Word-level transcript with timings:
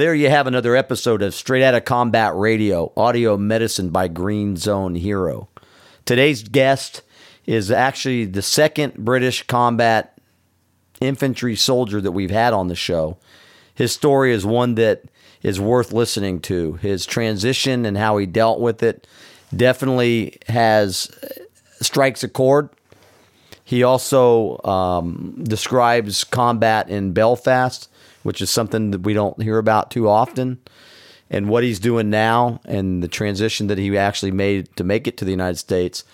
There 0.00 0.14
you 0.14 0.30
have 0.30 0.46
another 0.46 0.74
episode 0.74 1.20
of 1.20 1.34
Straight 1.34 1.62
Outta 1.62 1.82
Combat 1.82 2.34
Radio, 2.34 2.90
audio 2.96 3.36
medicine 3.36 3.90
by 3.90 4.08
Green 4.08 4.56
Zone 4.56 4.94
Hero. 4.94 5.50
Today's 6.06 6.42
guest 6.42 7.02
is 7.44 7.70
actually 7.70 8.24
the 8.24 8.40
second 8.40 8.94
British 8.94 9.42
combat 9.42 10.18
infantry 11.02 11.54
soldier 11.54 12.00
that 12.00 12.12
we've 12.12 12.30
had 12.30 12.54
on 12.54 12.68
the 12.68 12.74
show. 12.74 13.18
His 13.74 13.92
story 13.92 14.32
is 14.32 14.46
one 14.46 14.74
that 14.76 15.02
is 15.42 15.60
worth 15.60 15.92
listening 15.92 16.40
to. 16.40 16.76
His 16.76 17.04
transition 17.04 17.84
and 17.84 17.98
how 17.98 18.16
he 18.16 18.24
dealt 18.24 18.58
with 18.58 18.82
it 18.82 19.06
definitely 19.54 20.38
has 20.48 21.10
strikes 21.82 22.24
a 22.24 22.28
chord. 22.28 22.70
He 23.66 23.82
also 23.82 24.62
um, 24.64 25.44
describes 25.44 26.24
combat 26.24 26.88
in 26.88 27.12
Belfast 27.12 27.89
which 28.22 28.40
is 28.40 28.50
something 28.50 28.90
that 28.90 29.02
we 29.02 29.14
don't 29.14 29.42
hear 29.42 29.58
about 29.58 29.90
too 29.90 30.08
often. 30.08 30.60
And 31.30 31.48
what 31.48 31.62
he's 31.62 31.78
doing 31.78 32.10
now 32.10 32.60
and 32.64 33.02
the 33.02 33.08
transition 33.08 33.68
that 33.68 33.78
he 33.78 33.96
actually 33.96 34.32
made 34.32 34.74
to 34.76 34.84
make 34.84 35.06
it 35.06 35.16
to 35.18 35.24
the 35.24 35.30
United 35.30 35.58
States 35.58 36.04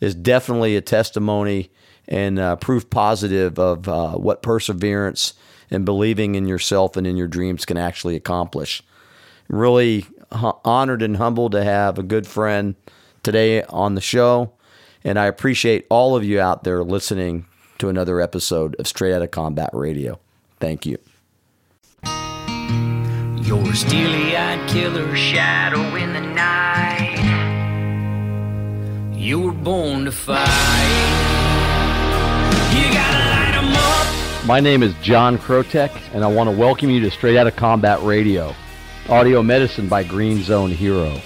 is 0.00 0.14
definitely 0.14 0.76
a 0.76 0.80
testimony 0.80 1.70
and 2.06 2.38
uh, 2.38 2.56
proof 2.56 2.88
positive 2.88 3.58
of 3.58 3.88
uh, 3.88 4.12
what 4.12 4.42
perseverance 4.42 5.34
and 5.70 5.84
believing 5.84 6.34
in 6.34 6.46
yourself 6.46 6.96
and 6.96 7.06
in 7.06 7.16
your 7.16 7.28
dreams 7.28 7.64
can 7.64 7.76
actually 7.76 8.16
accomplish. 8.16 8.82
Really 9.48 10.06
honored 10.32 11.02
and 11.02 11.16
humbled 11.16 11.52
to 11.52 11.64
have 11.64 11.98
a 11.98 12.02
good 12.02 12.26
friend 12.26 12.74
today 13.22 13.62
on 13.64 13.94
the 13.94 14.00
show. 14.00 14.52
And 15.02 15.18
I 15.18 15.26
appreciate 15.26 15.86
all 15.88 16.14
of 16.16 16.24
you 16.24 16.40
out 16.40 16.64
there 16.64 16.82
listening 16.84 17.46
to 17.78 17.88
another 17.88 18.20
episode 18.20 18.76
of 18.78 18.86
Straight 18.86 19.14
Outta 19.14 19.28
Combat 19.28 19.70
Radio. 19.72 20.20
Thank 20.58 20.86
you. 20.86 21.09
You're 23.50 23.68
a 23.68 23.74
steely 23.74 24.36
eyed 24.36 24.68
killer 24.68 25.16
shadow 25.16 25.96
in 25.96 26.12
the 26.12 26.20
night. 26.20 27.18
You 29.12 29.40
were 29.40 29.50
born 29.50 30.04
to 30.04 30.12
fight. 30.12 30.46
You 32.72 32.92
gotta 32.92 33.28
light 33.28 33.54
'em 33.56 33.74
up. 33.74 34.46
My 34.46 34.60
name 34.60 34.84
is 34.84 34.94
John 35.02 35.36
Krotek, 35.36 35.90
and 36.14 36.22
I 36.22 36.28
want 36.28 36.48
to 36.48 36.56
welcome 36.56 36.90
you 36.90 37.00
to 37.00 37.10
Straight 37.10 37.36
Outta 37.36 37.50
Combat 37.50 38.00
Radio, 38.04 38.54
audio 39.08 39.42
medicine 39.42 39.88
by 39.88 40.04
Green 40.04 40.44
Zone 40.44 40.70
Hero. 40.70 41.20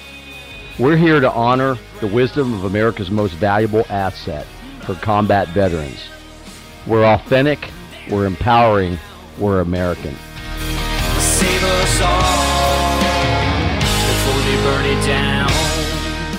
We're 0.78 0.96
here 0.96 1.20
to 1.20 1.30
honor 1.30 1.76
the 2.00 2.06
wisdom 2.06 2.54
of 2.54 2.64
America's 2.64 3.10
most 3.10 3.34
valuable 3.34 3.84
asset 3.90 4.46
for 4.86 4.94
combat 4.94 5.48
veterans. 5.48 6.00
We're 6.86 7.04
authentic, 7.04 7.68
we're 8.08 8.24
empowering, 8.24 8.98
we're 9.38 9.60
American 9.60 10.16
save 11.44 11.64
us 11.64 12.00
all 12.00 12.98
before 14.08 14.40
they 14.46 14.56
burn 14.62 14.86
it 14.86 15.06
down. 15.06 15.50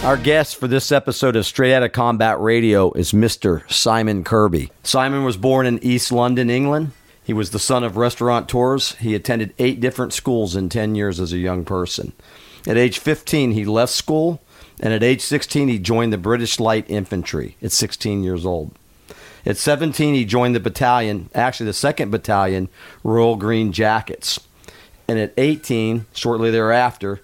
Our 0.03 0.17
guest 0.17 0.55
for 0.57 0.67
this 0.67 0.91
episode 0.91 1.35
of 1.35 1.45
Straight 1.45 1.73
Outta 1.73 1.89
Combat 1.89 2.39
Radio 2.39 2.91
is 2.93 3.11
Mr. 3.11 3.71
Simon 3.71 4.23
Kirby. 4.23 4.71
Simon 4.83 5.23
was 5.23 5.37
born 5.37 5.65
in 5.67 5.83
East 5.83 6.11
London, 6.11 6.49
England. 6.49 6.91
He 7.23 7.33
was 7.33 7.51
the 7.51 7.59
son 7.59 7.83
of 7.83 7.97
restaurateurs. 7.97 8.93
He 8.95 9.15
attended 9.15 9.53
eight 9.57 9.79
different 9.79 10.13
schools 10.13 10.55
in 10.55 10.69
10 10.69 10.95
years 10.95 11.19
as 11.19 11.33
a 11.33 11.37
young 11.37 11.65
person. 11.65 12.13
At 12.67 12.77
age 12.77 12.99
15, 12.99 13.51
he 13.51 13.65
left 13.65 13.93
school, 13.93 14.41
and 14.79 14.91
at 14.93 15.03
age 15.03 15.21
16, 15.21 15.67
he 15.67 15.79
joined 15.79 16.13
the 16.13 16.17
British 16.17 16.59
Light 16.59 16.85
Infantry 16.89 17.57
at 17.61 17.71
16 17.71 18.23
years 18.23 18.45
old. 18.45 18.71
At 19.45 19.57
17, 19.57 20.15
he 20.15 20.25
joined 20.25 20.55
the 20.55 20.59
battalion, 20.59 21.29
actually 21.35 21.67
the 21.67 21.71
2nd 21.73 22.09
Battalion, 22.09 22.69
Royal 23.03 23.35
Green 23.35 23.71
Jackets. 23.71 24.39
And 25.07 25.19
at 25.19 25.33
18, 25.37 26.05
shortly 26.13 26.51
thereafter, 26.51 27.21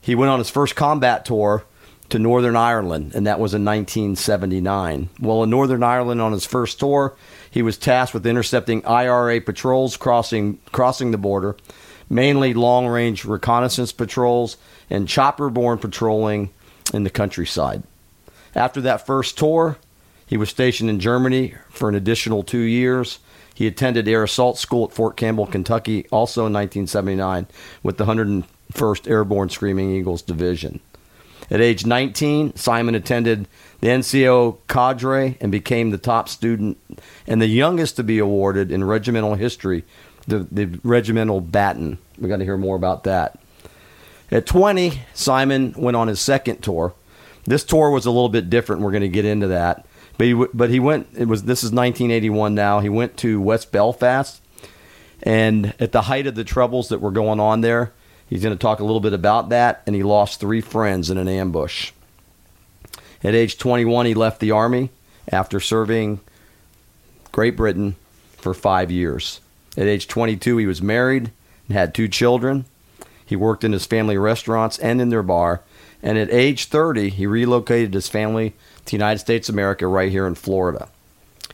he 0.00 0.14
went 0.14 0.30
on 0.30 0.38
his 0.38 0.50
first 0.50 0.76
combat 0.76 1.24
tour 1.24 1.64
to 2.08 2.18
Northern 2.18 2.56
Ireland, 2.56 3.12
and 3.14 3.26
that 3.26 3.40
was 3.40 3.52
in 3.52 3.64
1979. 3.64 5.10
Well, 5.20 5.42
in 5.42 5.50
Northern 5.50 5.82
Ireland 5.82 6.22
on 6.22 6.32
his 6.32 6.46
first 6.46 6.78
tour, 6.78 7.14
he 7.50 7.60
was 7.62 7.76
tasked 7.76 8.14
with 8.14 8.26
intercepting 8.26 8.84
IRA 8.86 9.40
patrols 9.40 9.96
crossing 9.96 10.58
crossing 10.72 11.10
the 11.10 11.18
border, 11.18 11.56
mainly 12.08 12.54
long-range 12.54 13.24
reconnaissance 13.24 13.92
patrols 13.92 14.56
and 14.88 15.08
chopper-borne 15.08 15.78
patrolling 15.78 16.50
in 16.94 17.04
the 17.04 17.10
countryside. 17.10 17.82
After 18.54 18.80
that 18.80 19.06
first 19.06 19.36
tour, 19.36 19.76
he 20.26 20.36
was 20.36 20.48
stationed 20.48 20.88
in 20.88 21.00
Germany 21.00 21.54
for 21.68 21.88
an 21.88 21.94
additional 21.94 22.42
two 22.42 22.58
years 22.58 23.18
he 23.58 23.66
attended 23.66 24.06
Air 24.06 24.22
Assault 24.22 24.56
School 24.56 24.84
at 24.84 24.92
Fort 24.92 25.16
Campbell, 25.16 25.44
Kentucky, 25.44 26.06
also 26.12 26.42
in 26.42 26.52
1979, 26.52 27.48
with 27.82 27.96
the 27.96 28.04
101st 28.04 29.10
Airborne 29.10 29.48
Screaming 29.48 29.90
Eagles 29.90 30.22
Division. 30.22 30.78
At 31.50 31.60
age 31.60 31.84
19, 31.84 32.54
Simon 32.54 32.94
attended 32.94 33.48
the 33.80 33.88
NCO 33.88 34.58
cadre 34.68 35.36
and 35.40 35.50
became 35.50 35.90
the 35.90 35.98
top 35.98 36.28
student 36.28 36.78
and 37.26 37.42
the 37.42 37.48
youngest 37.48 37.96
to 37.96 38.04
be 38.04 38.20
awarded 38.20 38.70
in 38.70 38.84
regimental 38.84 39.34
history, 39.34 39.84
the, 40.28 40.46
the 40.52 40.78
regimental 40.84 41.40
baton. 41.40 41.98
We 42.16 42.28
got 42.28 42.36
to 42.36 42.44
hear 42.44 42.56
more 42.56 42.76
about 42.76 43.02
that. 43.04 43.40
At 44.30 44.46
20, 44.46 45.00
Simon 45.14 45.74
went 45.76 45.96
on 45.96 46.06
his 46.06 46.20
second 46.20 46.62
tour. 46.62 46.94
This 47.44 47.64
tour 47.64 47.90
was 47.90 48.06
a 48.06 48.12
little 48.12 48.28
bit 48.28 48.50
different. 48.50 48.82
We're 48.82 48.92
going 48.92 49.00
to 49.00 49.08
get 49.08 49.24
into 49.24 49.48
that. 49.48 49.84
But 50.18 50.26
he, 50.26 50.34
but 50.34 50.70
he 50.70 50.80
went. 50.80 51.08
It 51.16 51.28
was 51.28 51.44
this 51.44 51.60
is 51.60 51.70
1981 51.70 52.54
now. 52.54 52.80
He 52.80 52.88
went 52.88 53.16
to 53.18 53.40
West 53.40 53.72
Belfast, 53.72 54.42
and 55.22 55.74
at 55.78 55.92
the 55.92 56.02
height 56.02 56.26
of 56.26 56.34
the 56.34 56.44
troubles 56.44 56.88
that 56.88 57.00
were 57.00 57.12
going 57.12 57.40
on 57.40 57.60
there, 57.60 57.92
he's 58.28 58.42
going 58.42 58.54
to 58.54 58.60
talk 58.60 58.80
a 58.80 58.84
little 58.84 59.00
bit 59.00 59.12
about 59.12 59.48
that. 59.50 59.82
And 59.86 59.94
he 59.94 60.02
lost 60.02 60.40
three 60.40 60.60
friends 60.60 61.08
in 61.08 61.18
an 61.18 61.28
ambush. 61.28 61.92
At 63.22 63.34
age 63.34 63.58
21, 63.58 64.06
he 64.06 64.14
left 64.14 64.40
the 64.40 64.50
army 64.50 64.90
after 65.30 65.60
serving 65.60 66.20
Great 67.32 67.56
Britain 67.56 67.96
for 68.36 68.54
five 68.54 68.90
years. 68.90 69.40
At 69.76 69.86
age 69.86 70.08
22, 70.08 70.56
he 70.56 70.66
was 70.66 70.82
married 70.82 71.30
and 71.68 71.76
had 71.76 71.94
two 71.94 72.08
children. 72.08 72.64
He 73.24 73.36
worked 73.36 73.62
in 73.62 73.72
his 73.72 73.86
family 73.86 74.16
restaurants 74.16 74.78
and 74.78 75.00
in 75.00 75.10
their 75.10 75.22
bar. 75.22 75.62
And 76.02 76.16
at 76.16 76.30
age 76.30 76.66
30, 76.66 77.10
he 77.10 77.26
relocated 77.26 77.94
his 77.94 78.08
family 78.08 78.54
the 78.88 78.96
United 78.96 79.18
States 79.18 79.48
of 79.48 79.54
America 79.54 79.86
right 79.86 80.10
here 80.10 80.26
in 80.26 80.34
Florida. 80.34 80.88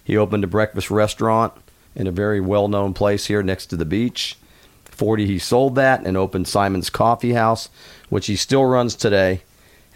He 0.03 0.17
opened 0.17 0.45
a 0.45 0.49
breakfast 0.49 0.91
restaurant 0.91 1.53
in 1.95 2.07
a 2.07 2.13
very 2.13 2.41
well 2.41 2.69
known 2.69 2.95
place 2.95 3.27
here 3.27 3.43
next 3.43 3.67
to 3.67 3.77
the 3.77 3.85
beach. 3.85 4.37
40 4.85 5.27
he 5.27 5.39
sold 5.39 5.75
that 5.75 6.07
and 6.07 6.17
opened 6.17 6.47
Simon's 6.47 6.91
Coffee 6.91 7.33
House, 7.33 7.69
which 8.09 8.27
he 8.27 8.37
still 8.37 8.65
runs 8.65 8.95
today. 8.95 9.43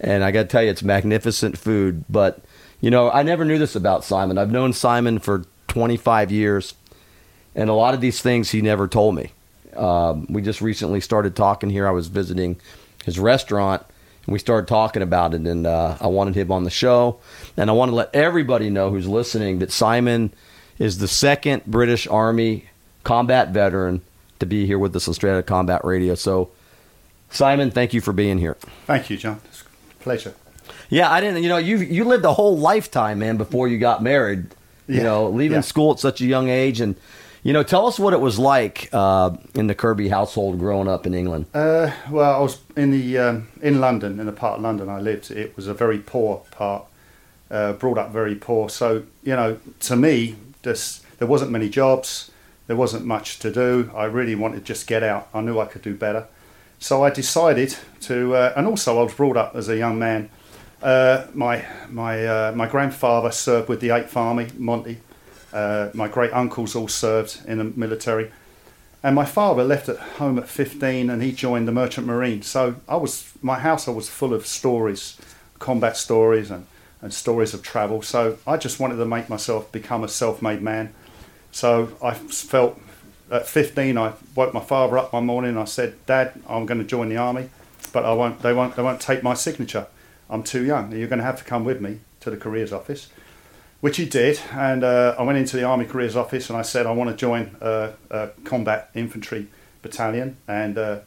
And 0.00 0.24
I 0.24 0.30
got 0.30 0.42
to 0.42 0.48
tell 0.48 0.62
you, 0.62 0.70
it's 0.70 0.82
magnificent 0.82 1.56
food. 1.56 2.04
But, 2.08 2.40
you 2.80 2.90
know, 2.90 3.10
I 3.10 3.22
never 3.22 3.44
knew 3.44 3.58
this 3.58 3.76
about 3.76 4.04
Simon. 4.04 4.38
I've 4.38 4.50
known 4.50 4.72
Simon 4.72 5.18
for 5.18 5.44
25 5.68 6.30
years, 6.32 6.74
and 7.54 7.70
a 7.70 7.74
lot 7.74 7.94
of 7.94 8.00
these 8.00 8.20
things 8.20 8.50
he 8.50 8.62
never 8.62 8.88
told 8.88 9.14
me. 9.14 9.32
Um, 9.76 10.26
we 10.28 10.42
just 10.42 10.60
recently 10.60 11.00
started 11.00 11.36
talking 11.36 11.70
here. 11.70 11.86
I 11.86 11.92
was 11.92 12.08
visiting 12.08 12.60
his 13.04 13.18
restaurant 13.18 13.84
we 14.28 14.38
started 14.38 14.68
talking 14.68 15.02
about 15.02 15.34
it, 15.34 15.40
and 15.40 15.66
uh, 15.66 15.96
I 16.00 16.06
wanted 16.08 16.34
him 16.34 16.52
on 16.52 16.64
the 16.64 16.70
show, 16.70 17.18
and 17.56 17.70
I 17.70 17.72
want 17.72 17.90
to 17.90 17.94
let 17.94 18.14
everybody 18.14 18.68
know 18.68 18.90
who's 18.90 19.08
listening 19.08 19.58
that 19.60 19.72
Simon 19.72 20.32
is 20.78 20.98
the 20.98 21.08
second 21.08 21.64
British 21.66 22.06
Army 22.06 22.68
combat 23.04 23.50
veteran 23.50 24.02
to 24.38 24.46
be 24.46 24.66
here 24.66 24.78
with 24.78 24.94
us 24.94 25.08
on 25.08 25.14
Straight 25.14 25.32
Outta 25.32 25.42
Combat 25.42 25.82
Radio. 25.84 26.14
So, 26.14 26.50
Simon, 27.30 27.70
thank 27.70 27.94
you 27.94 28.00
for 28.00 28.12
being 28.12 28.38
here. 28.38 28.56
Thank 28.86 29.08
you, 29.08 29.16
John. 29.16 29.40
It's 29.46 29.62
a 29.62 30.02
pleasure. 30.02 30.34
Yeah, 30.90 31.10
I 31.10 31.20
didn't. 31.20 31.42
You 31.42 31.48
know, 31.48 31.56
you 31.56 31.78
you 31.78 32.04
lived 32.04 32.24
a 32.24 32.32
whole 32.32 32.58
lifetime, 32.58 33.18
man, 33.20 33.38
before 33.38 33.66
you 33.68 33.78
got 33.78 34.02
married. 34.02 34.46
You 34.86 34.96
yeah. 34.96 35.02
know, 35.02 35.28
leaving 35.28 35.56
yeah. 35.56 35.62
school 35.62 35.92
at 35.92 36.00
such 36.00 36.20
a 36.20 36.26
young 36.26 36.48
age, 36.48 36.80
and 36.80 36.96
you 37.42 37.52
know, 37.52 37.62
tell 37.62 37.86
us 37.86 37.98
what 37.98 38.12
it 38.12 38.20
was 38.20 38.38
like 38.38 38.88
uh, 38.92 39.36
in 39.54 39.68
the 39.68 39.74
Kirby 39.74 40.08
household 40.08 40.58
growing 40.58 40.88
up 40.88 41.06
in 41.06 41.14
England. 41.14 41.46
Uh, 41.54 41.92
well, 42.10 42.36
I 42.36 42.40
was 42.40 42.58
in 42.76 42.90
the 42.90 43.18
um, 43.18 43.48
in 43.62 43.80
London, 43.80 44.18
in 44.18 44.26
the 44.26 44.32
part 44.32 44.58
of 44.58 44.62
London 44.62 44.88
I 44.88 45.00
lived. 45.00 45.30
It 45.30 45.54
was 45.56 45.66
a 45.66 45.74
very 45.74 45.98
poor 45.98 46.42
part, 46.50 46.84
uh, 47.50 47.74
brought 47.74 47.98
up 47.98 48.10
very 48.10 48.34
poor. 48.34 48.68
So 48.68 49.04
you 49.22 49.36
know, 49.36 49.58
to 49.80 49.96
me, 49.96 50.36
just 50.62 51.04
there 51.18 51.28
wasn't 51.28 51.50
many 51.50 51.68
jobs, 51.68 52.30
there 52.66 52.76
wasn't 52.76 53.04
much 53.04 53.38
to 53.40 53.52
do. 53.52 53.90
I 53.94 54.04
really 54.04 54.34
wanted 54.34 54.58
to 54.58 54.64
just 54.64 54.86
get 54.86 55.02
out. 55.02 55.28
I 55.32 55.40
knew 55.40 55.60
I 55.60 55.66
could 55.66 55.82
do 55.82 55.94
better, 55.94 56.26
so 56.78 57.04
I 57.04 57.10
decided 57.10 57.76
to. 58.02 58.34
Uh, 58.34 58.52
and 58.56 58.66
also, 58.66 58.98
I 58.98 59.02
was 59.04 59.14
brought 59.14 59.36
up 59.36 59.54
as 59.54 59.68
a 59.68 59.76
young 59.76 59.98
man. 59.98 60.28
Uh, 60.82 61.26
my 61.34 61.64
my 61.88 62.26
uh, 62.26 62.52
my 62.54 62.66
grandfather 62.66 63.30
served 63.30 63.68
with 63.68 63.80
the 63.80 63.90
Eighth 63.90 64.16
Army, 64.16 64.48
Monty 64.56 64.98
uh, 65.52 65.90
my 65.94 66.08
great 66.08 66.32
uncles 66.32 66.74
all 66.74 66.88
served 66.88 67.40
in 67.46 67.58
the 67.58 67.64
military. 67.64 68.30
And 69.02 69.14
my 69.14 69.24
father 69.24 69.62
left 69.62 69.88
at 69.88 69.98
home 69.98 70.38
at 70.38 70.48
15 70.48 71.08
and 71.08 71.22
he 71.22 71.32
joined 71.32 71.68
the 71.68 71.72
Merchant 71.72 72.06
Marine. 72.06 72.42
So 72.42 72.76
I 72.88 72.96
was, 72.96 73.32
my 73.40 73.58
household 73.58 73.96
was 73.96 74.08
full 74.08 74.34
of 74.34 74.46
stories, 74.46 75.16
combat 75.58 75.96
stories 75.96 76.50
and, 76.50 76.66
and 77.00 77.14
stories 77.14 77.54
of 77.54 77.62
travel. 77.62 78.02
So 78.02 78.38
I 78.46 78.56
just 78.56 78.80
wanted 78.80 78.96
to 78.96 79.04
make 79.04 79.28
myself 79.28 79.70
become 79.70 80.02
a 80.02 80.08
self 80.08 80.42
made 80.42 80.62
man. 80.62 80.92
So 81.52 81.96
I 82.02 82.14
felt 82.14 82.80
at 83.30 83.46
15, 83.46 83.98
I 83.98 84.12
woke 84.34 84.54
my 84.54 84.60
father 84.60 84.98
up 84.98 85.12
one 85.12 85.26
morning. 85.26 85.50
and 85.50 85.58
I 85.58 85.64
said, 85.64 85.94
"Dad, 86.06 86.32
I'm 86.48 86.66
going 86.66 86.80
to 86.80 86.86
join 86.86 87.08
the 87.08 87.16
army, 87.16 87.50
but 87.92 88.04
I 88.04 88.12
won't. 88.12 88.40
They 88.40 88.52
won't. 88.52 88.76
They 88.76 88.82
won't 88.82 89.00
take 89.00 89.22
my 89.22 89.34
signature. 89.34 89.86
I'm 90.30 90.42
too 90.42 90.64
young. 90.64 90.92
You're 90.92 91.08
going 91.08 91.18
to 91.18 91.24
have 91.24 91.38
to 91.38 91.44
come 91.44 91.64
with 91.64 91.80
me 91.80 92.00
to 92.20 92.30
the 92.30 92.36
careers 92.36 92.72
office." 92.72 93.08
Which 93.80 93.96
he 93.96 94.06
did, 94.06 94.40
and 94.52 94.82
uh, 94.82 95.14
I 95.16 95.22
went 95.22 95.38
into 95.38 95.56
the 95.56 95.62
Army 95.62 95.84
Careers 95.84 96.16
Office 96.16 96.50
and 96.50 96.58
I 96.58 96.62
said 96.62 96.84
I 96.84 96.90
want 96.90 97.10
to 97.10 97.16
join 97.16 97.56
a 97.60 98.30
combat 98.44 98.90
infantry 98.94 99.46
battalion, 99.82 100.36
and 100.48 100.76
uh, 100.76 100.98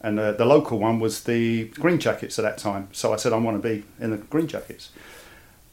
and 0.00 0.18
uh, 0.18 0.32
the 0.32 0.44
local 0.44 0.78
one 0.78 1.00
was 1.00 1.24
the 1.24 1.64
Green 1.68 1.98
Jackets 1.98 2.38
at 2.38 2.42
that 2.42 2.58
time. 2.58 2.88
So 2.92 3.12
I 3.12 3.16
said 3.16 3.32
I 3.32 3.36
want 3.36 3.60
to 3.60 3.68
be 3.68 3.84
in 3.98 4.12
the 4.12 4.16
Green 4.16 4.46
Jackets, 4.46 4.90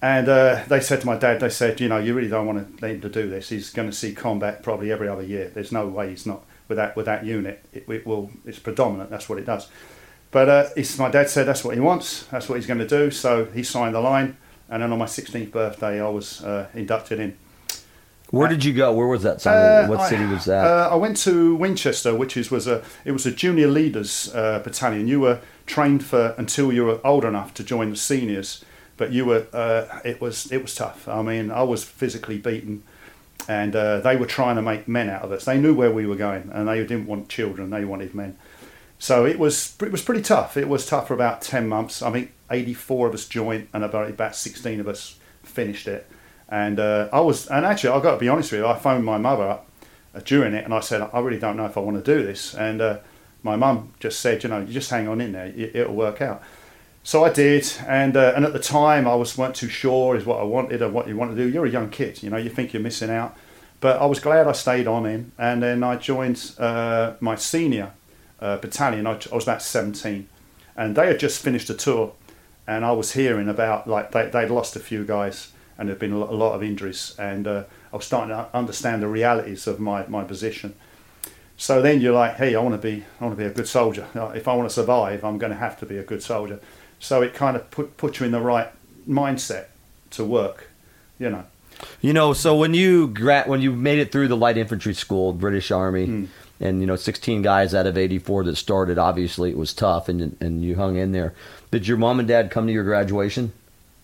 and 0.01 0.27
uh, 0.27 0.63
they 0.67 0.79
said 0.79 1.01
to 1.01 1.07
my 1.07 1.17
dad, 1.17 1.39
they 1.39 1.49
said, 1.49 1.79
you 1.79 1.87
know, 1.87 1.97
you 1.97 2.13
really 2.13 2.29
don't 2.29 2.45
want 2.45 2.79
to 2.79 2.87
him 2.87 3.01
to 3.01 3.09
do 3.09 3.29
this. 3.29 3.49
He's 3.49 3.69
going 3.69 3.89
to 3.89 3.95
see 3.95 4.13
combat 4.13 4.63
probably 4.63 4.91
every 4.91 5.07
other 5.07 5.23
year. 5.23 5.49
There's 5.53 5.71
no 5.71 5.87
way 5.87 6.09
he's 6.09 6.25
not 6.25 6.43
with 6.67 6.77
that 6.77 6.95
with 6.95 7.05
that 7.05 7.25
unit. 7.25 7.63
It, 7.73 7.87
it 7.87 8.05
will. 8.05 8.31
It's 8.45 8.59
predominant. 8.59 9.09
That's 9.09 9.29
what 9.29 9.39
it 9.39 9.45
does. 9.45 9.67
But 10.31 10.49
uh, 10.49 10.69
my 10.99 11.09
dad 11.09 11.29
said 11.29 11.47
that's 11.47 11.63
what 11.63 11.75
he 11.75 11.79
wants. 11.79 12.23
That's 12.25 12.49
what 12.49 12.55
he's 12.55 12.67
going 12.67 12.79
to 12.79 12.87
do. 12.87 13.09
So 13.09 13.45
he 13.45 13.63
signed 13.63 13.95
the 13.95 14.01
line, 14.01 14.37
and 14.69 14.81
then 14.81 14.91
on 14.91 14.99
my 14.99 15.05
16th 15.05 15.51
birthday, 15.51 16.01
I 16.01 16.09
was 16.09 16.43
uh, 16.43 16.67
inducted 16.73 17.19
in. 17.19 17.37
Where 18.31 18.47
did 18.47 18.65
you 18.65 18.73
go? 18.73 18.91
Where 18.91 19.07
was 19.07 19.23
that? 19.23 19.45
Uh, 19.45 19.87
what 19.87 19.99
I- 19.99 20.09
city 20.09 20.25
was 20.25 20.45
that? 20.45 20.65
Uh, 20.65 20.89
I 20.91 20.95
went 20.95 21.17
to 21.17 21.55
Winchester, 21.55 22.15
which 22.15 22.35
is 22.35 22.49
was 22.49 22.67
a 22.67 22.83
it 23.05 23.11
was 23.11 23.25
a 23.25 23.31
junior 23.31 23.67
leaders 23.67 24.33
uh, 24.33 24.59
battalion. 24.59 25.07
You 25.07 25.19
were 25.21 25.39
trained 25.67 26.03
for 26.03 26.33
until 26.37 26.73
you 26.73 26.85
were 26.85 26.99
old 27.05 27.23
enough 27.23 27.53
to 27.53 27.63
join 27.63 27.91
the 27.91 27.95
seniors, 27.95 28.65
but 28.97 29.11
you 29.11 29.25
were 29.25 29.45
uh, 29.53 29.99
it 30.03 30.19
was 30.19 30.51
it 30.51 30.61
was 30.63 30.73
tough. 30.73 31.07
I 31.07 31.21
mean, 31.21 31.51
I 31.51 31.61
was 31.61 31.83
physically 31.83 32.39
beaten, 32.39 32.81
and 33.47 33.75
uh, 33.75 33.99
they 33.99 34.15
were 34.17 34.25
trying 34.25 34.55
to 34.55 34.61
make 34.63 34.87
men 34.87 35.07
out 35.07 35.21
of 35.21 35.31
us. 35.31 35.45
They 35.45 35.59
knew 35.59 35.75
where 35.75 35.91
we 35.91 36.07
were 36.07 36.15
going, 36.15 36.49
and 36.51 36.67
they 36.67 36.79
didn't 36.79 37.05
want 37.05 37.29
children. 37.29 37.69
They 37.69 37.85
wanted 37.85 38.15
men. 38.15 38.37
So 38.99 39.25
it 39.25 39.37
was 39.37 39.75
it 39.81 39.91
was 39.91 40.01
pretty 40.01 40.21
tough. 40.21 40.57
It 40.57 40.67
was 40.67 40.85
tough 40.85 41.07
for 41.07 41.13
about 41.13 41.41
ten 41.41 41.67
months. 41.67 42.01
I 42.01 42.11
think 42.11 42.31
eighty 42.49 42.73
four 42.73 43.07
of 43.07 43.13
us 43.13 43.27
joined, 43.27 43.67
and 43.73 43.83
about 43.83 44.09
about 44.09 44.35
sixteen 44.35 44.79
of 44.79 44.87
us 44.87 45.19
finished 45.43 45.87
it. 45.87 46.07
And 46.47 46.79
uh, 46.79 47.09
I 47.11 47.21
was, 47.21 47.47
and 47.47 47.65
actually, 47.65 47.89
I've 47.89 48.03
got 48.03 48.11
to 48.11 48.17
be 48.19 48.29
honest 48.29 48.51
with 48.51 48.61
you. 48.61 48.67
I 48.67 48.77
phoned 48.77 49.03
my 49.03 49.17
mother 49.17 49.49
up 49.49 49.67
uh, 50.13 50.19
during 50.19 50.53
it, 50.53 50.63
and 50.63 50.73
I 50.73 50.79
said, 50.79 51.01
I 51.01 51.19
really 51.19 51.39
don't 51.39 51.57
know 51.57 51.65
if 51.65 51.75
I 51.75 51.79
want 51.79 52.03
to 52.03 52.15
do 52.15 52.23
this. 52.23 52.53
And 52.53 52.81
uh, 52.81 52.99
my 53.41 53.55
mum 53.55 53.93
just 53.99 54.19
said, 54.19 54.43
you 54.43 54.49
know, 54.49 54.59
you 54.59 54.71
just 54.71 54.89
hang 54.89 55.07
on 55.07 55.21
in 55.21 55.31
there, 55.31 55.47
it, 55.47 55.75
it'll 55.75 55.95
work 55.95 56.21
out. 56.21 56.43
So 57.03 57.23
I 57.23 57.31
did, 57.31 57.71
and 57.87 58.15
uh, 58.15 58.33
and 58.35 58.45
at 58.45 58.53
the 58.53 58.59
time, 58.59 59.07
I 59.07 59.15
was 59.15 59.37
weren't 59.37 59.55
too 59.55 59.69
sure 59.69 60.15
is 60.15 60.25
what 60.25 60.39
I 60.39 60.43
wanted 60.43 60.81
or 60.81 60.89
what 60.89 61.07
you 61.07 61.15
want 61.15 61.35
to 61.35 61.37
do. 61.37 61.49
You're 61.49 61.65
a 61.65 61.69
young 61.69 61.89
kid, 61.89 62.21
you 62.23 62.29
know, 62.29 62.37
you 62.37 62.49
think 62.49 62.73
you're 62.73 62.81
missing 62.81 63.09
out. 63.09 63.35
But 63.79 64.01
I 64.01 64.05
was 64.05 64.19
glad 64.19 64.47
I 64.47 64.53
stayed 64.53 64.87
on 64.87 65.05
in, 65.05 65.31
and 65.37 65.61
then 65.61 65.83
I 65.83 65.97
joined 65.97 66.51
uh, 66.57 67.13
my 67.19 67.35
senior 67.35 67.91
uh, 68.39 68.57
battalion. 68.57 69.07
I, 69.07 69.11
I 69.31 69.35
was 69.35 69.43
about 69.43 69.61
17, 69.61 70.27
and 70.75 70.95
they 70.95 71.07
had 71.07 71.19
just 71.19 71.41
finished 71.41 71.69
a 71.69 71.73
tour, 71.73 72.13
and 72.67 72.83
I 72.85 72.91
was 72.91 73.13
hearing 73.13 73.47
about 73.49 73.87
like 73.87 74.11
they 74.11 74.27
they'd 74.29 74.49
lost 74.49 74.75
a 74.75 74.79
few 74.79 75.03
guys, 75.05 75.51
and 75.77 75.87
there'd 75.89 75.99
been 75.99 76.11
a 76.13 76.17
lot, 76.17 76.53
of 76.53 76.63
injuries, 76.63 77.15
and 77.19 77.47
uh, 77.47 77.63
I 77.91 77.95
was 77.95 78.05
starting 78.05 78.29
to 78.35 78.47
understand 78.53 79.01
the 79.01 79.07
realities 79.07 79.67
of 79.67 79.79
my, 79.79 80.05
my 80.07 80.23
position. 80.23 80.73
So 81.57 81.81
then 81.81 82.01
you're 82.01 82.13
like, 82.13 82.35
hey, 82.35 82.53
I 82.55 82.59
want 82.59 82.75
to 82.81 82.87
be 82.87 83.03
I 83.19 83.23
want 83.25 83.37
to 83.37 83.41
be 83.43 83.49
a 83.49 83.53
good 83.53 83.67
soldier. 83.67 84.07
Uh, 84.15 84.27
If 84.35 84.47
I 84.47 84.55
want 84.55 84.67
to 84.69 84.73
survive, 84.73 85.23
I'm 85.23 85.37
going 85.37 85.51
to 85.53 85.57
have 85.59 85.79
to 85.79 85.85
be 85.85 85.97
a 85.97 86.03
good 86.03 86.21
soldier. 86.21 86.59
So 86.99 87.21
it 87.21 87.33
kind 87.33 87.55
of 87.55 87.69
put 87.71 87.95
put 87.97 88.19
you 88.19 88.25
in 88.25 88.31
the 88.31 88.41
right 88.41 88.69
mindset 89.07 89.65
to 90.11 90.23
work, 90.25 90.69
you 91.19 91.29
know. 91.29 91.43
You 92.01 92.13
know, 92.13 92.33
so 92.33 92.55
when 92.55 92.73
you 92.73 93.07
gra- 93.07 93.43
when 93.45 93.61
you 93.61 93.71
made 93.71 93.99
it 93.99 94.11
through 94.11 94.27
the 94.29 94.37
light 94.37 94.57
infantry 94.57 94.93
school, 94.93 95.33
British 95.33 95.71
Army, 95.71 96.05
Hmm. 96.05 96.25
And 96.59 96.79
you 96.81 96.87
know, 96.87 96.95
16 96.95 97.41
guys 97.41 97.73
out 97.73 97.85
of 97.85 97.97
84 97.97 98.45
that 98.45 98.55
started, 98.55 98.97
obviously 98.97 99.49
it 99.51 99.57
was 99.57 99.73
tough, 99.73 100.07
and 100.09 100.37
and 100.39 100.63
you 100.63 100.75
hung 100.75 100.95
in 100.95 101.11
there. 101.11 101.33
Did 101.71 101.87
your 101.87 101.97
mom 101.97 102.19
and 102.19 102.27
dad 102.27 102.51
come 102.51 102.67
to 102.67 102.73
your 102.73 102.83
graduation? 102.83 103.51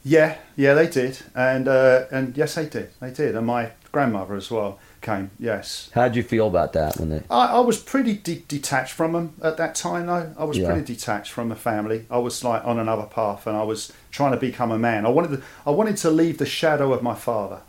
Yeah, 0.04 0.38
yeah, 0.56 0.74
they 0.74 0.88
did, 0.88 1.20
and 1.36 1.68
uh, 1.68 2.06
and 2.12 2.36
yes, 2.36 2.56
they 2.56 2.66
did, 2.66 2.90
they 3.00 3.12
did, 3.12 3.36
and 3.36 3.46
my 3.46 3.72
grandmother 3.92 4.36
as 4.36 4.50
well 4.50 4.80
came. 5.02 5.30
Yes, 5.40 5.90
How 5.94 6.08
did 6.08 6.16
you 6.16 6.24
feel 6.24 6.48
about 6.48 6.74
that 6.74 6.98
when 6.98 7.10
they? 7.10 7.24
I, 7.30 7.48
I 7.58 7.60
was 7.60 7.78
pretty 7.80 8.14
de- 8.16 8.44
detached 8.48 8.94
from 8.94 9.14
them 9.14 9.34
at 9.44 9.58
that 9.58 9.76
time, 9.76 10.08
though. 10.08 10.34
I 10.38 10.44
was 10.44 10.58
Yeah. 10.58 10.68
pretty 10.72 10.94
detached 10.94 11.32
from 11.32 11.50
the 11.50 11.56
family. 11.56 12.06
I 12.10 12.18
was 12.18 12.44
like 12.44 12.66
on 12.66 12.80
another 12.80 13.04
path, 13.04 13.46
and 13.46 13.56
I 13.56 13.64
was 13.64 13.94
trying 14.12 14.32
to 14.32 14.38
become 14.38 14.72
a 14.72 14.80
man. 14.80 15.06
I 15.06 15.10
wanted 15.10 15.38
to, 15.38 15.44
I 15.68 15.70
wanted 15.72 15.98
to 15.98 16.10
leave 16.10 16.40
the 16.40 16.46
shadow 16.48 16.94
of 16.94 17.04
my 17.04 17.16
father. 17.16 17.62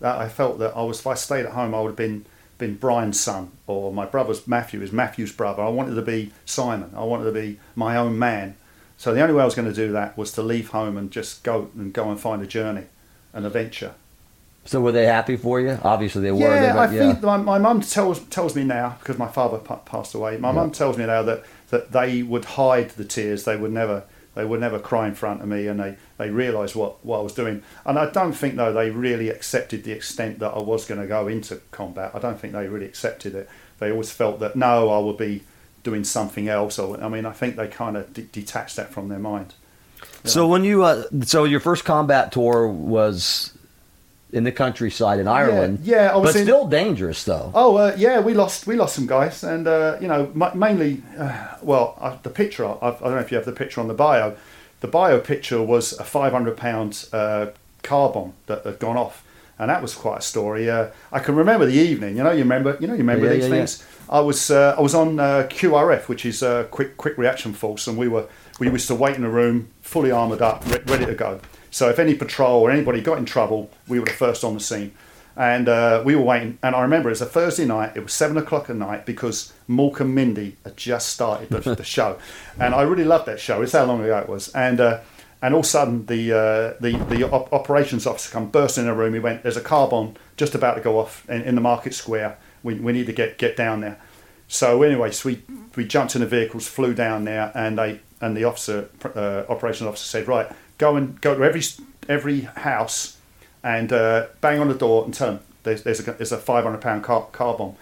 That 0.00 0.18
I 0.18 0.28
felt 0.28 0.58
that 0.58 0.76
I 0.76 0.82
was. 0.82 1.00
If 1.00 1.06
I 1.06 1.14
stayed 1.14 1.46
at 1.46 1.52
home, 1.52 1.74
I 1.74 1.80
would 1.80 1.88
have 1.88 1.96
been 1.96 2.26
been 2.60 2.76
Brian's 2.76 3.18
son, 3.18 3.50
or 3.66 3.92
my 3.92 4.06
brother's 4.06 4.46
Matthew 4.46 4.80
is 4.82 4.92
Matthew's 4.92 5.32
brother. 5.32 5.62
I 5.62 5.68
wanted 5.68 5.94
to 5.96 6.02
be 6.02 6.32
Simon. 6.44 6.92
I 6.96 7.02
wanted 7.02 7.24
to 7.24 7.32
be 7.32 7.58
my 7.74 7.96
own 7.96 8.18
man. 8.18 8.54
So 8.98 9.12
the 9.14 9.20
only 9.22 9.34
way 9.34 9.42
I 9.42 9.46
was 9.46 9.54
going 9.54 9.66
to 9.68 9.74
do 9.74 9.90
that 9.92 10.16
was 10.16 10.30
to 10.32 10.42
leave 10.42 10.68
home 10.68 10.96
and 10.96 11.10
just 11.10 11.42
go 11.42 11.70
and 11.74 11.92
go 11.92 12.10
and 12.10 12.20
find 12.20 12.42
a 12.42 12.46
journey, 12.46 12.84
an 13.32 13.44
adventure. 13.46 13.94
So 14.66 14.80
were 14.82 14.92
they 14.92 15.06
happy 15.06 15.36
for 15.36 15.58
you? 15.58 15.78
Obviously 15.82 16.20
they 16.22 16.30
were. 16.32 16.40
Yeah, 16.40 16.60
They- 16.74 16.78
I 16.78 16.92
yeah. 16.92 17.12
think 17.12 17.22
my, 17.22 17.38
my 17.38 17.58
mum 17.58 17.80
tells 17.80 18.20
tells 18.26 18.54
me 18.54 18.62
now 18.62 18.96
because 19.00 19.16
my 19.18 19.26
father 19.28 19.56
pa- 19.58 19.76
passed 19.76 20.14
away. 20.14 20.36
My 20.36 20.52
mum 20.52 20.70
tells 20.70 20.98
me 20.98 21.06
now 21.06 21.22
that, 21.22 21.44
that 21.70 21.92
they 21.92 22.22
would 22.22 22.44
hide 22.44 22.90
the 22.90 23.04
tears. 23.04 23.44
They 23.44 23.56
would 23.56 23.72
never 23.72 24.04
they 24.34 24.44
would 24.44 24.60
never 24.60 24.78
cry 24.78 25.08
in 25.08 25.14
front 25.14 25.42
of 25.42 25.48
me, 25.48 25.66
and 25.66 25.80
they 25.80 25.96
they 26.18 26.30
realised 26.30 26.74
what, 26.74 27.04
what 27.04 27.18
I 27.18 27.22
was 27.22 27.34
doing. 27.34 27.62
And 27.84 27.98
I 27.98 28.10
don't 28.10 28.32
think 28.32 28.56
though 28.56 28.72
they 28.72 28.90
really 28.90 29.28
accepted 29.28 29.84
the 29.84 29.92
extent 29.92 30.38
that 30.38 30.50
I 30.50 30.60
was 30.60 30.86
going 30.86 31.00
to 31.00 31.06
go 31.06 31.28
into 31.28 31.60
combat. 31.70 32.12
I 32.14 32.18
don't 32.18 32.38
think 32.38 32.52
they 32.52 32.68
really 32.68 32.86
accepted 32.86 33.34
it. 33.34 33.48
They 33.78 33.90
always 33.90 34.10
felt 34.10 34.40
that 34.40 34.56
no, 34.56 34.90
I 34.90 34.98
would 34.98 35.16
be 35.16 35.42
doing 35.82 36.04
something 36.04 36.48
else. 36.48 36.78
Or 36.78 37.02
I 37.02 37.08
mean, 37.08 37.26
I 37.26 37.32
think 37.32 37.56
they 37.56 37.68
kind 37.68 37.96
of 37.96 38.12
de- 38.12 38.22
detached 38.22 38.76
that 38.76 38.92
from 38.92 39.08
their 39.08 39.18
mind. 39.18 39.54
So 40.24 40.46
when 40.46 40.64
you 40.64 40.84
uh, 40.84 41.04
so 41.22 41.44
your 41.44 41.60
first 41.60 41.84
combat 41.84 42.32
tour 42.32 42.68
was 42.68 43.52
in 44.32 44.44
the 44.44 44.52
countryside 44.52 45.18
in 45.18 45.26
Ireland. 45.28 45.80
yeah, 45.82 46.12
I 46.12 46.16
was 46.16 46.32
but 46.34 46.42
still 46.42 46.66
dangerous 46.66 47.24
though. 47.24 47.50
Oh 47.54 47.76
uh, 47.76 47.94
yeah, 47.96 48.20
we 48.20 48.34
lost 48.34 48.66
we 48.66 48.76
lost 48.76 48.94
some 48.94 49.06
guys, 49.06 49.42
and 49.44 49.66
uh, 49.66 49.96
you 50.00 50.08
know 50.08 50.30
ma- 50.34 50.54
mainly, 50.54 51.02
uh, 51.18 51.32
well, 51.62 51.96
uh, 52.00 52.16
the 52.22 52.30
picture. 52.30 52.64
I, 52.66 52.74
I 52.88 52.90
don't 52.90 53.02
know 53.12 53.18
if 53.18 53.30
you 53.30 53.36
have 53.36 53.46
the 53.46 53.52
picture 53.52 53.80
on 53.80 53.88
the 53.88 53.94
bio. 53.94 54.36
The 54.80 54.88
bio 54.88 55.20
picture 55.20 55.62
was 55.62 55.92
a 55.98 56.04
500 56.04 56.56
pound 56.56 57.06
uh, 57.12 57.46
car 57.82 58.08
bomb 58.10 58.32
that 58.46 58.64
had 58.64 58.78
gone 58.78 58.96
off, 58.96 59.22
and 59.58 59.68
that 59.68 59.82
was 59.82 59.94
quite 59.94 60.18
a 60.18 60.22
story. 60.22 60.70
Uh, 60.70 60.88
I 61.12 61.18
can 61.18 61.34
remember 61.36 61.66
the 61.66 61.74
evening. 61.78 62.16
You 62.16 62.22
know, 62.24 62.30
you 62.32 62.38
remember, 62.44 62.78
you 62.80 62.86
know, 62.86 62.94
you 62.94 63.00
remember 63.00 63.26
Yeah, 63.26 63.32
these 63.34 63.44
yeah, 63.48 63.54
yeah. 63.54 63.56
things. 63.66 63.84
I 64.08 64.20
was 64.20 64.50
uh, 64.50 64.74
I 64.78 64.80
was 64.80 64.94
on 64.94 65.20
uh, 65.20 65.46
QRF, 65.50 66.08
which 66.08 66.24
is 66.24 66.42
uh, 66.42 66.64
quick 66.70 66.96
quick 66.96 67.18
reaction 67.18 67.52
force, 67.52 67.86
and 67.86 67.98
we 67.98 68.08
were 68.08 68.26
we 68.58 68.68
used 68.70 68.88
to 68.88 68.94
wait 68.94 69.16
in 69.16 69.24
a 69.24 69.30
room, 69.30 69.68
fully 69.82 70.10
armoured 70.10 70.42
up, 70.42 70.64
re- 70.66 70.80
ready 70.86 71.06
to 71.06 71.14
go. 71.14 71.40
So 71.70 71.88
if 71.88 71.98
any 71.98 72.14
patrol 72.14 72.60
or 72.60 72.70
anybody 72.70 73.00
got 73.00 73.18
in 73.18 73.24
trouble, 73.24 73.70
we 73.88 73.98
were 73.98 74.06
the 74.06 74.12
first 74.12 74.44
on 74.44 74.54
the 74.54 74.60
scene. 74.60 74.92
And 75.36 75.68
uh, 75.68 76.02
we 76.04 76.16
were 76.16 76.22
waiting, 76.22 76.58
and 76.62 76.74
I 76.74 76.82
remember 76.82 77.08
it 77.08 77.12
was 77.12 77.22
a 77.22 77.26
Thursday 77.26 77.64
night. 77.64 77.96
It 77.96 78.02
was 78.02 78.12
seven 78.12 78.36
o'clock 78.36 78.68
at 78.68 78.76
night 78.76 79.06
because 79.06 79.52
and 79.68 80.14
Mindy 80.14 80.56
had 80.64 80.76
just 80.76 81.08
started 81.08 81.48
the, 81.48 81.76
the 81.76 81.84
show, 81.96 82.18
and 82.58 82.74
I 82.74 82.82
really 82.82 83.04
loved 83.04 83.26
that 83.26 83.40
show. 83.40 83.62
It's 83.62 83.72
how 83.72 83.84
long 83.84 84.02
ago 84.02 84.18
it 84.18 84.28
was, 84.28 84.48
and 84.48 84.80
uh, 84.80 85.00
and 85.40 85.54
all 85.54 85.60
of 85.60 85.66
a 85.66 85.68
sudden 85.68 86.06
the 86.06 86.32
uh, 86.32 86.74
the 86.80 86.98
the 87.08 87.30
op- 87.30 87.52
operations 87.52 88.06
officer 88.06 88.30
come 88.32 88.50
bursting 88.50 88.84
in 88.84 88.90
a 88.90 88.94
room. 88.94 89.14
He 89.14 89.20
went, 89.20 89.42
"There's 89.42 89.56
a 89.56 89.62
car 89.62 89.88
bomb 89.88 90.14
just 90.36 90.54
about 90.54 90.74
to 90.74 90.80
go 90.80 90.98
off 90.98 91.26
in, 91.30 91.42
in 91.42 91.54
the 91.54 91.60
market 91.60 91.94
square. 91.94 92.36
We, 92.62 92.74
we 92.74 92.92
need 92.92 93.06
to 93.06 93.12
get 93.12 93.38
get 93.38 93.56
down 93.56 93.80
there." 93.80 93.98
So 94.48 94.82
anyway, 94.82 95.12
so 95.12 95.28
we, 95.28 95.42
we 95.76 95.86
jumped 95.86 96.16
in 96.16 96.22
the 96.22 96.26
vehicles, 96.26 96.66
flew 96.66 96.92
down 96.92 97.24
there, 97.24 97.52
and 97.54 97.78
they 97.78 98.00
and 98.20 98.36
the 98.36 98.44
officer, 98.44 98.90
uh, 99.14 99.44
operations 99.48 99.88
officer, 99.88 100.04
said, 100.04 100.28
"Right, 100.28 100.50
go 100.80 100.96
and 100.96 101.20
go 101.20 101.36
to 101.36 101.44
every 101.44 101.62
every 102.08 102.40
house, 102.40 103.18
and 103.62 103.92
uh, 103.92 104.26
bang 104.40 104.58
on 104.58 104.68
the 104.68 104.74
door 104.74 105.04
and 105.04 105.14
tell 105.14 105.32
them 105.32 105.40
there's 105.62 105.84
there's 105.84 106.00
a 106.00 106.12
there's 106.12 106.32
a 106.32 106.38
500 106.38 106.80
pound 106.80 107.04
car, 107.04 107.26
car 107.30 107.56
bomb." 107.56 107.76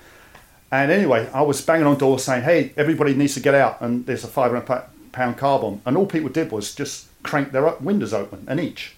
And 0.70 0.92
anyway, 0.92 1.30
I 1.32 1.40
was 1.40 1.62
banging 1.62 1.86
on 1.86 1.96
doors 1.96 2.24
saying, 2.24 2.42
"Hey, 2.42 2.72
everybody 2.76 3.14
needs 3.14 3.34
to 3.34 3.40
get 3.40 3.54
out!" 3.54 3.80
And 3.80 4.04
there's 4.04 4.24
a 4.24 4.28
500 4.28 4.84
pound 5.12 5.38
car 5.38 5.58
bomb, 5.60 5.80
and 5.86 5.96
all 5.96 6.06
people 6.06 6.28
did 6.28 6.52
was 6.52 6.74
just 6.74 7.06
crank 7.22 7.52
their 7.52 7.74
windows 7.80 8.12
open 8.12 8.44
an 8.48 8.58
each. 8.58 8.94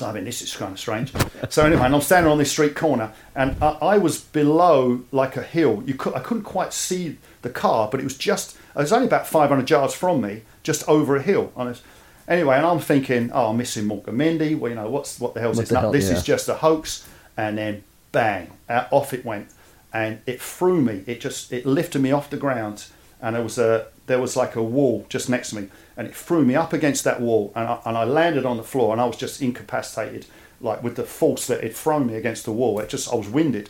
I 0.00 0.12
mean, 0.12 0.24
this 0.24 0.42
is 0.42 0.54
kind 0.54 0.72
of 0.72 0.80
strange. 0.80 1.12
So 1.48 1.64
anyway, 1.64 1.82
and 1.82 1.94
I'm 1.94 2.00
standing 2.00 2.30
on 2.30 2.38
this 2.38 2.50
street 2.50 2.74
corner, 2.74 3.12
and 3.34 3.56
I, 3.62 3.68
I 3.94 3.98
was 3.98 4.20
below 4.20 5.04
like 5.12 5.36
a 5.36 5.42
hill. 5.42 5.82
You 5.86 5.94
could, 5.94 6.14
I 6.14 6.20
couldn't 6.20 6.42
quite 6.42 6.72
see 6.72 7.18
the 7.42 7.50
car, 7.50 7.88
but 7.90 8.00
it 8.00 8.04
was 8.04 8.16
just. 8.16 8.56
It 8.74 8.80
was 8.80 8.92
only 8.92 9.06
about 9.06 9.26
500 9.26 9.70
yards 9.70 9.94
from 9.94 10.20
me, 10.20 10.42
just 10.62 10.86
over 10.88 11.16
a 11.16 11.22
hill. 11.22 11.52
On 11.56 11.68
this. 11.68 11.82
Anyway, 12.28 12.56
and 12.56 12.66
I'm 12.66 12.80
thinking, 12.80 13.30
oh, 13.32 13.50
I'm 13.50 13.56
missing 13.56 13.86
Mork 13.86 14.08
and 14.08 14.18
Mindy. 14.18 14.54
Well, 14.54 14.70
you 14.70 14.76
know, 14.76 14.90
what's 14.90 15.20
what 15.20 15.34
the 15.34 15.40
hell's 15.40 15.56
What 15.56 15.62
this? 15.62 15.68
the 15.70 15.80
hell, 15.80 15.92
this 15.92 16.10
yeah. 16.10 16.16
is 16.16 16.22
just 16.24 16.48
a 16.48 16.54
hoax. 16.54 17.06
And 17.36 17.58
then, 17.58 17.84
bang, 18.12 18.50
off 18.68 19.12
it 19.12 19.24
went, 19.24 19.48
and 19.92 20.20
it 20.26 20.40
threw 20.40 20.80
me. 20.80 21.04
It 21.06 21.20
just 21.20 21.52
it 21.52 21.66
lifted 21.66 22.00
me 22.00 22.12
off 22.12 22.30
the 22.30 22.36
ground, 22.36 22.86
and 23.20 23.36
there 23.36 23.42
was 23.42 23.58
a 23.58 23.88
there 24.06 24.20
was 24.20 24.36
like 24.36 24.56
a 24.56 24.62
wall 24.62 25.06
just 25.08 25.28
next 25.28 25.50
to 25.50 25.56
me, 25.60 25.68
and 25.96 26.06
it 26.08 26.14
threw 26.16 26.44
me 26.44 26.54
up 26.54 26.72
against 26.72 27.04
that 27.04 27.20
wall, 27.20 27.52
and 27.54 27.68
I, 27.68 27.78
and 27.84 27.96
I 27.96 28.04
landed 28.04 28.46
on 28.46 28.56
the 28.56 28.62
floor, 28.62 28.92
and 28.92 29.00
I 29.00 29.04
was 29.04 29.16
just 29.16 29.42
incapacitated, 29.42 30.26
like 30.60 30.82
with 30.82 30.96
the 30.96 31.04
force 31.04 31.46
that 31.46 31.62
it 31.62 31.76
thrown 31.76 32.06
me 32.06 32.14
against 32.14 32.44
the 32.44 32.52
wall. 32.52 32.78
It 32.80 32.88
just 32.88 33.12
I 33.12 33.16
was 33.16 33.28
winded, 33.28 33.68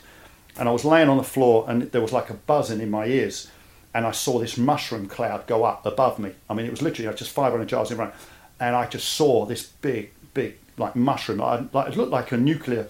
and 0.57 0.69
I 0.69 0.71
was 0.71 0.85
laying 0.85 1.09
on 1.09 1.17
the 1.17 1.23
floor, 1.23 1.65
and 1.67 1.83
there 1.91 2.01
was 2.01 2.13
like 2.13 2.29
a 2.29 2.35
buzzing 2.35 2.81
in 2.81 2.89
my 2.89 3.05
ears, 3.05 3.51
and 3.93 4.05
I 4.05 4.11
saw 4.11 4.39
this 4.39 4.57
mushroom 4.57 5.07
cloud 5.07 5.47
go 5.47 5.63
up 5.63 5.85
above 5.85 6.19
me. 6.19 6.33
I 6.49 6.53
mean, 6.53 6.65
it 6.65 6.71
was 6.71 6.81
literally 6.81 7.13
just 7.15 7.31
500 7.31 7.69
yards 7.71 7.91
in 7.91 7.97
front, 7.97 8.13
and 8.59 8.75
I 8.75 8.85
just 8.87 9.09
saw 9.09 9.45
this 9.45 9.63
big, 9.63 10.11
big 10.33 10.55
like 10.77 10.95
mushroom. 10.95 11.41
I, 11.41 11.65
like, 11.73 11.89
it 11.89 11.97
looked 11.97 12.11
like 12.11 12.31
a 12.31 12.37
nuclear 12.37 12.87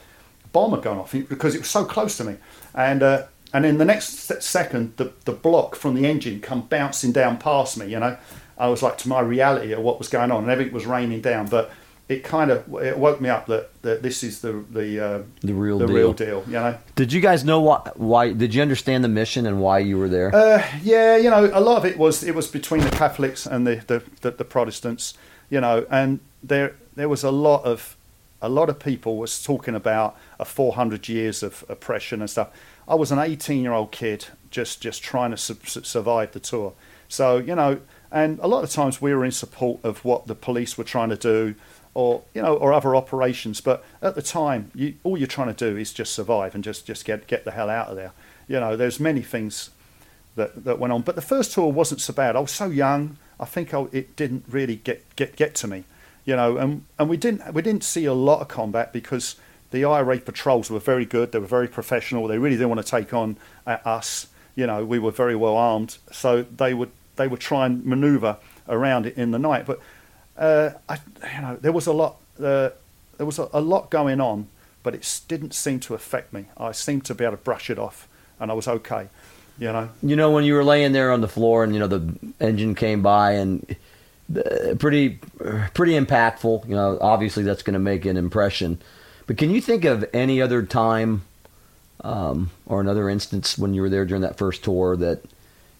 bomb 0.52 0.72
had 0.72 0.84
gone 0.84 0.98
off 0.98 1.12
because 1.12 1.56
it 1.56 1.60
was 1.60 1.70
so 1.70 1.86
close 1.86 2.18
to 2.18 2.24
me, 2.24 2.36
and. 2.74 3.04
Uh, 3.04 3.24
and 3.54 3.66
in 3.66 3.78
the 3.78 3.86
next 3.86 4.30
second, 4.44 4.98
the, 4.98 5.14
the 5.24 5.32
block 5.32 5.78
from 5.78 5.96
the 5.96 6.06
engine 6.06 6.42
come 6.42 6.64
bouncing 6.64 7.14
down 7.14 7.38
past 7.38 7.78
me. 7.78 7.88
You 7.88 7.98
know, 8.02 8.18
I 8.58 8.68
was 8.68 8.84
like 8.84 8.98
to 9.00 9.08
my 9.08 9.22
reality 9.22 9.72
of 9.72 9.80
what 9.80 10.00
was 10.00 10.10
going 10.10 10.32
on, 10.32 10.44
and 10.44 10.52
everything 10.52 10.74
was 10.74 10.86
raining 10.86 11.22
down. 11.22 11.48
But 11.48 11.72
it 12.10 12.26
kind 12.26 12.52
of 12.52 12.68
it 12.76 12.98
woke 12.98 13.22
me 13.22 13.30
up 13.30 13.46
that, 13.48 13.82
that 13.84 14.04
this 14.04 14.22
is 14.22 14.42
the 14.42 14.66
the 14.70 15.00
uh, 15.00 15.24
The 15.42 15.54
real 15.54 15.80
the 15.80 15.88
deal. 15.88 15.96
real 15.96 16.14
deal. 16.14 16.44
You 16.46 16.54
know. 16.54 16.78
Did 16.96 17.14
you 17.14 17.22
guys 17.22 17.46
know 17.46 17.62
why, 17.62 17.90
why? 17.96 18.34
Did 18.34 18.54
you 18.54 18.62
understand 18.62 19.02
the 19.06 19.10
mission 19.10 19.46
and 19.46 19.62
why 19.62 19.80
you 19.80 19.98
were 19.98 20.10
there? 20.10 20.36
Uh, 20.36 20.62
yeah, 20.84 21.16
you 21.16 21.30
know, 21.30 21.50
a 21.54 21.62
lot 21.62 21.78
of 21.78 21.86
it 21.86 21.98
was 21.98 22.24
it 22.24 22.36
was 22.36 22.48
between 22.48 22.82
the 22.82 22.92
Catholics 22.92 23.46
and 23.46 23.66
the, 23.66 23.78
the, 23.88 24.04
the, 24.22 24.32
the 24.32 24.46
Protestants, 24.46 25.14
you 25.50 25.62
know, 25.62 25.86
and 25.90 26.20
there 26.44 26.76
there 26.96 27.10
was 27.10 27.24
a 27.24 27.32
lot 27.32 27.64
of 27.64 27.96
a 28.42 28.50
lot 28.50 28.70
of 28.70 28.80
people 28.80 29.18
was 29.18 29.44
talking 29.44 29.76
about 29.76 30.16
a 30.40 30.46
400 30.46 31.10
years 31.10 31.42
of 31.42 31.64
oppression 31.70 32.22
and 32.22 32.30
stuff. 32.30 32.50
I 32.88 32.96
was 32.96 33.12
an 33.12 33.20
18 33.20 33.62
year 33.62 33.74
old 33.74 33.92
kid 33.92 34.26
just 34.50 34.82
just 34.82 35.04
trying 35.04 35.32
to 35.32 35.38
su- 35.38 35.58
su- 35.66 35.84
survive 35.84 36.32
the 36.32 36.40
tour. 36.40 36.74
So 37.10 37.38
you 37.38 37.56
know, 37.56 37.80
and 38.12 38.40
a 38.40 38.48
lot 38.48 38.64
of 38.64 38.70
times 38.70 39.02
we 39.02 39.14
were 39.14 39.26
in 39.26 39.32
support 39.32 39.80
of 39.84 40.04
what 40.06 40.28
the 40.28 40.36
police 40.36 40.78
were 40.78 40.84
trying 40.84 41.10
to 41.10 41.18
do, 41.18 41.56
or 41.94 42.24
you 42.34 42.42
know, 42.42 42.56
or 42.56 42.74
other 42.74 42.96
operations. 42.96 43.62
But 43.62 43.84
at 44.02 44.16
the 44.16 44.22
time, 44.22 44.72
you, 44.76 44.96
all 45.04 45.18
you're 45.18 45.28
trying 45.28 45.54
to 45.54 45.72
do 45.72 45.78
is 45.78 45.94
just 45.94 46.14
survive 46.14 46.56
and 46.56 46.64
just 46.64 46.86
just 46.86 47.06
get 47.06 47.28
get 47.28 47.44
the 47.46 47.52
hell 47.52 47.70
out 47.70 47.88
of 47.88 47.96
there. 47.96 48.14
You 48.48 48.60
know, 48.60 48.78
there's 48.78 49.00
many 49.00 49.22
things 49.22 49.72
that, 50.36 50.64
that 50.64 50.80
went 50.80 50.94
on. 50.94 51.02
But 51.02 51.16
the 51.16 51.22
first 51.22 51.54
tour 51.54 51.72
wasn't 51.72 52.00
so 52.00 52.14
bad. 52.14 52.36
I 52.36 52.40
was 52.40 52.52
so 52.52 52.68
young. 52.68 53.18
I 53.40 53.46
think 53.46 53.74
I, 53.74 53.86
it 53.92 54.16
didn't 54.16 54.46
really 54.48 54.78
get, 54.78 55.04
get, 55.16 55.36
get 55.36 55.56
to 55.56 55.68
me, 55.68 55.84
you 56.26 56.36
know. 56.36 56.58
And, 56.58 56.86
and 56.98 57.10
we 57.10 57.18
didn't 57.18 57.54
we 57.54 57.62
didn't 57.62 57.84
see 57.84 58.06
a 58.06 58.14
lot 58.14 58.42
of 58.42 58.48
combat 58.48 58.92
because 58.92 59.36
the 59.72 59.86
IRA 59.86 60.20
patrols 60.20 60.70
were 60.70 60.80
very 60.80 61.06
good. 61.06 61.32
They 61.32 61.40
were 61.40 61.48
very 61.48 61.68
professional. 61.68 62.28
They 62.28 62.38
really 62.38 62.56
didn't 62.56 62.70
want 62.70 62.86
to 62.86 62.90
take 62.90 63.14
on 63.14 63.38
uh, 63.66 63.78
us. 63.86 64.28
You 64.56 64.66
know, 64.66 64.84
we 64.84 65.00
were 65.00 65.12
very 65.12 65.36
well 65.36 65.56
armed, 65.56 65.98
so 66.12 66.44
they 66.44 66.74
would 66.74 66.92
they 67.16 67.28
would 67.28 67.40
try 67.40 67.66
and 67.66 67.86
manoeuvre 67.86 68.38
around 68.68 69.06
it 69.06 69.18
in 69.18 69.32
the 69.32 69.40
night. 69.40 69.66
But 69.66 69.80
uh, 70.38 70.72
I, 70.90 70.98
you 71.36 71.42
know, 71.42 71.58
there 71.62 71.72
was 71.72 71.88
a 71.88 71.94
lot 71.94 72.18
uh, 72.40 72.70
there 73.18 73.26
was 73.26 73.40
a, 73.40 73.50
a 73.54 73.62
lot 73.62 73.90
going 73.90 74.22
on, 74.22 74.48
but 74.84 74.96
it 74.96 75.22
didn't 75.28 75.54
seem 75.54 75.80
to 75.82 75.94
affect 75.94 76.34
me. 76.34 76.46
I 76.58 76.72
seemed 76.72 77.06
to 77.06 77.16
be 77.16 77.24
able 77.24 77.38
to 77.38 77.44
brush 77.44 77.70
it 77.70 77.78
off, 77.78 78.08
and 78.40 78.50
I 78.50 78.54
was 78.54 78.68
okay. 78.68 79.10
You 79.60 79.72
know. 79.72 79.90
you 80.04 80.16
know, 80.16 80.32
when 80.32 80.44
you 80.44 80.54
were 80.54 80.64
laying 80.64 80.92
there 80.92 81.12
on 81.12 81.22
the 81.22 81.28
floor 81.28 81.64
and 81.64 81.74
you 81.74 81.80
know 81.80 81.88
the 81.88 82.14
engine 82.40 82.76
came 82.76 83.02
by 83.02 83.34
and 83.34 83.76
uh, 84.36 84.76
pretty, 84.76 85.20
pretty 85.74 85.94
impactful. 85.94 86.68
You 86.68 86.76
know, 86.76 86.98
obviously 87.02 87.44
that's 87.44 87.64
going 87.64 87.74
to 87.74 87.80
make 87.80 88.06
an 88.06 88.18
impression. 88.18 88.80
But 89.26 89.38
can 89.38 89.52
you 89.52 89.62
think 89.62 89.86
of 89.86 90.06
any 90.14 90.42
other 90.42 90.64
time 90.64 91.24
um, 92.02 92.52
or 92.66 92.82
another 92.82 93.10
instance 93.10 93.58
when 93.58 93.74
you 93.74 93.82
were 93.82 93.90
there 93.90 94.06
during 94.06 94.22
that 94.22 94.38
first 94.38 94.64
tour 94.64 94.96
that 94.98 95.22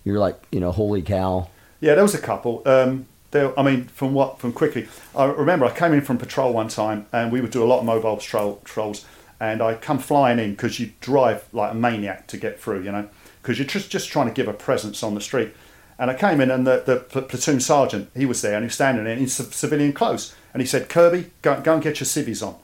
you're 0.04 0.20
like, 0.20 0.42
you 0.52 0.60
know, 0.60 0.72
holy 0.72 1.02
cow? 1.02 1.50
Yeah, 1.80 1.94
there 1.96 2.04
was 2.04 2.16
a 2.16 2.22
couple. 2.22 2.64
Um, 2.66 3.06
there, 3.32 3.58
I 3.60 3.64
mean, 3.64 3.86
from 3.86 4.14
what 4.14 4.40
from 4.40 4.54
quickly, 4.54 4.88
I 5.16 5.26
remember 5.26 5.66
I 5.66 5.72
came 5.72 5.94
in 5.94 6.02
from 6.02 6.18
patrol 6.18 6.54
one 6.54 6.70
time, 6.70 7.06
and 7.12 7.32
we 7.32 7.42
would 7.42 7.52
do 7.52 7.64
a 7.64 7.68
lot 7.68 7.80
of 7.80 7.86
mobile 7.86 8.18
patrol, 8.18 8.56
patrols, 8.56 9.06
and 9.40 9.62
I 9.62 9.76
come 9.76 10.00
flying 10.00 10.40
in 10.40 10.52
because 10.52 10.80
you 10.80 10.92
drive 11.02 11.46
like 11.54 11.74
a 11.74 11.76
maniac 11.76 12.28
to 12.28 12.38
get 12.38 12.60
through, 12.60 12.84
you 12.84 12.92
know, 12.92 13.10
because 13.48 13.60
you're 13.60 13.66
just 13.66 13.90
just 13.90 14.10
trying 14.10 14.28
to 14.28 14.34
give 14.34 14.50
a 14.50 14.54
presence 14.54 15.02
on 15.04 15.16
the 15.16 15.22
street. 15.22 15.54
And 15.98 16.12
I 16.12 16.16
came 16.16 16.42
in, 16.42 16.52
and 16.52 16.68
the, 16.68 16.84
the 16.86 16.98
platoon 17.22 17.62
sergeant 17.62 18.10
he 18.14 18.26
was 18.26 18.42
there, 18.42 18.56
and 18.56 18.64
he 18.64 18.68
was 18.68 18.76
standing 18.76 19.06
there 19.06 19.16
in 19.16 19.28
civilian 19.28 19.94
clothes, 19.94 20.36
and 20.54 20.62
he 20.62 20.68
said, 20.68 20.90
"Kirby, 20.90 21.32
go, 21.42 21.62
go 21.62 21.76
and 21.76 21.82
get 21.82 22.02
your 22.02 22.06
civvies 22.06 22.44
on." 22.44 22.56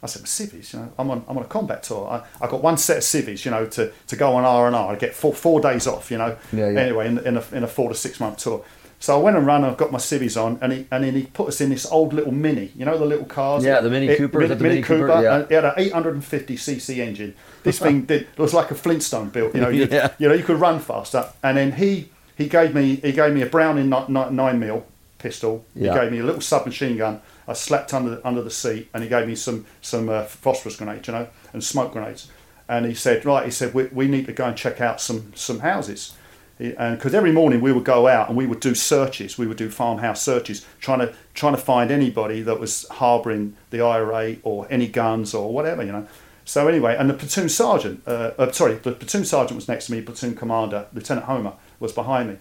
I 0.00 0.06
said, 0.06 0.22
well, 0.22 0.26
civvies, 0.26 0.72
you 0.74 0.78
know, 0.78 0.92
I'm 0.96 1.10
on, 1.10 1.24
I'm 1.26 1.36
on 1.36 1.42
a 1.42 1.48
combat 1.48 1.82
tour. 1.82 2.06
I, 2.08 2.44
I 2.44 2.48
got 2.48 2.62
one 2.62 2.76
set 2.76 2.98
of 2.98 3.02
civvies, 3.02 3.44
you 3.44 3.50
know, 3.50 3.66
to, 3.66 3.90
to 4.06 4.14
go 4.14 4.34
on 4.36 4.44
R 4.44 4.68
and 4.68 4.76
R. 4.76 4.92
I 4.92 4.94
get 4.94 5.12
four, 5.12 5.34
four 5.34 5.60
days 5.60 5.88
off, 5.88 6.12
you 6.12 6.18
know. 6.18 6.36
Yeah, 6.52 6.70
yeah. 6.70 6.78
Anyway, 6.78 7.08
in, 7.08 7.18
in, 7.18 7.36
a, 7.36 7.44
in 7.50 7.64
a 7.64 7.66
four 7.66 7.88
to 7.88 7.96
six 7.96 8.20
month 8.20 8.36
tour. 8.36 8.64
So 9.00 9.18
I 9.18 9.22
went 9.22 9.36
and 9.36 9.46
ran. 9.46 9.62
and 9.62 9.66
I've 9.66 9.76
got 9.76 9.92
my 9.92 9.98
civvies 9.98 10.36
on, 10.36 10.58
and 10.60 10.72
he 10.72 10.86
and 10.90 11.04
then 11.04 11.14
he 11.14 11.24
put 11.24 11.48
us 11.48 11.60
in 11.60 11.70
this 11.70 11.86
old 11.86 12.12
little 12.12 12.32
Mini. 12.32 12.72
You 12.76 12.84
know 12.84 12.98
the 12.98 13.06
little 13.06 13.24
cars. 13.24 13.64
Yeah, 13.64 13.80
the 13.80 13.90
Mini 13.90 14.16
Cooper, 14.16 14.46
that 14.46 14.58
the 14.58 14.64
Mini 14.64 14.82
Cooper? 14.82 15.22
Yeah. 15.22 15.36
and 15.36 15.50
It 15.50 15.54
had 15.54 15.64
an 15.64 15.72
850 15.76 16.56
cc 16.56 16.98
engine. 16.98 17.34
This 17.68 17.78
thing 17.78 18.02
did 18.02 18.22
it 18.22 18.38
was 18.38 18.54
like 18.54 18.70
a 18.70 18.74
Flintstone 18.74 19.28
built. 19.30 19.54
You 19.54 19.60
know, 19.60 19.68
you, 19.68 19.86
Yeah. 19.90 20.12
you 20.18 20.28
know 20.28 20.34
you 20.34 20.44
could 20.44 20.60
run 20.60 20.78
faster. 20.80 21.26
And 21.42 21.56
then 21.56 21.72
he 21.72 22.10
he 22.36 22.48
gave 22.48 22.74
me 22.74 22.96
he 22.96 23.12
gave 23.12 23.32
me 23.34 23.42
a 23.42 23.46
Browning 23.46 23.88
ni- 23.90 24.04
ni- 24.08 24.30
nine 24.30 24.58
mil 24.58 24.84
pistol. 25.18 25.64
Yeah. 25.74 25.92
He 25.94 26.00
gave 26.00 26.12
me 26.12 26.18
a 26.18 26.24
little 26.24 26.40
submachine 26.40 26.96
gun. 26.96 27.20
I 27.46 27.54
slept 27.54 27.94
under 27.94 28.10
the, 28.16 28.26
under 28.28 28.42
the 28.42 28.50
seat, 28.50 28.88
and 28.92 29.02
he 29.02 29.08
gave 29.08 29.26
me 29.26 29.34
some 29.34 29.64
some 29.80 30.08
uh, 30.08 30.24
phosphorus 30.24 30.76
grenades, 30.76 31.06
you 31.08 31.14
know, 31.14 31.28
and 31.52 31.62
smoke 31.64 31.92
grenades. 31.92 32.28
And 32.68 32.84
he 32.84 32.92
said, 32.94 33.24
right, 33.24 33.44
he 33.46 33.50
said 33.50 33.72
we, 33.72 33.84
we 33.86 34.06
need 34.08 34.26
to 34.26 34.32
go 34.34 34.44
and 34.44 34.56
check 34.56 34.80
out 34.80 35.00
some 35.00 35.32
some 35.34 35.60
houses. 35.60 36.14
He- 36.58 36.74
And 36.76 36.96
because 36.98 37.14
every 37.14 37.32
morning 37.32 37.60
we 37.62 37.72
would 37.72 37.84
go 37.84 38.06
out 38.06 38.28
and 38.28 38.36
we 38.36 38.46
would 38.46 38.60
do 38.60 38.74
searches, 38.74 39.38
we 39.38 39.46
would 39.46 39.56
do 39.56 39.70
farmhouse 39.70 40.20
searches, 40.22 40.66
trying 40.80 40.98
to 41.00 41.14
trying 41.34 41.54
to 41.56 41.60
find 41.72 41.90
anybody 41.90 42.42
that 42.42 42.60
was 42.60 42.86
harbouring 42.90 43.56
the 43.70 43.80
IRA 43.80 44.36
or 44.42 44.66
any 44.70 44.86
guns 44.86 45.34
or 45.34 45.52
whatever, 45.52 45.82
you 45.82 45.92
know. 45.92 46.06
So 46.48 46.66
anyway, 46.66 46.96
and 46.98 47.10
the 47.10 47.14
platoon 47.14 47.50
sergeant, 47.50 48.02
uh, 48.06 48.30
uh, 48.38 48.50
sorry, 48.52 48.76
the 48.76 48.92
platoon 48.92 49.26
sergeant 49.26 49.56
was 49.56 49.68
next 49.68 49.86
to 49.86 49.92
me, 49.92 50.00
platoon 50.00 50.34
commander, 50.34 50.86
Lieutenant 50.94 51.26
Homer 51.26 51.52
was 51.78 51.92
behind 51.92 52.30
me, 52.30 52.36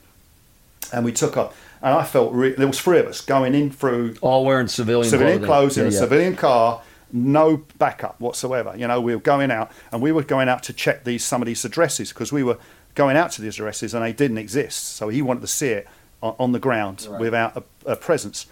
and 0.94 1.04
we 1.04 1.12
took 1.12 1.36
up. 1.36 1.54
And 1.82 1.94
I 1.94 2.06
felt 2.06 2.32
re- 2.34 2.54
there 2.54 2.68
was 2.68 2.80
three 2.80 3.00
of 3.00 3.06
us 3.08 3.20
going 3.20 3.54
in 3.54 3.70
through 3.70 4.16
All 4.22 4.46
wearing 4.46 4.70
civilian 4.70 5.10
civilian 5.10 5.40
clothing. 5.40 5.48
clothes 5.48 5.78
in 5.78 5.84
Yeah, 5.84 5.90
a 5.90 5.94
yeah. 5.94 6.00
civilian 6.00 6.36
car, 6.38 6.82
no 7.12 7.58
backup 7.78 8.18
whatsoever. 8.22 8.74
You 8.78 8.88
know, 8.88 9.02
we 9.02 9.14
were 9.14 9.22
going 9.22 9.52
out 9.52 9.72
and 9.92 10.02
we 10.02 10.14
were 10.14 10.24
going 10.24 10.48
out 10.48 10.64
to 10.64 10.74
check 10.74 11.04
these 11.04 11.26
some 11.26 11.42
of 11.42 11.46
these 11.46 11.66
addresses 11.66 12.10
because 12.14 12.32
we 12.32 12.44
were 12.44 12.58
going 12.96 13.18
out 13.18 13.32
to 13.34 13.42
these 13.42 13.56
addresses 13.56 13.94
and 13.94 14.04
they 14.06 14.14
didn't 14.14 14.38
exist. 14.38 14.96
So 14.96 15.10
he 15.10 15.22
wanted 15.22 15.42
to 15.42 15.48
see 15.48 15.68
it 15.70 15.86
on, 16.24 16.34
on 16.40 16.52
the 16.54 16.60
ground 16.60 17.06
Right. 17.10 17.20
without 17.20 17.58
a, 17.58 17.64
a 17.92 17.96
presence. 17.98 18.46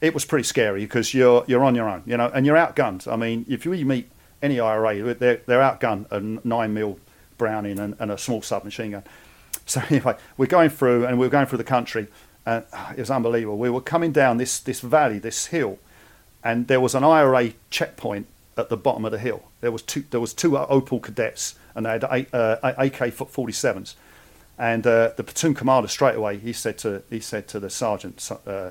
It 0.00 0.12
was 0.14 0.24
pretty 0.24 0.44
scary 0.44 0.80
because 0.82 1.14
you're 1.14 1.44
you're 1.46 1.62
on 1.64 1.76
your 1.76 1.88
own, 1.88 2.02
you 2.06 2.16
know, 2.16 2.28
and 2.34 2.44
you're 2.44 2.56
outgunned. 2.56 3.06
I 3.10 3.14
mean, 3.16 3.46
if 3.48 3.64
you 3.64 3.70
meet 3.86 4.10
any 4.42 4.60
IRA, 4.60 5.14
they're 5.14 5.40
they're 5.46 5.60
outgunned 5.60 6.10
a 6.10 6.20
nine 6.46 6.74
mil 6.74 6.98
Browning 7.38 7.78
and, 7.78 7.94
and 7.98 8.10
a 8.10 8.18
small 8.18 8.42
submachine 8.42 8.92
gun. 8.92 9.04
So 9.66 9.82
anyway, 9.90 10.16
we're 10.36 10.46
going 10.46 10.70
through 10.70 11.06
and 11.06 11.18
we're 11.18 11.28
going 11.28 11.46
through 11.46 11.58
the 11.58 11.64
country, 11.64 12.08
and 12.44 12.64
ah, 12.72 12.92
it 12.92 13.00
was 13.00 13.10
unbelievable. 13.10 13.58
We 13.58 13.70
were 13.70 13.80
coming 13.80 14.12
down 14.12 14.38
this 14.38 14.58
this 14.58 14.80
valley, 14.80 15.18
this 15.18 15.46
hill, 15.46 15.78
and 16.42 16.66
there 16.68 16.80
was 16.80 16.94
an 16.94 17.04
IRA 17.04 17.52
checkpoint 17.70 18.26
at 18.56 18.68
the 18.68 18.76
bottom 18.76 19.04
of 19.04 19.12
the 19.12 19.18
hill. 19.18 19.42
There 19.60 19.72
was 19.72 19.82
two 19.82 20.04
there 20.10 20.20
was 20.20 20.32
two 20.32 20.52
Opel 20.52 21.00
Kadetts, 21.00 21.54
and 21.74 21.86
they 21.86 21.90
had 21.90 22.04
uh, 22.04 22.56
AK 22.62 23.12
forty 23.12 23.52
sevens. 23.52 23.96
And 24.58 24.86
uh, 24.86 25.10
the 25.14 25.22
platoon 25.22 25.52
commander 25.52 25.86
straight 25.86 26.14
away 26.14 26.38
he 26.38 26.54
said 26.54 26.78
to 26.78 27.02
he 27.10 27.20
said 27.20 27.46
to 27.48 27.60
the 27.60 27.68
sergeant 27.68 28.30
uh, 28.46 28.70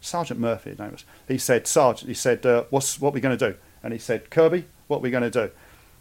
Sergeant 0.00 0.40
Murphy 0.40 0.70
his 0.70 0.78
name 0.80 0.90
was 0.90 1.04
he 1.28 1.38
said 1.38 1.68
Sergeant 1.68 2.08
he 2.08 2.14
said 2.14 2.44
uh, 2.44 2.64
what's 2.70 3.00
what 3.00 3.14
we 3.14 3.20
going 3.20 3.38
to 3.38 3.52
do 3.52 3.56
and 3.82 3.92
he 3.92 3.98
said 3.98 4.30
Kirby 4.30 4.64
what 4.88 5.00
we 5.00 5.10
going 5.10 5.30
to 5.30 5.30
do? 5.30 5.50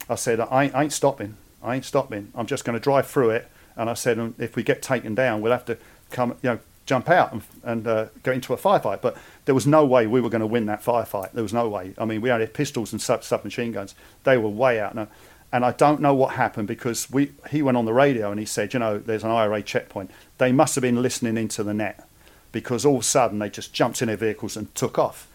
I 0.09 0.15
said 0.15 0.39
I 0.39 0.65
ain't, 0.65 0.75
I 0.75 0.83
ain't 0.83 0.93
stopping. 0.93 1.38
I 1.63 1.75
ain't 1.75 1.85
stopping. 1.85 2.31
I'm 2.35 2.47
just 2.47 2.65
going 2.65 2.73
to 2.77 2.79
drive 2.79 3.07
through 3.07 3.31
it. 3.31 3.50
And 3.75 3.89
I 3.89 3.93
said 3.93 4.33
if 4.38 4.55
we 4.55 4.63
get 4.63 4.81
taken 4.81 5.15
down 5.15 5.41
we'll 5.41 5.51
have 5.51 5.65
to 5.65 5.77
come 6.09 6.31
you 6.41 6.51
know 6.51 6.59
jump 6.85 7.09
out 7.09 7.31
and, 7.31 7.43
and 7.63 7.88
uh, 7.88 8.05
go 8.23 8.31
into 8.31 8.53
a 8.53 8.57
firefight. 8.57 9.01
But 9.01 9.15
there 9.45 9.55
was 9.55 9.67
no 9.67 9.85
way 9.85 10.07
we 10.07 10.19
were 10.19 10.29
going 10.29 10.41
to 10.41 10.47
win 10.47 10.65
that 10.65 10.83
firefight. 10.83 11.31
There 11.31 11.43
was 11.43 11.53
no 11.53 11.69
way. 11.69 11.93
I 11.97 12.05
mean 12.05 12.21
we 12.21 12.31
only 12.31 12.45
had 12.45 12.53
pistols 12.53 12.91
and 12.91 13.01
sub- 13.01 13.23
submachine 13.23 13.71
guns. 13.71 13.95
They 14.23 14.38
were 14.38 14.50
way 14.50 14.79
out. 14.79 14.95
Now 14.95 15.07
and 15.53 15.65
I 15.65 15.71
don't 15.71 16.00
know 16.00 16.13
what 16.13 16.35
happened 16.35 16.67
because 16.67 17.11
we 17.11 17.33
he 17.50 17.61
went 17.61 17.77
on 17.77 17.85
the 17.85 17.93
radio 17.93 18.31
and 18.31 18.39
he 18.39 18.45
said, 18.45 18.73
you 18.73 18.79
know, 18.79 18.97
there's 18.97 19.23
an 19.23 19.31
IRA 19.31 19.61
checkpoint. 19.61 20.11
They 20.38 20.51
must 20.51 20.75
have 20.75 20.81
been 20.81 21.01
listening 21.01 21.38
into 21.38 21.63
the 21.63 21.73
net 21.73 22.07
because 22.51 22.85
all 22.85 22.95
of 22.95 23.01
a 23.01 23.03
sudden 23.03 23.39
they 23.39 23.50
just 23.50 23.73
jumped 23.73 24.01
in 24.01 24.07
their 24.07 24.17
vehicles 24.17 24.55
and 24.55 24.73
took 24.75 24.97
off. 24.97 25.27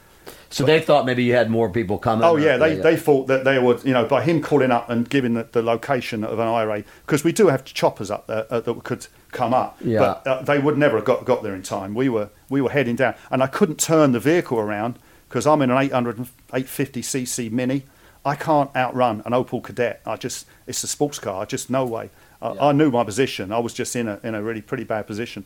So 0.51 0.65
they 0.65 0.81
thought 0.81 1.05
maybe 1.07 1.25
you 1.25 1.35
had 1.35 1.51
more 1.51 1.69
people 1.71 1.99
coming. 1.99 2.25
Oh 2.25 2.37
yeah, 2.37 2.57
they, 2.57 2.77
they 2.77 2.97
thought 2.97 3.27
that 3.27 3.45
they 3.45 3.59
would, 3.59 3.85
you 3.85 3.93
know, 3.93 4.05
by 4.07 4.23
him 4.23 4.41
calling 4.43 4.71
up 4.71 4.89
and 4.91 5.09
giving 5.09 5.35
the, 5.35 5.45
the 5.53 5.63
location 5.63 6.25
of 6.25 6.39
an 6.39 6.47
IRA 6.49 6.85
because 7.05 7.25
we 7.25 7.33
do 7.33 7.49
have 7.49 7.65
choppers 7.65 8.11
up 8.11 8.27
there 8.27 8.47
uh, 8.51 8.61
that 8.61 8.85
could 8.85 9.07
come 9.33 9.53
up, 9.53 9.77
Yeah. 9.85 9.99
but 9.99 10.27
uh, 10.27 10.43
they 10.43 10.59
would 10.59 10.79
never 10.79 10.97
have 10.97 11.05
got, 11.05 11.25
got 11.25 11.43
there 11.43 11.55
in 11.55 11.63
time. 11.63 11.95
We 11.95 12.09
were 12.09 12.31
we 12.49 12.61
were 12.63 12.71
heading 12.71 12.97
down, 12.97 13.15
and 13.31 13.43
I 13.43 13.47
couldn't 13.49 13.79
turn 13.79 14.13
the 14.13 14.21
vehicle 14.21 14.59
around 14.59 14.99
because 15.29 15.47
I'm 15.47 15.61
in 15.63 15.71
an 15.71 15.79
800 15.79 16.19
850 16.53 17.03
cc 17.03 17.51
Mini. 17.51 17.85
I 18.25 18.35
can't 18.35 18.75
outrun 18.75 19.23
an 19.27 19.33
Opel 19.33 19.63
Kadett. 19.63 19.99
I 20.07 20.17
just 20.17 20.47
it's 20.67 20.83
a 20.83 20.89
sports 20.89 21.19
car. 21.19 21.43
I 21.43 21.45
just 21.45 21.71
no 21.71 21.85
way. 21.85 22.11
I, 22.43 22.53
Yeah. 22.53 22.67
I 22.67 22.73
knew 22.73 22.91
my 22.91 23.05
position. 23.05 23.53
I 23.53 23.59
was 23.59 23.75
just 23.75 23.95
in 23.95 24.09
a 24.09 24.19
in 24.23 24.35
a 24.35 24.43
really 24.43 24.63
pretty 24.63 24.85
bad 24.85 25.07
position. 25.07 25.45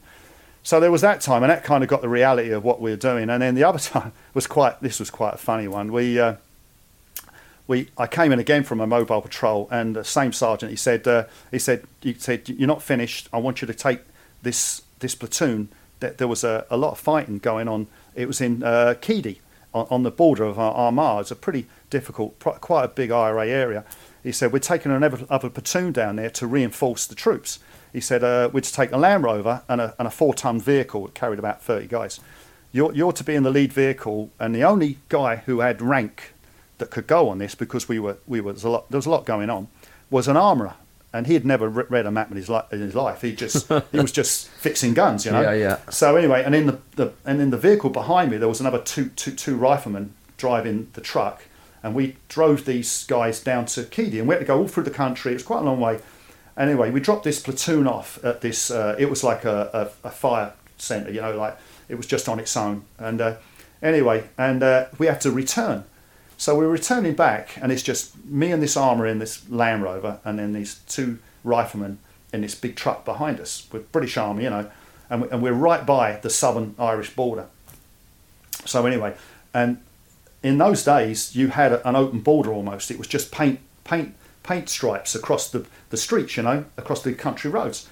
So 0.63 0.79
there 0.79 0.91
was 0.91 1.01
that 1.01 1.21
time, 1.21 1.43
and 1.43 1.51
that 1.51 1.65
kind 1.65 1.83
of 1.83 1.89
got 1.89 2.03
the 2.03 2.09
reality 2.09 2.51
of 2.51 2.65
what 2.65 2.81
we 2.81 2.91
were 2.91 2.97
doing. 2.97 3.31
And 3.31 3.43
then 3.43 3.55
the 3.55 3.65
other 3.65 3.79
time 3.95 4.13
was 4.35 4.47
quite. 4.47 4.81
This 4.81 4.99
was 4.99 5.11
quite 5.11 5.35
a 5.35 5.39
funny 5.39 5.69
one. 5.69 5.93
We 5.93 6.19
uh, 6.19 6.37
we 7.67 7.89
I 7.97 8.07
came 8.07 8.33
in 8.33 8.39
again 8.39 8.65
from 8.65 8.81
a 8.81 8.87
mobile 8.87 9.23
patrol, 9.23 9.69
and 9.71 9.97
the 9.97 10.05
same 10.05 10.33
sergeant 10.33 10.71
he 10.71 10.77
said 10.77 11.07
uh, 11.07 11.25
he 11.51 11.59
said 11.59 11.85
he 12.03 12.15
said 12.15 12.49
you're 12.49 12.69
not 12.69 12.83
finished. 12.83 13.29
I 13.33 13.39
want 13.39 13.63
you 13.63 13.67
to 13.67 13.75
take 13.75 14.01
this 14.43 14.83
this 14.99 15.15
platoon. 15.15 15.69
That 16.01 16.17
there 16.17 16.29
was 16.29 16.45
a, 16.45 16.65
a 16.71 16.79
lot 16.79 16.93
of 16.93 16.99
fighting 16.99 17.39
going 17.39 17.69
on. 17.69 17.87
It 18.15 18.27
was 18.27 18.41
in 18.41 18.63
uh, 18.63 18.95
on, 19.75 19.87
on 19.91 20.03
the 20.03 20.11
border 20.11 20.45
of 20.45 20.59
Ar- 20.59 20.73
Armagh. 20.73 21.21
It's 21.21 21.31
a 21.31 21.37
pretty 21.37 21.67
difficult, 21.91 22.39
quite 22.39 22.85
a 22.85 22.89
big 22.89 23.11
IRA 23.11 23.47
area. 23.47 23.85
He 24.23 24.33
said 24.33 24.53
we're 24.53 24.59
taking 24.59 24.93
another 24.93 25.27
other 25.31 25.49
platoon 25.49 25.93
down 25.93 26.17
there 26.17 26.31
to 26.31 26.47
reinforce 26.47 27.07
the 27.07 27.15
troops. 27.15 27.59
He 27.93 28.01
said 28.01 28.23
uh, 28.23 28.51
we'd 28.53 28.65
take 28.65 28.93
a 28.93 28.97
Land 28.97 29.25
Rover 29.25 29.63
and 29.69 29.81
a, 29.81 29.95
and 29.99 30.07
a 30.07 30.11
four-ton 30.11 30.61
vehicle 30.61 31.07
that 31.07 31.15
carried 31.15 31.39
about 31.39 31.63
30 31.63 31.87
guys. 31.87 32.21
You're, 32.73 32.93
you're 32.95 33.13
to 33.13 33.25
be 33.25 33.35
in 33.35 33.43
the 33.43 33.51
lead 33.51 33.73
vehicle, 33.73 34.31
and 34.39 34.55
the 34.55 34.63
only 34.63 34.99
guy 35.09 35.37
who 35.37 35.61
had 35.61 35.83
rank 35.83 36.35
that 36.79 36.91
could 36.91 37.07
go 37.07 37.29
on 37.29 37.39
this 37.39 37.55
because 37.55 37.89
we 37.89 37.99
were 37.99 38.17
we 38.27 38.41
were 38.41 38.53
there's 38.53 38.65
a 38.65 38.71
lot 38.71 38.91
there 38.91 38.99
was 38.99 39.07
a 39.07 39.11
lot 39.11 39.25
going 39.27 39.51
on 39.51 39.69
was 40.11 40.29
an 40.29 40.37
armourer, 40.37 40.75
and 41.13 41.27
he 41.27 41.35
had 41.35 41.45
never 41.45 41.69
re- 41.69 41.85
read 41.89 42.07
a 42.07 42.11
map 42.11 42.31
in 42.31 42.37
his, 42.37 42.49
li- 42.49 42.63
in 42.73 42.81
his 42.81 42.95
life. 42.95 43.23
He 43.23 43.35
just 43.35 43.69
he 43.93 43.99
was 44.01 44.13
just 44.13 44.49
fixing 44.61 44.95
guns, 44.95 45.25
you 45.25 45.33
know. 45.33 45.43
Yeah, 45.43 45.53
yeah. 45.53 45.79
So 45.91 46.17
anyway, 46.17 46.43
and 46.45 46.55
in 46.55 46.67
the, 46.67 46.79
the 46.97 47.13
and 47.25 47.41
in 47.41 47.51
the 47.51 47.59
vehicle 47.59 47.91
behind 47.91 48.31
me 48.31 48.37
there 48.37 48.49
was 48.49 48.61
another 48.61 48.81
two 48.81 49.11
two 49.11 49.33
two 49.33 49.57
riflemen 49.57 50.15
driving 50.37 50.89
the 50.95 51.01
truck, 51.01 51.43
and 51.83 51.95
we 51.95 52.17
drove 52.29 52.65
these 52.65 53.05
guys 53.05 53.41
down 53.41 53.67
to 53.67 53.83
Keady, 53.83 54.19
and 54.19 54.29
we 54.29 54.35
had 54.35 54.41
to 54.41 54.47
go 54.47 54.59
all 54.59 54.69
through 54.69 54.85
the 54.85 54.91
country. 54.91 55.33
It 55.33 55.35
was 55.35 55.43
quite 55.43 55.61
a 55.61 55.65
long 55.65 55.81
way. 55.81 56.01
Anyway, 56.57 56.91
we 56.91 57.01
dropped 57.01 57.25
this 57.25 57.41
platoon 57.41 57.87
off 57.87 58.23
at 58.25 58.41
this. 58.41 58.71
Uh, 58.71 58.97
it 58.99 59.09
was 59.09 59.25
like 59.25 59.45
a, 59.45 59.91
a, 60.05 60.09
a 60.09 60.11
fire 60.11 60.53
centre, 60.79 61.11
you 61.11 61.21
know, 61.21 61.37
like 61.37 61.57
it 61.89 61.95
was 61.95 62.07
just 62.07 62.29
on 62.29 62.39
its 62.39 62.57
own. 62.57 62.85
And 62.99 63.21
uh, 63.21 63.37
anyway, 63.83 64.25
and 64.37 64.63
uh, 64.63 64.87
we 64.99 65.07
had 65.07 65.21
to 65.23 65.31
return. 65.31 65.85
So 66.37 66.57
we're 66.57 66.69
returning 66.69 67.15
back, 67.15 67.59
and 67.61 67.71
it's 67.71 67.83
just 67.83 68.17
me 68.25 68.51
and 68.51 68.63
this 68.63 68.77
armour 68.77 69.07
in 69.07 69.19
this 69.19 69.49
Land 69.51 69.83
Rover, 69.83 70.21
and 70.25 70.39
then 70.39 70.53
these 70.55 70.81
two 70.89 71.19
riflemen 71.45 71.99
in 72.33 72.41
this 72.41 72.55
big 72.55 72.77
truck 72.77 73.05
behind 73.05 73.41
us 73.41 73.67
with 73.73 73.91
British 73.93 74.17
Army, 74.17 74.45
you 74.45 74.51
know, 74.51 74.71
and, 75.11 75.25
and 75.25 75.43
we're 75.43 75.53
right 75.53 75.85
by 75.85 76.13
the 76.13 76.31
southern 76.31 76.75
Irish 76.79 77.15
border. 77.15 77.47
So 78.65 78.87
anyway, 78.87 79.15
and 79.53 79.83
in 80.43 80.59
those 80.59 80.85
days 80.85 81.35
you 81.35 81.49
had 81.49 81.73
an 81.73 81.97
open 81.97 82.21
border 82.21 82.53
almost. 82.53 82.91
It 82.91 82.99
was 82.99 83.09
just 83.09 83.33
paint, 83.33 83.61
paint, 83.85 84.15
paint 84.43 84.69
stripes 84.69 85.15
across 85.15 85.51
the, 85.51 85.67
the 85.91 85.97
streets, 85.97 86.37
you 86.37 86.43
know, 86.43 86.65
across 86.77 87.03
the 87.03 87.13
country 87.15 87.51
roads. 87.51 87.89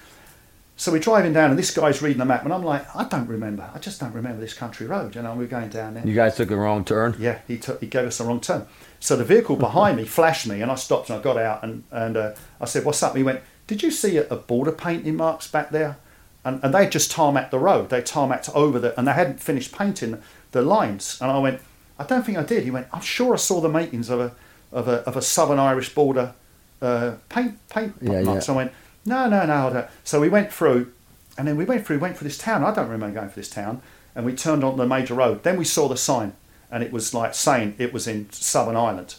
So 0.79 0.93
we're 0.93 0.99
driving 0.99 1.33
down, 1.33 1.49
and 1.49 1.59
this 1.59 1.71
guy's 1.71 2.01
reading 2.01 2.19
the 2.19 2.25
map, 2.25 2.45
and 2.45 2.53
I'm 2.53 2.63
like, 2.63 2.95
I 2.95 3.03
don't 3.03 3.27
remember. 3.27 3.69
I 3.75 3.79
just 3.79 3.99
don't 3.99 4.13
remember 4.13 4.39
this 4.39 4.53
country 4.53 4.87
road, 4.87 5.13
you 5.13 5.21
know. 5.21 5.35
We're 5.35 5.45
going 5.45 5.67
down 5.67 5.95
there. 5.95 6.07
You 6.07 6.15
guys 6.15 6.37
took 6.37 6.51
a 6.51 6.55
wrong 6.55 6.85
turn. 6.85 7.17
Yeah, 7.19 7.39
he 7.49 7.57
took, 7.57 7.81
he 7.81 7.87
gave 7.87 8.05
us 8.05 8.19
the 8.19 8.23
wrong 8.23 8.39
turn. 8.39 8.65
So 9.01 9.17
the 9.17 9.25
vehicle 9.25 9.57
behind 9.57 9.97
me 9.97 10.05
flashed 10.05 10.47
me, 10.47 10.61
and 10.61 10.71
I 10.71 10.75
stopped 10.75 11.09
and 11.09 11.19
I 11.19 11.21
got 11.21 11.37
out 11.37 11.63
and 11.63 11.83
and 11.91 12.15
uh, 12.15 12.31
I 12.61 12.65
said, 12.65 12.85
"What's 12.85 13.03
up?" 13.03 13.13
He 13.17 13.23
went, 13.23 13.41
"Did 13.67 13.83
you 13.83 13.91
see 13.91 14.15
a, 14.15 14.27
a 14.29 14.37
border 14.37 14.71
painting 14.71 15.17
marks 15.17 15.49
back 15.49 15.71
there?" 15.71 15.97
And 16.45 16.63
and 16.63 16.73
they 16.73 16.87
just 16.87 17.11
tarmacked 17.11 17.51
the 17.51 17.59
road. 17.59 17.89
They 17.89 18.01
tarmacked 18.01 18.49
over 18.55 18.79
the, 18.79 18.97
and 18.97 19.05
they 19.05 19.11
hadn't 19.11 19.41
finished 19.41 19.77
painting 19.77 20.21
the 20.51 20.61
lines. 20.61 21.17
And 21.19 21.29
I 21.29 21.39
went, 21.39 21.59
"I 21.97 22.05
don't 22.05 22.25
think 22.25 22.37
I 22.37 22.43
did." 22.43 22.63
He 22.63 22.71
went, 22.71 22.87
"I'm 22.93 23.01
sure 23.01 23.33
I 23.33 23.37
saw 23.37 23.59
the 23.59 23.67
makings 23.67 24.09
of 24.09 24.21
a 24.21 24.31
of 24.71 24.87
a 24.87 25.01
of 25.01 25.17
a 25.17 25.21
Southern 25.21 25.59
Irish 25.59 25.93
border 25.93 26.35
uh, 26.81 27.13
paint 27.29 27.57
paint 27.69 27.93
Yeah, 28.01 28.21
marks." 28.21 28.47
yeah. 28.47 28.53
I 28.53 28.57
went, 28.57 28.71
"No, 29.05 29.27
no, 29.29 29.45
no." 29.45 29.67
I 29.67 29.73
don't." 29.73 29.87
So 30.03 30.19
we 30.19 30.29
went 30.29 30.51
through, 30.51 30.91
and 31.37 31.47
then 31.47 31.57
we 31.57 31.65
went 31.65 31.85
through, 31.85 31.99
went 31.99 32.17
for 32.17 32.23
this 32.23 32.37
town. 32.37 32.63
I 32.63 32.73
don't 32.73 32.89
remember 32.89 33.19
going 33.19 33.29
for 33.29 33.39
this 33.39 33.49
town. 33.49 33.81
And 34.15 34.25
we 34.25 34.33
turned 34.33 34.63
on 34.63 34.75
the 34.77 34.87
major 34.87 35.13
road. 35.13 35.43
Then 35.43 35.55
we 35.57 35.63
saw 35.63 35.87
the 35.87 35.95
sign, 35.95 36.33
and 36.71 36.83
it 36.83 36.91
was 36.91 37.13
like 37.13 37.33
saying 37.35 37.75
it 37.77 37.93
was 37.93 38.07
in 38.07 38.29
Southern 38.31 38.75
Ireland. 38.75 39.15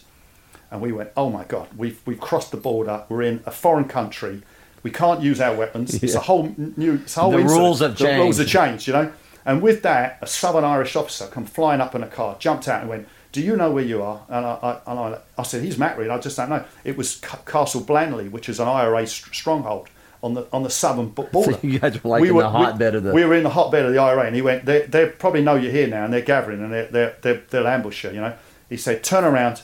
And 0.69 0.79
we 0.81 0.91
went, 0.91 1.09
oh 1.17 1.29
my 1.29 1.43
God, 1.45 1.69
we've, 1.75 1.99
we've 2.05 2.19
crossed 2.19 2.51
the 2.51 2.57
border. 2.57 3.03
We're 3.09 3.23
in 3.23 3.41
a 3.45 3.51
foreign 3.51 3.85
country. 3.85 4.41
We 4.83 4.91
can't 4.91 5.21
use 5.21 5.39
our 5.41 5.55
weapons. 5.55 6.01
It's 6.03 6.13
a 6.13 6.19
whole 6.19 6.53
new. 6.57 6.95
It's 6.95 7.17
a 7.17 7.21
whole 7.21 7.31
The 7.31 7.39
incident. 7.39 7.59
rules 7.61 7.79
have 7.79 7.97
The 7.97 8.05
rules 8.17 8.37
have 8.37 8.47
changed. 8.47 8.85
changed, 8.85 8.87
you 8.87 8.93
know. 8.93 9.11
And 9.45 9.61
with 9.61 9.81
that, 9.83 10.19
a 10.21 10.27
Southern 10.27 10.63
Irish 10.65 10.95
officer 10.95 11.27
come 11.27 11.45
flying 11.45 11.81
up 11.81 11.95
in 11.95 12.03
a 12.03 12.07
car, 12.07 12.35
jumped 12.37 12.67
out 12.67 12.81
and 12.81 12.89
went, 12.89 13.07
"Do 13.31 13.41
you 13.41 13.55
know 13.55 13.71
where 13.71 13.83
you 13.83 14.01
are?" 14.01 14.21
And 14.29 14.45
I, 14.45 14.51
I, 14.85 14.91
and 14.91 14.99
I, 14.99 15.17
I 15.37 15.43
said, 15.43 15.63
"He's 15.63 15.77
Matt 15.77 15.97
Reed. 15.97 16.09
I 16.09 16.17
just 16.19 16.37
don't 16.37 16.49
know." 16.49 16.63
It 16.83 16.97
was 16.97 17.11
C- 17.15 17.19
Castleblayney, 17.45 18.29
which 18.31 18.49
is 18.49 18.59
an 18.59 18.67
IRA 18.67 19.05
st- 19.07 19.33
stronghold 19.35 19.87
on 20.23 20.33
the 20.35 20.47
on 20.53 20.63
the 20.63 20.69
southern 20.69 21.09
border. 21.33 21.57
you 21.63 21.79
guys 21.79 22.03
were 22.03 22.11
like 22.11 22.23
in 22.25 22.35
the 22.37 22.49
hotbed 22.49 22.95
of 22.95 23.03
the- 23.03 23.13
We 23.13 23.25
were 23.25 23.33
in 23.35 23.43
the 23.43 23.49
hotbed 23.49 23.85
of 23.85 23.93
the 23.93 23.99
IRA, 23.99 24.25
and 24.25 24.35
he 24.35 24.41
went, 24.41 24.65
"They, 24.65 24.81
they 24.81 25.07
probably 25.07 25.41
know 25.41 25.55
you're 25.55 25.71
here 25.71 25.87
now, 25.87 26.03
and 26.05 26.13
they're 26.13 26.21
gathering, 26.21 26.61
and 26.61 26.71
they're, 26.71 26.87
they're, 26.87 27.15
they're, 27.21 27.41
they'll 27.49 27.67
ambush 27.67 28.03
you." 28.03 28.11
You 28.11 28.21
know, 28.21 28.33
he 28.69 28.77
said, 28.77 29.03
"Turn 29.03 29.23
around, 29.23 29.61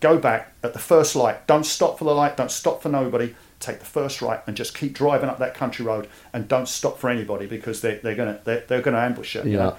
go 0.00 0.18
back 0.18 0.52
at 0.62 0.72
the 0.72 0.78
first 0.78 1.14
light. 1.16 1.46
Don't 1.46 1.64
stop 1.66 1.98
for 1.98 2.04
the 2.04 2.14
light. 2.14 2.36
Don't 2.36 2.50
stop 2.50 2.82
for 2.82 2.88
nobody. 2.88 3.34
Take 3.60 3.80
the 3.80 3.86
first 3.86 4.22
right, 4.22 4.40
and 4.46 4.56
just 4.56 4.76
keep 4.78 4.94
driving 4.94 5.28
up 5.28 5.40
that 5.40 5.54
country 5.54 5.84
road, 5.84 6.06
and 6.32 6.46
don't 6.46 6.68
stop 6.68 6.96
for 6.98 7.10
anybody 7.10 7.46
because 7.46 7.80
they, 7.80 7.96
they're 7.96 8.14
gonna 8.14 8.38
they're, 8.44 8.62
they're 8.68 8.82
gonna 8.82 9.00
ambush 9.00 9.34
you." 9.34 9.42
you 9.42 9.50
Yeah. 9.52 9.56
know? 9.58 9.76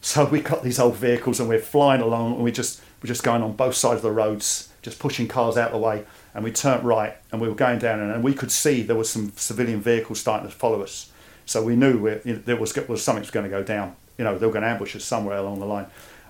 So 0.00 0.24
we 0.24 0.40
got 0.40 0.62
these 0.62 0.78
old 0.78 0.96
vehicles 0.96 1.40
and 1.40 1.48
we're 1.48 1.60
flying 1.60 2.00
along 2.00 2.34
and 2.34 2.44
we 2.44 2.52
just 2.52 2.80
we're 3.02 3.08
just 3.08 3.22
going 3.22 3.42
on 3.42 3.52
both 3.52 3.74
sides 3.74 3.96
of 3.96 4.02
the 4.02 4.10
roads, 4.10 4.70
just 4.82 4.98
pushing 4.98 5.28
cars 5.28 5.56
out 5.56 5.68
of 5.68 5.72
the 5.72 5.78
way. 5.78 6.04
And 6.34 6.44
we 6.44 6.52
turned 6.52 6.84
right 6.84 7.16
and 7.32 7.40
we 7.40 7.48
were 7.48 7.54
going 7.54 7.78
down 7.78 8.00
and 8.00 8.22
we 8.22 8.34
could 8.34 8.52
see 8.52 8.82
there 8.82 8.96
was 8.96 9.10
some 9.10 9.32
civilian 9.36 9.80
vehicles 9.80 10.20
starting 10.20 10.48
to 10.48 10.54
follow 10.54 10.82
us. 10.82 11.10
So 11.46 11.62
we 11.62 11.76
knew 11.76 11.98
we 11.98 12.10
you 12.24 12.34
know, 12.34 12.42
there 12.44 12.56
was, 12.56 12.76
was 12.88 13.02
something 13.02 13.22
was 13.22 13.30
going 13.30 13.44
to 13.44 13.50
go 13.50 13.62
down. 13.62 13.96
You 14.18 14.24
know, 14.24 14.38
they 14.38 14.46
were 14.46 14.52
going 14.52 14.62
to 14.62 14.68
ambush 14.68 14.94
us 14.94 15.04
somewhere 15.04 15.38
along 15.38 15.60
the 15.60 15.66
line. 15.66 15.86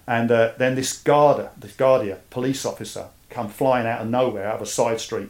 And 0.07 0.31
uh, 0.31 0.53
then 0.59 0.75
this 0.75 1.01
Garda, 1.03 1.51
this 1.59 1.73
Guardia 1.77 2.19
police 2.31 2.65
officer, 2.65 3.07
come 3.29 3.49
flying 3.49 3.87
out 3.87 4.01
of 4.01 4.09
nowhere, 4.09 4.47
out 4.47 4.57
of 4.57 4.63
a 4.63 4.67
side 4.67 5.01
street, 5.01 5.29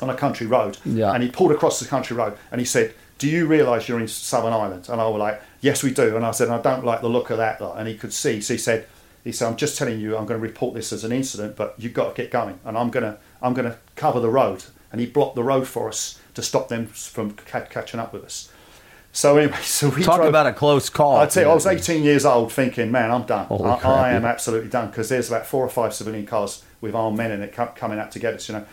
on 0.00 0.08
a 0.08 0.14
country 0.14 0.46
road. 0.46 0.78
Yeah. 0.84 1.12
And 1.12 1.22
he 1.22 1.30
pulled 1.30 1.52
across 1.52 1.80
the 1.80 1.86
country 1.86 2.16
road 2.16 2.36
and 2.50 2.60
he 2.60 2.64
said, 2.64 2.94
Do 3.18 3.28
you 3.28 3.46
realise 3.46 3.88
you're 3.88 4.00
in 4.00 4.08
Southern 4.08 4.52
Ireland? 4.52 4.88
And 4.88 5.00
I 5.00 5.06
was 5.06 5.18
like, 5.20 5.40
Yes, 5.60 5.82
we 5.82 5.92
do. 5.92 6.16
And 6.16 6.26
I 6.26 6.32
said, 6.32 6.48
I 6.48 6.60
don't 6.60 6.84
like 6.84 7.02
the 7.02 7.08
look 7.08 7.30
of 7.30 7.38
that. 7.38 7.60
And 7.60 7.86
he 7.86 7.96
could 7.96 8.12
see. 8.12 8.40
So 8.40 8.54
he 8.54 8.58
said, 8.58 8.86
he 9.22 9.30
said, 9.30 9.46
I'm 9.46 9.56
just 9.56 9.78
telling 9.78 10.00
you, 10.00 10.16
I'm 10.16 10.26
going 10.26 10.40
to 10.40 10.44
report 10.46 10.74
this 10.74 10.92
as 10.92 11.04
an 11.04 11.12
incident, 11.12 11.54
but 11.54 11.74
you've 11.78 11.94
got 11.94 12.16
to 12.16 12.20
get 12.22 12.32
going. 12.32 12.58
And 12.64 12.76
I'm 12.76 12.90
going 12.90 13.04
to, 13.04 13.16
I'm 13.40 13.54
going 13.54 13.70
to 13.70 13.78
cover 13.94 14.18
the 14.18 14.28
road. 14.28 14.64
And 14.90 15.00
he 15.00 15.06
blocked 15.06 15.36
the 15.36 15.44
road 15.44 15.68
for 15.68 15.88
us 15.88 16.18
to 16.34 16.42
stop 16.42 16.66
them 16.68 16.86
from 16.88 17.30
ca- 17.32 17.66
catching 17.66 18.00
up 18.00 18.12
with 18.12 18.24
us. 18.24 18.50
So 19.12 19.36
anyway, 19.36 19.58
so 19.62 19.90
we 19.90 20.02
Talk 20.02 20.16
drove- 20.16 20.28
about 20.28 20.46
a 20.48 20.52
close 20.52 20.88
call. 20.90 21.16
I 21.18 21.26
tell 21.26 21.44
you, 21.44 21.50
I 21.50 21.54
was 21.54 21.66
18 21.66 22.02
years 22.02 22.24
old, 22.24 22.50
thinking, 22.52 22.90
"Man, 22.90 23.10
I'm 23.10 23.22
done. 23.24 23.46
Oh, 23.50 23.62
I, 23.62 23.76
I 23.78 24.12
am 24.14 24.24
absolutely 24.24 24.70
done." 24.70 24.88
Because 24.88 25.10
there's 25.10 25.28
about 25.28 25.46
four 25.46 25.62
or 25.64 25.68
five 25.68 25.92
civilian 25.94 26.26
cars 26.26 26.64
with 26.80 26.94
armed 26.94 27.18
men 27.18 27.30
in 27.30 27.42
it 27.42 27.52
coming 27.76 27.98
out 27.98 28.10
to 28.12 28.18
get 28.18 28.34
us, 28.34 28.48
you 28.48 28.54
know. 28.54 28.64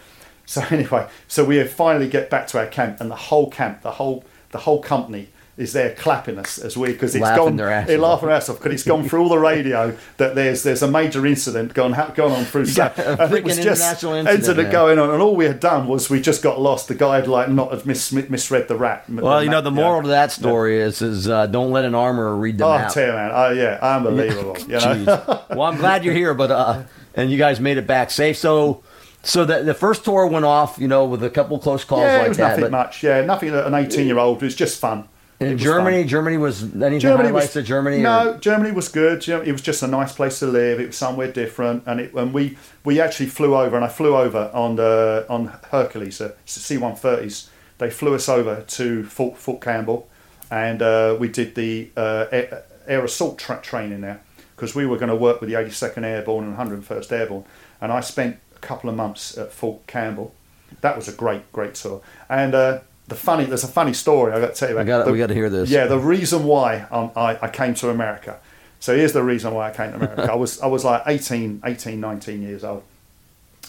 So 0.50 0.64
anyway, 0.72 1.08
so 1.28 1.46
we 1.46 1.64
finally 1.66 2.10
get 2.10 2.32
back 2.32 2.48
to 2.48 2.58
our 2.60 2.66
camp, 2.66 3.00
and 3.00 3.12
the 3.12 3.16
whole 3.16 3.52
camp, 3.52 3.84
the 3.84 3.92
whole, 3.92 4.24
the 4.50 4.58
whole 4.58 4.82
company 4.82 5.30
is 5.58 5.74
there 5.74 5.94
clapping 5.94 6.40
us 6.40 6.58
as 6.58 6.76
we 6.76 6.88
because 6.94 7.14
it's 7.14 7.22
Laughing 7.22 7.44
gone. 7.44 7.56
their 7.58 7.70
asses 7.70 7.88
They're 7.90 7.98
laughing 8.00 8.28
their 8.30 8.38
ass 8.38 8.48
off 8.50 8.58
because 8.58 8.74
it's 8.74 8.84
gone 8.84 9.08
through 9.08 9.24
all 9.24 9.30
the 9.30 9.38
radio 9.38 9.96
that 10.16 10.34
there's 10.34 10.64
there's 10.64 10.82
a 10.82 10.88
major 10.90 11.24
incident 11.28 11.74
gone 11.76 11.92
gone 12.16 12.32
on 12.32 12.46
through. 12.46 12.66
got 12.76 12.98
a 12.98 13.22
and 13.24 13.34
it 13.34 13.44
was 13.44 13.58
just 13.58 13.82
international 13.82 14.14
incident, 14.14 14.72
going 14.72 14.98
on, 14.98 15.12
and 15.12 15.22
all 15.22 15.36
we 15.36 15.46
had 15.46 15.60
done 15.60 15.88
was 15.88 16.10
we 16.10 16.20
just 16.20 16.42
got 16.42 16.60
lost. 16.60 16.88
The 16.88 16.96
guy 16.96 17.18
had 17.18 17.28
like 17.28 17.50
not 17.50 17.72
had 17.72 17.86
mis- 17.86 18.12
misread 18.12 18.68
the 18.70 18.76
rap. 18.78 19.08
Well, 19.08 19.44
you 19.44 19.52
know, 19.52 19.62
the 19.62 19.70
yeah. 19.70 19.76
moral 19.76 20.02
to 20.02 20.08
that 20.08 20.32
story 20.32 20.80
is 20.80 21.02
is 21.04 21.28
uh, 21.30 21.46
don't 21.46 21.70
let 21.72 21.86
an 21.86 21.94
armorer 21.94 22.36
read 22.36 22.58
the 22.58 22.66
Oh, 22.66 22.78
map. 22.78 22.92
tell 22.94 23.06
you, 23.06 23.14
man. 23.14 23.32
Oh, 23.32 23.52
yeah, 23.52 23.78
unbelievable. 23.82 24.58
you 24.68 24.80
know? 24.80 25.44
Well, 25.52 25.64
I'm 25.64 25.78
glad 25.78 26.04
you're 26.06 26.16
here, 26.16 26.34
but 26.34 26.50
uh, 26.50 26.84
and 27.14 27.30
you 27.30 27.38
guys 27.38 27.60
made 27.60 27.78
it 27.78 27.86
back 27.86 28.10
safe. 28.12 28.38
So, 28.38 28.82
so 29.24 29.46
the 29.46 29.64
the 29.64 29.74
first 29.74 30.04
tour 30.06 30.26
went 30.28 30.46
off, 30.46 30.78
you 30.78 30.88
know, 30.88 31.06
with 31.06 31.24
a 31.24 31.30
couple 31.30 31.60
close 31.60 31.84
calls 31.84 32.02
Yeah, 32.04 32.18
like 32.18 32.26
it 32.26 32.30
was 32.30 32.38
that. 32.38 32.58
nothing 32.60 32.72
much. 32.72 33.04
Yeah, 33.04 33.22
nothing 33.26 33.50
an 33.54 33.74
18 33.74 34.08
year 34.08 34.18
old. 34.20 34.42
It 34.42 34.46
was 34.46 34.56
just 34.56 34.80
fun. 34.80 35.08
In 35.40 35.58
Germany, 35.58 36.02
fun. 36.02 36.08
Germany 36.10 36.38
was 36.38 36.64
any 36.82 37.00
Germany 37.00 37.30
highlights 37.30 37.56
was 37.56 37.58
of 37.58 37.66
Germany? 37.66 38.02
No, 38.02 38.32
or- 38.34 38.38
Germany 38.40 38.72
was 38.72 38.90
good. 38.90 39.26
It 39.28 39.52
was 39.54 39.62
just 39.62 39.82
a 39.84 39.88
nice 39.88 40.12
place 40.14 40.40
to 40.40 40.48
live. 40.48 40.80
It 40.82 40.88
was 40.88 40.98
somewhere 40.98 41.32
different, 41.32 41.84
and 41.86 42.02
it, 42.02 42.14
and 42.14 42.34
we 42.34 42.58
we 42.84 43.00
actually 43.00 43.28
flew 43.28 43.56
over, 43.56 43.76
and 43.76 43.86
I 43.86 43.88
flew 43.88 44.18
over 44.18 44.52
on 44.54 44.76
the 44.76 45.26
on 45.30 45.48
Hercules, 45.72 46.20
uh, 46.20 46.32
C-130s. 46.46 47.48
They 47.78 47.90
flew 47.90 48.16
us 48.16 48.28
over 48.28 48.62
to 48.68 49.04
Fort 49.06 49.38
Fort 49.38 49.62
Campbell, 49.62 50.10
and 50.52 50.82
uh, 50.82 51.16
we 51.20 51.30
did 51.30 51.56
the 51.56 51.90
uh, 51.96 52.26
air, 52.32 52.64
air 52.88 53.06
assault 53.06 53.38
tra- 53.40 53.62
training 53.62 54.02
there 54.02 54.22
because 54.58 54.76
we 54.76 54.86
were 54.86 54.98
going 54.98 55.08
to 55.10 55.16
work 55.16 55.40
with 55.40 55.50
the 55.50 55.56
82nd 55.56 56.04
Airborne 56.04 56.44
and 56.44 56.58
101st 56.58 57.12
Airborne, 57.14 57.46
and 57.80 57.94
I 57.94 58.02
spent 58.02 58.40
couple 58.62 58.89
of 58.89 58.95
months 58.95 59.38
at 59.38 59.52
Fort 59.52 59.86
Campbell. 59.88 60.34
That 60.82 60.95
was 60.95 61.08
a 61.08 61.12
great 61.13 61.52
great 61.52 61.76
tour, 61.76 62.02
and. 62.30 62.54
Uh, 62.56 62.80
the 63.08 63.15
funny, 63.15 63.45
there's 63.45 63.63
a 63.63 63.67
funny 63.67 63.93
story 63.93 64.32
I 64.34 64.39
got 64.39 64.54
to 64.54 64.60
tell 64.60 64.69
you 64.69 64.76
about. 64.76 64.86
We 64.86 64.88
gotta- 64.88 65.06
The- 65.06 65.12
we 65.13 65.17
gotta 65.17 65.34
hear 65.34 65.50
this. 65.50 65.67
Yeah, 65.72 65.88
the 65.88 65.98
reason 65.98 66.43
why 66.43 66.82
um, 66.91 67.10
I, 67.15 67.39
I 67.41 67.50
came 67.50 67.74
to 67.74 67.89
America. 67.89 68.38
So 68.80 68.95
here's 68.95 69.13
the 69.13 69.24
reason 69.24 69.52
why 69.52 69.69
I 69.69 69.74
came 69.74 69.89
to 69.93 69.95
America. 69.95 70.32
I 70.32 70.36
was 70.36 70.62
I 70.62 70.67
was 70.67 70.86
like 70.86 71.02
18, 71.08 71.62
18, 71.65 72.00
19 72.00 72.43
years 72.43 72.63
old, 72.63 72.84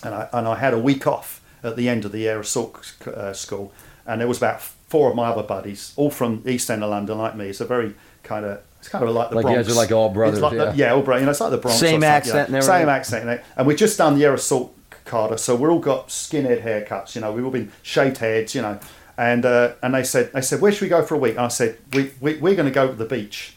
and 0.05 0.15
I 0.15 0.29
and 0.35 0.47
I 0.47 0.57
had 0.57 0.75
a 0.75 0.79
week 0.79 1.07
off 1.07 1.41
at 1.63 1.75
the 1.77 1.89
end 1.89 2.05
of 2.05 2.13
the 2.13 2.29
air 2.29 2.39
assault 2.41 2.93
uh, 3.07 3.33
school, 3.33 3.73
and 4.07 4.21
there 4.21 4.29
was 4.29 4.37
about 4.37 4.61
four 4.61 5.09
of 5.09 5.17
my 5.17 5.29
other 5.29 5.43
buddies, 5.43 5.95
all 5.97 6.11
from 6.11 6.43
East 6.47 6.71
End 6.71 6.85
of 6.85 6.91
London, 6.91 7.17
like 7.17 7.35
me. 7.35 7.49
It's 7.49 7.63
a 7.63 7.65
very 7.65 7.95
kind 8.23 8.45
of 8.45 8.61
it's 8.79 8.91
kind 8.91 9.05
of 9.05 9.15
like 9.15 9.31
the 9.31 9.37
Like 9.37 9.45
you 9.47 9.53
Bronx. 9.53 9.69
guys 9.69 9.75
are 9.75 9.81
like 9.81 9.91
all 9.93 10.11
brothers, 10.11 10.41
like 10.43 10.53
the- 10.53 10.65
yeah. 10.77 10.89
yeah, 10.89 10.93
all 10.93 11.01
brothers. 11.01 11.23
You 11.23 11.25
know, 11.25 11.31
it's 11.31 11.41
like 11.41 11.51
the 11.51 11.57
Bronx. 11.57 11.81
Same 11.81 12.05
accent 12.05 12.51
yeah. 12.51 12.61
Same 12.61 12.91
accent, 12.91 13.27
and 13.27 13.41
and 13.57 13.67
we 13.67 13.75
just 13.75 13.97
done 13.97 14.19
the 14.19 14.25
air 14.27 14.35
assault 14.35 14.77
cadre. 15.11 15.39
So 15.39 15.57
we're 15.57 15.71
all 15.71 15.81
got 15.81 16.09
skinhead 16.09 16.63
haircuts. 16.63 17.15
You 17.15 17.23
know, 17.23 17.33
we've 17.33 17.45
all 17.45 17.51
been 17.51 17.73
shaved 17.83 18.19
heads. 18.19 18.55
You 18.55 18.63
know, 18.63 18.81
and 19.17 19.45
uh, 19.45 19.75
and 19.83 19.95
they 19.95 20.05
said 20.05 20.33
they 20.33 20.41
said 20.41 20.61
where 20.61 20.73
should 20.73 20.83
we 20.83 20.89
go 20.89 21.03
for 21.05 21.15
a 21.15 21.19
week? 21.19 21.33
And 21.33 21.41
I 21.41 21.49
said 21.49 21.79
we, 21.93 22.13
we 22.21 22.37
we're 22.37 22.55
going 22.55 22.69
to 22.69 22.75
go 22.75 22.89
to 22.89 22.95
the 22.95 23.05
beach, 23.05 23.55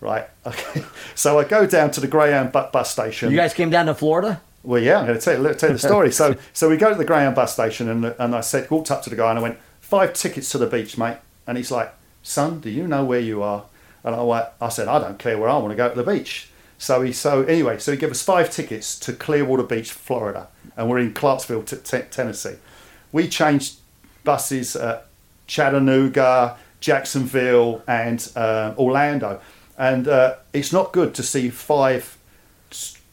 right? 0.00 0.28
Okay. 0.46 0.84
So 1.14 1.38
I 1.38 1.44
go 1.44 1.66
down 1.66 1.90
to 1.92 2.00
the 2.00 2.06
Greyhound 2.08 2.52
bu- 2.52 2.70
bus 2.70 2.90
station. 2.90 3.30
You 3.30 3.36
guys 3.36 3.54
came 3.54 3.70
down 3.70 3.86
to 3.86 3.94
Florida? 3.94 4.42
Well, 4.62 4.82
yeah, 4.82 4.98
I'm 4.98 5.06
going 5.06 5.18
to 5.18 5.24
tell 5.24 5.42
you, 5.42 5.54
tell 5.54 5.70
you 5.70 5.74
the 5.74 5.78
story. 5.78 6.10
so, 6.10 6.36
so 6.52 6.68
we 6.68 6.76
go 6.76 6.90
to 6.90 6.94
the 6.94 7.04
Greyhound 7.04 7.34
bus 7.34 7.52
station, 7.52 7.88
and 7.88 8.14
and 8.18 8.34
I 8.34 8.40
said, 8.40 8.70
walked 8.70 8.90
up 8.90 9.02
to 9.02 9.10
the 9.10 9.16
guy, 9.16 9.30
and 9.30 9.38
I 9.38 9.42
went, 9.42 9.58
five 9.80 10.12
tickets 10.14 10.50
to 10.50 10.58
the 10.58 10.66
beach, 10.66 10.98
mate. 10.98 11.18
And 11.46 11.56
he's 11.56 11.70
like, 11.70 11.94
son, 12.22 12.60
do 12.60 12.70
you 12.70 12.88
know 12.88 13.04
where 13.04 13.20
you 13.20 13.42
are? 13.42 13.64
And 14.02 14.14
I 14.14 14.22
went, 14.22 14.46
I 14.60 14.68
said, 14.70 14.88
I 14.88 14.98
don't 14.98 15.18
care 15.18 15.38
where 15.38 15.48
I 15.48 15.56
want 15.58 15.70
to 15.70 15.76
go 15.76 15.88
to 15.88 15.94
the 15.94 16.10
beach. 16.10 16.48
So 16.78 17.02
he, 17.02 17.12
so 17.12 17.42
anyway, 17.44 17.78
so 17.78 17.92
he 17.92 17.98
gave 17.98 18.10
us 18.10 18.22
five 18.22 18.50
tickets 18.50 18.98
to 19.00 19.12
Clearwater 19.12 19.62
Beach, 19.62 19.92
Florida, 19.92 20.48
and 20.76 20.88
we're 20.88 20.98
in 20.98 21.12
Clarksville, 21.14 21.62
t- 21.62 21.76
t- 21.76 22.02
Tennessee. 22.10 22.56
We 23.12 23.28
changed 23.28 23.76
buses 24.24 24.74
at 24.76 25.06
Chattanooga, 25.46 26.56
Jacksonville, 26.80 27.82
and 27.86 28.30
uh, 28.36 28.74
Orlando, 28.78 29.40
and 29.78 30.06
uh, 30.08 30.36
it's 30.52 30.72
not 30.72 30.92
good 30.92 31.14
to 31.14 31.22
see 31.22 31.50
five 31.50 32.16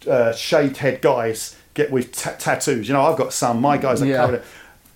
uh, 0.07 0.31
shaved 0.33 0.77
head 0.77 1.01
guys 1.01 1.55
get 1.73 1.91
with 1.91 2.11
ta 2.15 2.31
tattoos. 2.37 2.87
You 2.87 2.93
know, 2.93 3.01
I've 3.03 3.17
got 3.17 3.33
some. 3.33 3.61
My 3.61 3.77
guys 3.77 4.01
are 4.01 4.05
Yeah. 4.05 4.17
covered. 4.17 4.43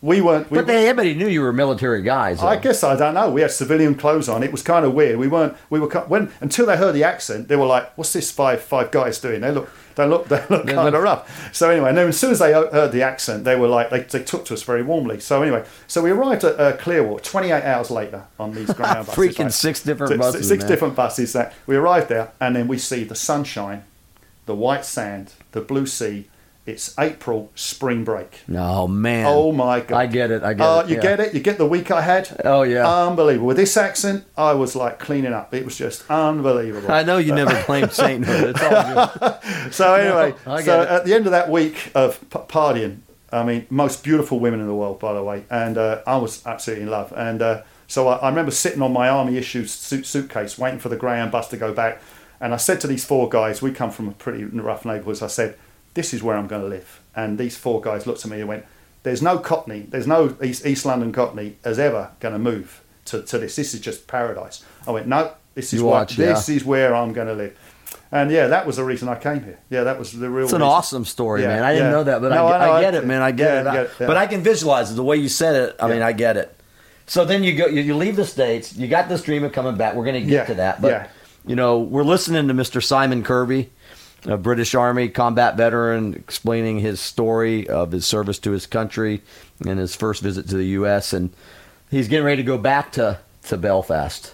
We 0.01 0.21
weren't. 0.21 0.51
We, 0.51 0.57
But 0.59 0.67
they, 0.67 0.87
everybody 0.87 1.15
knew 1.15 1.27
you 1.27 1.41
were 1.41 1.53
military 1.53 2.03
guys. 2.03 2.39
I 2.43 2.57
guess 2.57 2.83
I 2.83 2.95
don't 2.95 3.13
know. 3.15 3.29
We 3.31 3.41
had 3.41 3.49
civilian 3.51 3.95
clothes 3.95 4.29
on. 4.29 4.43
It 4.43 4.51
was 4.51 4.61
kind 4.61 4.85
of 4.85 4.93
weird. 4.93 5.17
We 5.17 5.27
weren't. 5.27 5.55
We 5.69 5.79
were 5.79 5.87
when 5.87 6.31
until 6.41 6.65
they 6.67 6.77
heard 6.77 6.93
the 6.93 7.03
accent, 7.03 7.47
they 7.47 7.55
were 7.55 7.65
like, 7.65 7.97
"What's 7.97 8.13
this 8.13 8.29
five 8.29 8.61
five 8.61 8.91
guys 8.91 9.19
doing?" 9.19 9.41
They 9.41 9.51
look. 9.51 9.69
They 9.95 10.05
look. 10.05 10.27
They 10.29 10.43
look 10.49 10.67
kind 10.67 10.93
of 10.95 11.01
rough. 11.03 11.53
So 11.55 11.69
anyway, 11.69 11.89
and 11.89 11.97
then 11.97 12.07
as 12.09 12.19
soon 12.19 12.31
as 12.31 12.39
they 12.39 12.51
heard 12.53 12.91
the 12.91 13.01
accent, 13.01 13.43
they 13.45 13.55
were 13.55 13.67
like, 13.67 13.89
they, 13.89 14.01
they 14.01 14.23
took 14.23 14.45
to 14.45 14.53
us 14.53 14.63
very 14.63 14.83
warmly. 14.83 15.19
So 15.19 15.41
anyway, 15.41 15.63
so 15.87 16.01
we 16.01 16.11
arrived 16.11 16.43
at 16.43 16.59
uh, 16.59 16.75
Clearwater 16.77 17.23
28 17.23 17.63
hours 17.63 17.89
later 17.91 18.23
on 18.39 18.53
these 18.53 18.71
Greyhound 18.73 19.07
buses. 19.07 19.15
Freaking 19.15 19.51
six 19.51 19.81
different 19.83 20.09
Six- 20.11 20.19
buses, 20.19 20.47
Six 20.47 20.63
man. 20.63 20.69
different 20.71 20.95
buses. 20.95 21.33
That 21.33 21.53
we 21.65 21.75
arrived 21.75 22.09
there, 22.09 22.31
and 22.41 22.55
then 22.55 22.67
we 22.67 22.77
see 22.77 23.03
the 23.03 23.15
sunshine, 23.15 23.83
the 24.45 24.55
white 24.55 24.85
sand, 24.85 25.33
the 25.53 25.61
blue 25.61 25.85
sea. 25.85 26.27
It's 26.65 26.97
April, 26.97 27.51
spring 27.53 28.03
break. 28.03 28.39
No 28.47 28.87
man. 28.87 29.27
Oh 29.29 29.51
my 29.51 29.81
god! 29.81 29.97
I 29.97 30.07
get 30.07 30.31
it. 30.31 30.41
I 30.41 30.53
get 30.55 30.63
Uh, 30.65 30.79
it. 30.83 30.89
you 30.89 30.95
yeah. 30.95 31.01
get 31.03 31.19
it. 31.19 31.33
You 31.35 31.39
get 31.39 31.59
the 31.59 31.65
week 31.67 31.91
I 31.91 32.01
had. 32.01 32.41
Oh, 32.43 32.63
yeah. 32.63 32.87
unbelievable. 33.07 33.45
With 33.47 33.57
this 33.57 33.77
accent, 33.77 34.25
I 34.35 34.53
was 34.53 34.75
like 34.75 34.97
cleaning 34.97 35.31
up. 35.31 35.53
It 35.53 35.63
was 35.63 35.77
just 35.77 36.03
unbelievable. 36.09 36.91
I 36.91 37.03
know 37.03 37.17
you 37.17 37.35
never 37.35 37.53
claimed 37.63 37.91
sainthood. 38.01 38.55
It's 38.55 38.63
all 38.63 39.09
good. 39.09 39.35
So 39.73 39.93
anyway, 39.93 40.31
get 40.45 40.65
so 40.65 40.81
it. 40.81 40.89
at 40.89 41.05
the 41.05 41.13
end 41.13 41.25
of 41.27 41.31
that 41.33 41.49
week 41.51 41.91
of 41.93 42.19
p- 42.31 42.39
partying, 42.39 42.97
I 43.31 43.43
mean, 43.43 43.67
most 43.69 44.03
beautiful 44.03 44.39
women 44.39 44.59
in 44.59 44.65
the 44.67 44.73
world, 44.75 44.99
by 44.99 45.13
the 45.13 45.23
way, 45.23 45.43
and 45.51 45.77
uh, 45.77 46.01
I 46.07 46.17
was 46.17 46.45
absolutely 46.47 46.83
in 46.85 46.89
love. 46.91 47.13
And 47.15 47.41
uh, 47.43 47.61
so 47.87 48.07
I, 48.07 48.15
I 48.17 48.29
remember 48.29 48.51
sitting 48.51 48.81
on 48.81 48.91
my 48.91 49.07
army 49.07 49.37
issue 49.37 49.65
suit, 49.67 50.05
suitcase, 50.07 50.57
waiting 50.57 50.79
for 50.79 50.89
the 50.89 50.97
Greyhound 50.97 51.31
bus 51.31 51.47
to 51.49 51.57
go 51.57 51.73
back. 51.73 52.01
And 52.41 52.53
I 52.53 52.57
said 52.57 52.81
to 52.81 52.87
these 52.87 53.05
four 53.05 53.29
guys, 53.29 53.61
we 53.61 53.71
come 53.71 53.91
from 53.91 54.07
a 54.07 54.11
pretty 54.11 54.43
rough 54.43 54.83
neighbourhood. 54.83 55.21
I 55.23 55.27
said, 55.27 55.57
"This 55.95 56.13
is 56.13 56.21
where 56.23 56.37
I'm 56.37 56.47
going 56.47 56.61
to 56.61 56.67
live." 56.67 57.01
And 57.15 57.37
these 57.37 57.57
four 57.57 57.81
guys 57.81 58.05
looked 58.05 58.23
at 58.23 58.29
me 58.31 58.39
and 58.39 58.47
went, 58.47 58.65
"There's 59.03 59.21
no 59.23 59.39
Cockney, 59.39 59.81
there's 59.89 60.07
no 60.07 60.35
East, 60.43 60.65
East 60.65 60.85
London 60.85 61.11
Cockney 61.11 61.57
is 61.65 61.79
ever 61.79 62.11
going 62.19 62.33
to 62.33 62.39
move 62.39 62.81
to, 63.05 63.21
to 63.23 63.37
this. 63.39 63.55
This 63.55 63.73
is 63.73 63.79
just 63.81 64.07
paradise." 64.07 64.63
I 64.87 64.91
went, 64.91 65.07
"No, 65.07 65.31
this 65.55 65.73
is 65.73 65.81
what 65.81 65.91
watch, 65.91 66.15
this 66.15 66.47
yeah. 66.47 66.55
is 66.55 66.63
where 66.63 66.93
I'm 66.95 67.11
going 67.13 67.27
to 67.27 67.33
live." 67.33 67.57
And 68.11 68.29
yeah, 68.31 68.47
that 68.47 68.65
was 68.67 68.75
the 68.77 68.83
reason 68.83 69.09
I 69.09 69.15
came 69.15 69.43
here. 69.43 69.59
Yeah, 69.69 69.83
that 69.83 69.97
was 69.99 70.11
the 70.13 70.29
real. 70.29 70.45
It's 70.45 70.53
an 70.53 70.59
reason. 70.59 70.67
awesome 70.69 71.05
story, 71.05 71.41
Yeah, 71.41 71.47
man. 71.47 71.63
I 71.63 71.73
didn't 71.73 71.87
yeah. 71.87 71.91
know 71.91 72.03
that, 72.03 72.21
but 72.21 72.29
No, 72.29 72.45
I, 72.47 72.67
I 72.67 72.77
I 72.77 72.81
get 72.81 72.93
I- 72.93 72.97
it, 72.99 73.05
man. 73.05 73.21
I 73.21 73.31
get 73.31 73.65
it. 73.65 73.71
Get 73.71 73.85
it. 73.85 73.91
But 73.99 74.15
I 74.17 74.27
can 74.27 74.41
visualize 74.43 74.91
it 74.91 74.95
the 74.95 75.03
way 75.03 75.17
you 75.17 75.27
said 75.27 75.55
it. 75.55 75.75
I 75.79 75.87
mean, 75.89 76.01
I 76.01 76.11
get 76.13 76.37
it. 76.37 76.51
So 77.07 77.25
then 77.25 77.43
you 77.43 77.55
go, 77.55 77.67
you, 77.67 77.81
you 77.81 77.95
leave 77.95 78.15
the 78.15 78.25
states. 78.25 78.75
You 78.75 78.87
got 78.87 79.09
this 79.09 79.21
dream 79.21 79.43
of 79.43 79.51
coming 79.51 79.75
back. 79.75 79.95
We're 79.95 80.05
going 80.05 80.21
to 80.23 80.27
get 80.29 80.47
to 80.47 80.55
that, 80.55 80.81
but 80.81 81.09
you 81.45 81.55
know, 81.55 81.79
we're 81.79 82.03
listening 82.03 82.47
to 82.47 82.53
Mr. 82.53 82.81
Simon 82.83 83.21
Kirby, 83.23 83.69
a 84.25 84.37
British 84.37 84.73
Army 84.75 85.09
combat 85.09 85.55
veteran, 85.57 86.13
explaining 86.13 86.79
his 86.79 86.99
story 86.99 87.67
of 87.67 87.91
his 87.91 88.05
service 88.05 88.39
to 88.39 88.51
his 88.51 88.65
country 88.65 89.21
and 89.65 89.79
his 89.79 89.95
first 89.95 90.21
visit 90.21 90.47
to 90.49 90.57
the 90.57 90.65
U.S. 90.79 91.13
And 91.13 91.31
he's 91.91 92.07
getting 92.07 92.25
ready 92.25 92.41
to 92.41 92.47
go 92.47 92.57
back 92.57 92.91
to 92.93 93.19
to 93.43 93.57
Belfast. 93.57 94.33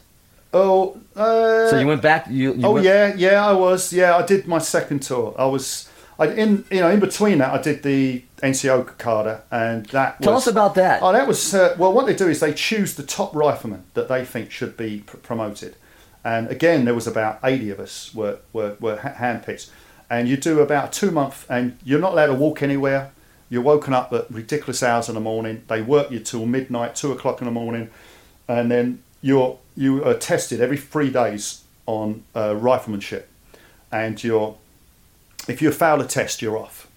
Oh, 0.54 1.00
uh, 1.16 1.70
So 1.70 1.80
you 1.80 1.88
went 1.88 2.02
back. 2.02 2.28
You, 2.30 2.54
you 2.54 2.66
oh 2.66 2.74
went- 2.74 2.86
yeah, 2.86 3.14
yeah, 3.16 3.46
I 3.46 3.54
was. 3.54 3.94
Yeah, 3.94 4.16
I 4.18 4.26
did 4.26 4.48
my 4.48 4.58
second 4.60 5.02
tour. 5.02 5.34
I 5.38 5.46
was. 5.46 5.88
I 6.20 6.28
in 6.28 6.66
you 6.70 6.82
know 6.82 6.90
in 6.90 7.00
between 7.00 7.40
that 7.40 7.52
I 7.54 7.62
did 7.62 7.84
the 7.84 8.24
NCO 8.44 8.98
cadre, 8.98 9.40
and 9.50 9.86
that 9.88 10.22
Tell 10.22 10.34
was, 10.34 10.46
us 10.48 10.52
about 10.52 10.76
that. 10.76 11.02
Oh, 11.02 11.12
that 11.14 11.28
was 11.28 11.54
uh, 11.54 11.76
well. 11.80 11.94
What 11.94 12.06
they 12.06 12.16
do 12.16 12.28
is 12.28 12.40
they 12.42 12.54
choose 12.54 12.96
the 12.96 13.04
top 13.04 13.34
riflemen 13.36 13.84
that 13.96 14.08
they 14.08 14.24
think 14.26 14.52
should 14.52 14.76
be 14.78 15.04
pr- 15.06 15.18
promoted, 15.18 15.76
and 16.24 16.48
again 16.50 16.86
there 16.86 16.94
was 16.94 17.08
about 17.08 17.40
eighty 17.44 17.70
of 17.72 17.80
us 17.80 18.14
were 18.14 18.38
were, 18.54 18.76
were 18.80 18.98
handpicked, 18.98 19.70
and 20.12 20.28
you 20.28 20.36
do 20.36 20.60
about 20.60 20.92
two 20.92 21.10
month, 21.10 21.46
and 21.50 21.78
you're 21.86 22.00
not 22.00 22.12
allowed 22.12 22.28
to 22.28 22.34
walk 22.34 22.62
anywhere. 22.62 23.12
You're 23.50 23.62
woken 23.62 23.94
up 23.94 24.12
at 24.12 24.30
ridiculous 24.30 24.84
hours 24.84 25.08
in 25.08 25.16
the 25.16 25.22
morning. 25.22 25.64
They 25.70 25.82
work 25.82 26.12
you 26.12 26.20
till 26.20 26.46
midnight, 26.46 26.96
two 26.96 27.14
o'clock 27.14 27.40
in 27.40 27.46
the 27.46 27.52
morning, 27.52 27.90
and 28.46 28.70
then 28.70 29.02
you're 29.22 29.58
you 29.76 30.04
are 30.04 30.14
tested 30.14 30.60
every 30.60 30.78
three 30.78 31.10
days 31.10 31.64
on 31.86 32.26
uh, 32.36 32.50
riflemanship, 32.50 33.24
and 33.90 34.22
you're 34.22 34.58
if 35.48 35.62
you 35.62 35.72
fail 35.72 36.02
a 36.02 36.06
test, 36.06 36.42
you're 36.42 36.58
off. 36.58 36.90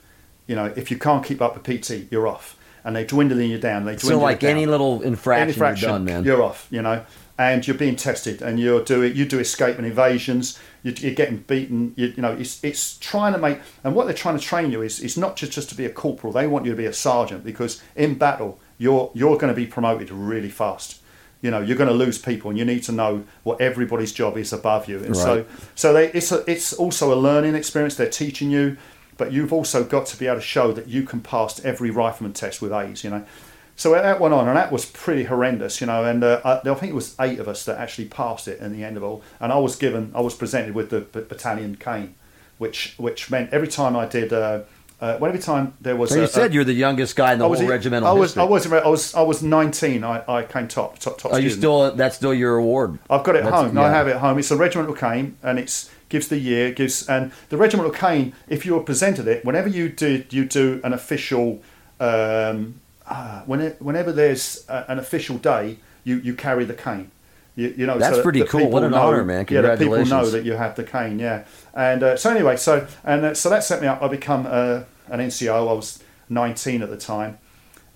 You 0.49 0.57
know, 0.57 0.73
if 0.77 0.91
you 0.91 0.99
can't 0.99 1.25
keep 1.25 1.41
up 1.41 1.55
with 1.57 1.63
PT, 1.63 2.11
you're 2.11 2.27
off, 2.27 2.59
and 2.83 2.97
they 2.97 3.05
dwindling 3.05 3.49
you 3.49 3.59
down. 3.59 3.85
They 3.85 3.95
dwindle 3.95 4.19
so 4.19 4.25
like 4.25 4.41
down. 4.41 4.51
any 4.51 4.67
little 4.67 5.03
infraction, 5.03 5.51
infraction, 5.51 5.89
you've 5.89 5.95
done, 5.95 6.05
man. 6.05 6.25
you're 6.25 6.43
off. 6.43 6.67
You 6.69 6.83
know, 6.83 7.05
and 7.37 7.67
you're 7.67 7.77
being 7.77 7.97
tested, 7.97 8.43
and 8.43 8.61
you're 8.61 8.83
doing 8.83 9.15
you 9.17 9.25
do 9.25 9.39
escape 9.39 9.77
and 9.79 9.87
evasions. 9.87 10.59
You, 10.83 10.93
you're 10.99 11.15
getting 11.15 11.39
beaten. 11.39 11.95
You, 11.97 12.13
you 12.17 12.23
know, 12.23 12.33
it's 12.33 12.63
it's 12.63 12.97
trying 12.99 13.33
to 13.33 13.39
make 13.39 13.59
and 13.83 13.95
what 13.95 14.07
they're 14.07 14.15
trying 14.15 14.39
to 14.39 14.45
train 14.45 14.71
you 14.71 14.83
is 14.83 15.01
is 15.01 15.17
not 15.17 15.37
just 15.37 15.53
just 15.53 15.69
to 15.71 15.75
be 15.75 15.85
a 15.85 15.91
corporal. 15.91 16.33
They 16.33 16.47
want 16.47 16.65
you 16.65 16.71
to 16.71 16.77
be 16.77 16.87
a 16.87 16.93
sergeant 16.93 17.45
because 17.45 17.83
in 17.97 18.15
battle 18.17 18.61
you're 18.79 19.11
you're 19.15 19.37
going 19.37 19.53
to 19.53 19.57
be 19.57 19.67
promoted 19.67 20.11
really 20.11 20.51
fast. 20.51 21.01
You 21.43 21.51
know, 21.51 21.61
you're 21.61 21.77
going 21.77 21.91
to 21.91 21.95
lose 21.95 22.17
people, 22.17 22.49
and 22.49 22.59
you 22.59 22.65
need 22.65 22.85
to 22.85 22.93
know 22.93 23.25
what 23.43 23.61
everybody's 23.61 24.13
job 24.13 24.39
is 24.39 24.51
above 24.51 24.89
you. 24.89 25.05
And 25.05 25.15
so, 25.15 25.45
so 25.75 25.93
they, 25.93 26.11
it's 26.13 26.33
a, 26.33 26.43
it's 26.51 26.73
also 26.73 27.13
a 27.13 27.17
learning 27.17 27.55
experience. 27.55 27.97
They're 27.97 28.09
teaching 28.09 28.51
you, 28.51 28.79
but 29.19 29.31
you've 29.31 29.53
also 29.53 29.85
got 29.85 30.07
to 30.07 30.17
be 30.17 30.27
able 30.27 30.37
to 30.37 30.41
show 30.41 30.73
that 30.73 30.89
you 30.89 31.03
can 31.03 31.21
pass 31.21 31.63
every 31.63 31.91
rifleman 31.91 32.33
test 32.33 32.63
with 32.63 32.73
A's. 32.73 33.05
You 33.05 33.11
know, 33.11 33.27
so 33.77 33.91
that 33.93 34.21
went 34.21 34.33
on, 34.35 34.47
and 34.49 34.57
that 34.57 34.71
was 34.71 34.87
pretty 34.87 35.25
horrendous. 35.25 35.81
You 35.81 35.87
know, 35.89 36.05
and 36.05 36.23
uh, 36.23 36.41
I, 36.45 36.71
I 36.71 36.75
think 36.75 36.91
it 36.93 36.95
was 36.95 37.15
eight 37.21 37.39
of 37.39 37.49
us 37.49 37.65
that 37.65 37.79
actually 37.79 38.07
passed 38.07 38.47
it 38.49 38.61
in 38.61 38.73
the 38.73 38.85
end 38.85 38.97
of 38.97 39.03
all. 39.03 39.23
And 39.41 39.53
I 39.53 39.59
was 39.59 39.77
given, 39.77 40.13
I 40.15 40.21
was 40.21 40.35
presented 40.35 40.75
with 40.75 40.91
the 40.91 41.01
b- 41.01 41.21
battalion 41.29 41.77
cane, 41.77 42.15
which 42.59 42.95
which 42.99 43.31
meant 43.31 43.53
every 43.53 43.69
time 43.69 43.97
I 43.97 44.07
did, 44.07 44.33
uh, 44.33 44.61
uh, 45.01 45.19
well, 45.21 45.27
every 45.29 45.41
time 45.41 45.75
there 45.81 45.97
was. 45.97 46.11
So 46.11 46.21
you 46.21 46.27
said 46.29 46.51
a- 46.53 46.55
you're 46.55 46.65
the 46.65 46.73
youngest 46.73 47.17
guy 47.17 47.33
in 47.33 47.41
the 47.41 47.47
I 47.47 47.49
was 47.49 47.59
whole 47.61 47.69
regimental 47.69 48.09
I 48.09 48.13
was, 48.13 48.35
history. 48.35 48.43
I 48.43 48.45
was, 48.47 48.67
I 48.67 48.89
was, 48.89 49.15
I 49.17 49.23
was 49.23 49.43
19. 49.43 50.05
I, 50.05 50.23
I 50.29 50.43
came 50.45 50.69
top, 50.69 50.99
top, 51.01 51.19
top. 51.19 51.33
Are 51.33 51.41
you 51.41 51.51
still? 51.51 51.93
That's 51.95 52.15
still 52.17 52.33
your 52.35 52.57
award. 52.57 52.99
I've 53.11 53.25
got 53.25 53.35
it 53.35 53.39
at 53.39 53.45
That's- 53.45 53.63
home. 53.67 53.77
I 53.79 53.91
have 53.91 54.07
it 54.09 54.17
home. 54.17 54.39
It's 54.39 54.51
a 54.53 54.57
regimental 54.57 54.95
cane, 54.95 55.37
and 55.43 55.59
it's 55.59 55.91
gives 56.09 56.29
the 56.29 56.39
year, 56.39 56.71
gives 56.71 57.09
and 57.09 57.33
the 57.49 57.57
regimental 57.57 57.91
cane. 57.93 58.35
If 58.49 58.65
you 58.65 58.75
were 58.75 58.83
presented 58.85 59.27
it, 59.27 59.45
whenever 59.45 59.69
you 59.69 59.89
do, 59.89 60.25
you 60.31 60.45
do 60.45 60.81
an 60.85 60.93
official. 60.93 61.61
Um, 61.99 62.81
uh, 63.07 63.43
when 63.43 63.61
whenever 63.79 64.13
there's 64.13 64.65
a, 64.69 64.85
an 64.89 64.99
official 64.99 65.39
day, 65.39 65.79
you, 66.05 66.17
you 66.17 66.35
carry 66.35 66.65
the 66.65 66.75
cane. 66.75 67.11
You, 67.57 67.73
you 67.77 67.87
know, 67.87 67.99
That's 67.99 68.13
so 68.13 68.17
that 68.17 68.23
pretty 68.23 68.45
cool. 68.45 68.63
What 68.63 68.81
people 68.81 68.85
an 68.85 68.91
know- 68.93 69.09
honor, 69.09 69.25
man. 69.25 69.45
Congratulations. 69.47 70.11
Yeah, 70.11 70.17
that 70.17 70.23
people 70.23 70.25
know 70.25 70.31
that 70.31 70.45
you 70.45 70.53
have 70.55 70.75
the 70.75 70.85
cane. 70.85 71.19
Yeah, 71.19 71.45
and 71.73 72.03
uh, 72.03 72.17
so 72.17 72.31
anyway, 72.31 72.57
so 72.57 72.87
and 73.05 73.27
uh, 73.27 73.35
so 73.35 73.49
that 73.51 73.63
set 73.63 73.81
me 73.81 73.87
up. 73.87 74.03
I 74.03 74.09
become 74.09 74.47
uh, 74.47 74.83
an 75.09 75.21
NCO. 75.21 75.55
I 75.55 75.73
was 75.73 76.03
19 76.29 76.83
at 76.83 76.91
the 76.91 76.97
time. 76.97 77.39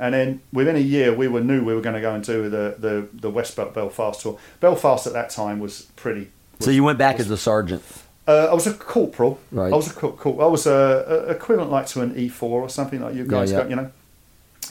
And 0.01 0.15
then 0.15 0.41
within 0.53 0.77
a 0.77 0.81
year, 0.81 1.13
we 1.13 1.27
were 1.27 1.41
knew 1.41 1.65
we 1.65 1.75
were 1.75 1.81
going 1.81 1.97
to 1.97 2.01
go 2.01 2.15
and 2.15 2.23
do 2.23 2.49
the, 2.49 2.77
the, 2.79 3.09
the 3.13 3.31
West 3.31 3.57
Belfast 3.57 4.21
tour. 4.21 4.39
Belfast 4.61 5.07
at 5.09 5.13
that 5.13 5.31
time 5.31 5.59
was 5.59 5.83
pretty. 5.97 6.31
So 6.61 6.71
you 6.71 6.85
went 6.85 6.99
back 6.99 7.19
as 7.19 7.29
a 7.31 7.37
sergeant. 7.37 7.83
Uh, 8.27 8.49
I 8.51 8.55
was 8.55 8.67
a 8.67 8.75
corporal. 8.75 9.41
Right. 9.51 9.73
I 9.73 9.77
was 9.77 9.91
a 9.91 9.95
cor- 9.95 10.13
cor- 10.13 10.43
I 10.43 10.47
was 10.47 10.67
a, 10.67 11.27
a 11.29 11.33
equivalent 11.33 11.71
like 11.71 11.87
to 11.89 12.03
an 12.03 12.17
E 12.17 12.29
four 12.29 12.61
or 12.61 12.69
something 12.69 13.01
like 13.01 13.15
you 13.15 13.25
guys 13.25 13.51
yeah. 13.51 13.59
got, 13.59 13.71
you 13.71 13.77
know. 13.77 13.91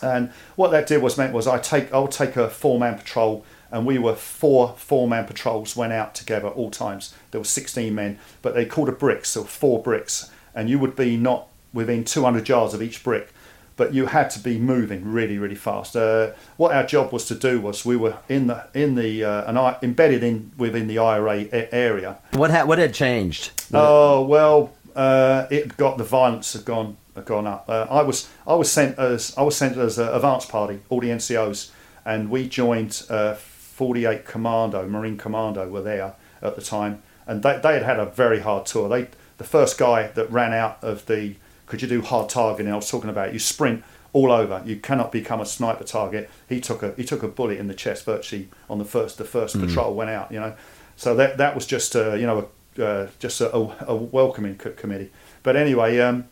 And 0.01 0.31
what 0.55 0.71
that 0.71 0.88
did 0.88 1.01
was 1.01 1.17
meant 1.17 1.33
was 1.33 1.47
I 1.47 1.57
take 1.60 1.93
I'll 1.93 2.07
take 2.07 2.36
a 2.36 2.49
four 2.49 2.79
man 2.79 2.97
patrol, 2.97 3.45
and 3.71 3.86
we 3.86 3.97
were 3.97 4.15
four 4.15 4.75
four 4.77 5.07
man 5.07 5.25
patrols 5.25 5.75
went 5.75 5.93
out 5.93 6.15
together 6.15 6.47
all 6.49 6.71
times. 6.71 7.13
There 7.31 7.41
were 7.41 7.45
sixteen 7.45 7.95
men, 7.95 8.19
but 8.41 8.53
they 8.53 8.65
called 8.65 8.89
a 8.89 8.93
bricks, 8.93 9.29
so 9.29 9.43
four 9.43 9.81
bricks, 9.81 10.31
and 10.55 10.69
you 10.69 10.79
would 10.79 10.95
be 10.95 11.17
not 11.17 11.47
within 11.73 12.03
two 12.03 12.23
hundred 12.23 12.47
yards 12.49 12.73
of 12.73 12.81
each 12.81 13.03
brick. 13.03 13.33
But 13.75 13.93
you 13.93 14.07
had 14.07 14.31
to 14.31 14.39
be 14.39 14.57
moving 14.57 15.05
really, 15.13 15.38
really 15.38 15.53
fast. 15.53 15.95
Uh, 15.95 16.31
what 16.55 16.73
our 16.73 16.83
job 16.83 17.13
was 17.13 17.25
to 17.25 17.36
do 17.36 17.62
was 17.62 17.86
we 17.86 17.95
were 17.95 18.17
in 18.27 18.47
the 18.47 18.65
in 18.73 18.95
the 18.95 19.23
uh, 19.23 19.47
and 19.47 19.60
I 19.60 19.77
embedded 19.83 20.23
in 20.23 20.51
within 20.57 20.88
the 20.88 20.97
IRA 20.97 21.45
a- 21.53 21.73
area, 21.75 22.17
What 22.31 22.49
had 22.49 22.67
what 22.67 22.79
had 22.79 22.95
changed? 22.95 23.51
Oh 23.71 24.23
well, 24.23 24.73
uh, 24.95 25.45
it 25.51 25.77
got 25.77 25.99
the 25.99 26.03
violence 26.03 26.53
had 26.53 26.65
gone 26.65 26.97
gone 27.25 27.47
up. 27.47 27.65
Uh, 27.67 27.88
I 27.89 28.01
was 28.01 28.30
I 28.45 28.56
was 28.56 28.71
sent 28.71 28.97
as 28.97 29.36
I 29.38 29.41
was 29.43 29.56
sent 29.56 29.77
as 29.77 29.97
an 29.97 30.10
advance 30.10 30.45
party, 30.45 30.80
all 30.89 30.99
the 30.99 31.10
NCOs, 31.10 31.71
and 32.06 32.30
we 32.30 32.47
joined 32.47 33.03
uh, 33.10 33.36
48 33.36 34.25
Commando, 34.25 34.88
Marine 34.88 35.17
Commando 35.17 35.69
were 35.69 35.82
there 35.82 36.15
at 36.41 36.56
the 36.56 36.62
time, 36.62 37.03
and 37.27 37.43
they, 37.43 37.60
they 37.62 37.73
had 37.73 37.84
had 37.84 37.99
a 37.99 38.06
very 38.06 38.39
hard 38.39 38.65
tour. 38.65 38.89
They 38.89 39.10
the 39.38 39.43
first 39.43 39.77
guy 39.77 40.08
that 40.08 40.32
ran 40.32 40.53
out 40.53 40.80
of 40.82 41.06
the 41.06 41.36
could 41.67 41.82
you 41.82 41.88
do 41.88 42.01
hard 42.01 42.30
targeting? 42.30 42.71
I 42.71 42.75
was 42.75 42.89
talking 42.89 43.10
about 43.10 43.34
you 43.34 43.39
sprint 43.39 43.84
all 44.13 44.32
over. 44.32 44.63
You 44.65 44.77
cannot 44.77 45.12
become 45.12 45.41
a 45.41 45.45
sniper 45.45 45.84
target. 45.84 46.30
He 46.49 46.60
took 46.60 46.82
a 46.82 46.93
he 46.97 47.03
took 47.03 47.23
a 47.23 47.27
bullet 47.27 47.60
in 47.60 47.67
the 47.67 47.73
chest 47.73 48.06
virtually 48.06 48.49
on 48.69 48.80
the 48.80 48.86
first 48.86 49.17
the 49.17 49.25
first 49.25 49.60
patrol 49.60 49.93
went 49.93 50.10
out. 50.10 50.32
You 50.32 50.39
know, 50.39 50.56
so 50.95 51.13
that 51.15 51.38
that 51.38 51.56
was 51.56 51.65
just 51.65 51.93
a, 51.95 52.17
you 52.17 52.25
know 52.25 52.49
a, 52.77 52.86
uh, 52.86 53.08
just 53.19 53.41
a, 53.41 53.56
a, 53.56 53.86
a 53.88 53.95
welcoming 53.95 54.56
committee. 54.56 55.12
But 55.43 55.56
anyway, 55.56 55.99
um, 55.99 56.25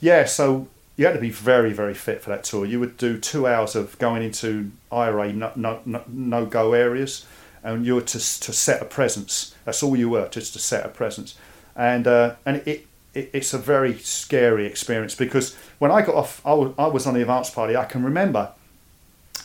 yeah. 0.00 0.24
So 0.24 0.68
you 0.96 1.06
had 1.06 1.14
to 1.14 1.20
be 1.20 1.30
very 1.30 1.72
very 1.72 1.94
fit 1.94 2.22
for 2.22 2.30
that 2.30 2.44
tour. 2.44 2.64
You 2.66 2.80
would 2.80 2.96
do 2.96 3.18
two 3.18 3.46
hours 3.46 3.76
of 3.76 3.98
going 3.98 4.22
into 4.22 4.70
IRA 4.90 5.32
no 5.32 5.52
no, 5.56 5.80
no, 5.84 6.02
no 6.08 6.46
go 6.46 6.72
areas, 6.72 7.26
and 7.62 7.86
you 7.86 7.94
were 7.94 8.02
to 8.02 8.18
to 8.18 8.52
set 8.52 8.82
a 8.82 8.84
presence. 8.84 9.54
That's 9.64 9.82
all 9.82 9.96
you 9.96 10.08
were, 10.08 10.28
just 10.28 10.52
to 10.54 10.58
set 10.58 10.84
a 10.84 10.88
presence. 10.88 11.36
And 11.76 12.06
uh, 12.06 12.36
and 12.44 12.56
it, 12.58 12.86
it 13.14 13.30
it's 13.32 13.54
a 13.54 13.58
very 13.58 13.98
scary 13.98 14.66
experience 14.66 15.14
because 15.14 15.54
when 15.78 15.90
I 15.90 16.02
got 16.02 16.14
off, 16.14 16.44
I 16.44 16.52
was, 16.52 17.06
on 17.06 17.14
the 17.14 17.20
advance 17.20 17.50
party. 17.50 17.76
I 17.76 17.84
can 17.84 18.04
remember 18.04 18.52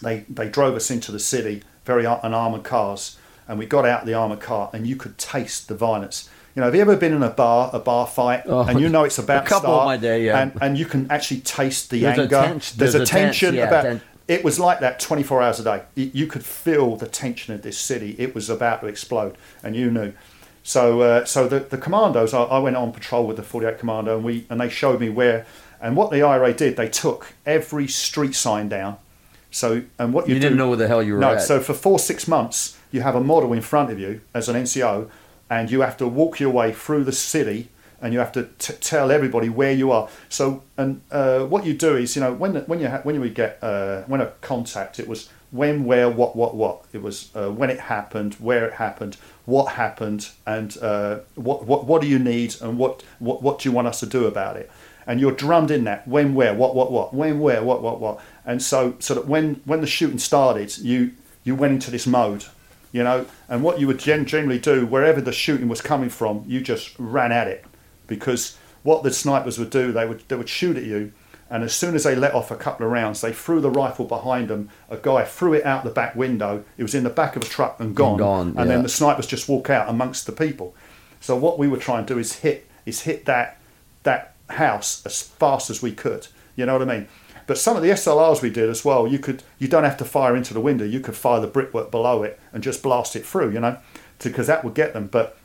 they 0.01 0.19
they 0.29 0.49
drove 0.49 0.75
us 0.75 0.91
into 0.91 1.11
the 1.11 1.19
city, 1.19 1.63
very 1.85 2.05
on 2.05 2.33
armored 2.33 2.63
cars, 2.63 3.17
and 3.47 3.57
we 3.57 3.65
got 3.65 3.85
out 3.85 4.05
the 4.05 4.13
armored 4.13 4.41
car, 4.41 4.69
and 4.73 4.85
you 4.85 4.95
could 4.95 5.17
taste 5.17 5.67
the 5.67 5.75
violence. 5.75 6.29
You 6.55 6.59
know, 6.59 6.65
have 6.67 6.75
you 6.75 6.81
ever 6.81 6.95
been 6.95 7.13
in 7.13 7.23
a 7.23 7.29
bar, 7.31 7.71
a 7.73 7.79
bar 7.79 8.05
fight, 8.05 8.43
Oh, 8.45 8.61
and 8.61 8.79
you 8.79 8.87
know 8.89 9.03
it's 9.05 9.17
about 9.17 9.45
a 9.45 9.49
couple 9.49 9.69
to 9.69 9.75
start, 9.75 9.85
my 9.87 9.97
day, 9.97 10.25
yeah. 10.25 10.39
and, 10.39 10.53
and 10.61 10.77
you 10.77 10.85
can 10.85 11.09
actually 11.09 11.39
taste 11.41 11.89
the 11.89 12.01
There's 12.01 12.17
a 12.17 12.21
anger. 12.21 12.41
tense- 12.43 12.71
there's, 12.73 12.93
there's 12.93 12.95
a 12.95 13.03
a 13.03 13.05
tense, 13.05 13.39
tension 13.39 13.55
yeah, 13.55 13.67
about. 13.67 13.83
ten- 13.83 14.01
it 14.27 14.43
was 14.43 14.59
like 14.59 14.79
that 14.81 14.99
24 14.99 15.41
hours 15.41 15.59
a 15.59 15.63
day. 15.63 15.81
You, 15.95 16.11
you 16.13 16.27
could 16.27 16.45
feel 16.45 16.95
the 16.95 17.07
tension 17.07 17.53
of 17.55 17.61
this 17.63 17.77
city. 17.77 18.15
It 18.19 18.35
was 18.35 18.49
about 18.49 18.81
to 18.81 18.87
explode, 18.87 19.35
and 19.63 19.75
you 19.75 19.89
knew. 19.89 20.13
So, 20.61 21.01
uh, 21.01 21.25
so 21.25 21.47
the, 21.47 21.59
the 21.59 21.77
commandos, 21.77 22.33
I, 22.33 22.43
I 22.43 22.59
went 22.59 22.75
on 22.77 22.93
patrol 22.93 23.25
with 23.27 23.35
the 23.37 23.43
48 23.43 23.79
Commando, 23.79 24.15
and 24.15 24.23
we 24.23 24.45
and 24.49 24.61
they 24.61 24.69
showed 24.69 24.99
me 25.01 25.09
where 25.09 25.45
and 25.81 25.97
what 25.97 26.11
the 26.11 26.21
IRA 26.21 26.53
did. 26.53 26.77
They 26.77 26.87
took 26.87 27.33
every 27.47 27.87
street 27.87 28.35
sign 28.35 28.69
down. 28.69 28.97
So, 29.51 29.83
and 29.99 30.13
what 30.13 30.27
you, 30.27 30.35
You 30.35 30.39
do, 30.39 30.45
didn't 30.45 30.57
know 30.59 30.69
where 30.69 30.77
the 30.77 30.87
hell 30.87 31.03
you 31.03 31.13
were 31.15 31.19
no, 31.19 31.33
at. 31.33 31.41
so 31.41 31.59
for 31.59 31.73
four 31.73 31.99
six 31.99 32.27
months, 32.27 32.77
you 32.91 33.01
have 33.01 33.15
a 33.15 33.21
model 33.21 33.51
in 33.53 33.61
front 33.61 33.91
of 33.91 33.99
you 33.99 34.21
as 34.33 34.47
an 34.49 34.55
NCO, 34.55 35.09
and 35.53 35.69
you 35.69 35.81
have 35.81 35.97
to 35.97 36.07
walk 36.07 36.39
your 36.39 36.49
way 36.49 36.73
through 36.73 37.03
the 37.03 37.11
city, 37.11 37.69
and 38.01 38.11
you 38.13 38.19
have 38.19 38.31
to 38.31 38.43
t- 38.57 38.73
tell 38.81 39.11
everybody 39.11 39.49
where 39.49 39.71
you 39.71 39.91
are. 39.91 40.09
So, 40.27 40.63
and 40.77 41.01
uh, 41.11 41.45
what 41.45 41.63
you 41.65 41.73
do 41.73 41.95
is, 41.95 42.15
you 42.15 42.21
know, 42.23 42.33
when 42.33 42.55
when 42.69 42.79
you 42.79 42.89
ha- 42.89 43.01
when 43.03 43.13
you 43.15 43.21
would 43.21 43.35
get 43.35 43.59
uh, 43.61 44.01
when 44.11 44.19
a 44.19 44.27
contact, 44.41 44.99
it 44.99 45.07
was 45.07 45.29
when, 45.51 45.85
where, 45.85 46.09
what, 46.09 46.35
what, 46.35 46.55
what. 46.55 46.85
It 46.91 47.03
was 47.03 47.29
uh, 47.35 47.51
when 47.51 47.69
it 47.69 47.79
happened, 47.79 48.33
where 48.47 48.65
it 48.65 48.73
happened, 48.73 49.17
what 49.45 49.73
happened, 49.73 50.29
and 50.47 50.75
uh, 50.81 51.19
what 51.35 51.65
what 51.65 51.85
what 51.85 52.01
do 52.01 52.07
you 52.07 52.19
need, 52.19 52.55
and 52.61 52.79
what 52.79 53.03
what 53.19 53.43
what 53.43 53.59
do 53.59 53.69
you 53.69 53.75
want 53.75 53.87
us 53.87 53.99
to 53.99 54.07
do 54.07 54.25
about 54.25 54.57
it 54.57 54.71
and 55.05 55.19
you're 55.19 55.33
drummed 55.33 55.69
in 55.69 55.83
that 55.83 56.07
when 56.07 56.33
where 56.33 56.53
what 56.53 56.73
what 56.73 56.89
what 56.89 57.13
when 57.13 57.37
where 57.45 57.61
what 57.61 57.81
what 57.81 57.99
what 57.99 58.21
and 58.45 58.61
so 58.61 58.95
so 58.99 59.13
that 59.13 59.27
when 59.27 59.55
when 59.65 59.81
the 59.81 59.87
shooting 59.87 60.17
started 60.17 60.77
you 60.77 61.11
you 61.43 61.53
went 61.53 61.73
into 61.73 61.91
this 61.91 62.07
mode 62.07 62.45
you 62.93 63.03
know 63.03 63.25
and 63.49 63.61
what 63.61 63.79
you 63.79 63.87
would 63.87 63.99
gen- 63.99 64.25
generally 64.25 64.59
do 64.59 64.85
wherever 64.85 65.19
the 65.19 65.33
shooting 65.33 65.67
was 65.67 65.81
coming 65.81 66.09
from 66.09 66.45
you 66.47 66.61
just 66.61 66.95
ran 66.97 67.33
at 67.33 67.47
it 67.49 67.65
because 68.07 68.57
what 68.83 69.03
the 69.03 69.11
snipers 69.11 69.59
would 69.59 69.69
do 69.69 69.91
they 69.91 70.05
would 70.05 70.23
they 70.29 70.35
would 70.37 70.47
shoot 70.47 70.77
at 70.77 70.83
you 70.83 71.11
and 71.49 71.63
as 71.63 71.73
soon 71.73 71.93
as 71.93 72.05
they 72.05 72.15
let 72.15 72.33
off 72.33 72.49
a 72.49 72.55
couple 72.55 72.85
of 72.85 72.91
rounds 72.91 73.19
they 73.19 73.33
threw 73.33 73.59
the 73.59 73.69
rifle 73.69 74.05
behind 74.05 74.47
them 74.47 74.69
a 74.89 74.95
guy 74.95 75.25
threw 75.25 75.53
it 75.53 75.65
out 75.65 75.83
the 75.83 75.89
back 75.89 76.15
window 76.15 76.63
it 76.77 76.83
was 76.83 76.95
in 76.95 77.03
the 77.03 77.09
back 77.09 77.35
of 77.35 77.41
a 77.41 77.45
truck 77.45 77.77
and 77.81 77.93
gone, 77.95 78.17
gone, 78.17 78.47
and 78.49 78.55
yeah. 78.55 78.65
then 78.65 78.83
the 78.83 78.89
snipers 78.89 79.27
just 79.27 79.49
walk 79.49 79.69
out 79.69 79.89
amongst 79.89 80.25
the 80.25 80.31
people 80.31 80.73
so 81.19 81.35
what 81.35 81.59
we 81.59 81.67
were 81.67 81.77
trying 81.77 82.05
to 82.05 82.13
do 82.13 82.19
is 82.19 82.37
hit 82.39 82.69
is 82.85 83.01
hit 83.01 83.25
that 83.25 83.57
that 84.03 84.33
house 84.49 85.05
as 85.05 85.21
fast 85.21 85.69
as 85.69 85.81
we 85.81 85.91
could. 85.91 86.27
You 86.55 86.65
know 86.65 86.77
what 86.77 86.87
I 86.87 86.99
mean? 86.99 87.07
But 87.45 87.57
some 87.57 87.75
of 87.75 87.83
the 87.83 87.89
SLRs 87.89 88.41
we 88.41 88.49
did 88.49 88.69
as 88.69 88.85
well, 88.85 89.07
you 89.07 89.19
could 89.19 89.43
you 89.59 89.67
don't 89.67 89.83
have 89.83 89.97
to 89.97 90.05
fire 90.05 90.35
into 90.35 90.53
the 90.53 90.61
window. 90.61 90.85
You 90.85 90.99
could 90.99 91.15
fire 91.15 91.41
the 91.41 91.47
brickwork 91.47 91.91
below 91.91 92.23
it 92.23 92.39
and 92.51 92.63
just 92.63 92.81
blast 92.81 93.15
it 93.15 93.25
through. 93.25 93.51
You 93.51 93.59
know, 93.59 93.77
because 94.21 94.47
that 94.47 94.63
would 94.63 94.73
get 94.73 94.93
them. 94.93 95.07
But 95.07 95.37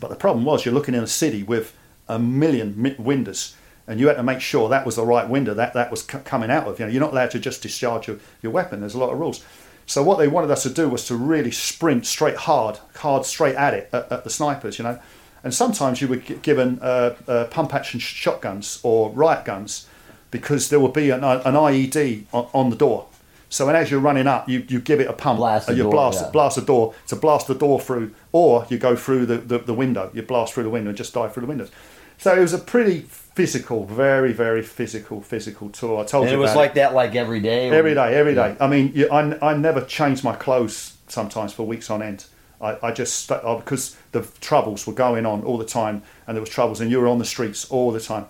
but 0.00 0.10
the 0.10 0.16
problem 0.16 0.44
was 0.44 0.64
you're 0.64 0.74
looking 0.74 0.94
in 0.94 1.02
a 1.02 1.08
city 1.08 1.42
with 1.42 1.74
a 2.08 2.18
million 2.18 2.96
windows. 2.98 3.54
And 3.86 3.98
you 3.98 4.06
had 4.06 4.16
to 4.16 4.22
make 4.22 4.40
sure 4.40 4.68
that 4.68 4.86
was 4.86 4.94
the 4.96 5.04
right 5.04 5.28
window 5.28 5.52
that 5.54 5.74
that 5.74 5.90
was 5.90 6.02
c- 6.04 6.18
coming 6.24 6.50
out 6.50 6.68
of. 6.68 6.78
You 6.78 6.86
know, 6.86 6.92
you're 6.92 7.00
not 7.00 7.12
allowed 7.12 7.32
to 7.32 7.40
just 7.40 7.62
discharge 7.62 8.06
your, 8.06 8.18
your 8.40 8.52
weapon. 8.52 8.80
There's 8.80 8.94
a 8.94 8.98
lot 8.98 9.12
of 9.12 9.18
rules. 9.18 9.44
So 9.86 10.04
what 10.04 10.18
they 10.18 10.28
wanted 10.28 10.52
us 10.52 10.62
to 10.62 10.70
do 10.70 10.88
was 10.88 11.06
to 11.06 11.16
really 11.16 11.50
sprint 11.50 12.06
straight 12.06 12.36
hard, 12.36 12.78
hard 12.96 13.26
straight 13.26 13.56
at 13.56 13.74
it 13.74 13.88
at, 13.92 14.12
at 14.12 14.22
the 14.22 14.30
snipers. 14.30 14.78
You 14.78 14.84
know, 14.84 15.00
and 15.42 15.52
sometimes 15.52 16.00
you 16.00 16.06
were 16.06 16.18
gi- 16.18 16.36
given 16.36 16.78
uh, 16.80 17.16
uh, 17.26 17.44
pump 17.46 17.74
action 17.74 17.98
sh- 17.98 18.14
shotguns 18.14 18.78
or 18.84 19.10
riot 19.10 19.44
guns 19.44 19.88
because 20.30 20.68
there 20.68 20.80
will 20.80 20.88
be 20.88 21.10
an, 21.10 21.24
an 21.24 21.54
IED 21.54 22.24
on, 22.32 22.48
on 22.52 22.70
the 22.70 22.76
door. 22.76 23.06
So 23.48 23.66
and 23.66 23.76
as 23.76 23.90
you're 23.90 24.00
running 24.00 24.28
up, 24.28 24.48
you, 24.48 24.64
you 24.68 24.80
give 24.80 25.00
it 25.00 25.08
a 25.08 25.12
pump 25.12 25.38
Blast 25.38 25.66
the 25.66 25.74
you 25.74 25.82
door, 25.82 25.92
blast 25.92 26.20
yeah. 26.22 26.30
blast 26.30 26.56
the 26.56 26.62
door 26.62 26.94
to 27.08 27.16
blast 27.16 27.48
the 27.48 27.54
door 27.54 27.80
through, 27.80 28.14
or 28.30 28.64
you 28.70 28.78
go 28.78 28.94
through 28.94 29.26
the, 29.26 29.38
the, 29.38 29.58
the 29.58 29.74
window. 29.74 30.10
You 30.14 30.22
blast 30.22 30.54
through 30.54 30.62
the 30.62 30.70
window 30.70 30.90
and 30.90 30.96
just 30.96 31.12
die 31.12 31.28
through 31.28 31.42
the 31.42 31.48
windows. 31.48 31.70
So 32.16 32.36
it 32.36 32.40
was 32.40 32.52
a 32.52 32.58
pretty 32.58 33.00
physical, 33.00 33.86
very 33.86 34.32
very 34.32 34.62
physical 34.62 35.20
physical 35.20 35.68
tour. 35.70 36.00
I 36.00 36.04
told 36.04 36.26
and 36.26 36.32
you 36.32 36.38
it 36.38 36.40
was 36.40 36.54
like 36.54 36.74
that 36.74 36.94
like 36.94 37.16
every 37.16 37.40
day. 37.40 37.70
Every 37.70 37.94
day, 37.94 38.14
every 38.14 38.36
day. 38.36 38.56
I 38.60 38.68
mean, 38.68 38.92
you, 38.94 39.10
I, 39.10 39.50
I 39.50 39.56
never 39.56 39.84
changed 39.84 40.22
my 40.22 40.36
clothes 40.36 40.96
sometimes 41.08 41.52
for 41.52 41.64
weeks 41.64 41.90
on 41.90 42.02
end. 42.02 42.26
I, 42.60 42.76
I 42.82 42.92
just 42.92 43.32
uh, 43.32 43.56
because 43.56 43.96
the 44.12 44.22
troubles 44.40 44.86
were 44.86 44.92
going 44.92 45.26
on 45.26 45.42
all 45.42 45.58
the 45.58 45.64
time, 45.64 46.02
and 46.26 46.36
there 46.36 46.42
was 46.42 46.50
troubles, 46.50 46.80
and 46.80 46.88
you 46.88 47.00
were 47.00 47.08
on 47.08 47.18
the 47.18 47.24
streets 47.24 47.68
all 47.70 47.90
the 47.90 48.00
time. 48.00 48.26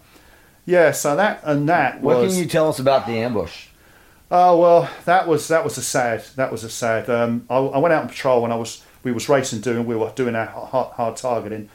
Yeah, 0.67 0.93
so 0.93 1.17
that 1.17 1.41
and 1.45 1.69
that 1.69 2.01
What 2.01 2.19
was. 2.19 2.33
can 2.35 2.43
you 2.43 2.49
tell 2.49 2.69
us 2.69 2.79
about 2.79 3.07
the 3.07 3.19
ambush? 3.19 3.67
Oh 4.31 4.59
well, 4.61 4.91
that 5.07 5.27
was 5.27 5.49
that 5.49 5.65
was 5.65 5.77
a 5.79 5.83
sad. 5.83 6.25
That 6.37 6.53
was 6.53 6.63
a 6.65 6.71
sad. 6.71 7.11
Um, 7.11 7.47
I, 7.51 7.57
I 7.57 7.79
went 7.79 7.93
out 7.93 8.03
on 8.03 8.09
patrol 8.09 8.45
and 8.45 8.53
I 8.53 8.57
was 8.57 8.85
we 9.03 9.11
was 9.13 9.29
racing 9.29 9.61
doing 9.61 9.87
we 9.87 9.97
were 9.97 10.13
doing 10.15 10.35
our 10.37 10.47
hard, 10.47 10.93
hard 10.95 11.17
targeting, 11.17 11.69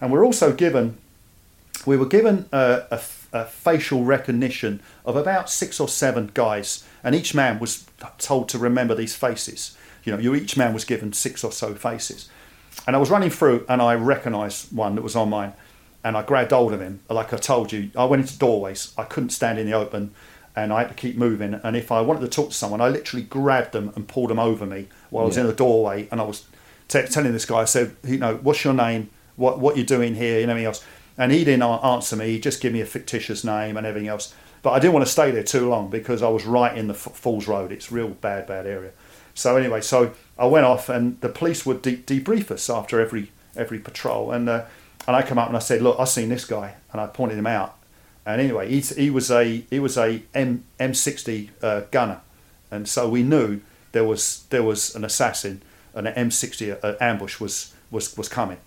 and 0.00 0.10
we're 0.12 0.24
also 0.24 0.52
given 0.52 0.96
we 1.84 1.96
were 1.96 2.06
given 2.06 2.46
a 2.52 2.98
facial 3.46 4.04
recognition 4.04 4.80
of 5.04 5.16
about 5.16 5.50
six 5.50 5.78
or 5.80 5.88
seven 5.88 6.30
guys, 6.34 6.84
and 7.04 7.14
each 7.14 7.34
man 7.34 7.58
was 7.58 7.86
told 8.18 8.48
to 8.50 8.58
remember 8.58 8.94
these 8.94 9.14
faces. 9.14 9.76
You 10.04 10.12
know, 10.12 10.18
you 10.18 10.34
each 10.34 10.56
man 10.56 10.72
was 10.72 10.84
given 10.84 11.12
six 11.12 11.44
or 11.44 11.52
so 11.52 11.74
faces, 11.74 12.28
and 12.86 12.96
I 12.96 12.98
was 12.98 13.10
running 13.10 13.30
through 13.30 13.66
and 13.68 13.82
I 13.82 13.94
recognised 13.94 14.74
one 14.74 14.94
that 14.94 15.02
was 15.02 15.14
on 15.14 15.28
mine, 15.28 15.52
and 16.08 16.16
I 16.16 16.22
grabbed 16.22 16.52
hold 16.52 16.72
of 16.72 16.80
him. 16.80 17.00
Like 17.10 17.34
I 17.34 17.36
told 17.36 17.70
you, 17.70 17.90
I 17.94 18.06
went 18.06 18.22
into 18.22 18.38
doorways. 18.38 18.94
I 18.96 19.04
couldn't 19.04 19.28
stand 19.30 19.58
in 19.58 19.66
the 19.66 19.74
open, 19.74 20.12
and 20.56 20.72
I 20.72 20.78
had 20.80 20.88
to 20.88 20.94
keep 20.94 21.16
moving. 21.16 21.52
And 21.62 21.76
if 21.76 21.92
I 21.92 22.00
wanted 22.00 22.20
to 22.22 22.28
talk 22.28 22.48
to 22.48 22.54
someone, 22.54 22.80
I 22.80 22.88
literally 22.88 23.24
grabbed 23.24 23.72
them 23.72 23.92
and 23.94 24.08
pulled 24.08 24.30
them 24.30 24.38
over 24.38 24.64
me 24.64 24.88
while 25.10 25.24
I 25.24 25.26
was 25.26 25.36
Yeah. 25.36 25.42
in 25.42 25.48
the 25.48 25.52
doorway, 25.52 26.08
and 26.10 26.18
I 26.18 26.24
was 26.24 26.46
t- 26.88 27.02
telling 27.02 27.32
this 27.32 27.44
guy, 27.44 27.58
I 27.58 27.66
said, 27.66 27.94
you 28.02 28.16
know, 28.16 28.36
what's 28.42 28.64
your 28.64 28.72
name? 28.74 29.10
What 29.36 29.58
what 29.60 29.76
you 29.76 29.84
doing 29.84 30.14
here? 30.14 30.40
And 30.40 30.50
everything 30.50 30.66
else. 30.66 30.82
And 31.18 31.30
he 31.32 31.44
didn't 31.44 31.62
answer 31.62 32.16
me. 32.16 32.26
He 32.28 32.40
just 32.40 32.60
gave 32.62 32.72
me 32.72 32.80
a 32.80 32.86
fictitious 32.86 33.44
name 33.44 33.76
and 33.76 33.86
everything 33.86 34.08
else. 34.08 34.32
But 34.62 34.70
I 34.70 34.78
didn't 34.78 34.94
want 34.94 35.04
to 35.06 35.12
stay 35.12 35.30
there 35.30 35.42
too 35.44 35.68
long 35.68 35.90
because 35.90 36.22
I 36.22 36.28
was 36.28 36.44
right 36.46 36.76
in 36.76 36.86
the 36.88 36.94
F- 36.94 37.12
Falls 37.14 37.46
Road. 37.46 37.70
It's 37.72 37.90
a 37.90 37.94
real 37.94 38.08
bad, 38.08 38.46
bad 38.46 38.66
area. 38.66 38.90
So 39.34 39.56
anyway, 39.56 39.80
so 39.82 40.12
I 40.38 40.46
went 40.46 40.64
off, 40.66 40.88
and 40.88 41.20
the 41.20 41.28
police 41.28 41.64
would 41.66 41.82
de- 41.82 41.96
debrief 41.98 42.50
us 42.50 42.70
after 42.70 43.00
every 43.00 43.30
every 43.56 43.78
patrol. 43.78 44.30
And 44.32 44.48
uh, 44.48 44.62
and 45.08 45.16
I 45.16 45.22
come 45.22 45.38
up 45.38 45.48
and 45.48 45.56
I 45.56 45.60
said, 45.60 45.80
look, 45.80 45.98
I've 45.98 46.10
seen 46.10 46.28
this 46.28 46.44
guy, 46.44 46.74
and 46.92 47.00
I 47.00 47.06
pointed 47.06 47.38
him 47.38 47.46
out. 47.46 47.76
And 48.26 48.42
anyway, 48.42 48.68
he, 48.68 48.80
he 48.80 49.08
was 49.08 49.30
a 49.30 49.64
he 49.70 49.80
was 49.80 49.96
a 49.96 50.22
M 50.34 50.64
M60 50.78 51.48
uh, 51.62 51.80
gunner, 51.90 52.20
and 52.70 52.86
so 52.86 53.08
we 53.08 53.22
knew 53.22 53.62
there 53.92 54.04
was 54.04 54.44
there 54.50 54.62
was 54.62 54.94
an 54.94 55.04
assassin, 55.04 55.62
an 55.94 56.04
M60 56.04 56.78
uh, 56.84 56.94
ambush 57.00 57.40
was 57.40 57.74
was 57.90 58.16
was 58.18 58.28
coming. 58.28 58.58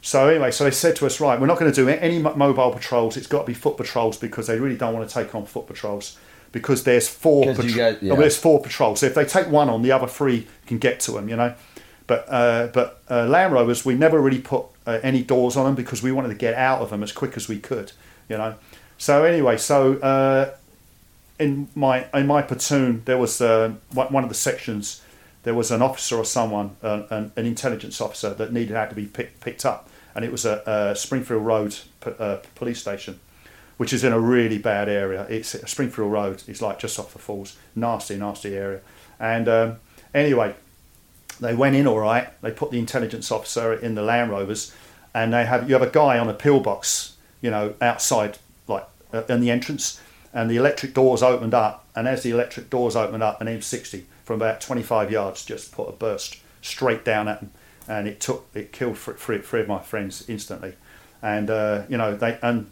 So 0.00 0.28
anyway, 0.28 0.50
so 0.50 0.64
they 0.64 0.70
said 0.70 0.96
to 0.96 1.06
us, 1.06 1.20
right, 1.20 1.38
we're 1.38 1.46
not 1.46 1.58
going 1.58 1.70
to 1.70 1.74
do 1.76 1.88
any 1.90 2.18
mobile 2.18 2.70
patrols. 2.72 3.16
It's 3.18 3.26
got 3.26 3.40
to 3.42 3.46
be 3.46 3.54
foot 3.54 3.76
patrols 3.76 4.16
because 4.16 4.46
they 4.46 4.58
really 4.58 4.76
don't 4.76 4.94
want 4.94 5.06
to 5.08 5.14
take 5.14 5.34
on 5.34 5.44
foot 5.44 5.66
patrols 5.66 6.18
because 6.52 6.84
there's 6.84 7.06
four. 7.08 7.44
patro- 7.44 7.64
guys- 7.76 7.98
yeah. 8.00 8.14
there's 8.16 8.36
four 8.38 8.62
patrols. 8.62 9.00
So 9.00 9.06
if 9.06 9.14
they 9.14 9.26
take 9.26 9.48
one 9.48 9.68
on, 9.68 9.82
the 9.82 9.92
other 9.92 10.06
three 10.06 10.46
can 10.66 10.78
get 10.78 11.00
to 11.00 11.12
them. 11.12 11.28
You 11.28 11.36
know, 11.36 11.54
but 12.06 12.26
uh, 12.30 12.68
but 12.68 13.02
uh, 13.10 13.26
Land 13.26 13.52
Rovers, 13.52 13.84
we 13.84 13.94
never 13.94 14.18
really 14.20 14.40
put 14.40 14.64
uh, 14.86 15.00
any 15.02 15.22
doors 15.22 15.56
on 15.56 15.64
them 15.64 15.74
because 15.74 16.02
we 16.02 16.12
wanted 16.12 16.28
to 16.28 16.34
get 16.34 16.54
out 16.54 16.80
of 16.80 16.90
them 16.90 17.02
as 17.02 17.12
quick 17.12 17.36
as 17.36 17.48
we 17.48 17.58
could. 17.58 17.92
You 18.28 18.38
know, 18.38 18.54
so 18.98 19.24
anyway, 19.24 19.56
so 19.56 19.94
uh, 19.98 20.54
in 21.38 21.68
my 21.74 22.06
in 22.14 22.26
my 22.26 22.42
platoon, 22.42 23.02
there 23.04 23.18
was 23.18 23.40
uh, 23.40 23.74
one 23.92 24.22
of 24.22 24.28
the 24.28 24.34
sections. 24.34 25.02
There 25.42 25.54
was 25.54 25.70
an 25.70 25.82
officer 25.82 26.16
or 26.16 26.24
someone, 26.24 26.76
an, 26.82 27.32
an 27.36 27.44
intelligence 27.46 28.00
officer 28.00 28.32
that 28.34 28.50
needed 28.52 28.74
had 28.76 28.88
to 28.88 28.96
be 28.96 29.04
pick, 29.06 29.40
picked 29.40 29.66
up, 29.66 29.90
and 30.14 30.24
it 30.24 30.32
was 30.32 30.46
a, 30.46 30.62
a 30.66 30.96
Springfield 30.96 31.44
Road 31.44 31.76
p- 32.00 32.12
uh, 32.18 32.38
police 32.54 32.80
station. 32.80 33.20
which 33.76 33.92
is 33.92 34.04
in 34.04 34.12
a 34.12 34.20
really 34.20 34.58
bad 34.58 34.88
area. 34.88 35.26
It's 35.28 35.48
Springfield 35.70 36.12
Road. 36.12 36.42
It's 36.46 36.62
like 36.62 36.78
just 36.78 36.98
off 36.98 37.12
the 37.12 37.18
falls. 37.18 37.56
Nasty, 37.74 38.16
nasty 38.16 38.56
area. 38.56 38.80
And 39.18 39.48
um, 39.48 39.76
anyway, 40.12 40.54
they 41.40 41.54
went 41.54 41.76
in 41.76 41.86
all 41.86 41.98
right. 41.98 42.28
They 42.42 42.50
put 42.50 42.70
the 42.70 42.78
intelligence 42.78 43.30
officer 43.30 43.72
in 43.72 43.94
the 43.94 44.02
Land 44.02 44.30
Rovers, 44.30 44.74
and 45.12 45.32
they 45.32 45.44
have 45.44 45.68
you 45.68 45.74
have 45.74 45.82
a 45.82 45.90
guy 45.90 46.18
on 46.18 46.28
a 46.28 46.34
pillbox, 46.34 47.16
you 47.40 47.50
know, 47.50 47.74
outside 47.80 48.38
like 48.68 48.86
uh, 49.12 49.22
in 49.28 49.40
the 49.40 49.50
entrance, 49.50 50.00
and 50.32 50.50
the 50.50 50.56
electric 50.56 50.94
doors 50.94 51.22
opened 51.22 51.54
up, 51.54 51.86
and 51.94 52.08
as 52.08 52.22
the 52.22 52.30
electric 52.30 52.70
doors 52.70 52.96
opened 52.96 53.22
up, 53.22 53.40
an 53.40 53.46
M60 53.46 54.04
from 54.24 54.36
about 54.36 54.60
25 54.60 55.10
yards 55.10 55.44
just 55.44 55.72
put 55.72 55.88
a 55.88 55.92
burst 55.92 56.38
straight 56.62 57.04
down 57.04 57.28
at 57.28 57.40
them, 57.40 57.50
and 57.86 58.08
it 58.08 58.20
took 58.20 58.46
it 58.54 58.72
killed 58.72 58.98
three, 58.98 59.38
three 59.38 59.60
of 59.60 59.68
my 59.68 59.80
friends 59.80 60.28
instantly, 60.28 60.74
and 61.22 61.50
uh, 61.50 61.82
you 61.88 61.96
know 61.96 62.16
they 62.16 62.38
and 62.42 62.70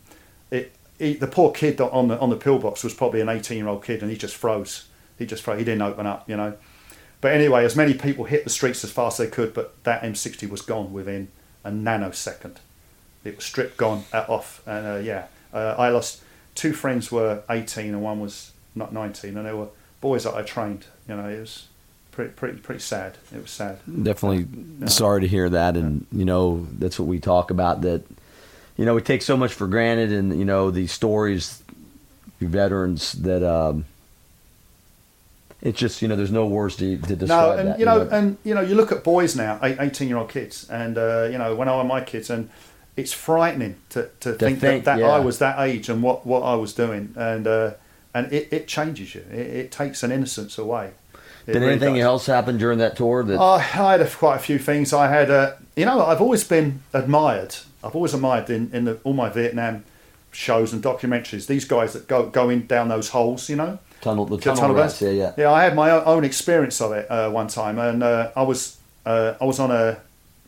it, 0.51 0.73
he, 0.99 1.15
the 1.15 1.27
poor 1.27 1.53
kid 1.53 1.81
on 1.81 2.09
the 2.09 2.19
on 2.19 2.31
the 2.31 2.37
pillbox 2.37 2.85
was 2.85 2.95
probably 2.95 3.21
an 3.21 3.29
18 3.29 3.59
year 3.59 3.69
old 3.69 3.85
kid, 3.85 4.03
and 4.03 4.11
he 4.11 4.17
just 4.17 4.37
froze. 4.37 4.89
He 5.19 5.27
just 5.27 5.43
froze. 5.43 5.59
He 5.59 5.65
didn't 5.65 5.83
open 5.83 6.07
up, 6.07 6.29
you 6.29 6.37
know. 6.37 6.55
But 7.23 7.33
anyway, 7.35 7.65
as 7.65 7.77
many 7.77 7.95
people 7.95 8.25
hit 8.25 8.43
the 8.43 8.51
streets 8.51 8.83
as 8.83 8.91
fast 8.91 9.19
as 9.19 9.27
they 9.27 9.31
could, 9.31 9.55
but 9.55 9.83
that 9.85 10.03
M60 10.03 10.51
was 10.51 10.61
gone 10.61 10.93
within 10.93 11.29
a 11.65 11.71
nanosecond. 11.71 12.57
It 13.25 13.37
was 13.37 13.45
stripped, 13.45 13.77
gone, 13.77 14.05
uh, 14.13 14.27
off, 14.29 14.61
and 14.67 14.87
uh, 14.87 14.97
yeah, 14.97 15.27
uh, 15.55 15.77
I 15.79 15.91
lost 15.91 16.21
two 16.57 16.73
friends 16.73 17.13
were 17.13 17.45
18 17.49 17.87
and 17.87 18.03
one 18.03 18.19
was 18.21 18.51
not 18.75 18.93
19, 18.93 19.37
and 19.37 19.47
they 19.47 19.53
were 19.53 19.69
boys 20.01 20.25
that 20.25 20.35
I 20.35 20.43
trained. 20.43 20.87
You 21.09 21.17
know, 21.17 21.29
it 21.29 21.39
was 21.39 21.69
pretty 22.11 22.33
pretty 22.33 22.59
pretty 22.59 22.81
sad. 22.81 23.19
It 23.33 23.41
was 23.41 23.53
sad. 23.53 23.79
Definitely 23.87 24.49
yeah. 24.81 24.89
sorry 24.89 25.21
to 25.21 25.29
hear 25.29 25.49
that, 25.49 25.77
and 25.77 26.05
you 26.11 26.25
know 26.25 26.67
that's 26.77 26.99
what 26.99 27.07
we 27.07 27.21
talk 27.21 27.53
about. 27.53 27.83
That 27.83 28.03
you 28.77 28.85
know 28.85 28.97
we 28.97 29.01
take 29.01 29.23
so 29.23 29.37
much 29.37 29.55
for 29.55 29.69
granted, 29.69 30.11
and 30.11 30.37
you 30.37 30.45
know 30.45 30.73
these 30.73 30.91
stories, 30.91 31.63
veterans 32.41 33.13
that. 33.13 33.49
Um, 33.49 33.85
it's 35.63 35.79
just 35.79 36.03
you 36.03 36.09
know 36.09 36.17
there's 36.17 36.33
no 36.33 36.47
words 36.47 36.77
to, 36.77 36.97
to 36.99 37.17
describe 37.17 37.29
no, 37.29 37.53
and 37.53 37.69
that, 37.69 37.79
you 37.79 37.87
know, 37.87 38.03
you 38.03 38.05
know, 38.05 38.11
and 38.11 38.37
you 38.43 38.55
know, 38.55 38.61
you 38.61 38.75
look 38.75 38.91
at 38.91 39.05
boys 39.05 39.37
now, 39.37 39.61
eighteen 39.63 40.09
year 40.09 40.19
old 40.19 40.29
kids, 40.29 40.69
and 40.69 40.99
uh, 40.99 41.29
you 41.31 41.39
know, 41.39 41.55
when 41.55 41.69
I 41.69 41.77
were 41.77 41.85
my 41.85 42.01
kids, 42.01 42.31
and 42.31 42.51
it's 42.97 43.13
frightening 43.13 43.77
to, 43.91 44.11
to, 44.21 44.33
to 44.33 44.39
think, 44.39 44.59
think, 44.59 44.85
that, 44.85 44.97
that 44.97 45.01
yeah. 45.01 45.11
I 45.11 45.21
was 45.21 45.39
that 45.39 45.59
age 45.61 45.89
and 45.89 46.03
what, 46.03 46.27
what 46.27 46.43
I 46.43 46.57
was 46.57 46.75
doing, 46.75 47.15
and 47.17 47.47
uh, 47.47 47.73
and 48.13 48.33
it, 48.33 48.53
it 48.53 48.67
changes 48.67 49.15
you. 49.15 49.25
It, 49.31 49.39
it, 49.39 49.73
takes 49.73 50.03
an 50.03 50.11
innocence 50.11 50.59
away. 50.59 50.93
It 51.47 51.53
Did 51.53 51.61
really 51.61 51.73
anything 51.73 51.95
does. 51.95 52.05
else 52.05 52.27
happen 52.27 52.59
during 52.59 52.79
that 52.79 52.97
tour? 52.97 53.23
That 53.23 53.39
I 53.39 53.61
had 53.61 54.01
a, 54.01 54.11
quite 54.11 54.37
a 54.37 54.41
few 54.41 54.59
things. 54.59 54.93
I 54.93 55.09
had, 55.09 55.31
uh, 55.31 55.55
you 55.77 55.87
know, 55.87 56.05
I've 56.05 56.21
always 56.21 56.45
been 56.45 56.83
admired. 56.93 57.57
I've 57.83 57.95
always 57.95 58.15
admired 58.15 58.51
in, 58.51 58.71
in 58.73 58.85
the, 58.85 58.99
all 59.05 59.13
my 59.13 59.29
Vietnam 59.29 59.85
shows 60.33 60.73
and 60.73 60.83
documentaries. 60.83 61.47
These 61.47 61.65
guys 61.65 61.93
that 61.95 62.09
go 62.09 62.27
go 62.27 62.51
in 62.51 62.67
down 62.67 62.89
those 62.89 63.11
holes, 63.11 63.49
you 63.49 63.57
know 63.57 63.79
tunnel, 64.03 64.27
the 64.27 64.37
tunnel, 64.37 64.61
tunnel 64.61 64.77
rats, 64.77 65.01
yeah, 65.01 65.11
yeah. 65.11 65.33
Yeah, 65.39 65.51
I 65.51 65.65
had 65.65 65.75
my 65.75 65.91
own 65.91 66.25
experience 66.25 66.81
of 66.81 66.93
it 66.93 67.11
uh, 67.11 67.31
one 67.31 67.49
time, 67.49 67.79
and 67.79 68.03
uh, 68.03 68.31
I 68.37 68.43
was 68.43 68.79
uh, 69.07 69.35
I 69.41 69.45
was 69.47 69.59
on 69.59 69.71
a 69.71 70.01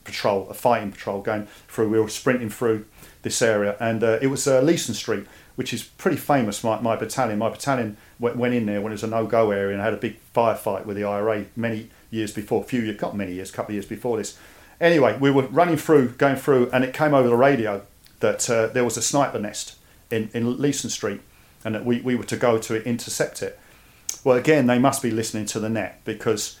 patrol, 0.03 0.47
a 0.49 0.53
fighting 0.53 0.91
patrol, 0.91 1.21
going 1.21 1.47
through. 1.67 1.89
We 1.89 1.99
were 1.99 2.09
sprinting 2.09 2.49
through 2.49 2.85
this 3.23 3.41
area, 3.41 3.75
and 3.79 4.03
uh, 4.03 4.19
it 4.21 4.27
was 4.27 4.47
uh, 4.47 4.61
Leeson 4.61 4.93
Street, 4.93 5.25
which 5.55 5.73
is 5.73 5.83
pretty 5.83 6.17
famous. 6.17 6.63
My, 6.63 6.79
my 6.79 6.95
battalion, 6.95 7.39
my 7.39 7.49
battalion 7.49 7.97
went, 8.19 8.35
went 8.35 8.53
in 8.53 8.67
there 8.67 8.81
when 8.81 8.91
it 8.91 8.95
was 8.95 9.03
a 9.03 9.07
no-go 9.07 9.51
area 9.51 9.73
and 9.73 9.81
had 9.81 9.93
a 9.93 9.97
big 9.97 10.17
firefight 10.33 10.85
with 10.85 10.95
the 10.95 11.03
IRA 11.03 11.45
many 11.55 11.89
years 12.11 12.31
before, 12.31 12.63
few 12.63 12.81
years, 12.81 13.01
not 13.01 13.15
many 13.15 13.33
years, 13.33 13.49
a 13.49 13.53
couple 13.53 13.71
of 13.71 13.75
years 13.75 13.85
before 13.85 14.17
this. 14.17 14.37
Anyway, 14.79 15.17
we 15.17 15.31
were 15.31 15.43
running 15.47 15.77
through, 15.77 16.09
going 16.09 16.35
through, 16.35 16.69
and 16.71 16.83
it 16.83 16.93
came 16.93 17.13
over 17.13 17.27
the 17.27 17.35
radio 17.35 17.81
that 18.19 18.49
uh, 18.49 18.67
there 18.67 18.83
was 18.83 18.97
a 18.97 19.01
sniper 19.01 19.39
nest 19.39 19.75
in, 20.11 20.29
in 20.33 20.61
Leeson 20.61 20.89
Street 20.89 21.21
and 21.65 21.73
that 21.73 21.83
we, 21.83 21.99
we 21.99 22.15
were 22.15 22.23
to 22.23 22.37
go 22.37 22.59
to 22.59 22.75
it, 22.75 22.83
intercept 22.83 23.41
it. 23.41 23.59
Well, 24.23 24.37
again, 24.37 24.67
they 24.67 24.79
must 24.79 25.01
be 25.01 25.11
listening 25.11 25.47
to 25.47 25.59
the 25.59 25.67
net 25.67 25.99
because 26.05 26.59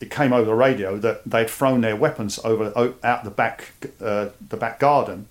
it 0.00 0.10
came 0.10 0.32
over 0.32 0.46
the 0.46 0.54
radio 0.54 0.96
that 0.98 1.22
they'd 1.24 1.50
thrown 1.50 1.82
their 1.82 1.94
weapons 1.94 2.40
over 2.42 2.94
out 3.04 3.24
the 3.24 3.30
back 3.30 3.72
uh, 4.00 4.30
the 4.48 4.56
back 4.56 4.80
garden, 4.80 5.28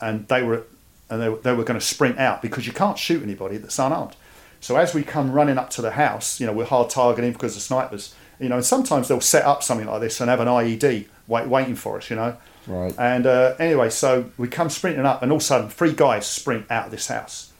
and 0.00 0.26
they 0.28 0.42
were 0.42 0.64
and 1.08 1.22
they, 1.22 1.28
they 1.42 1.54
were 1.54 1.64
going 1.64 1.78
to 1.78 1.84
sprint 1.84 2.18
out 2.18 2.42
because 2.42 2.66
you 2.66 2.72
can't 2.72 2.98
shoot 2.98 3.22
anybody 3.22 3.56
that's 3.56 3.78
unarmed. 3.78 4.16
So 4.60 4.76
as 4.76 4.94
we 4.94 5.02
come 5.02 5.32
running 5.32 5.58
up 5.58 5.70
to 5.70 5.82
the 5.82 5.92
house, 5.92 6.40
you 6.40 6.46
know, 6.46 6.52
we're 6.52 6.64
hard 6.64 6.90
targeting 6.90 7.32
because 7.32 7.54
of 7.56 7.62
snipers. 7.62 8.14
You 8.40 8.48
know, 8.48 8.56
and 8.56 8.64
sometimes 8.64 9.08
they'll 9.08 9.20
set 9.20 9.44
up 9.44 9.62
something 9.62 9.86
like 9.86 10.00
this 10.00 10.20
and 10.20 10.28
have 10.28 10.40
an 10.40 10.48
IED 10.48 11.06
wait, 11.28 11.46
waiting 11.46 11.76
for 11.76 11.98
us. 11.98 12.10
You 12.10 12.16
know. 12.16 12.36
Right. 12.66 12.94
And 12.98 13.26
uh, 13.26 13.54
anyway, 13.58 13.90
so 13.90 14.30
we 14.38 14.48
come 14.48 14.70
sprinting 14.70 15.04
up, 15.04 15.22
and 15.22 15.30
all 15.30 15.36
of 15.36 15.42
a 15.42 15.44
sudden, 15.44 15.68
three 15.68 15.92
guys 15.92 16.26
sprint 16.26 16.70
out 16.70 16.86
of 16.86 16.90
this 16.90 17.08
house 17.08 17.52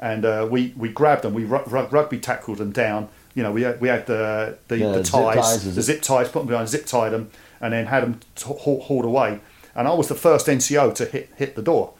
and 0.00 0.24
uh, 0.24 0.46
we 0.50 0.72
we 0.76 0.88
grabbed 0.88 1.22
them, 1.22 1.34
we 1.34 1.44
rugby 1.44 2.18
tackled 2.18 2.58
them 2.58 2.72
down. 2.72 3.08
You 3.34 3.42
know, 3.42 3.52
we 3.52 3.62
had, 3.62 3.80
we 3.80 3.88
had 3.88 4.06
the 4.06 4.58
the, 4.68 4.78
yeah, 4.78 4.92
the 4.92 5.02
ties, 5.02 5.74
the 5.74 5.82
zip 5.82 6.02
ties, 6.02 6.28
put 6.28 6.40
them 6.40 6.48
behind, 6.48 6.68
zip 6.68 6.86
tied 6.86 7.10
them, 7.10 7.30
and 7.60 7.72
then 7.72 7.86
had 7.86 8.02
them 8.02 8.20
t- 8.34 8.46
hauled 8.46 9.04
away. 9.04 9.40
And 9.74 9.86
I 9.86 9.94
was 9.94 10.08
the 10.08 10.14
first 10.14 10.46
NCO 10.46 10.94
to 10.96 11.04
hit 11.04 11.30
hit 11.36 11.56
the 11.56 11.62
door. 11.62 11.94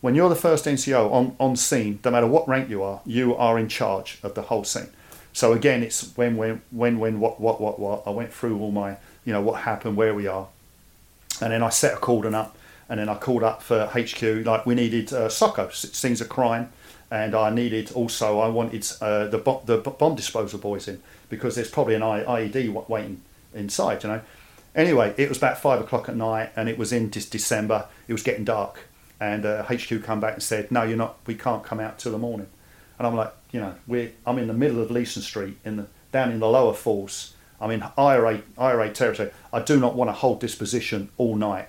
When 0.00 0.14
you're 0.14 0.28
the 0.28 0.36
first 0.36 0.66
NCO 0.66 1.10
on, 1.10 1.34
on 1.40 1.56
scene, 1.56 1.98
no 2.04 2.10
matter 2.10 2.26
what 2.26 2.46
rank 2.46 2.68
you 2.68 2.82
are, 2.82 3.00
you 3.06 3.34
are 3.36 3.58
in 3.58 3.68
charge 3.68 4.18
of 4.22 4.34
the 4.34 4.42
whole 4.42 4.62
scene. 4.64 4.88
So 5.32 5.52
again, 5.52 5.82
it's 5.82 6.14
when 6.16 6.36
when 6.36 6.60
when 6.70 6.98
when 6.98 7.20
what 7.20 7.40
what 7.40 7.60
what 7.60 7.78
what. 7.78 8.02
I 8.06 8.10
went 8.10 8.32
through 8.32 8.58
all 8.58 8.70
my 8.70 8.96
you 9.24 9.32
know 9.32 9.40
what 9.40 9.62
happened, 9.62 9.96
where 9.96 10.14
we 10.14 10.26
are, 10.26 10.48
and 11.40 11.52
then 11.52 11.62
I 11.62 11.70
set 11.70 11.94
a 11.94 11.96
cordon 11.96 12.34
up, 12.34 12.56
and 12.88 13.00
then 13.00 13.08
I 13.08 13.14
called 13.14 13.42
up 13.42 13.62
for 13.62 13.86
HQ 13.86 14.44
like 14.44 14.66
we 14.66 14.74
needed 14.74 15.12
uh, 15.12 15.28
SOCO, 15.28 15.70
scenes 15.70 16.20
of 16.20 16.28
crime 16.28 16.70
and 17.10 17.34
I 17.34 17.50
needed 17.50 17.92
also 17.92 18.40
I 18.40 18.48
wanted 18.48 18.86
uh, 19.00 19.28
the 19.28 19.38
bo- 19.38 19.62
the 19.64 19.78
bomb 19.78 20.14
disposal 20.14 20.58
boys 20.58 20.88
in 20.88 21.02
because 21.28 21.54
there's 21.54 21.70
probably 21.70 21.94
an 21.94 22.02
IED 22.02 22.88
waiting 22.88 23.22
inside, 23.54 24.02
you 24.02 24.10
know. 24.10 24.20
Anyway, 24.74 25.14
it 25.16 25.28
was 25.28 25.38
about 25.38 25.58
five 25.58 25.80
o'clock 25.80 26.08
at 26.08 26.16
night, 26.16 26.50
and 26.56 26.68
it 26.68 26.76
was 26.76 26.92
in 26.92 27.08
December. 27.08 27.86
It 28.08 28.12
was 28.12 28.22
getting 28.22 28.44
dark, 28.44 28.80
and 29.20 29.46
uh, 29.46 29.64
HQ 29.64 30.02
come 30.02 30.20
back 30.20 30.34
and 30.34 30.42
said, 30.42 30.70
"No, 30.70 30.82
you're 30.82 30.96
not. 30.96 31.18
We 31.26 31.34
can't 31.34 31.62
come 31.62 31.80
out 31.80 31.98
till 31.98 32.12
the 32.12 32.18
morning." 32.18 32.48
And 32.98 33.06
I'm 33.06 33.14
like, 33.14 33.32
you 33.52 33.60
know, 33.60 33.74
we're 33.86 34.12
I'm 34.26 34.38
in 34.38 34.48
the 34.48 34.54
middle 34.54 34.80
of 34.82 34.90
Leeson 34.90 35.22
Street, 35.22 35.58
in 35.64 35.76
the 35.76 35.86
down 36.12 36.30
in 36.32 36.40
the 36.40 36.48
lower 36.48 36.74
falls. 36.74 37.34
I'm 37.60 37.70
in 37.70 37.84
IRA 37.96 38.42
IRA 38.58 38.90
territory. 38.90 39.30
I 39.52 39.60
do 39.60 39.78
not 39.78 39.94
want 39.94 40.08
to 40.08 40.12
hold 40.12 40.40
this 40.40 40.54
position 40.54 41.08
all 41.16 41.36
night 41.36 41.68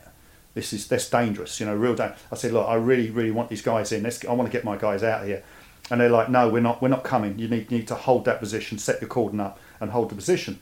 this 0.56 0.72
is 0.72 0.88
that's 0.88 1.08
dangerous, 1.10 1.60
you 1.60 1.65
know, 1.65 1.76
real 1.76 1.94
dangerous. 1.96 2.20
I 2.32 2.36
said, 2.36 2.54
look, 2.54 2.68
I 2.68 2.76
really, 2.76 3.12
really 3.12 3.30
want 3.30 3.50
these 3.50 3.62
guys 3.62 3.91
in. 3.91 4.02
Let's, 4.02 4.26
I 4.26 4.32
want 4.32 4.50
to 4.50 4.58
get 4.58 4.63
my 4.63 4.78
guys 4.78 5.04
out 5.04 5.26
here. 5.26 5.44
And 5.91 6.02
they're 6.02 6.10
like, 6.10 6.30
no, 6.30 6.50
we're 6.50 6.62
not, 6.62 6.82
we're 6.82 6.88
not 6.88 7.04
coming. 7.04 7.38
You 7.38 7.48
need, 7.48 7.70
you 7.70 7.78
need 7.78 7.88
to 7.89 7.96
hold 7.96 8.26
that 8.26 8.39
position, 8.39 8.80
set 8.80 9.02
your 9.02 9.10
cordon 9.10 9.41
up, 9.41 9.60
and 9.80 9.91
hold 9.91 10.10
the 10.10 10.15
position. 10.15 10.60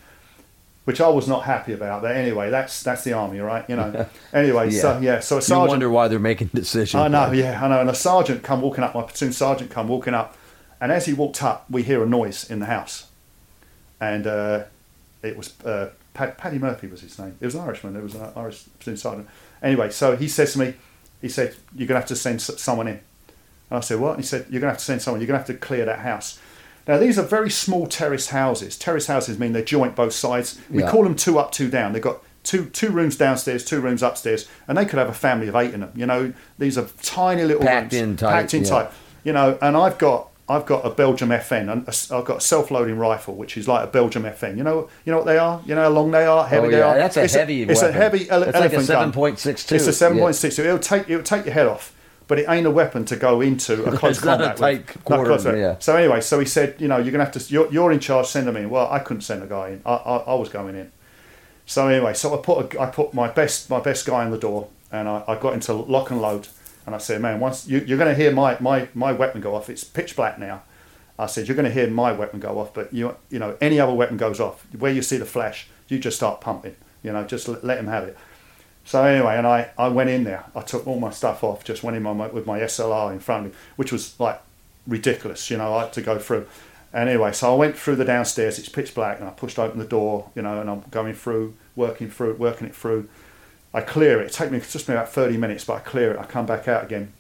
Which 0.85 0.99
I 0.99 1.07
was 1.07 1.27
not 1.29 1.43
happy 1.43 1.71
about. 1.71 2.01
But 2.01 2.17
anyway, 2.17 2.49
that's 2.49 2.83
that's 2.83 3.05
the 3.05 3.13
army, 3.13 3.39
right? 3.39 3.63
You 3.69 3.77
know. 3.77 4.05
Anyway, 4.33 4.69
yeah. 4.69 4.81
so 4.81 4.99
yeah, 4.99 5.19
so 5.21 5.37
a 5.37 5.41
sergeant. 5.41 5.67
You 5.67 5.69
wonder 5.69 5.89
why 5.89 6.09
they're 6.09 6.19
making 6.19 6.47
decisions. 6.53 6.99
I 6.99 7.07
know, 7.07 7.31
yeah, 7.31 7.63
I 7.63 7.69
know. 7.69 7.79
And 7.79 7.89
a 7.89 7.95
sergeant 7.95 8.43
come 8.43 8.61
walking 8.61 8.83
up, 8.83 8.93
my 8.93 9.03
platoon 9.03 9.31
sergeant 9.31 9.71
come 9.71 9.87
walking 9.87 10.13
up, 10.13 10.35
and 10.81 10.91
as 10.91 11.05
he 11.05 11.13
walked 11.13 11.41
up, 11.41 11.69
we 11.69 11.83
hear 11.83 12.03
a 12.03 12.05
noise 12.05 12.49
in 12.49 12.59
the 12.59 12.65
house, 12.65 13.07
and 14.01 14.27
uh, 14.27 14.63
it 15.23 15.37
was 15.37 15.59
uh, 15.63 15.89
Paddy 16.13 16.59
Murphy 16.59 16.87
was 16.87 17.01
his 17.01 17.17
name. 17.17 17.35
It 17.39 17.45
was 17.45 17.55
an 17.55 17.61
Irishman. 17.61 17.95
It 17.95 18.03
was 18.03 18.15
an 18.15 18.29
Irish 18.35 18.65
platoon 18.79 18.97
sergeant 18.97 19.27
Anyway, 19.63 19.89
so 19.89 20.15
he 20.15 20.27
says 20.27 20.53
to 20.53 20.59
me, 20.59 20.73
he 21.21 21.29
said, 21.29 21.55
you're 21.73 21.87
going 21.87 21.95
to 21.95 22.01
have 22.01 22.07
to 22.09 22.15
send 22.17 22.41
someone 22.41 22.87
in. 22.87 22.99
And 23.69 23.77
I 23.77 23.79
said, 23.79 23.99
what? 23.99 24.15
And 24.15 24.19
he 24.19 24.27
said, 24.27 24.45
you're 24.49 24.59
going 24.59 24.69
to 24.69 24.73
have 24.73 24.77
to 24.79 24.83
send 24.83 25.01
someone. 25.01 25.21
You're 25.21 25.27
going 25.27 25.41
to 25.41 25.47
have 25.47 25.59
to 25.59 25.65
clear 25.65 25.85
that 25.85 25.99
house. 25.99 26.39
Now, 26.85 26.97
these 26.97 27.17
are 27.17 27.23
very 27.23 27.49
small 27.49 27.87
terrace 27.87 28.27
houses. 28.27 28.77
Terrace 28.77 29.07
houses 29.07 29.39
mean 29.39 29.53
they're 29.53 29.63
joint 29.63 29.95
both 29.95 30.11
sides. 30.11 30.59
We 30.69 30.83
yeah. 30.83 30.91
call 30.91 31.03
them 31.03 31.15
two 31.15 31.39
up, 31.39 31.53
two 31.53 31.69
down. 31.69 31.93
They've 31.93 32.01
got 32.01 32.21
two 32.43 32.65
two 32.65 32.89
rooms 32.89 33.15
downstairs, 33.15 33.63
two 33.63 33.79
rooms 33.79 34.03
upstairs, 34.03 34.49
and 34.67 34.77
they 34.77 34.85
could 34.85 34.99
have 34.99 35.07
a 35.07 35.13
family 35.13 35.47
of 35.47 35.55
eight 35.55 35.73
in 35.73 35.79
them. 35.79 35.93
You 35.95 36.05
know, 36.05 36.33
these 36.59 36.77
are 36.77 36.87
tiny 37.01 37.45
little 37.45 37.63
packed 37.63 37.93
rooms, 37.93 38.03
in 38.03 38.17
tight, 38.17 38.31
packed 38.31 38.53
in 38.53 38.63
yeah. 38.63 38.69
tight. 38.69 38.91
You 39.23 39.31
know, 39.31 39.57
and 39.61 39.77
I've 39.77 39.97
got 39.97 40.29
I've 40.53 40.67
got 40.67 40.85
a 40.85 40.91
Belgium 40.91 41.29
FN, 41.29 41.71
and 41.71 41.87
I've 41.87 42.25
got 42.25 42.37
a 42.37 42.41
self-loading 42.41 42.97
rifle, 42.97 43.33
which 43.33 43.57
is 43.57 43.67
like 43.67 43.83
a 43.83 43.91
Belgium 43.91 44.23
FN. 44.23 44.55
You 44.55 44.63
know, 44.63 44.87
you 45.03 45.11
know 45.11 45.17
what 45.17 45.25
they 45.25 45.39
are. 45.39 45.61
You 45.65 45.73
know 45.73 45.81
how 45.81 45.89
long 45.89 46.11
they 46.11 46.25
are, 46.25 46.45
heavy 46.45 46.67
oh, 46.67 46.69
yeah. 46.69 46.75
they 46.75 46.81
are. 46.83 46.95
That's 46.95 47.17
a 47.17 47.23
it's 47.23 47.33
heavy. 47.33 47.63
A, 47.63 47.67
it's 47.67 47.81
a 47.81 47.91
heavy 47.91 48.29
ele- 48.29 48.43
it's 48.43 48.55
elephant 48.55 48.73
like 48.73 48.83
a 48.83 48.85
seven 48.85 49.11
point 49.11 49.39
six 49.39 49.65
two. 49.65 49.75
It's 49.75 49.87
a 49.87 49.93
seven 49.93 50.19
point 50.19 50.35
six 50.35 50.55
two. 50.55 50.63
It'll 50.63 50.77
take 50.77 51.09
it'll 51.09 51.23
take 51.23 51.45
your 51.45 51.55
head 51.55 51.65
off, 51.65 51.95
but 52.27 52.37
it 52.37 52.45
ain't 52.47 52.67
a 52.67 52.71
weapon 52.71 53.03
to 53.05 53.15
go 53.15 53.41
into 53.41 53.83
a 53.83 53.91
close 53.97 54.19
combat 54.19 54.59
with. 54.59 55.03
Quarter, 55.03 55.57
yeah. 55.57 55.75
So 55.79 55.95
anyway, 55.95 56.21
so 56.21 56.39
he 56.39 56.45
said, 56.45 56.75
you 56.79 56.87
know, 56.87 56.97
you're 56.97 57.11
gonna 57.11 57.25
have 57.25 57.33
to. 57.33 57.53
You're, 57.53 57.71
you're 57.73 57.91
in 57.91 57.99
charge. 57.99 58.27
Send 58.27 58.47
them 58.47 58.55
in. 58.55 58.69
Well, 58.69 58.87
I 58.91 58.99
couldn't 58.99 59.21
send 59.21 59.41
a 59.41 59.47
guy 59.47 59.69
in. 59.69 59.81
I, 59.85 59.93
I, 59.95 60.17
I 60.17 60.33
was 60.35 60.49
going 60.49 60.75
in. 60.75 60.91
So 61.65 61.87
anyway, 61.87 62.13
so 62.13 62.37
I 62.37 62.41
put 62.41 62.75
a, 62.75 62.81
I 62.81 62.91
put 62.91 63.13
my 63.13 63.29
best 63.29 63.69
my 63.71 63.79
best 63.79 64.05
guy 64.05 64.23
in 64.23 64.29
the 64.29 64.37
door, 64.37 64.67
and 64.91 65.09
I, 65.09 65.23
I 65.27 65.39
got 65.39 65.53
into 65.53 65.73
lock 65.73 66.11
and 66.11 66.21
load, 66.21 66.47
and 66.85 66.93
I 66.93 66.97
said, 66.97 67.21
man, 67.21 67.39
once 67.39 67.67
you, 67.67 67.79
you're 67.79 67.97
going 67.97 68.13
to 68.13 68.21
hear 68.21 68.31
my, 68.31 68.57
my 68.59 68.87
my 68.93 69.11
weapon 69.11 69.41
go 69.41 69.55
off. 69.55 69.69
It's 69.69 69.83
pitch 69.83 70.15
black 70.15 70.37
now 70.37 70.63
I 71.17 71.27
said, 71.27 71.47
you're 71.47 71.55
going 71.55 71.67
to 71.67 71.71
hear 71.71 71.87
my 71.87 72.11
weapon 72.11 72.39
go 72.39 72.59
off, 72.59 72.73
but 72.73 72.93
you 72.93 73.15
you 73.29 73.39
know 73.39 73.55
any 73.61 73.79
other 73.79 73.93
weapon 73.93 74.17
goes 74.17 74.39
off, 74.39 74.65
where 74.77 74.91
you 74.91 75.01
see 75.01 75.17
the 75.17 75.25
flash, 75.25 75.67
you 75.87 75.99
just 75.99 76.17
start 76.17 76.41
pumping. 76.41 76.75
You 77.03 77.11
know, 77.11 77.23
just 77.23 77.47
let 77.47 77.77
him 77.77 77.87
have 77.87 78.05
it. 78.05 78.17
So 78.85 79.03
anyway, 79.03 79.37
and 79.37 79.45
I, 79.45 79.69
I 79.77 79.89
went 79.89 80.09
in 80.09 80.23
there. 80.23 80.45
I 80.55 80.61
took 80.61 80.87
all 80.87 80.99
my 80.99 81.11
stuff 81.11 81.43
off, 81.43 81.63
just 81.63 81.83
went 81.83 81.95
in 81.95 82.03
my, 82.03 82.11
with 82.27 82.45
my 82.45 82.59
SLR 82.59 83.11
in 83.11 83.19
front 83.19 83.45
of 83.45 83.51
me, 83.51 83.57
which 83.75 83.91
was 83.91 84.19
like 84.19 84.41
ridiculous, 84.87 85.49
you 85.49 85.57
know, 85.57 85.73
I 85.73 85.83
had 85.83 85.93
to 85.93 86.01
go 86.01 86.17
through. 86.17 86.47
And 86.93 87.09
Anyway, 87.09 87.31
so 87.31 87.53
I 87.53 87.55
went 87.55 87.77
through 87.77 87.95
the 87.95 88.05
downstairs. 88.05 88.59
It's 88.59 88.69
pitch 88.69 88.93
black, 88.93 89.19
and 89.19 89.27
I 89.27 89.31
pushed 89.31 89.59
open 89.59 89.79
the 89.79 89.85
door, 89.85 90.29
you 90.35 90.41
know, 90.41 90.61
and 90.61 90.69
I'm 90.69 90.83
going 90.91 91.13
through, 91.13 91.55
working 91.75 92.09
through, 92.09 92.35
working 92.35 92.67
it 92.67 92.75
through. 92.75 93.09
I 93.73 93.81
clear 93.81 94.21
it. 94.21 94.27
It 94.27 94.33
takes 94.33 94.51
me 94.51 94.59
just 94.59 94.87
me 94.87 94.95
about 94.95 95.09
30 95.09 95.37
minutes, 95.37 95.65
but 95.65 95.73
I 95.73 95.79
clear 95.79 96.11
it. 96.11 96.19
I 96.19 96.25
come 96.25 96.45
back 96.45 96.67
out 96.67 96.83
again, 96.83 97.13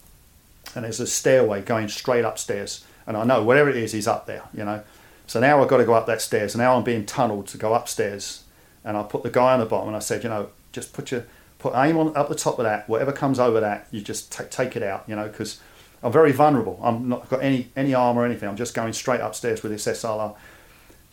and 0.75 0.85
there's 0.85 0.99
a 0.99 1.07
stairway 1.07 1.61
going 1.61 1.87
straight 1.87 2.25
upstairs, 2.25 2.85
and 3.07 3.17
I 3.17 3.23
know 3.23 3.43
whatever 3.43 3.69
it 3.69 3.77
is, 3.77 3.91
he's 3.91 4.07
up 4.07 4.27
there, 4.27 4.43
you 4.53 4.63
know. 4.63 4.83
So 5.25 5.39
now 5.39 5.61
I've 5.61 5.69
got 5.69 5.77
to 5.77 5.85
go 5.85 5.93
up 5.93 6.05
that 6.07 6.21
stairs, 6.21 6.53
and 6.53 6.61
now 6.61 6.75
I'm 6.75 6.83
being 6.83 7.05
tunneled 7.05 7.47
to 7.47 7.57
go 7.57 7.73
upstairs, 7.73 8.43
and 8.83 8.95
I 8.95 9.03
put 9.03 9.23
the 9.23 9.31
guy 9.31 9.53
on 9.53 9.59
the 9.59 9.65
bottom, 9.65 9.87
and 9.87 9.95
I 9.95 9.99
said, 9.99 10.23
you 10.23 10.29
know, 10.29 10.49
just 10.71 10.93
put 10.93 11.11
your 11.11 11.25
put 11.59 11.73
aim 11.75 11.97
on 11.97 12.15
up 12.15 12.29
the 12.29 12.35
top 12.35 12.59
of 12.59 12.65
that. 12.65 12.87
Whatever 12.89 13.11
comes 13.13 13.39
over 13.39 13.59
that, 13.61 13.87
you 13.89 14.01
just 14.01 14.31
take 14.31 14.51
take 14.51 14.75
it 14.75 14.83
out, 14.83 15.05
you 15.07 15.15
know, 15.15 15.27
because 15.27 15.59
I'm 16.03 16.11
very 16.11 16.33
vulnerable. 16.33 16.79
I'm 16.83 17.09
not 17.09 17.29
got 17.29 17.41
any 17.41 17.69
any 17.75 17.93
arm 17.93 18.17
or 18.17 18.25
anything. 18.25 18.49
I'm 18.49 18.57
just 18.57 18.75
going 18.75 18.93
straight 18.93 19.21
upstairs 19.21 19.63
with 19.63 19.71
this 19.71 19.85
SLR. 19.85 20.35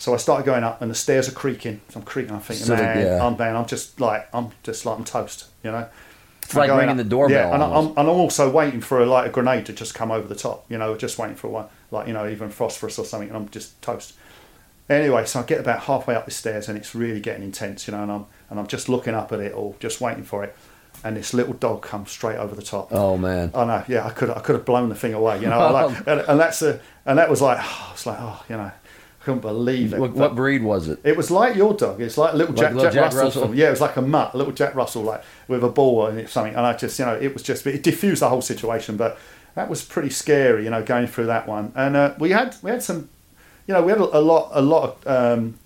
So 0.00 0.14
I 0.14 0.16
started 0.16 0.46
going 0.46 0.64
up, 0.64 0.80
and 0.80 0.90
the 0.90 0.94
stairs 0.94 1.28
are 1.28 1.32
creaking. 1.32 1.82
So 1.90 2.00
I'm 2.00 2.06
creaking. 2.06 2.34
I'm 2.34 2.40
thinking, 2.40 2.64
So, 2.64 2.74
man, 2.74 3.06
yeah. 3.06 3.24
I'm 3.26 3.36
man, 3.36 3.54
I'm 3.54 3.66
just 3.66 4.00
like 4.00 4.28
I'm 4.34 4.50
just 4.62 4.86
like 4.86 4.98
I'm 4.98 5.04
toast, 5.04 5.48
you 5.62 5.70
know. 5.70 5.86
It's 6.42 6.54
like 6.54 6.70
I'm 6.70 6.76
going 6.76 6.78
ringing 6.88 6.98
up- 7.00 7.04
the 7.04 7.10
doorbell 7.10 7.36
Yeah, 7.36 7.52
and 7.54 7.62
I'm, 7.62 7.70
almost. 7.70 7.98
and 7.98 8.08
I'm 8.08 8.14
also 8.16 8.50
waiting 8.50 8.80
for 8.80 9.00
a 9.02 9.06
like 9.06 9.26
a 9.26 9.28
grenade 9.28 9.66
to 9.66 9.74
just 9.74 9.94
come 9.94 10.10
over 10.10 10.26
the 10.26 10.34
top. 10.34 10.64
You 10.70 10.78
know, 10.78 10.96
just 10.96 11.18
waiting 11.18 11.36
for 11.36 11.48
one, 11.48 11.66
like 11.90 12.06
you 12.06 12.14
know, 12.14 12.26
even 12.26 12.48
phosphorus 12.48 12.98
or 12.98 13.04
something, 13.04 13.28
and 13.28 13.36
I'm 13.36 13.50
just 13.50 13.80
toast. 13.82 14.14
Anyway, 14.88 15.24
so 15.26 15.40
I 15.40 15.42
get 15.42 15.60
about 15.60 15.80
halfway 15.82 16.14
up 16.14 16.24
the 16.24 16.30
stairs, 16.30 16.68
and 16.70 16.78
it's 16.78 16.94
really 16.94 17.20
getting 17.20 17.42
intense, 17.42 17.86
you 17.86 17.92
know, 17.92 18.02
and 18.02 18.10
I'm 18.10 18.26
and 18.48 18.58
I'm 18.58 18.66
just 18.68 18.88
looking 18.88 19.14
up 19.14 19.32
at 19.32 19.40
it 19.40 19.52
all, 19.52 19.76
just 19.80 20.00
waiting 20.00 20.24
for 20.24 20.42
it, 20.44 20.56
and 21.04 21.14
this 21.14 21.34
little 21.34 21.52
dog 21.52 21.82
comes 21.82 22.10
straight 22.10 22.38
over 22.38 22.54
the 22.56 22.62
top. 22.62 22.88
Oh 22.90 23.18
man. 23.18 23.52
I 23.54 23.64
know, 23.66 23.84
yeah, 23.86 24.06
I 24.06 24.10
could 24.10 24.30
I 24.30 24.40
could 24.40 24.56
have 24.56 24.64
blown 24.64 24.88
the 24.88 24.94
thing 24.94 25.12
away, 25.12 25.40
you 25.42 25.46
know, 25.46 25.70
like, 25.70 25.96
and, 26.08 26.20
and 26.20 26.40
that's 26.40 26.62
a 26.62 26.80
and 27.04 27.18
that 27.18 27.28
was 27.28 27.42
like, 27.42 27.58
oh, 27.60 27.90
it's 27.92 28.06
like, 28.06 28.18
oh, 28.18 28.42
you 28.48 28.56
know, 28.56 28.72
couldn't 29.20 29.40
believe 29.40 29.92
it. 29.92 30.00
What, 30.00 30.12
what 30.12 30.34
breed 30.34 30.62
was 30.62 30.88
it? 30.88 30.98
it 31.04 31.16
was 31.16 31.30
like 31.30 31.54
your 31.54 31.74
dog. 31.74 32.00
It's 32.00 32.16
like 32.16 32.34
little 32.34 32.54
Like 32.54 32.64
Jack, 32.64 32.74
little 32.74 32.90
Jack, 32.90 32.94
Jack 33.12 33.22
Russell. 33.22 33.42
Russell? 33.42 33.54
Yeah, 33.54 33.68
it 33.68 33.70
was 33.70 33.80
like 33.80 33.96
a 33.96 34.02
mutt, 34.02 34.32
a 34.34 34.36
little 34.38 34.52
Jack 34.52 34.74
Russell, 34.74 35.02
like 35.02 35.22
with 35.46 35.62
a 35.62 35.68
ball 35.68 36.06
and 36.06 36.28
something. 36.28 36.54
And 36.54 36.64
I 36.64 36.74
just, 36.74 36.98
you 36.98 37.04
know, 37.04 37.14
it 37.14 37.34
was 37.34 37.42
just 37.42 37.66
it 37.66 37.82
diffused 37.82 38.22
the 38.22 38.28
whole 38.28 38.40
situation. 38.42 38.96
But 38.96 39.18
that 39.54 39.68
was 39.68 39.84
pretty 39.84 40.10
scary, 40.10 40.64
you 40.64 40.70
know, 40.70 40.82
going 40.82 41.06
through 41.06 41.26
that 41.26 41.46
one. 41.46 41.72
And 41.74 41.96
uh, 41.96 42.14
we 42.18 42.30
had 42.30 42.56
we 42.62 42.70
had 42.70 42.82
some, 42.82 43.10
you 43.66 43.74
know, 43.74 43.82
we 43.82 43.92
had 43.92 44.00
a, 44.00 44.18
a 44.18 44.20
lot 44.20 44.50
a 44.52 44.62
lot 44.62 45.04
of 45.04 45.38
um, 45.38 45.58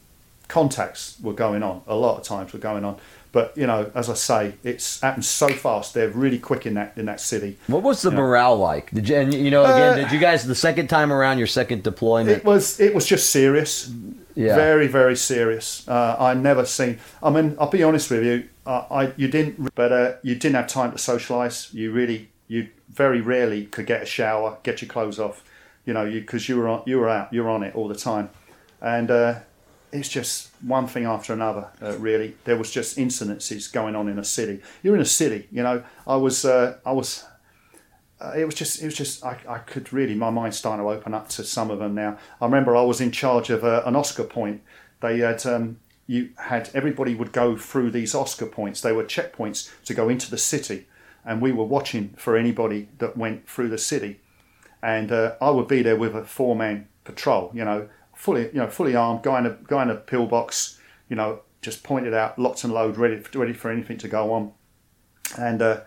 contacts 0.48 1.16
were 1.22 1.32
going 1.32 1.62
on. 1.62 1.82
A 1.86 1.94
lot 1.94 2.18
of 2.18 2.24
times 2.24 2.52
were 2.52 2.59
going 2.59 2.84
on. 2.84 2.98
But 3.35 3.53
you 3.57 3.66
know, 3.66 3.91
as 3.97 4.09
I 4.09 4.14
say, 4.14 4.55
it's 4.62 5.01
happened 5.01 5.24
so 5.24 5.49
fast. 5.49 5.93
They're 5.93 6.09
really 6.09 6.39
quick 6.39 6.66
in 6.66 6.74
that 6.74 6.93
in 6.97 7.07
that 7.07 7.20
city. 7.20 7.59
What 7.66 7.82
was 7.82 8.01
the 8.01 8.11
Yeah. 8.11 8.16
morale 8.18 8.57
like? 8.57 8.93
Did 8.93 9.09
you, 9.09 9.16
and 9.16 9.35
you 9.35 9.51
know, 9.51 9.64
again, 9.64 9.93
Uh, 9.93 9.97
did 9.97 10.12
you 10.12 10.20
guys 10.20 10.47
the 10.47 10.55
second 10.55 10.87
time 10.87 11.12
around 11.12 11.39
your 11.39 11.49
second 11.49 11.82
deployment? 11.82 12.39
It 12.39 12.45
was 12.45 12.78
it 12.78 12.95
was 12.95 13.05
just 13.07 13.30
serious. 13.30 13.91
Yeah. 14.37 14.55
Very 14.55 14.87
very 14.87 15.16
serious. 15.16 15.82
Uh, 15.89 16.14
I 16.18 16.35
never 16.35 16.64
seen. 16.64 16.99
I 17.22 17.30
mean, 17.30 17.57
I'll 17.59 17.70
be 17.70 17.82
honest 17.82 18.09
with 18.11 18.24
you. 18.24 18.45
Uh, 18.64 18.85
I 19.01 19.12
you 19.16 19.26
didn't, 19.26 19.74
but 19.74 19.91
uh, 19.91 20.12
you 20.22 20.37
didn't 20.37 20.55
have 20.55 20.68
time 20.68 20.93
to 20.93 20.99
socialise. 20.99 21.74
You 21.74 21.91
really 21.93 22.28
you 22.47 22.68
very 22.89 23.20
rarely 23.20 23.66
could 23.66 23.87
get 23.87 24.01
a 24.03 24.07
shower, 24.07 24.59
get 24.62 24.80
your 24.80 24.89
clothes 24.89 25.18
off. 25.18 25.43
You 25.87 25.93
know, 25.93 26.05
you 26.05 26.20
because 26.20 26.49
you 26.49 26.57
were 26.57 26.68
on, 26.68 26.82
you 26.87 27.01
were 27.01 27.09
out, 27.11 27.32
you 27.32 27.43
were 27.43 27.51
on 27.51 27.64
it 27.64 27.74
all 27.74 27.89
the 27.89 28.01
time, 28.11 28.28
and 28.80 29.11
uh, 29.11 29.35
it's 29.95 30.09
just 30.09 30.51
one 30.61 30.86
thing 30.86 31.05
after 31.07 31.32
another. 31.32 31.68
Uh, 31.80 31.97
really, 31.99 32.36
there 32.45 32.57
was 32.57 32.70
just 32.70 32.99
incidences 32.99 33.72
going 33.72 33.95
on 33.97 34.09
in 34.09 34.18
a 34.18 34.24
city. 34.24 34.61
You're 34.82 34.95
in 34.95 35.01
a 35.01 35.07
city. 35.07 35.49
You 35.51 35.62
know, 35.62 35.84
I 36.07 36.16
was 36.16 36.45
uh, 36.45 36.78
I 36.84 36.92
was 36.92 37.24
uh, 38.20 38.32
it 38.36 38.45
was 38.45 38.55
just 38.55 38.80
it 38.80 38.86
was 38.86 38.95
just 38.95 39.24
I, 39.24 39.38
I 39.49 39.59
could 39.59 39.92
really 39.92 40.14
my 40.14 40.30
mind's 40.30 40.57
starting 40.57 40.84
to 40.84 40.90
open 40.90 41.14
up 41.14 41.28
to 41.30 41.45
some 41.45 41.70
of 41.70 41.78
them 41.78 41.95
now 41.95 42.18
i 42.40 42.45
remember 42.45 42.76
i 42.76 42.82
was 42.82 43.01
in 43.01 43.11
charge 43.11 43.51
of 43.51 43.64
uh, 43.64 43.82
an 43.84 43.97
oscar 43.97 44.24
point 44.24 44.62
they 45.01 45.18
had 45.18 45.45
um, 45.47 45.78
you 46.07 46.30
had 46.36 46.70
everybody 46.74 47.14
would 47.14 47.32
go 47.32 47.57
through 47.57 47.90
these 47.90 48.14
oscar 48.14 48.47
points 48.47 48.80
they 48.80 48.92
were 48.92 49.05
checkpoints 49.05 49.70
to 49.84 49.95
go 49.95 50.09
into 50.09 50.30
the 50.30 50.38
city 50.38 50.86
and 51.24 51.40
we 51.40 51.53
were 51.53 51.64
watching 51.64 52.11
for 52.16 52.36
anybody 52.36 52.88
that 52.99 53.16
went 53.16 53.49
through 53.49 53.68
the 53.68 53.78
city 53.78 54.20
and 54.82 55.11
uh, 55.11 55.34
i 55.40 55.51
would 55.51 55.68
be 55.68 55.82
there 55.82 55.97
with 55.97 56.14
a 56.14 56.24
four 56.24 56.55
man 56.55 56.86
patrol 57.05 57.51
you 57.53 57.64
know 57.64 57.88
fully 58.24 58.46
you 58.54 58.60
know 58.60 58.68
fully 58.68 58.96
armed 58.96 59.22
guy 59.22 59.38
in 59.38 59.46
a 59.46 59.56
guy 59.66 59.82
in 59.82 59.90
a 59.90 59.94
pillbox 59.94 60.80
you 61.08 61.16
know 61.16 61.40
just 61.60 61.82
pointed 61.82 62.14
out 62.14 62.38
locked 62.38 62.64
and 62.64 62.72
load 62.72 62.96
ready 62.96 63.22
ready 63.34 63.52
for 63.52 63.70
anything 63.70 63.98
to 63.98 64.08
go 64.08 64.32
on 64.32 64.52
and 65.38 65.60
uh, 65.62 65.80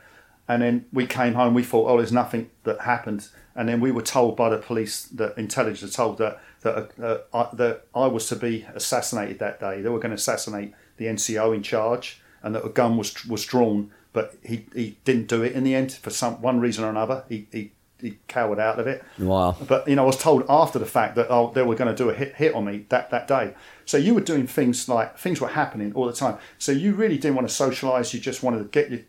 and 0.48 0.62
then 0.62 0.86
we 0.94 1.06
came 1.06 1.34
home. 1.34 1.54
We 1.54 1.64
thought, 1.64 1.90
oh, 1.90 1.98
there's 1.98 2.12
nothing 2.12 2.50
that 2.64 2.82
happened. 2.82 3.28
And 3.56 3.68
then 3.68 3.82
we 3.82 3.92
were 3.92 4.02
told 4.02 4.38
by 4.38 4.50
the 4.50 4.58
police, 4.58 5.04
that 5.04 5.38
intelligence 5.38 5.96
told 5.96 6.20
that 6.20 6.40
that 6.62 6.92
uh, 7.02 7.18
I, 7.34 7.56
that 7.56 7.88
I 7.94 8.08
was 8.08 8.28
to 8.30 8.36
be 8.36 8.66
assassinated 8.74 9.40
that 9.40 9.60
day. 9.60 9.82
They 9.82 9.90
were 9.90 10.00
going 10.00 10.12
to 10.12 10.16
assassinate 10.16 10.74
the 10.98 11.06
NCO 11.06 11.56
in 11.56 11.64
charge, 11.64 12.22
and 12.42 12.56
that 12.56 12.66
a 12.66 12.70
gun 12.70 12.98
was 12.98 13.26
was 13.26 13.46
drawn, 13.46 13.92
but 14.14 14.36
he, 14.44 14.68
he 14.74 14.98
didn't 15.04 15.28
do 15.28 15.44
it 15.44 15.54
in 15.54 15.64
the 15.64 15.76
end 15.76 15.92
for 15.92 16.12
some 16.12 16.42
one 16.42 16.60
reason 16.60 16.84
or 16.84 16.90
another. 16.90 17.26
He 17.28 17.48
he, 17.52 17.72
he 18.02 18.20
cowered 18.28 18.60
out 18.60 18.80
of 18.80 18.88
it. 18.88 19.04
Wow. 19.18 19.56
But 19.68 19.88
you 19.88 19.96
know, 19.96 20.04
I 20.04 20.06
was 20.06 20.18
told 20.18 20.46
after 20.50 20.80
the 20.80 20.86
fact 20.86 21.16
that 21.16 21.28
oh, 21.30 21.52
they 21.54 21.64
were 21.64 21.76
going 21.76 21.94
to 21.94 21.96
do 21.96 22.10
a 22.10 22.14
hit 22.14 22.36
hit 22.36 22.54
on 22.54 22.66
me 22.66 22.86
that, 22.90 23.10
that 23.10 23.28
day. 23.28 23.54
So 23.86 23.98
you 23.98 24.14
were 24.14 24.22
doing 24.22 24.48
things 24.48 24.88
like 24.88 25.18
things 25.18 25.42
were 25.42 25.48
happening 25.48 25.94
all 25.94 26.06
the 26.06 26.14
time. 26.14 26.38
So 26.58 26.72
you 26.72 26.94
really 26.94 27.18
didn't 27.18 27.36
want 27.36 27.50
to 27.50 27.54
socialise. 27.54 28.14
You 28.14 28.20
just 28.20 28.44
wanted 28.44 28.60
to 28.60 28.66
get 28.66 28.92
your 28.92 29.02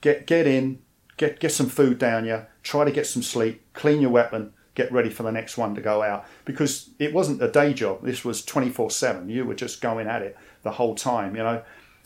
get 0.00 0.26
get 0.26 0.46
in, 0.46 0.80
get 1.16 1.40
get 1.40 1.52
some 1.52 1.68
food 1.68 1.98
down 1.98 2.26
you, 2.26 2.44
try 2.62 2.84
to 2.84 2.92
get 2.92 3.06
some 3.06 3.22
sleep, 3.22 3.62
clean 3.72 4.00
your 4.00 4.10
weapon, 4.10 4.52
get 4.74 4.92
ready 4.92 5.10
for 5.10 5.22
the 5.22 5.32
next 5.32 5.56
one 5.56 5.74
to 5.74 5.80
go 5.80 6.02
out. 6.02 6.26
Because 6.44 6.90
it 6.98 7.14
wasn't 7.14 7.42
a 7.42 7.50
day 7.50 7.72
job. 7.72 8.02
This 8.02 8.24
was 8.24 8.44
twenty 8.44 8.70
four 8.70 8.90
seven. 8.90 9.28
You 9.28 9.44
were 9.44 9.54
just 9.54 9.80
going 9.80 10.06
at 10.06 10.22
it 10.22 10.36
the 10.62 10.72
whole 10.72 10.94
time. 10.94 11.36
You 11.36 11.42
know. 11.42 11.62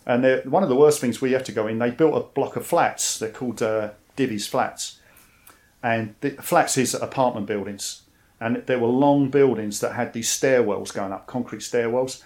And 0.07 0.51
one 0.51 0.63
of 0.63 0.71
the 0.71 0.77
worst 0.77 0.99
things 0.99 1.21
we 1.21 1.33
have 1.33 1.45
to 1.45 1.53
go 1.53 1.67
in, 1.67 1.79
they 1.79 1.91
built 1.91 2.17
a 2.17 2.21
block 2.21 2.57
of 2.57 2.67
flats. 2.67 3.19
They're 3.19 3.31
called 3.31 3.63
uh, 3.63 3.91
Divis 4.17 4.49
Flats 4.49 5.00
and 5.83 6.15
the 6.21 6.31
flats 6.33 6.77
is 6.79 6.95
apartment 6.95 7.47
buildings. 7.47 8.03
And 8.41 8.63
there 8.67 8.79
were 8.79 8.89
long 8.89 9.29
buildings 9.29 9.81
that 9.81 9.93
had 9.93 10.13
these 10.13 10.29
stairwells 10.29 10.95
going 10.95 11.13
up 11.13 11.27
concrete 11.27 11.61
stairwells. 11.61 12.23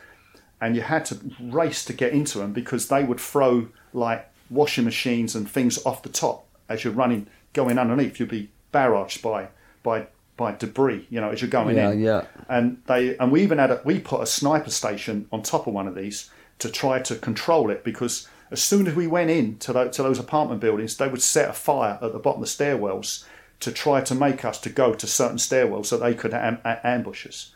And 0.60 0.76
you 0.76 0.82
had 0.82 1.04
to 1.06 1.18
race 1.40 1.84
to 1.86 1.92
get 1.92 2.12
into 2.12 2.38
them 2.38 2.52
because 2.52 2.88
they 2.88 3.02
would 3.04 3.18
throw 3.20 3.68
like 3.92 4.30
washing 4.50 4.84
machines 4.84 5.34
and 5.34 5.50
things 5.50 5.84
off 5.84 6.02
the 6.02 6.08
top 6.08 6.46
as 6.68 6.84
you're 6.84 6.92
running 6.92 7.26
going 7.52 7.78
underneath. 7.78 8.20
You'd 8.20 8.28
be 8.28 8.50
barraged 8.72 9.22
by 9.22 9.48
by 9.82 10.06
by 10.36 10.52
debris 10.52 11.06
you 11.10 11.20
know 11.20 11.30
as 11.30 11.40
you're 11.40 11.48
going 11.50 11.76
Yeah, 11.76 11.92
in. 11.92 12.00
yeah. 12.00 12.24
and 12.48 12.82
they 12.86 13.16
and 13.18 13.30
we 13.30 13.42
even 13.42 13.58
had 13.58 13.70
a, 13.70 13.80
we 13.84 14.00
put 14.00 14.20
a 14.20 14.26
sniper 14.26 14.70
station 14.70 15.28
on 15.30 15.42
top 15.42 15.68
of 15.68 15.74
one 15.74 15.86
of 15.86 15.94
these 15.94 16.28
to 16.58 16.68
try 16.68 16.98
to 17.02 17.14
control 17.14 17.70
it 17.70 17.84
because 17.84 18.26
as 18.50 18.60
soon 18.60 18.88
as 18.88 18.94
we 18.96 19.06
went 19.06 19.30
in 19.30 19.58
to, 19.58 19.72
tho- 19.72 19.88
to 19.90 20.02
those 20.02 20.18
apartment 20.18 20.60
buildings 20.60 20.96
they 20.96 21.06
would 21.06 21.22
set 21.22 21.50
a 21.50 21.52
fire 21.52 21.98
at 22.02 22.12
the 22.12 22.18
bottom 22.18 22.42
of 22.42 22.48
the 22.48 22.64
stairwells 22.64 23.24
to 23.64 23.72
try 23.72 24.00
to 24.00 24.14
make 24.14 24.44
us 24.44 24.58
to 24.60 24.70
go 24.70 24.94
to 24.94 25.06
certain 25.06 25.38
stairwells 25.38 25.86
so 25.86 25.96
they 25.96 26.14
could 26.14 26.32
am- 26.34 26.58
a- 26.64 26.86
ambush 26.86 27.26
us 27.26 27.52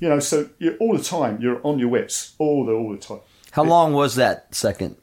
you 0.00 0.08
know 0.08 0.20
so 0.20 0.48
all 0.80 0.96
the 0.96 1.02
time 1.02 1.40
you're 1.40 1.60
on 1.64 1.78
your 1.78 1.88
wits 1.88 2.34
all 2.38 2.64
the 2.66 2.72
all 2.72 2.92
the 2.92 2.98
time 2.98 3.20
How 3.52 3.64
long 3.64 3.92
was 3.92 4.14
that 4.16 4.54
second 4.54 4.96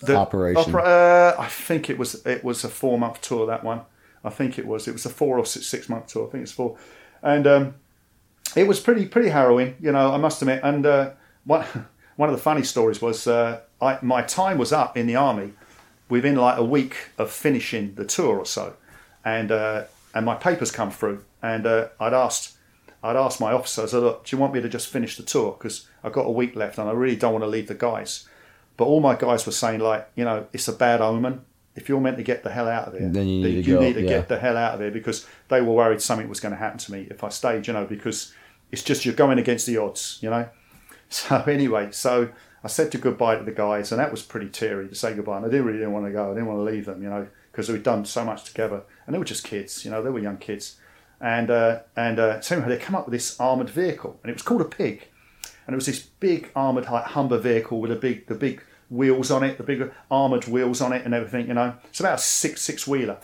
The 0.00 0.16
operation? 0.16 0.74
opera- 0.74 0.82
uh, 0.82 1.36
I 1.38 1.48
think 1.48 1.88
it 1.88 1.96
was 1.98 2.10
it 2.26 2.42
was 2.44 2.64
a 2.64 2.68
four 2.68 2.98
month 2.98 3.20
tour. 3.28 3.46
That 3.46 3.62
one, 3.64 3.80
I 4.24 4.30
think 4.30 4.58
it 4.58 4.66
was. 4.66 4.88
It 4.88 4.92
was 4.92 5.06
a 5.06 5.10
four 5.20 5.38
or 5.38 5.46
six, 5.46 5.66
six 5.66 5.88
month 5.88 6.06
tour. 6.08 6.26
I 6.26 6.30
think 6.30 6.42
it's 6.42 6.52
four, 6.52 6.76
and 7.22 7.46
um, 7.46 7.74
it 8.56 8.66
was 8.66 8.80
pretty 8.80 9.06
pretty 9.06 9.30
harrowing. 9.30 9.76
You 9.80 9.92
know, 9.92 10.12
I 10.12 10.18
must 10.18 10.42
admit. 10.42 10.60
And 10.62 10.84
uh, 10.84 11.10
one 11.44 11.64
one 12.20 12.28
of 12.28 12.34
the 12.36 12.42
funny 12.42 12.64
stories 12.64 13.00
was 13.00 13.26
uh, 13.26 13.60
I, 13.80 13.98
my 14.02 14.22
time 14.22 14.58
was 14.58 14.72
up 14.72 14.96
in 14.96 15.06
the 15.06 15.16
army 15.16 15.52
within 16.10 16.34
like 16.36 16.58
a 16.58 16.64
week 16.64 16.94
of 17.16 17.30
finishing 17.30 17.94
the 17.94 18.04
tour 18.04 18.36
or 18.38 18.46
so, 18.46 18.74
and 19.24 19.50
uh, 19.50 19.84
and 20.14 20.24
my 20.24 20.34
papers 20.34 20.70
come 20.70 20.90
through, 20.90 21.24
and 21.42 21.66
uh, 21.66 21.88
I'd 22.00 22.14
asked. 22.14 22.52
I'd 23.02 23.16
asked 23.16 23.38
my 23.38 23.52
officer, 23.52 23.82
I 23.82 23.84
said, 23.84 23.98
look, 23.98 24.24
do 24.24 24.34
you 24.34 24.40
want 24.40 24.54
me 24.54 24.62
to 24.62 24.68
just 24.68 24.88
finish 24.88 25.18
the 25.18 25.24
tour? 25.24 25.54
Because 25.58 25.86
I've 26.02 26.14
got 26.14 26.24
a 26.24 26.30
week 26.30 26.56
left 26.56 26.78
and 26.78 26.88
I 26.88 26.92
really 26.92 27.16
don't 27.16 27.34
want 27.34 27.44
to 27.44 27.48
leave 27.48 27.68
the 27.68 27.74
guys. 27.74 28.26
But 28.78 28.86
all 28.86 29.00
my 29.00 29.14
guys 29.14 29.44
were 29.44 29.52
saying, 29.52 29.80
like, 29.80 30.08
you 30.14 30.24
know, 30.24 30.46
it's 30.54 30.68
a 30.68 30.72
bad 30.72 31.02
omen. 31.02 31.42
If 31.76 31.90
you're 31.90 32.00
meant 32.00 32.16
to 32.16 32.22
get 32.22 32.44
the 32.44 32.50
hell 32.50 32.66
out 32.66 32.88
of 32.88 32.98
here, 32.98 33.08
Then 33.10 33.28
you 33.28 33.44
need 33.44 33.62
to 33.64 33.70
you 33.70 33.74
go, 33.74 33.80
need 33.82 33.92
to 33.94 34.02
yeah. 34.02 34.08
get 34.08 34.28
the 34.28 34.38
hell 34.38 34.56
out 34.56 34.74
of 34.74 34.80
here 34.80 34.90
because 34.90 35.26
they 35.48 35.60
were 35.60 35.74
worried 35.74 36.00
something 36.00 36.30
was 36.30 36.40
going 36.40 36.52
to 36.52 36.58
happen 36.58 36.78
to 36.78 36.92
me 36.92 37.06
if 37.10 37.22
I 37.22 37.28
stayed, 37.28 37.66
you 37.66 37.74
know, 37.74 37.84
because 37.84 38.32
it's 38.72 38.82
just 38.82 39.04
you're 39.04 39.14
going 39.14 39.38
against 39.38 39.66
the 39.66 39.76
odds, 39.76 40.18
you 40.20 40.30
know. 40.30 40.48
So 41.10 41.36
anyway, 41.46 41.90
so 41.92 42.30
I 42.64 42.68
said 42.68 42.90
to 42.92 42.98
goodbye 42.98 43.36
to 43.36 43.44
the 43.44 43.52
guys, 43.52 43.92
and 43.92 44.00
that 44.00 44.10
was 44.10 44.22
pretty 44.22 44.48
teary 44.48 44.88
to 44.88 44.94
say 44.94 45.14
goodbye. 45.14 45.36
And 45.36 45.46
I 45.46 45.48
didn't 45.50 45.66
really 45.66 45.78
didn't 45.78 45.92
want 45.92 46.06
to 46.06 46.12
go. 46.12 46.30
I 46.30 46.34
didn't 46.34 46.46
want 46.46 46.60
to 46.60 46.64
leave 46.64 46.86
them, 46.86 47.02
you 47.02 47.10
know, 47.10 47.28
because 47.52 47.68
we'd 47.68 47.82
done 47.82 48.06
so 48.06 48.24
much 48.24 48.42
together, 48.44 48.82
and 49.06 49.14
they 49.14 49.18
were 49.18 49.24
just 49.24 49.44
kids, 49.44 49.84
you 49.84 49.90
know, 49.90 50.02
they 50.02 50.10
were 50.10 50.18
young 50.18 50.38
kids. 50.38 50.76
And 51.20 51.50
uh, 51.50 51.80
and 51.96 52.18
uh, 52.18 52.40
so 52.40 52.56
anyway, 52.56 52.76
they 52.76 52.82
come 52.82 52.94
up 52.94 53.06
with 53.06 53.12
this 53.12 53.38
armored 53.40 53.70
vehicle, 53.70 54.18
and 54.22 54.30
it 54.30 54.34
was 54.34 54.42
called 54.42 54.60
a 54.60 54.66
pig, 54.66 55.08
and 55.66 55.74
it 55.74 55.76
was 55.76 55.86
this 55.86 56.00
big 56.00 56.50
armored 56.54 56.84
like 56.86 57.04
Humber 57.04 57.38
vehicle 57.38 57.80
with 57.80 57.90
a 57.92 57.96
big 57.96 58.26
the 58.26 58.34
big 58.34 58.62
wheels 58.90 59.30
on 59.30 59.42
it, 59.42 59.56
the 59.56 59.64
big 59.64 59.90
armored 60.10 60.46
wheels 60.46 60.80
on 60.80 60.92
it, 60.92 61.04
and 61.04 61.14
everything. 61.14 61.48
You 61.48 61.54
know, 61.54 61.74
it's 61.84 62.00
about 62.00 62.18
a 62.18 62.22
six 62.22 62.62
six 62.62 62.86
wheeler. 62.86 63.18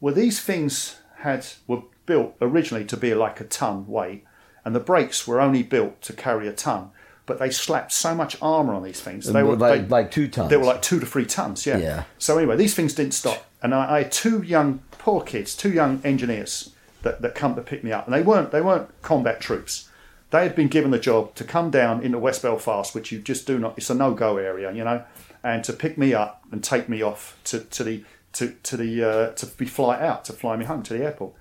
Well, 0.00 0.14
these 0.14 0.40
things 0.40 0.98
had 1.18 1.46
were 1.66 1.82
built 2.06 2.34
originally 2.40 2.84
to 2.86 2.96
be 2.96 3.14
like 3.14 3.40
a 3.40 3.44
ton 3.44 3.86
weight, 3.86 4.24
and 4.64 4.74
the 4.74 4.80
brakes 4.80 5.26
were 5.26 5.40
only 5.40 5.62
built 5.62 6.00
to 6.02 6.12
carry 6.12 6.48
a 6.48 6.52
ton. 6.52 6.90
But 7.26 7.38
they 7.38 7.50
slapped 7.50 7.92
so 7.92 8.14
much 8.14 8.36
armor 8.42 8.74
on 8.74 8.82
these 8.82 9.00
things. 9.00 9.32
They 9.32 9.42
were 9.42 9.56
like, 9.56 9.82
they, 9.82 9.88
like 9.88 10.10
two 10.10 10.28
tons. 10.28 10.50
they 10.50 10.58
were 10.58 10.66
like 10.66 10.82
two 10.82 11.00
to 11.00 11.06
three 11.06 11.24
tons, 11.24 11.64
yeah. 11.64 11.78
Yeah. 11.78 12.04
So 12.18 12.36
anyway, 12.36 12.56
these 12.56 12.74
things 12.74 12.92
didn't 12.94 13.14
stop, 13.14 13.46
and 13.62 13.74
I, 13.74 13.94
I 13.94 14.02
had 14.02 14.12
two 14.12 14.42
young, 14.42 14.82
poor 15.04 15.20
kids, 15.20 15.54
two 15.54 15.70
young 15.70 16.00
engineers 16.02 16.70
that, 17.02 17.20
that 17.20 17.34
come 17.34 17.54
to 17.54 17.60
pick 17.60 17.84
me 17.84 17.92
up, 17.92 18.06
and 18.06 18.14
they 18.14 18.22
weren't 18.22 18.50
they 18.52 18.62
weren't 18.62 18.88
combat 19.02 19.38
troops. 19.38 19.90
They 20.30 20.44
had 20.44 20.56
been 20.56 20.68
given 20.68 20.90
the 20.90 20.98
job 20.98 21.34
to 21.34 21.44
come 21.44 21.70
down 21.70 22.02
into 22.02 22.18
West 22.18 22.40
Belfast, 22.40 22.94
which 22.94 23.12
you 23.12 23.18
just 23.18 23.46
do 23.46 23.58
not. 23.58 23.74
It's 23.76 23.90
a 23.90 23.94
no 23.94 24.14
go 24.14 24.38
area, 24.38 24.72
you 24.72 24.82
know, 24.82 25.04
and 25.42 25.62
to 25.64 25.74
pick 25.74 25.98
me 25.98 26.14
up 26.14 26.42
and 26.50 26.64
take 26.64 26.88
me 26.88 27.02
off 27.02 27.38
to, 27.44 27.60
to 27.60 27.84
the 27.84 28.02
to 28.32 28.54
to 28.62 28.78
the 28.78 29.04
uh, 29.04 29.30
to 29.32 29.44
be 29.44 29.66
fly 29.66 30.00
out 30.00 30.24
to 30.24 30.32
fly 30.32 30.56
me 30.56 30.64
home 30.64 30.82
to 30.84 30.94
the 30.94 31.04
airport. 31.04 31.34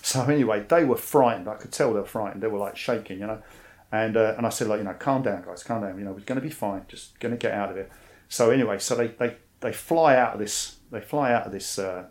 So 0.00 0.22
anyway, 0.22 0.64
they 0.68 0.84
were 0.84 0.96
frightened. 0.96 1.48
I 1.48 1.56
could 1.56 1.72
tell 1.72 1.92
they 1.92 1.98
were 1.98 2.06
frightened. 2.06 2.40
They 2.40 2.46
were 2.46 2.60
like 2.60 2.76
shaking, 2.76 3.18
you 3.18 3.26
know. 3.26 3.42
And 3.90 4.16
uh, 4.16 4.34
and 4.36 4.46
I 4.46 4.50
said 4.50 4.68
like 4.68 4.78
you 4.78 4.84
know 4.84 4.94
calm 4.94 5.22
down 5.22 5.42
guys, 5.42 5.64
calm 5.64 5.82
down. 5.82 5.98
You 5.98 6.04
know 6.04 6.12
we're 6.12 6.20
going 6.20 6.40
to 6.40 6.46
be 6.46 6.54
fine. 6.54 6.84
Just 6.86 7.18
going 7.18 7.32
to 7.32 7.38
get 7.38 7.52
out 7.52 7.72
of 7.72 7.76
it. 7.76 7.90
So 8.28 8.52
anyway, 8.52 8.78
so 8.78 8.94
they, 8.94 9.08
they 9.08 9.38
they 9.58 9.72
fly 9.72 10.14
out 10.14 10.34
of 10.34 10.38
this 10.38 10.76
they 10.92 11.00
fly 11.00 11.32
out 11.32 11.46
of 11.46 11.52
this 11.52 11.80
uh, 11.80 12.04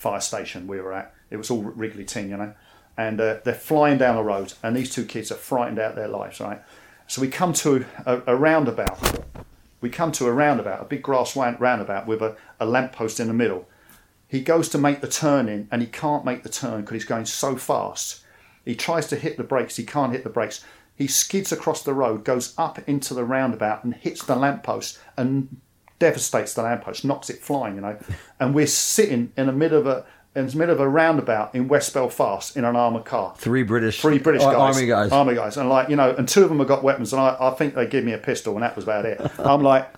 fire 0.00 0.20
station 0.20 0.66
we 0.66 0.80
were 0.80 0.94
at. 0.94 1.14
It 1.28 1.36
was 1.36 1.50
all 1.50 1.62
Wriggly 1.62 2.06
Tin, 2.06 2.30
you 2.30 2.36
know. 2.38 2.54
And 2.96 3.20
uh, 3.20 3.40
they're 3.44 3.54
flying 3.54 3.98
down 3.98 4.16
the 4.16 4.22
road, 4.22 4.54
and 4.62 4.74
these 4.74 4.92
two 4.92 5.04
kids 5.04 5.30
are 5.30 5.36
frightened 5.36 5.78
out 5.78 5.90
of 5.90 5.96
their 5.96 6.08
lives, 6.08 6.40
right? 6.40 6.62
So 7.06 7.20
we 7.20 7.28
come 7.28 7.52
to 7.52 7.84
a, 8.06 8.22
a 8.26 8.36
roundabout. 8.36 8.98
We 9.82 9.90
come 9.90 10.10
to 10.12 10.26
a 10.26 10.32
roundabout, 10.32 10.80
a 10.80 10.86
big 10.86 11.02
grass 11.02 11.36
roundabout 11.36 12.06
with 12.06 12.22
a, 12.22 12.36
a 12.58 12.64
lamppost 12.64 13.20
in 13.20 13.28
the 13.28 13.34
middle. 13.34 13.68
He 14.26 14.40
goes 14.40 14.70
to 14.70 14.78
make 14.78 15.02
the 15.02 15.08
turn 15.08 15.50
in, 15.50 15.68
and 15.70 15.82
he 15.82 15.88
can't 15.88 16.24
make 16.24 16.44
the 16.44 16.48
turn 16.48 16.80
because 16.80 16.94
he's 16.94 17.04
going 17.04 17.26
so 17.26 17.56
fast. 17.56 18.22
He 18.64 18.74
tries 18.74 19.06
to 19.08 19.16
hit 19.16 19.36
the 19.36 19.44
brakes, 19.44 19.76
he 19.76 19.84
can't 19.84 20.12
hit 20.12 20.24
the 20.24 20.30
brakes. 20.30 20.64
He 20.94 21.06
skids 21.06 21.52
across 21.52 21.82
the 21.82 21.94
road, 21.94 22.24
goes 22.24 22.54
up 22.56 22.78
into 22.88 23.12
the 23.12 23.24
roundabout, 23.24 23.84
and 23.84 23.94
hits 23.94 24.24
the 24.24 24.36
lamppost 24.36 24.98
and 25.16 25.60
devastates 26.00 26.54
the 26.54 26.62
lamppost, 26.62 27.04
knocks 27.04 27.30
it 27.30 27.38
flying, 27.40 27.76
you 27.76 27.80
know. 27.82 27.96
And 28.40 28.52
we're 28.54 28.66
sitting 28.66 29.32
in 29.36 29.46
the 29.46 29.52
middle 29.52 29.78
of 29.78 29.86
a 29.86 30.04
in 30.34 30.46
the 30.46 30.56
middle 30.56 30.74
of 30.74 30.80
a 30.80 30.88
roundabout 30.88 31.54
in 31.54 31.66
West 31.68 31.92
Belfast 31.94 32.56
in 32.56 32.64
an 32.64 32.74
armoured 32.76 33.04
car. 33.04 33.34
three 33.36 33.62
British, 33.64 34.00
Three 34.00 34.18
British 34.18 34.42
guys, 34.42 34.54
army 34.76 34.86
guys. 34.86 35.12
army 35.12 35.34
guys, 35.34 35.56
and 35.56 35.68
like 35.68 35.88
you 35.88 35.96
know, 35.96 36.10
and 36.16 36.28
two 36.28 36.42
of 36.42 36.48
them 36.48 36.58
have 36.58 36.68
got 36.68 36.82
weapons, 36.82 37.12
and 37.12 37.20
I, 37.22 37.36
I 37.38 37.50
think 37.52 37.74
they 37.74 37.86
give 37.86 38.04
me 38.04 38.12
a 38.12 38.18
pistol, 38.18 38.54
and 38.54 38.62
that 38.62 38.74
was 38.74 38.84
about 38.84 39.06
it. 39.06 39.20
I'm 39.38 39.62
like, 39.62 39.88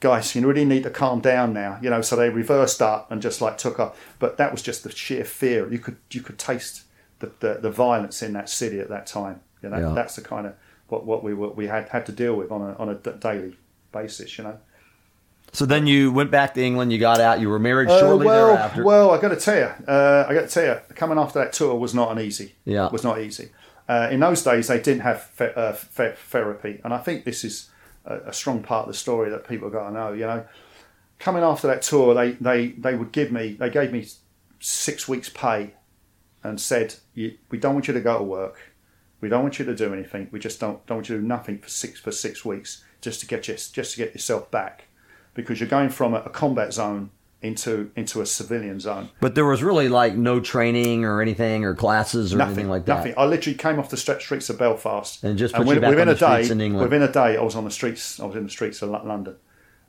guys, 0.00 0.34
you 0.34 0.46
really 0.46 0.64
need 0.64 0.82
to 0.84 0.90
calm 0.90 1.20
down 1.20 1.52
now, 1.52 1.78
you 1.82 1.88
know. 1.90 2.00
So 2.02 2.16
they 2.16 2.28
reversed 2.30 2.82
up 2.82 3.10
and 3.10 3.22
just 3.22 3.40
like 3.40 3.58
took 3.58 3.78
off, 3.80 3.96
but 4.18 4.36
that 4.38 4.50
was 4.52 4.60
just 4.62 4.82
the 4.84 4.90
sheer 4.90 5.24
fear. 5.24 5.70
You 5.72 5.78
could 5.78 5.96
you 6.10 6.20
could 6.20 6.38
taste 6.38 6.82
the 7.20 7.30
the, 7.40 7.54
the 7.62 7.70
violence 7.70 8.22
in 8.22 8.32
that 8.34 8.48
city 8.48 8.80
at 8.80 8.88
that 8.88 9.06
time. 9.06 9.40
You 9.62 9.68
know, 9.68 9.78
Yeah. 9.78 9.94
that's 9.94 10.16
the 10.16 10.22
kind 10.22 10.46
of 10.48 10.54
what 10.88 11.06
what 11.06 11.22
we 11.22 11.32
were, 11.32 11.50
we 11.50 11.68
had 11.68 11.88
had 11.90 12.06
to 12.06 12.12
deal 12.12 12.34
with 12.34 12.50
on 12.50 12.60
a 12.60 12.74
on 12.74 12.88
a 12.88 12.94
d- 12.96 13.12
daily 13.20 13.56
basis. 13.92 14.36
You 14.36 14.44
know. 14.44 14.58
So 15.52 15.66
then 15.66 15.86
you 15.86 16.12
went 16.12 16.30
back 16.30 16.54
to 16.54 16.62
England. 16.62 16.92
You 16.92 16.98
got 16.98 17.20
out. 17.20 17.40
You 17.40 17.48
were 17.48 17.58
married 17.58 17.88
Uh, 17.88 18.00
shortly 18.00 18.26
well, 18.26 18.46
thereafter. 18.48 18.84
well, 18.84 19.10
I 19.10 19.20
got 19.20 19.28
to 19.28 19.36
tell 19.36 19.56
you, 19.56 19.70
uh, 19.88 20.26
I 20.28 20.34
got 20.34 20.42
to 20.42 20.48
tell 20.48 20.64
you, 20.64 20.80
coming 20.94 21.18
after 21.18 21.38
that 21.40 21.52
tour 21.52 21.74
was 21.74 21.94
not 21.94 22.12
an 22.12 22.20
easy. 22.24 22.54
Yeah. 22.64 22.88
was 22.90 23.02
not 23.04 23.20
easy. 23.20 23.50
Uh, 23.88 24.08
in 24.10 24.20
those 24.20 24.42
days, 24.44 24.68
they 24.68 24.78
didn't 24.80 25.00
have 25.02 25.22
fe- 25.22 25.52
uh, 25.56 25.72
therapy, 25.72 26.80
and 26.84 26.94
I 26.94 26.98
think 26.98 27.24
this 27.24 27.42
is 27.44 27.68
a, 28.04 28.16
a 28.26 28.32
strong 28.32 28.62
part 28.62 28.86
of 28.86 28.92
the 28.92 28.98
story 28.98 29.30
that 29.30 29.48
people 29.48 29.68
got 29.70 29.88
to 29.88 29.92
know. 29.94 30.12
You 30.12 30.26
know, 30.26 30.44
coming 31.18 31.42
after 31.42 31.66
that 31.66 31.82
tour, 31.82 32.14
they 32.14 32.32
they 32.32 32.68
they 32.68 32.94
would 32.94 33.10
give 33.10 33.32
me, 33.32 33.54
they 33.54 33.68
gave 33.70 33.90
me 33.92 34.06
six 34.60 35.08
weeks' 35.08 35.28
pay, 35.28 35.74
and 36.44 36.60
said, 36.60 36.94
you, 37.14 37.36
"We 37.50 37.58
don't 37.58 37.74
want 37.74 37.88
you 37.88 37.94
to 37.94 38.00
go 38.00 38.18
to 38.18 38.24
work. 38.24 38.60
We 39.20 39.28
don't 39.28 39.42
want 39.42 39.58
you 39.58 39.64
to 39.66 39.74
do 39.74 39.92
anything. 39.92 40.28
We 40.30 40.38
just 40.38 40.60
don't 40.60 40.86
don't 40.86 40.98
want 40.98 41.08
you 41.08 41.16
to 41.16 41.22
do 41.22 41.26
nothing 41.26 41.58
for 41.58 41.68
six 41.68 41.98
for 41.98 42.12
six 42.12 42.44
weeks, 42.44 42.84
just 43.00 43.20
to 43.20 43.26
get 43.26 43.48
you, 43.48 43.54
just 43.54 43.92
to 43.92 43.96
get 43.96 44.14
yourself 44.14 44.50
back, 44.52 44.84
because 45.34 45.60
you're 45.60 45.68
going 45.68 45.90
from 45.90 46.14
a, 46.14 46.18
a 46.18 46.30
combat 46.30 46.72
zone." 46.72 47.10
Into 47.42 47.90
into 47.96 48.20
a 48.20 48.26
civilian 48.26 48.80
zone, 48.80 49.08
but 49.18 49.34
there 49.34 49.46
was 49.46 49.62
really 49.62 49.88
like 49.88 50.14
no 50.14 50.40
training 50.40 51.06
or 51.06 51.22
anything 51.22 51.64
or 51.64 51.74
classes 51.74 52.34
or 52.34 52.36
nothing 52.36 52.52
anything 52.52 52.68
like 52.68 52.84
that. 52.84 52.96
Nothing. 52.96 53.14
I 53.16 53.24
literally 53.24 53.56
came 53.56 53.78
off 53.78 53.88
the 53.88 53.96
stre- 53.96 54.20
streets 54.20 54.50
of 54.50 54.58
Belfast 54.58 55.24
And 55.24 55.38
just 55.38 55.54
put 55.54 55.62
you 55.62 55.68
within, 55.68 55.80
back 55.80 55.88
within 55.88 56.08
on 56.08 56.14
a 56.14 56.18
the 56.18 56.26
streets 56.26 56.48
day, 56.48 56.52
in 56.52 56.60
England. 56.60 56.82
within 56.82 57.00
a 57.02 57.10
day, 57.10 57.38
I 57.38 57.42
was 57.42 57.56
on 57.56 57.64
the 57.64 57.70
streets. 57.70 58.20
I 58.20 58.26
was 58.26 58.36
in 58.36 58.44
the 58.44 58.50
streets 58.50 58.82
of 58.82 58.90
London, 58.90 59.36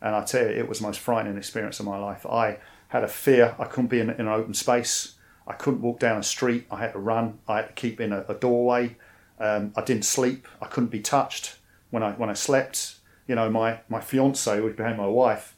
and 0.02 0.16
I 0.16 0.24
tell 0.24 0.44
you, 0.44 0.52
it 0.52 0.70
was 0.70 0.80
the 0.80 0.88
most 0.88 1.02
frightening 1.02 1.36
experience 1.36 1.78
of 1.82 1.86
my 1.86 1.98
life. 1.98 2.26
I 2.26 2.60
had 2.88 3.04
a 3.04 3.10
fear. 3.10 3.54
I 3.60 3.66
couldn't 3.66 3.90
be 3.90 4.00
in, 4.00 4.10
in 4.12 4.22
an 4.22 4.28
open 4.30 4.54
space. 4.54 5.16
I 5.46 5.52
couldn't 5.52 5.82
walk 5.82 6.00
down 6.00 6.20
a 6.20 6.24
street. 6.24 6.68
I 6.72 6.78
had 6.78 6.94
to 6.94 7.00
run. 7.00 7.40
I 7.50 7.58
had 7.58 7.68
to 7.68 7.74
keep 7.74 8.00
in 8.00 8.14
a, 8.14 8.24
a 8.30 8.34
doorway. 8.34 8.96
Um, 9.42 9.74
I 9.76 9.82
didn't 9.82 10.06
sleep. 10.06 10.48
I 10.62 10.68
couldn't 10.68 10.92
be 10.92 11.02
touched 11.02 11.58
when 11.90 12.02
I 12.02 12.12
when 12.14 12.30
I 12.30 12.34
slept. 12.34 12.96
You 13.32 13.36
know, 13.36 13.50
my 13.50 13.80
my 13.88 14.02
fiance, 14.02 14.54
who 14.58 14.70
became 14.70 14.98
my 14.98 15.08
wife, 15.08 15.56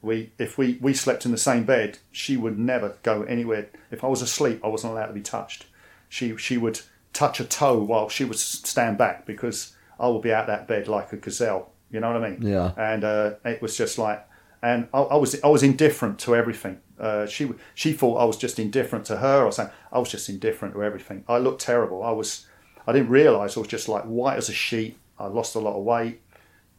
we 0.00 0.30
if 0.38 0.56
we 0.56 0.78
we 0.80 0.94
slept 0.94 1.26
in 1.26 1.32
the 1.32 1.38
same 1.38 1.64
bed, 1.64 1.98
she 2.12 2.36
would 2.36 2.56
never 2.56 2.98
go 3.02 3.24
anywhere. 3.24 3.68
If 3.90 4.04
I 4.04 4.06
was 4.06 4.22
asleep, 4.22 4.60
I 4.62 4.68
wasn't 4.68 4.92
allowed 4.92 5.06
to 5.06 5.12
be 5.12 5.20
touched. 5.20 5.66
She 6.08 6.36
she 6.36 6.56
would 6.56 6.82
touch 7.12 7.40
a 7.40 7.44
toe 7.44 7.82
while 7.82 8.08
she 8.08 8.24
would 8.24 8.38
stand 8.38 8.96
back 8.96 9.26
because 9.26 9.74
I 9.98 10.06
would 10.06 10.22
be 10.22 10.32
out 10.32 10.46
that 10.46 10.68
bed 10.68 10.86
like 10.86 11.12
a 11.12 11.16
gazelle. 11.16 11.72
You 11.90 11.98
know 11.98 12.12
what 12.12 12.22
I 12.22 12.30
mean? 12.30 12.42
Yeah. 12.42 12.70
And 12.76 13.02
uh, 13.02 13.32
it 13.44 13.60
was 13.60 13.76
just 13.76 13.98
like, 13.98 14.24
and 14.62 14.86
I, 14.94 15.00
I 15.00 15.16
was 15.16 15.42
I 15.42 15.48
was 15.48 15.64
indifferent 15.64 16.20
to 16.20 16.36
everything. 16.36 16.78
Uh, 16.96 17.26
she 17.26 17.50
she 17.74 17.92
thought 17.92 18.18
I 18.18 18.24
was 18.24 18.36
just 18.36 18.60
indifferent 18.60 19.04
to 19.06 19.16
her 19.16 19.44
or 19.44 19.50
something. 19.50 19.74
I 19.90 19.98
was 19.98 20.12
just 20.12 20.28
indifferent 20.28 20.74
to 20.74 20.84
everything. 20.84 21.24
I 21.26 21.38
looked 21.38 21.60
terrible. 21.60 22.04
I 22.04 22.12
was 22.12 22.46
I 22.86 22.92
didn't 22.92 23.08
realise 23.08 23.56
I 23.56 23.60
was 23.60 23.68
just 23.68 23.88
like 23.88 24.04
white 24.04 24.36
as 24.36 24.48
a 24.48 24.54
sheet. 24.54 24.96
I 25.18 25.26
lost 25.26 25.56
a 25.56 25.58
lot 25.58 25.76
of 25.76 25.82
weight. 25.82 26.20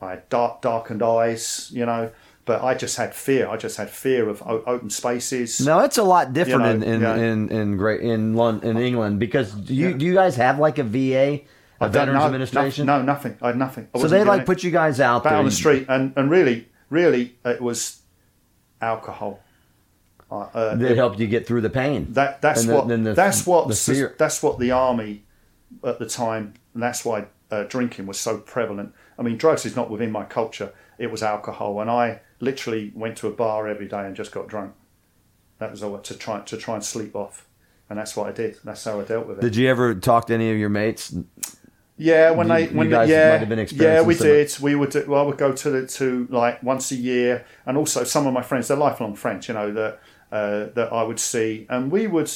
I 0.02 0.12
had 0.12 0.30
dark 0.30 0.62
darkened 0.62 1.04
eyes. 1.04 1.70
You 1.74 1.86
know. 1.86 2.12
But 2.44 2.64
I 2.64 2.74
just 2.74 2.98
had 2.98 3.14
fear. 3.14 3.48
I 3.48 3.56
just 3.56 3.78
had 3.78 3.90
fear 3.92 4.28
of 4.28 4.42
o- 4.42 4.64
open 4.66 4.90
spaces. 4.90 5.62
No, 5.64 5.80
it's 5.82 6.00
a 6.00 6.04
lot 6.04 6.34
different 6.34 6.64
You 6.84 6.92
in 6.94 7.02
know, 7.02 7.14
in, 7.14 7.20
yeah. 7.20 7.32
in 7.32 7.50
in 7.50 7.78
great 7.78 8.02
in 8.02 8.34
London, 8.36 8.72
in 8.78 8.84
England 8.84 9.20
because 9.20 9.52
do 9.54 9.76
you 9.76 9.90
Yeah. 9.90 9.98
do 9.98 10.06
you 10.06 10.14
guys 10.16 10.36
have 10.38 10.58
like 10.58 10.80
a 10.80 10.84
VA, 10.84 11.42
a 11.80 11.88
Veterans 11.88 12.20
know. 12.20 12.26
Administration? 12.26 12.88
No, 12.88 12.98
no, 12.98 13.04
nothing. 13.06 13.38
I 13.44 13.48
had 13.48 13.58
nothing. 13.58 13.88
I 13.94 14.00
so 14.00 14.08
they 14.08 14.24
like 14.24 14.42
it. 14.42 14.46
put 14.48 14.64
you 14.64 14.72
guys 14.72 15.00
out 15.00 15.24
back 15.24 15.32
there 15.34 15.40
on 15.40 15.46
the 15.46 15.52
street, 15.52 15.86
and, 15.88 16.14
and 16.18 16.32
really, 16.32 16.68
really, 16.90 17.36
it 17.46 17.62
was 17.62 18.02
alcohol. 18.82 19.40
Uh, 20.32 20.76
that 20.76 20.96
helped 20.96 21.20
you 21.20 21.28
get 21.28 21.46
through 21.46 21.60
the 21.62 21.70
pain. 21.70 22.08
that 22.14 22.42
that's 22.42 22.64
the- 22.66 22.74
what 22.74 22.88
the- 22.88 23.14
that's 23.14 23.46
what 23.46 23.68
the 23.68 24.14
that's 24.18 24.42
what 24.42 24.60
the 24.60 24.72
army 24.72 25.24
at 25.84 26.00
the 26.00 26.06
time, 26.08 26.54
and 26.74 26.82
that's 26.82 27.06
why 27.06 27.26
uh, 27.52 27.64
drinking 27.64 28.08
was 28.08 28.18
so 28.20 28.38
prevalent. 28.40 28.94
I 29.22 29.24
mean, 29.24 29.38
drugs 29.38 29.68
is 29.68 29.76
not 29.76 29.92
within 29.92 30.12
my 30.12 30.24
culture. 30.26 30.74
It 30.98 31.12
was 31.12 31.22
alcohol, 31.22 31.80
and 31.80 31.92
I 31.92 32.22
literally 32.40 32.92
went 32.96 33.18
to 33.18 33.28
a 33.28 33.32
bar 33.32 33.68
every 33.68 33.88
day 33.88 34.04
and 34.04 34.16
just 34.16 34.32
got 34.32 34.48
drunk. 34.48 34.74
That 35.60 35.70
was 35.70 35.84
all 35.84 35.96
to 36.00 36.18
try 36.18 36.40
to 36.40 36.58
try 36.58 36.74
and 36.74 36.84
sleep 36.84 37.16
off, 37.16 37.46
and 37.88 38.00
that's 38.00 38.16
what 38.16 38.28
I 38.28 38.32
did. 38.32 38.58
That's 38.64 38.84
how 38.84 39.00
I 39.00 39.04
dealt 39.04 39.28
with 39.28 39.38
it. 39.38 39.42
Did 39.42 39.56
you 39.56 39.70
ever 39.70 39.94
talk 39.94 40.26
to 40.28 40.34
any 40.34 40.50
of 40.52 40.58
your 40.58 40.70
mates? 40.70 41.16
Yeah, 41.98 42.32
when 42.32 42.48
You- 42.48 42.54
they 42.56 42.70
you 42.70 42.78
when 42.78 42.90
guys 42.90 43.10
they, 43.10 43.14
yeah 43.14 43.30
might 43.30 43.40
have 43.42 43.50
been 43.50 43.68
yeah 43.80 44.02
we 44.02 44.16
did. 44.16 44.58
We 44.60 44.74
would 44.74 44.90
do, 44.90 45.06
well, 45.08 45.22
I 45.22 45.24
would 45.28 45.38
go 45.38 45.52
to 45.52 45.70
the 45.70 45.86
to 45.86 46.28
like 46.32 46.64
once 46.64 46.92
a 46.92 46.96
year, 46.96 47.46
and 47.68 47.78
also 47.78 48.04
some 48.04 48.26
of 48.26 48.34
my 48.34 48.42
friends, 48.42 48.70
they're 48.70 48.78
lifelong 48.78 49.14
friends, 49.16 49.48
you 49.48 49.54
know 49.54 49.72
that 49.72 50.00
uh, 50.32 50.66
that 50.74 50.92
I 50.92 51.04
would 51.04 51.20
see, 51.20 51.68
and 51.70 51.92
we 51.92 52.08
would, 52.08 52.32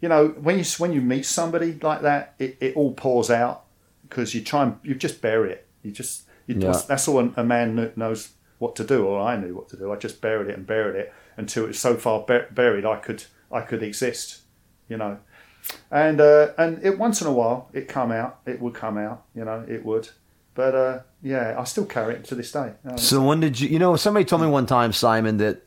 you 0.00 0.08
know, 0.08 0.28
when 0.28 0.56
you 0.58 0.64
when 0.78 0.94
you 0.94 1.02
meet 1.02 1.26
somebody 1.26 1.78
like 1.82 2.00
that, 2.00 2.34
it, 2.38 2.56
it 2.60 2.76
all 2.76 2.94
pours 2.94 3.30
out 3.30 3.64
because 4.08 4.34
you 4.34 4.40
try 4.40 4.62
and 4.62 4.78
you 4.82 4.94
just 4.94 5.20
bury 5.20 5.52
it. 5.52 5.66
You 5.84 5.92
just 5.92 6.24
you, 6.46 6.56
Yeah. 6.58 6.80
that's 6.88 7.06
all 7.08 7.32
a 7.36 7.44
man 7.44 7.92
knows 7.96 8.30
what 8.58 8.74
to 8.76 8.84
do, 8.84 9.06
or 9.06 9.20
I 9.20 9.36
knew 9.36 9.54
what 9.54 9.68
to 9.70 9.76
do. 9.76 9.92
I 9.92 9.96
just 9.96 10.20
buried 10.20 10.48
it 10.48 10.56
and 10.56 10.66
buried 10.66 10.96
it 10.96 11.12
until 11.36 11.64
it 11.64 11.68
was 11.68 11.78
so 11.78 11.96
far 11.96 12.20
bur- 12.20 12.48
buried 12.50 12.84
I 12.84 12.96
could 12.96 13.24
I 13.52 13.60
could 13.60 13.82
exist, 13.82 14.40
you 14.88 14.96
know 14.96 15.18
and 15.90 16.20
uh, 16.20 16.48
and 16.58 16.82
it 16.84 16.98
once 16.98 17.22
in 17.22 17.26
a 17.26 17.32
while 17.32 17.70
it 17.72 17.88
come 17.88 18.12
out 18.12 18.40
it 18.44 18.60
would 18.60 18.74
come 18.74 18.98
out 18.98 19.24
you 19.34 19.42
know 19.46 19.64
it 19.66 19.82
would 19.82 20.08
but 20.54 20.74
uh, 20.74 20.98
yeah 21.22 21.56
I 21.58 21.64
still 21.64 21.86
carry 21.86 22.14
it 22.16 22.24
to 22.24 22.34
this 22.34 22.52
day 22.52 22.72
Uh, 22.86 22.96
So 22.98 23.22
when 23.22 23.40
did 23.40 23.58
you? 23.60 23.68
You 23.70 23.78
know, 23.78 23.96
somebody 23.96 24.24
told 24.26 24.42
me 24.42 24.48
one 24.48 24.66
time, 24.66 24.92
Simon, 24.92 25.38
that 25.38 25.62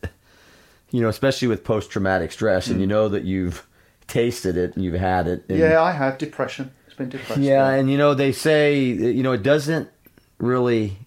you 0.91 1.01
know, 1.01 1.09
especially 1.09 1.47
with 1.49 1.63
post 1.63 1.89
traumatic 1.89 2.32
stress, 2.32 2.68
and 2.68 2.80
you 2.80 2.88
know 2.88 3.09
that 3.09 3.24
you've 3.24 3.65
tasted 4.07 4.55
it 4.55 4.76
and 4.76 4.86
you've 4.86 4.93
had 5.13 5.28
it. 5.28 5.43
and- 5.49 5.57
Mm. 5.57 5.70
yeah 5.70 5.82
I 5.82 5.91
have 5.91 6.18
depression 6.18 6.72
it's 6.86 6.95
been 6.95 7.09
depression 7.09 7.43
Yeah, 7.43 7.68
and 7.70 7.89
you 7.91 7.97
know 7.97 8.13
they 8.13 8.32
say 8.32 8.80
you 8.80 9.24
know 9.24 9.34
it 9.34 9.43
doesn't 9.43 9.89
really 10.40 10.98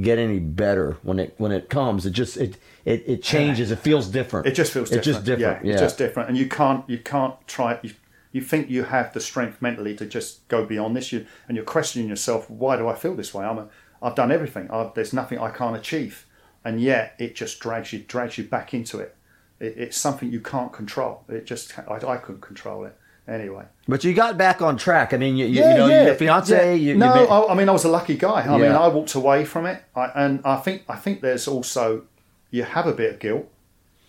get 0.00 0.18
any 0.18 0.38
better 0.38 0.96
when 1.02 1.18
it 1.18 1.34
when 1.38 1.52
it 1.52 1.68
comes. 1.68 2.06
It 2.06 2.10
just 2.12 2.36
it 2.36 2.56
it, 2.84 3.04
it 3.06 3.22
changes. 3.22 3.70
It 3.70 3.78
feels 3.78 4.08
different. 4.08 4.46
it 4.46 4.54
just 4.54 4.72
feels 4.72 4.90
It's 4.90 5.04
different 5.04 5.24
just 5.24 5.24
different. 5.26 5.64
yeah, 5.64 5.68
Yeah, 5.68 5.72
it's 5.74 5.82
just 5.82 5.98
different 5.98 6.28
and 6.28 6.38
you 6.38 6.48
can't 6.48 6.88
you 6.88 6.98
can't 6.98 7.34
try 7.46 7.78
you, 7.82 7.92
you 8.32 8.40
think 8.40 8.70
you 8.70 8.84
have 8.84 9.12
the 9.12 9.20
strength 9.20 9.60
mentally 9.60 9.94
to 9.96 10.06
just 10.06 10.46
go 10.48 10.64
beyond 10.64 10.96
this 10.96 11.12
you 11.12 11.26
and 11.46 11.56
you're 11.56 11.66
questioning 11.66 12.08
yourself 12.08 12.48
why 12.48 12.76
do 12.76 12.88
I 12.88 12.94
feel 12.94 13.14
this 13.14 13.34
way 13.34 13.44
I'm 13.44 13.58
a 13.58 13.68
I've 14.02 14.16
done 14.16 14.32
everything. 14.32 14.68
I've, 14.70 14.94
there's 14.94 15.12
nothing 15.12 15.38
I 15.38 15.50
can't 15.50 15.76
achieve, 15.76 16.26
and 16.64 16.80
yet 16.80 17.14
it 17.20 17.36
just 17.36 17.60
drags 17.60 17.92
you 17.92 18.00
drags 18.00 18.36
you 18.36 18.44
back 18.44 18.74
into 18.74 18.98
it. 18.98 19.14
it 19.60 19.74
it's 19.76 19.96
something 19.96 20.32
you 20.32 20.40
can't 20.40 20.72
control. 20.72 21.24
It 21.28 21.46
just 21.46 21.78
I, 21.78 22.00
I 22.04 22.16
couldn't 22.16 22.40
control 22.40 22.84
it 22.84 22.96
anyway. 23.28 23.64
But 23.88 24.04
you 24.04 24.14
got 24.14 24.36
back 24.38 24.62
on 24.62 24.76
track. 24.76 25.12
I 25.12 25.16
mean, 25.16 25.36
you, 25.36 25.46
you, 25.46 25.62
you 25.62 25.74
know, 25.76 25.86
your 25.86 26.14
fiance. 26.14 26.54
yeah. 26.54 26.72
You, 26.72 26.96
no, 26.96 27.14
made- 27.14 27.28
I, 27.28 27.44
I 27.46 27.54
mean, 27.54 27.68
I 27.68 27.72
was 27.72 27.84
a 27.84 27.88
lucky 27.90 28.16
guy. 28.16 28.42
I 28.42 28.58
mean, 28.58 28.72
I 28.72 28.88
walked 28.88 29.14
away 29.14 29.44
from 29.44 29.66
it, 29.66 29.82
I, 29.96 30.06
and 30.14 30.40
I 30.44 30.56
think 30.56 30.82
I 30.88 30.96
think 30.96 31.20
there's 31.20 31.46
also 31.48 32.04
you 32.50 32.62
have 32.64 32.86
a 32.86 32.92
bit 32.92 33.14
of 33.14 33.20
guilt 33.20 33.48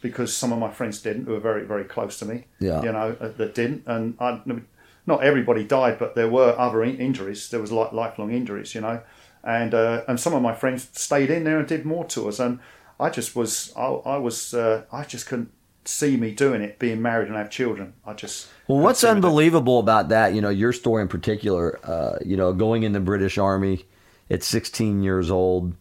because 0.01 0.36
some 0.36 0.51
of 0.51 0.59
my 0.59 0.70
friends 0.70 1.01
didn't, 1.01 1.26
who 1.26 1.32
were 1.32 1.39
very 1.39 1.64
very 1.66 1.86
close 1.86 2.20
to 2.20 2.26
me. 2.26 2.45
Yeah. 2.59 2.82
you 2.84 2.91
know, 2.91 3.16
uh, 3.20 3.30
that 3.38 3.55
didn't, 3.55 3.84
and 3.88 4.16
I, 4.20 4.41
not 5.05 5.24
everybody 5.24 5.64
died, 5.64 5.97
but 5.99 6.16
there 6.16 6.30
were 6.30 6.55
other 6.57 6.84
in- 6.84 6.97
injuries. 6.97 7.49
There 7.49 7.59
was 7.61 7.72
like 7.72 7.91
lifelong 7.93 8.32
injuries, 8.32 8.74
you 8.76 8.82
know, 8.82 9.01
and 9.43 9.74
uh, 9.74 10.03
and 10.07 10.20
some 10.20 10.34
of 10.34 10.41
my 10.41 10.53
friends 10.53 10.89
stayed 10.93 11.30
in 11.30 11.43
there 11.43 11.59
and 11.59 11.68
did 11.68 11.86
more 11.86 12.05
tours, 12.05 12.39
and 12.39 12.59
I 12.99 13.09
just 13.09 13.36
was 13.36 13.74
I, 13.78 13.86
I 13.88 14.18
was 14.18 14.53
uh, 14.53 14.84
I 14.91 15.03
just 15.03 15.26
couldn't 15.28 15.51
see 15.86 16.16
me 16.16 16.32
doing 16.32 16.61
it, 16.61 16.80
being 16.80 17.01
married 17.01 17.28
and 17.28 17.36
have 17.36 17.49
children. 17.49 17.93
I 18.05 18.14
just 18.14 18.47
Well, 18.68 18.80
what's 18.80 19.01
couldn't 19.01 19.16
see 19.16 19.16
me 19.16 19.22
doing 19.22 19.24
it. 19.24 19.28
unbelievable 19.28 19.80
about 19.80 20.09
that, 20.09 20.34
you 20.34 20.41
know, 20.41 20.49
your 20.49 20.74
story 20.74 21.01
in 21.01 21.07
particular, 21.07 21.80
uh, 21.84 22.18
you 22.26 22.38
know, 22.38 22.53
going 22.53 22.84
in 22.84 22.93
the 22.93 22.99
British 22.99 23.38
Army 23.38 23.86
at 24.30 24.43
16 24.43 25.03
years 25.03 25.30
old, 25.30 25.74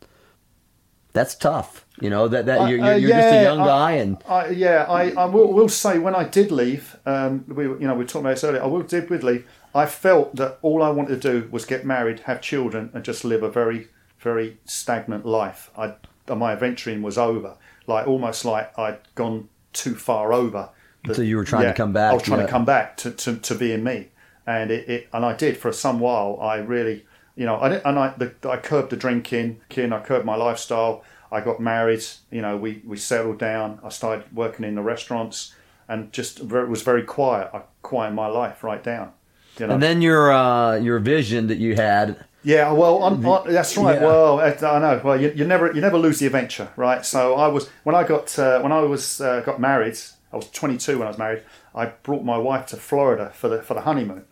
that's 1.13 1.35
tough. 1.35 1.87
You 2.01 2.11
know, 2.11 2.27
that, 2.29 2.47
that 2.47 2.69
you're, 2.69 2.81
Uh, 2.83 2.97
you're, 2.97 3.11
you're 3.11 3.11
just 3.11 3.35
a 3.35 3.43
young 3.43 3.61
I- 3.61 3.67
guy 3.67 3.91
and 3.93 4.17
I, 4.29 4.49
yeah, 4.49 4.87
I, 4.89 5.11
I 5.13 5.25
will, 5.27 5.53
will 5.53 5.69
say 5.69 5.99
when 5.99 6.15
I 6.15 6.25
did 6.25 6.51
leave, 6.51 6.97
um, 7.07 7.45
we 7.47 7.65
you 7.65 7.79
know 7.81 7.93
we 7.95 7.99
were 7.99 8.05
talking 8.05 8.23
about 8.23 8.31
this 8.35 8.45
earlier. 8.45 8.63
I 8.63 8.67
will 8.67 8.83
did 8.83 9.09
with 9.11 9.23
leave. 9.23 9.47
I 9.75 9.87
felt 9.87 10.37
that 10.37 10.59
all 10.63 10.83
I 10.83 10.91
wanted 10.91 11.23
to 11.23 11.33
do 11.33 11.49
was 11.51 11.65
get 11.65 11.87
married, 11.87 12.21
have 12.21 12.41
children, 12.41 12.91
and 12.93 13.05
just 13.05 13.25
live 13.25 13.43
a 13.43 13.51
very 13.51 13.89
very 14.19 14.59
stagnant 14.65 15.25
life. 15.27 15.71
I 15.77 15.95
my 16.35 16.53
adventuring 16.53 17.03
was 17.03 17.19
over, 17.19 17.57
like 17.87 18.07
almost 18.09 18.45
like 18.45 18.77
I'd 18.79 18.99
gone 19.15 19.49
too 19.73 19.95
far 19.95 20.33
over. 20.33 20.71
The- 21.05 21.15
So 21.15 21.23
you 21.23 21.37
were 21.37 21.45
trying 21.45 21.65
to 21.65 21.75
come 21.75 21.93
back, 21.93 22.11
I 22.11 22.15
was 22.15 22.23
trying 22.23 22.41
yeah. 22.41 22.47
to 22.47 22.53
come 22.53 22.65
back 22.65 22.97
to, 22.99 23.11
to, 23.11 23.37
to 23.37 23.55
being 23.55 23.83
me, 23.83 24.09
and 24.47 24.71
it, 24.71 24.89
it 24.89 25.09
and 25.13 25.25
I 25.25 25.35
did 25.35 25.57
for 25.57 25.73
some 25.73 25.99
while. 25.99 26.39
I 26.41 26.57
really, 26.57 27.05
you 27.35 27.45
know, 27.45 27.61
I 27.61 27.69
didn't, 27.69 27.87
and 27.87 27.99
I 27.99 28.15
the, 28.17 28.35
I 28.49 28.57
curbed 28.57 28.91
the 28.91 28.97
drinking, 28.97 29.61
kin. 29.69 29.93
I 29.93 30.01
curbed 30.01 30.25
my 30.25 30.37
lifestyle. 30.37 31.03
I 31.33 31.41
got 31.41 31.61
married. 31.61 32.05
You 32.31 32.43
know, 32.43 32.57
we 32.57 32.83
we 32.87 32.97
settled 32.97 33.39
down. 33.39 33.81
I 33.83 33.89
started 33.89 34.25
working 34.33 34.65
in 34.65 34.75
the 34.77 34.83
restaurants, 34.83 35.55
and 35.89 36.13
just 36.13 36.39
very, 36.39 36.69
was 36.69 36.83
very 36.83 37.03
quiet. 37.03 37.51
I 37.53 37.63
quieted 37.83 38.15
my 38.15 38.29
life 38.29 38.63
right 38.63 38.83
down. 38.83 39.13
You 39.59 39.67
know. 39.67 39.75
and 39.75 39.83
then 39.83 40.03
your 40.03 40.33
uh, 40.33 40.77
your 40.77 40.99
vision 41.01 41.49
that 41.49 41.59
you 41.59 41.75
had. 41.75 42.25
Yeah, 42.45 42.73
well, 42.73 43.03
on, 43.05 43.25
on, 43.25 43.53
that's 43.53 43.77
right. 43.77 44.01
Yeah. 44.01 44.07
Well, 44.07 44.41
I 44.41 44.51
I 44.51 44.79
know. 44.79 45.01
Well, 45.03 45.21
you, 45.21 45.33
you 45.35 45.45
never 45.45 45.73
you 45.73 45.81
never 45.81 45.99
lose 45.99 46.19
the 46.19 46.27
adventure, 46.27 46.71
right? 46.77 47.05
So 47.05 47.35
I 47.35 47.49
was 47.49 47.69
when 47.85 47.95
I 47.95 48.05
got 48.05 48.39
uh, 48.39 48.61
when 48.61 48.73
I 48.73 48.81
was 48.81 49.21
uh, 49.21 49.41
got 49.41 49.61
married. 49.61 49.99
I 50.33 50.37
was 50.37 50.51
22 50.51 50.99
when 50.99 51.07
I 51.07 51.11
was 51.11 51.19
married. 51.19 51.43
I 51.75 51.87
brought 51.87 52.25
my 52.25 52.39
wife 52.39 52.67
to 52.67 52.77
Florida 52.77 53.31
for 53.35 53.49
the 53.49 53.63
for 53.63 53.75
the 53.75 53.83
honeymoon. 53.83 54.25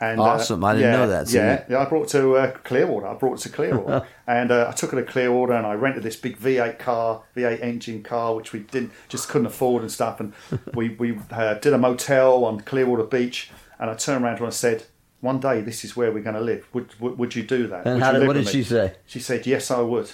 And, 0.00 0.18
uh, 0.20 0.24
Awesome. 0.24 0.62
I 0.64 0.74
didn't 0.74 0.90
yeah, 0.90 0.96
know 0.98 1.08
that. 1.08 1.28
So 1.28 1.38
yeah, 1.38 1.64
yeah. 1.70 1.78
I 1.78 1.84
brought 1.88 2.08
to 2.08 2.36
uh, 2.36 2.50
Clearwater. 2.64 3.06
I 3.06 3.14
brought 3.14 3.38
to 3.38 3.48
Clearwater, 3.48 4.04
and 4.26 4.50
uh, 4.50 4.66
I 4.68 4.72
took 4.72 4.90
her 4.90 5.00
to 5.02 5.06
Clearwater, 5.10 5.52
and 5.54 5.66
I 5.66 5.74
rented 5.74 6.02
this 6.02 6.16
big 6.16 6.36
V8 6.38 6.78
car, 6.78 7.22
V8 7.36 7.62
engine 7.62 8.02
car, 8.02 8.34
which 8.34 8.52
we 8.52 8.60
didn't 8.60 8.90
just 9.08 9.28
couldn't 9.28 9.46
afford 9.46 9.82
and 9.82 9.90
stuff. 9.90 10.18
And 10.20 10.32
we 10.74 10.90
we 10.90 11.18
uh, 11.30 11.54
did 11.54 11.72
a 11.72 11.78
motel 11.78 12.44
on 12.44 12.60
Clearwater 12.60 13.04
Beach, 13.04 13.50
and 13.78 13.88
I 13.88 13.94
turned 13.94 14.24
around 14.24 14.34
to 14.36 14.40
her 14.40 14.46
and 14.46 14.54
said, 14.54 14.84
"One 15.20 15.38
day, 15.38 15.60
this 15.62 15.84
is 15.84 15.96
where 15.96 16.10
we're 16.12 16.24
going 16.24 16.36
to 16.36 16.42
live. 16.42 16.66
Would, 16.74 17.00
would 17.00 17.16
would 17.18 17.34
you 17.36 17.44
do 17.44 17.68
that?" 17.68 17.86
And 17.86 17.94
Would 17.94 18.02
how 18.02 18.12
you 18.12 18.18
did, 18.18 18.26
what 18.26 18.34
did 18.34 18.46
me?" 18.46 18.52
she 18.52 18.64
say? 18.64 18.94
She 19.06 19.20
said, 19.20 19.46
"Yes, 19.46 19.70
I 19.70 19.80
would," 19.80 20.10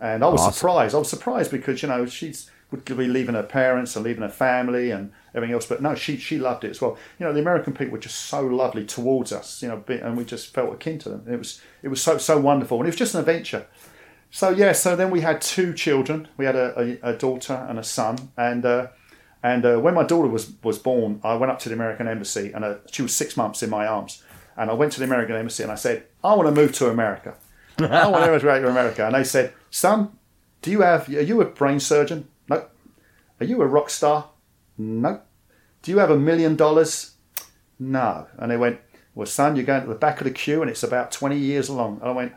and 0.00 0.22
I 0.24 0.28
was 0.28 0.40
Awesome. 0.40 0.52
surprised. 0.54 0.94
I 0.94 0.98
was 0.98 1.10
surprised 1.10 1.50
because 1.50 1.82
you 1.82 1.88
know 1.88 2.06
she's 2.06 2.48
would 2.70 2.84
be 2.84 2.94
leaving 2.94 3.34
her 3.34 3.42
parents 3.42 3.94
and 3.94 4.04
leaving 4.04 4.22
her 4.22 4.28
family 4.28 4.90
and 4.90 5.12
everything 5.34 5.54
else, 5.54 5.66
but 5.66 5.80
no, 5.80 5.94
she 5.94 6.16
she 6.16 6.38
loved 6.38 6.64
it 6.64 6.70
as 6.70 6.80
well. 6.80 6.98
You 7.18 7.26
know, 7.26 7.32
the 7.32 7.40
American 7.40 7.72
people 7.72 7.92
were 7.92 7.98
just 7.98 8.22
so 8.22 8.40
lovely 8.44 8.84
towards 8.84 9.32
us, 9.32 9.62
you 9.62 9.68
know, 9.68 9.82
and 9.88 10.16
we 10.16 10.24
just 10.24 10.52
felt 10.52 10.72
akin 10.72 10.98
to 11.00 11.10
them. 11.10 11.24
It 11.28 11.38
was 11.38 11.60
it 11.82 11.88
was 11.88 12.02
so 12.02 12.18
so 12.18 12.38
wonderful, 12.38 12.78
and 12.78 12.86
it 12.86 12.90
was 12.90 12.96
just 12.96 13.14
an 13.14 13.20
adventure. 13.20 13.66
So 14.30 14.50
yeah, 14.50 14.72
so 14.72 14.96
then 14.96 15.10
we 15.10 15.20
had 15.20 15.40
two 15.40 15.72
children. 15.72 16.28
We 16.36 16.44
had 16.44 16.56
a, 16.56 16.98
a, 17.02 17.10
a 17.10 17.16
daughter 17.16 17.66
and 17.68 17.78
a 17.78 17.84
son, 17.84 18.30
and 18.36 18.64
uh, 18.64 18.88
and 19.42 19.64
uh, 19.64 19.76
when 19.78 19.94
my 19.94 20.04
daughter 20.04 20.28
was 20.28 20.52
was 20.62 20.78
born, 20.78 21.20
I 21.22 21.34
went 21.34 21.52
up 21.52 21.60
to 21.60 21.68
the 21.68 21.74
American 21.74 22.08
embassy, 22.08 22.52
and 22.52 22.64
uh, 22.64 22.76
she 22.90 23.02
was 23.02 23.14
six 23.14 23.36
months 23.36 23.62
in 23.62 23.70
my 23.70 23.86
arms, 23.86 24.22
and 24.56 24.70
I 24.70 24.74
went 24.74 24.92
to 24.92 24.98
the 24.98 25.04
American 25.04 25.36
embassy 25.36 25.62
and 25.62 25.70
I 25.70 25.76
said, 25.76 26.06
I 26.24 26.34
want 26.34 26.48
to 26.48 26.60
move 26.60 26.72
to 26.74 26.88
America. 26.88 27.34
I 27.78 28.08
want 28.08 28.24
to 28.24 28.30
immigrate 28.32 28.62
to 28.62 28.68
America, 28.68 29.06
and 29.06 29.14
they 29.14 29.24
said, 29.24 29.52
son, 29.70 30.10
do 30.62 30.70
you 30.70 30.80
have? 30.80 31.08
Are 31.08 31.20
you 31.20 31.40
a 31.40 31.44
brain 31.44 31.78
surgeon? 31.78 32.26
Are 33.40 33.46
you 33.46 33.60
a 33.62 33.66
rock 33.66 33.90
star? 33.90 34.30
No. 34.78 35.20
Do 35.82 35.90
you 35.90 35.98
have 35.98 36.10
a 36.10 36.18
million 36.18 36.56
dollars? 36.56 37.12
No. 37.78 38.26
And 38.38 38.50
they 38.50 38.56
went, 38.56 38.80
well, 39.14 39.26
son, 39.26 39.56
you're 39.56 39.64
going 39.64 39.82
to 39.82 39.88
the 39.88 39.94
back 39.94 40.20
of 40.20 40.24
the 40.24 40.30
queue, 40.30 40.60
and 40.62 40.70
it's 40.70 40.82
about 40.82 41.10
twenty 41.12 41.38
years 41.38 41.70
long. 41.70 41.98
And 42.00 42.08
I 42.10 42.12
went, 42.12 42.32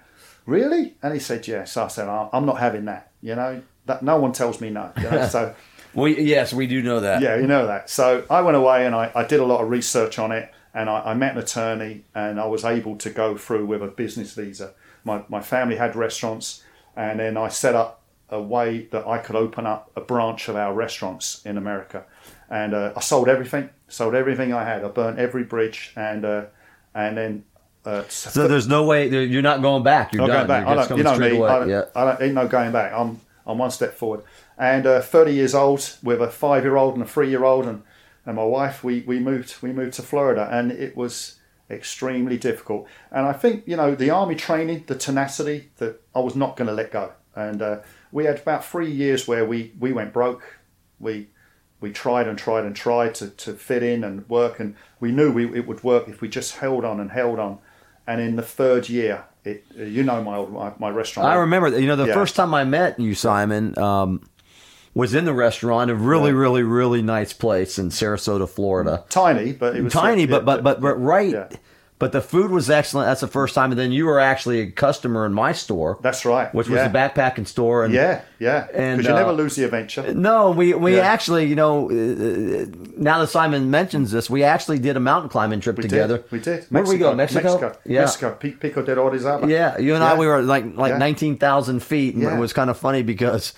really? 0.46 0.96
And 1.02 1.14
he 1.14 1.20
said, 1.20 1.48
yes. 1.48 1.76
I 1.78 1.88
said, 1.88 2.08
"I'm- 2.08 2.30
I'm 2.32 2.46
not 2.46 2.60
having 2.60 2.86
that. 2.86 3.12
You 3.22 3.36
know, 3.36 3.62
that 3.86 4.02
no 4.04 4.18
one 4.18 4.32
tells 4.32 4.62
me 4.62 4.70
no. 4.70 4.92
You 4.98 5.10
know? 5.10 5.28
so. 5.28 5.56
Well, 5.92 6.08
yes, 6.08 6.54
we 6.54 6.68
do 6.68 6.84
know 6.84 7.00
that. 7.00 7.20
Yeah, 7.24 7.38
you 7.38 7.48
know 7.48 7.66
that. 7.66 7.90
So 7.90 8.24
I 8.30 8.42
went 8.42 8.56
away 8.56 8.86
and 8.86 8.94
I, 8.94 9.12
I 9.16 9.24
did 9.24 9.40
a 9.40 9.44
lot 9.44 9.64
of 9.64 9.72
research 9.72 10.20
on 10.20 10.32
it 10.32 10.54
and 10.72 10.88
I, 10.88 11.00
I 11.00 11.14
met 11.16 11.32
an 11.34 11.40
attorney 11.40 12.06
and 12.14 12.40
I 12.40 12.46
was 12.46 12.64
able 12.64 12.96
to 12.98 13.10
go 13.10 13.36
through 13.36 13.66
with 13.66 13.82
a 13.82 13.88
business 13.88 14.34
visa. 14.34 14.74
My, 15.04 15.24
my 15.30 15.42
family 15.42 15.78
had 15.78 15.96
restaurants 15.96 16.64
and 16.96 17.20
then 17.20 17.38
I 17.38 17.48
set 17.48 17.74
up 17.74 17.99
a 18.32 18.42
way 18.42 18.88
that 18.92 19.08
I 19.08 19.18
could 19.18 19.36
open 19.36 19.66
up 19.66 19.92
a 19.96 20.02
branch 20.02 20.48
of 20.50 20.56
our 20.56 20.74
restaurants 20.74 21.46
in 21.46 21.58
America. 21.58 22.06
And 22.50 22.74
uh, 22.74 22.94
I 22.96 23.00
sold 23.02 23.28
everything, 23.28 23.70
sold 23.88 24.16
everything 24.16 24.54
I 24.54 24.64
had. 24.64 24.84
I 24.84 24.88
burnt 24.90 25.20
every 25.20 25.44
bridge 25.44 25.94
and 25.96 26.26
uh, 26.26 26.46
and 26.94 27.18
then. 27.18 27.44
Uh, 27.86 28.04
So 28.10 28.48
there's 28.48 28.68
no 28.68 28.84
way 28.84 29.08
you're 29.08 29.42
not 29.42 29.62
going 29.62 29.84
back. 29.84 30.14
You're 30.14 30.28
not 30.28 30.48
done. 30.48 30.48
going 30.48 30.48
back. 30.48 30.68
You're 30.68 30.80
I 30.80 30.88
don't, 30.88 30.98
you 30.98 31.04
know 31.04 31.18
me. 31.18 31.38
away. 31.38 31.50
I 31.50 31.60
don't, 31.60 31.70
yeah. 31.70 31.86
I 31.96 32.06
don't, 32.06 32.22
ain't 32.22 32.34
no 32.34 32.48
going 32.48 32.72
back. 32.72 32.92
I'm 32.94 33.22
I'm 33.46 33.58
one 33.58 33.72
step 33.72 33.94
forward. 33.96 34.24
And 34.58 34.86
uh, 34.86 35.02
30 35.02 35.34
years 35.34 35.56
old 35.56 35.98
with 36.04 36.22
a 36.22 36.30
five 36.30 36.64
year 36.64 36.76
old 36.76 36.94
and 36.96 37.04
a 37.04 37.08
three 37.08 37.30
year 37.30 37.46
old 37.46 37.66
and, 37.66 37.82
and 38.26 38.36
my 38.36 38.44
wife, 38.44 38.84
we, 38.84 39.02
we 39.02 39.20
moved 39.20 39.56
we 39.62 39.72
moved 39.72 39.94
to 39.94 40.02
Florida 40.04 40.48
and 40.52 40.72
it 40.72 40.96
was 40.96 41.40
extremely 41.70 42.38
difficult. 42.38 42.88
And 43.12 43.26
I 43.26 43.34
think 43.34 43.64
you 43.66 43.78
know 43.78 43.96
the 43.96 44.10
army 44.10 44.36
training, 44.36 44.84
the 44.88 44.96
tenacity 44.96 45.70
that 45.78 46.02
I 46.14 46.20
was 46.20 46.36
not 46.36 46.58
going 46.58 46.68
to 46.68 46.74
let 46.74 46.92
go. 46.92 47.14
And 47.36 47.62
uh, 47.62 47.80
we 48.12 48.26
had 48.26 48.40
about 48.40 48.66
three 48.66 48.92
years 48.92 49.28
where 49.28 49.46
we, 49.46 49.74
we 49.80 49.92
went 49.94 50.14
broke. 50.14 50.60
We 51.00 51.28
we 51.82 51.92
tried 51.94 52.28
and 52.28 52.38
tried 52.38 52.66
and 52.66 52.76
tried 52.76 53.16
to, 53.16 53.30
to 53.30 53.54
fit 53.54 53.84
in 53.84 54.04
and 54.04 54.28
work, 54.28 54.60
and 54.60 54.76
we 55.00 55.12
knew 55.14 55.32
we, 55.32 55.46
it 55.58 55.66
would 55.66 55.82
work 55.84 56.10
if 56.10 56.20
we 56.20 56.28
just 56.28 56.56
held 56.58 56.84
on 56.84 57.00
and 57.00 57.12
held 57.12 57.40
on. 57.40 57.60
And 58.06 58.20
in 58.20 58.36
the 58.36 58.42
third 58.42 58.90
year, 58.90 59.24
it 59.46 59.64
you 59.76 60.04
know 60.04 60.22
my 60.24 60.36
old 60.36 60.52
my, 60.52 60.74
my 60.78 60.90
restaurant. 60.90 61.30
I 61.30 61.36
remember 61.36 61.70
that. 61.70 61.80
You 61.82 61.88
know, 61.88 61.96
the 61.96 62.08
Yeah. 62.08 62.14
first 62.14 62.36
time 62.36 62.54
I 62.54 62.64
met 62.66 63.00
you, 63.00 63.16
Simon, 63.16 63.78
um, 63.78 64.28
was 64.94 65.14
in 65.14 65.24
the 65.26 65.34
restaurant, 65.34 65.90
a 65.92 65.96
really, 65.96 66.32
Yeah. 66.32 66.38
really, 66.38 66.64
really 66.64 67.02
nice 67.02 67.32
place 67.32 67.80
in 67.80 67.90
Sarasota, 67.90 68.50
Florida. 68.50 69.06
tiny, 69.10 69.54
but 69.54 69.76
it 69.76 69.84
was 69.84 69.94
Tiny, 69.94 70.22
yeah, 70.24 70.28
but 70.32 70.44
but 70.46 70.64
but 70.64 70.82
but 70.82 70.96
right. 71.00 71.50
Yeah. 72.00 72.06
But 72.06 72.12
the 72.14 72.22
food 72.22 72.50
was 72.52 72.70
excellent. 72.70 73.08
That's 73.08 73.20
the 73.22 73.28
first 73.28 73.54
time, 73.56 73.72
and 73.72 73.80
then 73.80 73.92
you 73.92 74.06
were 74.06 74.20
actually 74.22 74.62
a 74.62 74.72
customer 74.72 75.26
in 75.26 75.34
my 75.34 75.52
store, 75.52 75.98
That's 76.02 76.24
right. 76.26 76.54
which 76.56 76.70
was 76.70 76.78
yeah. 76.78 76.88
the 76.88 76.98
backpacking 76.98 77.46
store. 77.46 77.84
And 77.84 77.94
Yeah, 77.94 78.22
yeah. 78.40 78.68
Because 78.68 79.06
you 79.06 79.12
uh, 79.14 79.16
never 79.20 79.34
lose 79.34 79.56
the 79.56 79.66
adventure. 79.66 80.14
No, 80.14 80.52
we 80.52 80.74
we 80.74 80.96
Yeah. 80.96 81.02
actually, 81.14 81.46
you 81.48 81.56
know, 81.56 81.90
uh, 81.90 82.66
now 82.98 83.20
that 83.20 83.28
Simon 83.28 83.70
mentions 83.70 84.12
this, 84.12 84.30
we 84.30 84.44
actually 84.44 84.80
did 84.80 84.96
a 84.96 85.00
mountain 85.02 85.30
climbing 85.30 85.60
trip 85.60 85.78
We 85.78 85.84
together. 85.84 86.18
did. 86.20 86.32
We 86.32 86.40
did. 86.40 86.66
Where 86.70 86.84
did 86.84 86.90
we 86.90 86.98
go? 86.98 87.14
Mexico. 87.14 87.44
Mexico. 87.44 87.78
Yeah. 87.86 88.00
Mexico. 88.02 88.32
Pi- 88.42 88.58
Pico 88.60 88.82
de 88.82 88.96
Orizaba. 88.96 89.50
Yeah, 89.50 89.78
you 89.78 89.94
and 89.96 90.04
I, 90.04 90.18
we 90.18 90.26
were 90.26 90.42
like 90.42 90.66
like 90.78 90.92
Yeah. 90.92 90.98
nineteen 91.00 91.38
thousand 91.38 91.82
feet, 91.84 92.14
and 92.16 92.24
Yeah. 92.24 92.36
it 92.36 92.40
was 92.40 92.54
kind 92.54 92.70
of 92.70 92.78
funny 92.78 93.04
because 93.04 93.54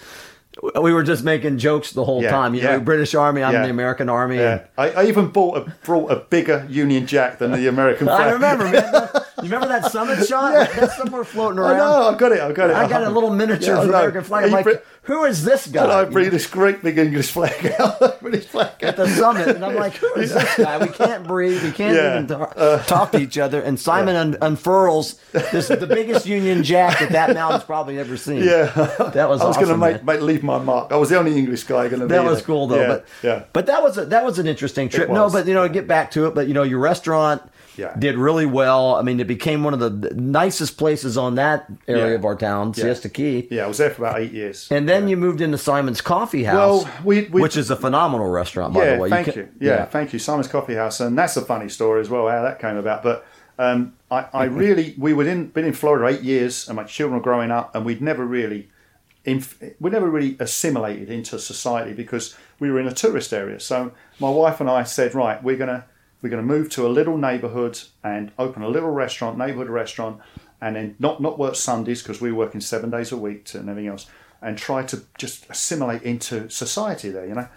we 0.82 0.93
were 0.93 1.03
just 1.03 1.24
making 1.24 1.57
jokes 1.57 1.91
the 1.91 2.03
whole 2.05 2.22
Yeah, 2.22 2.32
time. 2.32 2.53
You 2.53 2.62
know. 2.62 2.80
British 2.80 3.16
Army, 3.16 3.41
I'm 3.43 3.53
Yeah. 3.53 3.64
the 3.64 3.70
American 3.70 4.09
Army. 4.09 4.38
Yeah. 4.38 4.66
I, 4.78 4.89
I 4.91 5.05
even 5.05 5.28
bought 5.30 5.57
a, 5.57 5.74
brought 5.84 6.12
a 6.12 6.18
bigger 6.18 6.66
Union 6.70 7.07
Jack 7.07 7.39
than 7.39 7.51
the 7.51 7.68
American 7.68 8.07
flag. 8.07 8.22
I 8.28 8.32
remember, 8.32 8.70
man. 8.70 9.09
You 9.41 9.47
remember 9.49 9.70
that 9.70 9.91
summit 9.91 10.24
shot? 10.28 10.53
That's 10.76 10.95
somewhere 10.97 11.24
floating 11.24 11.57
around. 11.57 11.72
I 11.72 11.78
know. 11.80 12.09
I 12.09 12.16
got 12.16 12.32
it. 12.32 12.41
I 12.41 12.51
got 12.51 12.70
it. 12.70 12.76
I 12.76 12.88
got 12.88 13.01
a 13.03 13.09
little 13.09 13.32
miniature 13.34 13.70
Yeah, 13.74 13.80
I 13.80 13.82
of 13.82 13.86
the 13.88 13.91
know. 13.91 13.97
American 13.97 14.24
flag. 14.24 14.45
I'm 14.45 14.51
like, 14.51 14.86
who 15.04 15.24
is 15.26 15.43
this 15.43 15.66
guy? 15.68 15.84
And 15.84 15.91
I 15.91 16.06
bring 16.06 16.30
this 16.30 16.45
great 16.45 16.84
big 16.84 16.97
English 16.99 17.32
flag 17.32 17.74
out. 17.80 18.20
British 18.22 18.45
flag 18.45 18.72
at 18.84 18.97
the 18.97 19.08
summit, 19.10 19.47
and 19.47 19.66
I'm 19.66 19.74
like, 19.76 19.95
who 19.95 20.14
is 20.14 20.32
this 20.34 20.56
guy? 20.58 20.78
We 20.78 20.89
can't 20.89 21.26
breathe. 21.28 21.64
We 21.64 21.72
can't 21.72 21.95
Yeah. 21.95 22.14
even 22.24 22.28
ta- 22.28 22.54
uh, 22.56 22.84
talk 22.84 23.12
to 23.14 23.20
each 23.20 23.38
other. 23.39 23.60
And 23.62 23.80
Simon 23.80 24.16
un- 24.16 24.38
unfurls 24.41 25.16
this 25.32 25.70
the 25.70 25.88
biggest 25.88 26.28
Union 26.28 26.64
Jack 26.64 26.99
that 26.99 27.10
that 27.12 27.34
mountain's 27.34 27.64
probably 27.64 27.97
ever 27.97 28.16
seen. 28.16 28.43
Yeah. 28.43 28.66
that 29.14 29.28
was. 29.28 29.41
I 29.41 29.45
was 29.47 29.58
awesome, 29.58 29.64
going 29.64 29.68
to 29.74 29.78
make, 29.78 30.04
make 30.04 30.22
leave 30.22 30.43
my 30.43 30.60
mark. 30.60 30.91
I 30.91 30.97
was 30.97 31.10
the 31.10 31.18
only 31.18 31.36
English 31.38 31.64
guy 31.64 31.88
going 31.88 32.02
to 32.02 32.06
be 32.06 32.12
That 32.14 32.24
was 32.24 32.38
there. 32.38 32.45
cool 32.45 32.68
though, 32.68 32.80
Yeah, 32.82 32.88
but 32.88 33.06
yeah. 33.24 33.43
but 33.54 33.66
that 33.66 33.82
was 33.82 33.97
a, 33.97 34.06
that 34.06 34.24
was 34.24 34.38
an 34.39 34.45
interesting 34.47 34.88
trip. 34.88 35.10
No, 35.10 35.30
but 35.30 35.47
you 35.47 35.54
know, 35.56 35.68
get 35.68 35.88
back 35.88 36.12
to 36.12 36.28
it. 36.28 36.36
But 36.36 36.47
you 36.47 36.54
know, 36.54 36.64
your 36.64 36.80
restaurant, 36.80 37.41
Yeah. 37.78 37.95
did 37.97 38.17
really 38.17 38.45
well. 38.45 38.95
I 38.95 39.01
mean, 39.01 39.19
it 39.19 39.28
became 39.28 39.63
one 39.63 39.74
of 39.74 39.80
the 39.80 40.13
nicest 40.15 40.78
places 40.78 41.17
on 41.17 41.36
that 41.36 41.67
area 41.88 42.09
Yeah. 42.09 42.15
of 42.15 42.26
our 42.26 42.36
town, 42.36 42.74
Siesta 42.74 43.07
Key. 43.09 43.47
Yeah, 43.49 43.65
I 43.65 43.67
was 43.67 43.78
there 43.78 43.89
for 43.91 44.05
about 44.05 44.19
eight 44.19 44.32
years. 44.34 44.67
And 44.72 44.88
then 44.89 45.07
you 45.07 45.15
moved 45.17 45.39
into 45.41 45.57
Simon's 45.57 46.01
Coffee 46.01 46.43
House, 46.43 46.84
Well, 46.84 46.89
we- 47.05 47.30
we- 47.32 47.41
which 47.41 47.55
is 47.57 47.72
a 47.72 47.76
phenomenal 47.76 48.30
restaurant, 48.30 48.74
by 48.74 48.86
the 48.91 48.97
way. 48.97 49.09
thank 49.09 49.28
ca- 49.28 49.39
you. 49.39 49.47
Yeah, 49.59 49.86
thank 49.86 50.11
you, 50.13 50.19
Simon's 50.19 50.47
Coffee 50.47 50.76
House, 50.76 50.99
and 50.99 51.17
that's 51.17 51.38
a 51.38 51.41
funny 51.41 51.69
story 51.69 52.01
as 52.01 52.09
well 52.09 52.28
how 52.28 52.41
that 52.43 52.59
came 52.59 52.76
about. 52.78 53.03
But 53.03 53.26
um, 53.59 53.93
I, 54.09 54.26
I 54.34 54.43
really, 54.63 54.95
we 54.97 55.13
were 55.13 55.28
in 55.28 55.47
been 55.47 55.65
in 55.65 55.74
Florida 55.74 56.07
eight 56.17 56.24
years, 56.24 56.67
and 56.67 56.76
my 56.76 56.84
children 56.84 57.17
were 57.19 57.24
growing 57.24 57.51
up, 57.51 57.76
and 57.76 57.86
we'd 57.86 58.01
never 58.01 58.26
really, 58.26 58.69
inf- 59.24 59.61
we 59.80 59.89
never 59.89 60.09
really 60.09 60.36
assimilated 60.39 61.09
into 61.09 61.38
society 61.39 61.93
because 61.93 62.36
we 62.59 62.69
were 62.72 62.80
in 62.80 62.88
a 62.88 62.93
tourist 62.93 63.32
area. 63.34 63.59
So 63.59 63.91
my 64.19 64.30
wife 64.30 64.59
and 64.59 64.69
I 64.69 64.84
said, 64.84 65.13
right, 65.15 65.41
we're 65.43 65.57
gonna 65.57 65.86
we're 66.22 66.30
gonna 66.30 66.43
move 66.43 66.69
to 66.72 66.86
a 66.86 66.89
little 66.89 67.17
neighbourhood 67.17 67.80
and 68.03 68.32
open 68.38 68.63
a 68.63 68.69
little 68.69 68.91
restaurant, 68.91 69.38
neighbourhood 69.38 69.69
restaurant, 69.69 70.22
and 70.61 70.76
then 70.76 70.95
not 70.99 71.22
not 71.22 71.39
work 71.39 71.55
Sundays 71.55 72.01
because 72.01 72.22
we 72.22 72.32
were 72.32 72.38
working 72.38 72.61
seven 72.61 72.89
days 72.89 73.11
a 73.11 73.17
week 73.17 73.53
and 73.53 73.69
everything 73.69 73.89
else, 73.89 74.07
and 74.41 74.57
try 74.57 74.84
to 74.84 75.03
just 75.17 75.49
assimilate 75.49 76.03
into 76.03 76.49
society 76.49 77.09
there, 77.09 77.26
you 77.26 77.36
know. 77.36 77.47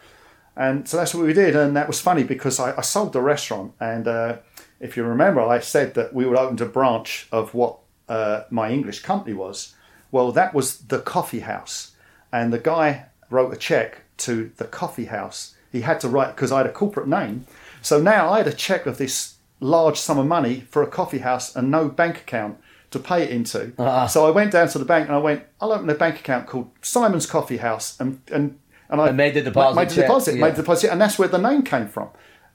And 0.56 0.88
so 0.88 0.96
that's 0.96 1.14
what 1.14 1.26
we 1.26 1.32
did, 1.32 1.56
and 1.56 1.76
that 1.76 1.88
was 1.88 2.00
funny 2.00 2.22
because 2.22 2.60
I, 2.60 2.76
I 2.76 2.82
sold 2.82 3.12
the 3.12 3.20
restaurant, 3.20 3.72
and 3.80 4.06
uh, 4.06 4.36
if 4.80 4.96
you 4.96 5.02
remember, 5.02 5.40
I 5.40 5.58
said 5.58 5.94
that 5.94 6.14
we 6.14 6.26
would 6.26 6.38
open 6.38 6.60
a 6.62 6.66
branch 6.66 7.26
of 7.32 7.54
what 7.54 7.78
uh, 8.08 8.42
my 8.50 8.70
English 8.70 9.00
company 9.02 9.34
was. 9.34 9.74
Well, 10.12 10.30
that 10.32 10.54
was 10.54 10.78
the 10.78 11.00
coffee 11.00 11.40
house, 11.40 11.96
and 12.32 12.52
the 12.52 12.58
guy 12.58 13.06
wrote 13.30 13.52
a 13.52 13.56
check 13.56 14.02
to 14.18 14.52
the 14.56 14.64
coffee 14.64 15.06
house. 15.06 15.56
He 15.72 15.80
had 15.80 15.98
to 16.00 16.08
write 16.08 16.36
because 16.36 16.52
I 16.52 16.58
had 16.58 16.66
a 16.66 16.72
corporate 16.72 17.08
name, 17.08 17.46
so 17.84 18.00
now 18.00 18.22
I 18.32 18.38
had 18.38 18.48
a 18.48 18.52
check 18.52 18.86
of 18.86 18.98
this 18.98 19.34
large 19.60 19.98
sum 19.98 20.18
of 20.18 20.26
money 20.26 20.64
for 20.72 20.82
a 20.82 20.86
coffee 20.86 21.18
house 21.20 21.54
and 21.56 21.70
no 21.70 21.88
bank 21.88 22.16
account 22.18 22.58
to 22.90 22.98
pay 22.98 23.22
it 23.24 23.30
into. 23.30 23.72
So 24.08 24.26
I 24.26 24.30
went 24.30 24.50
down 24.52 24.68
to 24.68 24.78
the 24.78 24.84
bank 24.84 25.06
and 25.08 25.14
I 25.16 25.20
went, 25.28 25.42
I'll 25.60 25.72
open 25.72 25.88
a 25.90 25.94
bank 25.94 26.16
account 26.20 26.46
called 26.46 26.70
Simon's 26.82 27.26
Coffee 27.26 27.58
House, 27.58 27.98
and 28.00 28.20
and 28.36 28.58
and 28.90 29.00
I 29.00 29.08
And 29.08 29.16
made 29.16 29.34
the 29.34 29.42
deposit 29.42 29.76
Made 29.80 29.88
the 29.90 29.94
check, 29.94 30.06
deposit. 30.06 30.34
yeah. 30.36 30.44
Made 30.44 30.54
the 30.56 30.62
deposit, 30.62 30.90
and 30.92 31.00
that's 31.00 31.18
where 31.18 31.28
the 31.28 31.38
name 31.38 31.62
came 31.62 31.88
from. 31.88 32.08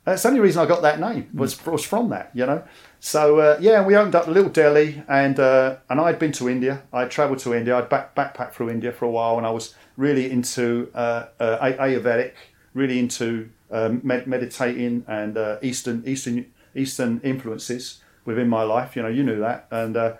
That's 0.06 0.24
the 0.24 0.30
only 0.30 0.40
reason 0.40 0.62
I 0.64 0.66
got 0.66 0.82
that 0.84 1.00
name 1.00 1.30
was 1.34 1.52
was 1.66 1.84
from 1.84 2.10
that, 2.10 2.32
you 2.34 2.46
know. 2.46 2.64
So 3.02 3.40
uh, 3.40 3.58
yeah, 3.60 3.86
we 3.86 3.96
opened 3.98 4.16
up 4.16 4.28
a 4.28 4.32
little 4.32 4.50
deli, 4.50 5.04
and 5.08 5.38
uh, 5.40 5.78
and 5.90 6.00
I'd 6.00 6.20
been 6.20 6.32
to 6.34 6.48
India. 6.50 6.84
I 6.94 7.06
travelled 7.06 7.40
to 7.40 7.54
India. 7.54 7.78
I'd 7.78 7.90
back, 7.90 8.16
backpacked 8.16 8.54
through 8.54 8.70
India 8.70 8.92
for 8.92 9.06
a 9.06 9.12
while, 9.18 9.38
and 9.38 9.46
I 9.46 9.52
was 9.52 9.76
really 9.98 10.32
into 10.32 10.90
uh, 10.96 11.26
uh, 11.40 11.58
Ayurvedic, 11.86 12.34
really 12.74 12.98
into 13.00 13.50
um, 13.72 14.02
med- 14.04 14.28
meditating 14.28 15.06
and 15.08 15.38
uh, 15.38 15.58
Eastern 15.62 16.04
Eastern 16.06 16.46
Eastern 16.76 17.20
influences 17.24 18.02
within 18.26 18.50
my 18.50 18.64
life. 18.64 18.96
You 18.96 19.04
know, 19.04 19.10
you 19.10 19.24
knew 19.24 19.40
that, 19.40 19.68
and 19.72 19.98
uh, 19.98 20.14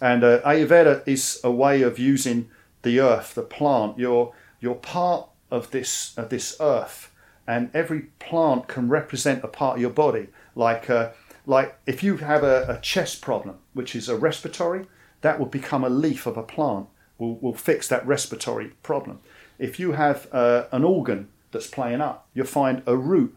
and 0.00 0.24
uh, 0.24 0.40
Ayurveda 0.42 1.06
is 1.06 1.40
a 1.42 1.50
way 1.50 1.82
of 1.82 1.98
using 1.98 2.50
the 2.82 3.00
earth, 3.00 3.34
the 3.34 3.42
plant. 3.42 3.98
You're 3.98 4.32
you're 4.60 4.74
part 4.74 5.28
of 5.50 5.70
this 5.70 6.16
of 6.16 6.28
this 6.28 6.56
earth, 6.60 7.12
and 7.46 7.70
every 7.74 8.02
plant 8.18 8.68
can 8.68 8.88
represent 8.88 9.44
a 9.44 9.48
part 9.48 9.76
of 9.76 9.80
your 9.80 9.90
body. 9.90 10.28
Like 10.54 10.90
uh, 10.90 11.10
like 11.46 11.78
if 11.86 12.02
you 12.02 12.18
have 12.18 12.42
a, 12.44 12.66
a 12.68 12.80
chest 12.80 13.20
problem, 13.20 13.56
which 13.74 13.96
is 13.96 14.08
a 14.08 14.16
respiratory, 14.16 14.86
that 15.20 15.38
will 15.38 15.46
become 15.46 15.84
a 15.84 15.88
leaf 15.88 16.26
of 16.26 16.36
a 16.36 16.42
plant. 16.42 16.86
Will 17.18 17.36
will 17.38 17.54
fix 17.54 17.88
that 17.88 18.06
respiratory 18.06 18.68
problem. 18.82 19.20
If 19.58 19.80
you 19.80 19.92
have 19.92 20.28
uh, 20.32 20.66
an 20.70 20.84
organ 20.84 21.28
that's 21.50 21.66
playing 21.66 22.00
up, 22.00 22.28
you'll 22.34 22.46
find 22.46 22.82
a 22.86 22.96
root 22.96 23.36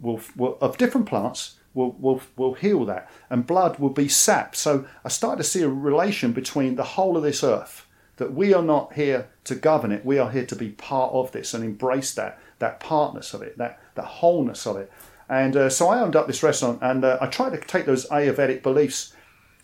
will, 0.00 0.20
will 0.36 0.58
of 0.60 0.78
different 0.78 1.06
plants 1.06 1.56
will, 1.74 1.92
will 1.98 2.20
will 2.36 2.54
heal 2.54 2.84
that, 2.84 3.10
and 3.28 3.46
blood 3.46 3.78
will 3.78 3.90
be 3.90 4.08
sap. 4.08 4.54
So 4.56 4.86
I 5.04 5.08
started 5.08 5.42
to 5.42 5.48
see 5.48 5.62
a 5.62 5.68
relation 5.68 6.32
between 6.32 6.76
the 6.76 6.84
whole 6.84 7.16
of 7.16 7.22
this 7.22 7.44
earth. 7.44 7.86
That 8.16 8.32
we 8.32 8.54
are 8.54 8.62
not 8.62 8.92
here 8.92 9.28
to 9.42 9.56
govern 9.56 9.90
it. 9.90 10.04
We 10.04 10.20
are 10.20 10.30
here 10.30 10.46
to 10.46 10.54
be 10.54 10.68
part 10.68 11.12
of 11.12 11.32
this 11.32 11.52
and 11.52 11.64
embrace 11.64 12.14
that 12.14 12.38
that 12.60 12.78
partness 12.78 13.34
of 13.34 13.42
it, 13.42 13.58
that 13.58 13.80
the 13.96 14.02
wholeness 14.02 14.66
of 14.66 14.76
it. 14.76 14.92
And 15.28 15.56
uh, 15.56 15.68
so 15.70 15.88
I 15.88 15.98
opened 15.98 16.14
up 16.14 16.26
this 16.28 16.42
restaurant, 16.42 16.78
and 16.80 17.04
uh, 17.04 17.18
I 17.20 17.26
tried 17.26 17.50
to 17.50 17.58
take 17.58 17.86
those 17.86 18.06
Ayurvedic 18.10 18.62
beliefs. 18.62 19.14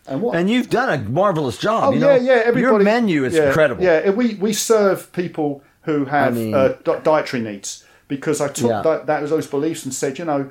And 0.08 0.22
what 0.22 0.34
And 0.34 0.50
you've 0.50 0.70
done 0.70 0.88
a 0.88 1.08
marvelous 1.08 1.58
job. 1.58 1.84
Oh 1.84 1.92
you 1.92 2.00
know? 2.00 2.14
yeah, 2.14 2.34
yeah. 2.34 2.42
Everybody, 2.44 2.60
Your 2.62 2.78
menu 2.82 3.24
is 3.24 3.34
yeah, 3.34 3.48
incredible. 3.48 3.84
Yeah, 3.84 4.10
we 4.10 4.34
we 4.34 4.52
serve 4.52 5.12
people 5.12 5.62
who 5.82 6.04
have 6.06 6.34
mean- 6.34 6.54
uh, 6.54 6.76
di- 6.84 7.00
dietary 7.00 7.42
needs 7.42 7.84
because 8.08 8.40
I 8.40 8.48
took 8.48 8.70
Yeah. 8.70 8.82
that, 8.82 9.06
that 9.06 9.28
those 9.28 9.46
beliefs 9.46 9.84
and 9.84 9.94
said, 9.94 10.18
you 10.18 10.24
know, 10.24 10.50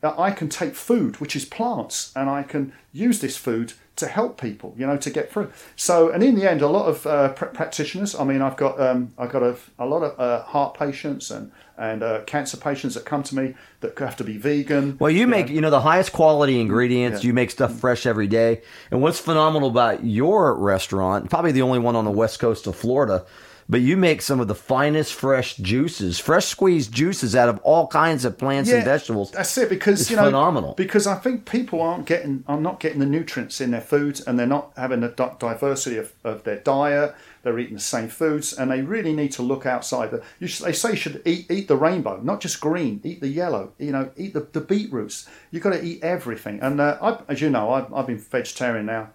that 0.00 0.18
I 0.18 0.30
can 0.30 0.48
take 0.48 0.74
food, 0.74 1.20
which 1.20 1.36
is 1.36 1.44
plants, 1.44 2.12
and 2.16 2.30
I 2.30 2.42
can 2.42 2.72
use 2.92 3.20
this 3.20 3.36
food 3.36 3.74
to 3.96 4.06
help 4.06 4.40
people, 4.40 4.74
you 4.78 4.86
know, 4.86 4.96
to 4.96 5.10
get 5.10 5.30
through. 5.30 5.50
So, 5.76 6.08
and 6.08 6.22
in 6.22 6.34
the 6.36 6.50
end, 6.50 6.62
a 6.62 6.68
lot 6.68 6.86
of 6.86 7.06
uh, 7.06 7.28
pr- 7.34 7.46
practitioners. 7.46 8.14
I 8.14 8.24
mean, 8.24 8.40
I've 8.40 8.56
got 8.56 8.80
um, 8.80 9.12
I've 9.18 9.30
got 9.30 9.42
a, 9.42 9.56
a 9.78 9.84
lot 9.84 10.02
of 10.02 10.18
uh, 10.18 10.42
heart 10.44 10.72
patients 10.78 11.30
and 11.30 11.52
and 11.76 12.02
uh, 12.02 12.22
cancer 12.22 12.56
patients 12.56 12.94
that 12.94 13.04
come 13.04 13.22
to 13.24 13.34
me 13.34 13.54
that 13.80 13.98
have 13.98 14.16
to 14.16 14.24
be 14.24 14.38
vegan. 14.38 14.96
Well, 14.98 15.10
you 15.10 15.26
make 15.26 15.50
you 15.50 15.60
know 15.60 15.68
the 15.70 15.80
highest 15.82 16.12
quality 16.14 16.60
ingredients. 16.62 17.22
Yeah. 17.22 17.28
You 17.28 17.34
make 17.34 17.50
stuff 17.50 17.74
fresh 17.74 18.06
every 18.06 18.26
day. 18.28 18.62
And 18.90 19.02
what's 19.02 19.18
phenomenal 19.18 19.68
about 19.68 20.02
your 20.02 20.54
restaurant, 20.54 21.28
probably 21.28 21.52
the 21.52 21.62
only 21.62 21.78
one 21.80 21.94
on 21.96 22.06
the 22.06 22.10
west 22.10 22.38
coast 22.40 22.66
of 22.66 22.76
Florida, 22.76 23.26
but 23.70 23.80
you 23.80 23.96
make 23.96 24.20
some 24.20 24.40
of 24.40 24.48
the 24.48 24.54
finest 24.54 25.14
fresh 25.14 25.56
juices, 25.56 26.18
fresh 26.18 26.46
squeezed 26.46 26.92
juices 26.92 27.36
out 27.36 27.48
of 27.48 27.60
all 27.60 27.86
kinds 27.86 28.24
of 28.24 28.36
plants 28.36 28.68
and 28.68 28.84
vegetables. 28.84 29.30
That's 29.30 29.56
it 29.56 29.68
because 29.68 30.00
It's 30.00 30.10
you 30.10 30.16
know 30.16 30.24
phenomenal. 30.24 30.74
Because 30.74 31.06
I 31.06 31.14
think 31.14 31.48
people 31.48 31.80
aren't 31.80 32.04
getting 32.04 32.42
are 32.48 32.60
not 32.60 32.80
getting 32.80 32.98
the 32.98 33.06
nutrients 33.06 33.60
in 33.60 33.70
their 33.70 33.80
food, 33.80 34.20
and 34.26 34.36
they're 34.36 34.46
not 34.46 34.72
having 34.76 35.04
a 35.04 35.08
diversity 35.08 35.98
of, 35.98 36.12
of 36.24 36.42
their 36.42 36.58
diet. 36.58 37.14
They're 37.42 37.58
eating 37.58 37.76
the 37.76 37.80
same 37.80 38.08
foods, 38.08 38.52
and 38.52 38.70
they 38.70 38.82
really 38.82 39.14
need 39.14 39.32
to 39.32 39.42
look 39.42 39.64
outside. 39.64 40.10
The, 40.10 40.22
you 40.40 40.48
should, 40.48 40.66
they 40.66 40.72
say 40.72 40.90
you 40.90 40.96
should 40.96 41.22
eat 41.24 41.48
eat 41.48 41.68
the 41.68 41.76
rainbow, 41.76 42.20
not 42.20 42.40
just 42.40 42.60
green. 42.60 43.00
Eat 43.04 43.20
the 43.20 43.28
yellow. 43.28 43.72
You 43.78 43.92
know, 43.92 44.10
eat 44.16 44.34
the, 44.34 44.40
the 44.40 44.60
beetroots. 44.60 45.28
You've 45.52 45.62
got 45.62 45.74
to 45.74 45.82
eat 45.82 46.02
everything. 46.02 46.60
And 46.60 46.80
uh, 46.80 46.98
I, 47.00 47.32
as 47.32 47.40
you 47.40 47.50
know, 47.50 47.70
I've, 47.70 47.94
I've 47.94 48.08
been 48.08 48.18
vegetarian 48.18 48.86
now. 48.86 49.10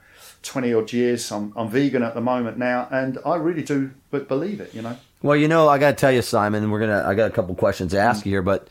20 0.45 0.73
odd 0.73 0.93
years 0.93 1.31
I'm, 1.31 1.51
I'm 1.55 1.69
vegan 1.69 2.03
at 2.03 2.13
the 2.13 2.21
moment 2.21 2.57
now 2.57 2.87
and 2.91 3.17
i 3.25 3.35
really 3.35 3.63
do 3.63 3.91
b- 4.11 4.19
believe 4.19 4.61
it 4.61 4.73
you 4.73 4.81
know 4.81 4.95
Well, 5.21 5.35
you 5.35 5.47
know, 5.47 5.67
I 5.67 5.79
got 5.79 5.89
to 5.91 5.95
tell 5.95 6.11
you, 6.11 6.21
Simon, 6.21 6.69
we're 6.69 6.79
gonna. 6.81 7.03
I 7.03 7.15
got 7.15 7.31
a 7.31 7.33
couple 7.33 7.55
questions 7.55 7.91
to 7.93 7.99
ask 7.99 8.25
you 8.27 8.31
here, 8.31 8.43
but 8.43 8.67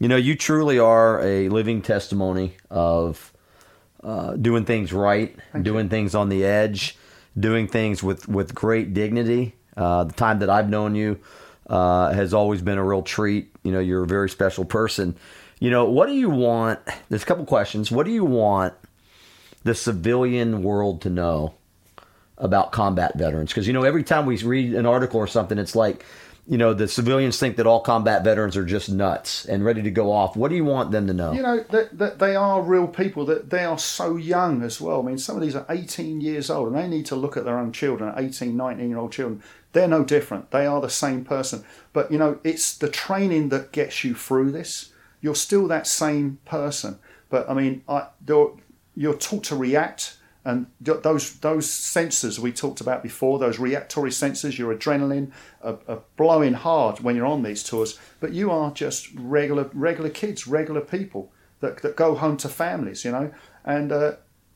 you 0.00 0.08
know, 0.08 0.16
you 0.16 0.36
truly 0.36 0.78
are 0.78 1.20
a 1.20 1.48
living 1.50 1.82
testimony 1.82 2.54
of 2.70 3.30
uh, 4.02 4.32
doing 4.36 4.64
things 4.64 4.90
right, 4.92 5.36
doing 5.60 5.90
things 5.90 6.14
on 6.14 6.30
the 6.30 6.44
edge, 6.46 6.96
doing 7.38 7.68
things 7.68 8.02
with 8.02 8.26
with 8.26 8.54
great 8.54 8.94
dignity. 8.94 9.54
Uh, 9.76 10.04
the 10.04 10.14
time 10.14 10.38
that 10.38 10.48
I've 10.48 10.70
known 10.70 10.94
you 10.94 11.18
uh, 11.68 12.12
has 12.12 12.32
always 12.32 12.62
been 12.62 12.78
a 12.78 12.84
real 12.84 13.02
treat. 13.02 13.52
You 13.62 13.72
know, 13.72 13.80
you're 13.80 14.04
a 14.04 14.06
very 14.06 14.30
special 14.30 14.64
person. 14.64 15.14
You 15.60 15.70
know, 15.70 15.84
what 15.90 16.06
do 16.06 16.14
you 16.14 16.30
want? 16.30 16.78
There's 17.10 17.24
a 17.24 17.26
couple 17.26 17.44
questions. 17.44 17.90
What 17.90 18.06
do 18.06 18.12
you 18.12 18.24
want 18.24 18.72
the 19.64 19.74
civilian 19.74 20.62
world 20.62 21.02
to 21.02 21.10
know 21.10 21.54
about 22.38 22.72
combat 22.72 23.16
veterans. 23.16 23.50
Because 23.50 23.66
you 23.66 23.72
know 23.72 23.82
every 23.82 24.04
time 24.04 24.26
we 24.26 24.36
read 24.38 24.74
an 24.74 24.86
article 24.86 25.18
or 25.20 25.26
something 25.26 25.58
it's 25.58 25.76
like 25.76 26.04
you 26.46 26.56
know 26.56 26.72
the 26.72 26.88
civilians 26.88 27.38
think 27.38 27.56
that 27.56 27.66
all 27.66 27.80
combat 27.80 28.24
veterans 28.24 28.56
are 28.56 28.64
just 28.64 28.88
nuts 28.88 29.44
and 29.44 29.64
ready 29.64 29.82
to 29.82 29.90
go 29.90 30.10
off. 30.12 30.36
What 30.36 30.48
do 30.48 30.56
you 30.56 30.64
want 30.64 30.92
them 30.92 31.06
to 31.08 31.12
know? 31.12 31.32
You 31.32 31.42
know 31.42 31.64
that, 31.70 32.18
they 32.18 32.36
are 32.36 32.62
real 32.62 32.86
people. 32.86 33.26
That 33.26 33.50
they 33.50 33.64
are 33.64 33.78
so 33.78 34.16
young 34.16 34.62
as 34.62 34.80
well. 34.80 35.00
I 35.00 35.04
mean 35.04 35.18
some 35.18 35.36
of 35.36 35.42
these 35.42 35.56
are 35.56 35.66
18 35.68 36.20
years 36.20 36.48
old 36.48 36.68
and 36.68 36.76
they 36.76 36.88
need 36.88 37.06
to 37.06 37.16
look 37.16 37.36
at 37.36 37.44
their 37.44 37.58
own 37.58 37.72
children 37.72 38.14
18 38.16 38.56
19 38.56 38.88
year 38.88 38.98
old 38.98 39.12
children. 39.12 39.42
They're 39.72 39.88
no 39.88 40.04
different. 40.04 40.50
They 40.50 40.64
are 40.64 40.80
the 40.80 40.88
same 40.88 41.24
person. 41.24 41.64
But 41.92 42.10
you 42.10 42.18
know 42.18 42.38
it's 42.44 42.76
the 42.76 42.88
training 42.88 43.50
that 43.50 43.72
gets 43.72 44.04
you 44.04 44.14
through 44.14 44.52
this. 44.52 44.92
You're 45.20 45.34
still 45.34 45.66
that 45.68 45.86
same 45.86 46.38
person. 46.44 46.98
But 47.28 47.50
i 47.50 47.54
mean 47.54 47.82
I, 47.88 48.06
you're, 48.98 49.14
taught 49.14 49.44
to 49.44 49.56
react 49.56 50.18
and 50.44 50.66
those 50.80 51.38
those 51.40 51.68
sensors 51.68 52.38
we 52.38 52.52
talked 52.52 52.80
about 52.80 53.02
before, 53.02 53.38
those 53.38 53.58
reactory 53.58 54.10
sensors, 54.10 54.56
your 54.56 54.74
adrenaline 54.74 55.30
are, 55.62 55.78
are 55.86 56.00
blowing 56.16 56.54
hard 56.54 57.00
when 57.00 57.16
you're 57.16 57.26
on 57.26 57.42
these 57.42 57.62
tours. 57.62 57.98
But 58.18 58.32
you 58.32 58.50
are 58.50 58.70
just 58.72 59.08
regular 59.14 59.68
regular 59.74 60.08
kids, 60.08 60.46
regular 60.46 60.80
people 60.80 61.32
that, 61.60 61.82
that 61.82 61.96
go 61.96 62.14
home 62.14 62.38
to 62.38 62.48
families, 62.48 63.04
you 63.04 63.10
know, 63.10 63.30
and 63.64 63.92
uh, 63.92 64.12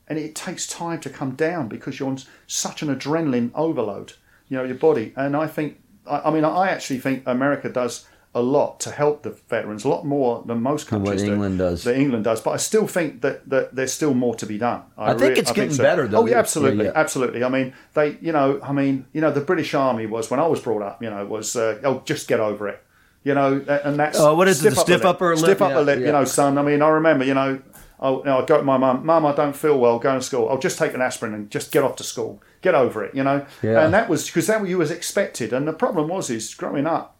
and 0.08 0.18
it 0.18 0.34
takes 0.34 0.66
time 0.66 1.00
to 1.00 1.10
come 1.10 1.34
down 1.34 1.68
because 1.68 1.98
you're 1.98 2.08
on 2.08 2.18
such 2.46 2.80
an 2.82 2.94
adrenaline 2.94 3.50
overload, 3.54 4.14
you 4.48 4.56
know, 4.56 4.64
your 4.64 4.76
body. 4.76 5.12
And 5.14 5.36
I 5.36 5.46
think, 5.46 5.78
I, 6.06 6.20
I 6.20 6.30
mean, 6.30 6.44
I 6.44 6.70
actually 6.70 7.00
think 7.00 7.24
America 7.26 7.68
does 7.68 8.06
a 8.34 8.40
lot 8.40 8.80
to 8.80 8.90
help 8.90 9.22
the 9.24 9.30
veterans, 9.48 9.84
a 9.84 9.88
lot 9.88 10.06
more 10.06 10.42
than 10.46 10.62
most 10.62 10.88
Than 10.88 11.00
what 11.02 11.08
countries 11.10 11.22
do. 11.24 11.32
England 11.34 11.58
does. 11.58 11.84
That 11.84 11.96
England 11.98 12.24
does, 12.24 12.40
but 12.40 12.52
I 12.52 12.56
still 12.56 12.86
think 12.86 13.20
that, 13.20 13.48
that 13.50 13.74
there's 13.74 13.92
still 13.92 14.14
more 14.14 14.34
to 14.36 14.46
be 14.46 14.56
done. 14.56 14.82
I 14.96 15.12
think 15.14 15.36
it's 15.36 15.52
getting 15.52 15.76
better, 15.76 16.08
though. 16.08 16.20
Oh 16.22 16.26
yeah, 16.26 16.38
absolutely, 16.38 16.86
Yeah, 16.86 16.92
yeah. 16.92 16.98
absolutely. 17.00 17.44
I 17.44 17.48
mean, 17.50 17.74
they, 17.92 18.16
you 18.22 18.32
know, 18.32 18.58
I 18.62 18.72
mean, 18.72 19.04
you 19.12 19.20
know, 19.20 19.30
the 19.32 19.42
British 19.42 19.74
Army 19.74 20.06
was 20.06 20.30
when 20.30 20.40
I 20.40 20.46
was 20.46 20.60
brought 20.60 20.82
up. 20.82 21.02
You 21.02 21.10
know, 21.10 21.26
was 21.26 21.54
uh, 21.56 21.78
oh, 21.84 22.02
just 22.06 22.26
get 22.26 22.40
over 22.40 22.68
it. 22.68 22.82
You 23.24 23.34
know, 23.34 23.64
and 23.84 23.96
that's 24.00 24.18
Oh, 24.18 24.34
what 24.34 24.48
is 24.48 24.64
it, 24.64 24.70
the 24.70 24.76
stiff 24.76 25.00
lip. 25.02 25.04
upper 25.04 25.36
lip? 25.36 25.44
Stiff 25.44 25.62
upper 25.62 25.74
Yeah, 25.74 25.80
lip. 25.80 26.00
yeah. 26.00 26.06
You 26.06 26.12
know, 26.12 26.24
son. 26.24 26.58
I 26.58 26.62
mean, 26.62 26.80
I 26.82 26.88
remember. 26.88 27.24
You 27.24 27.34
know, 27.34 27.60
I'll, 28.00 28.18
you 28.18 28.24
know, 28.24 28.38
I'll 28.38 28.46
go 28.46 28.56
to 28.56 28.64
my 28.64 28.78
mum, 28.78 29.06
Mum, 29.06 29.24
I 29.26 29.32
don't 29.32 29.54
feel 29.54 29.78
well, 29.78 29.98
going 30.00 30.18
to 30.18 30.24
school. 30.26 30.48
I'll 30.48 30.58
just 30.58 30.76
take 30.78 30.92
an 30.94 31.00
aspirin 31.00 31.34
and 31.34 31.48
just 31.50 31.70
get 31.70 31.84
off 31.84 31.94
to 31.96 32.02
school, 32.02 32.42
get 32.62 32.74
over 32.74 33.04
it, 33.04 33.14
you 33.14 33.22
know. 33.22 33.46
Yeah. 33.62 33.84
And 33.84 33.94
that 33.94 34.08
was 34.08 34.26
because 34.26 34.48
that 34.48 34.66
you 34.66 34.78
was 34.78 34.90
expected. 34.90 35.52
And 35.52 35.68
the 35.68 35.72
problem 35.72 36.08
was 36.08 36.28
is 36.30 36.52
growing 36.54 36.84
up, 36.86 37.11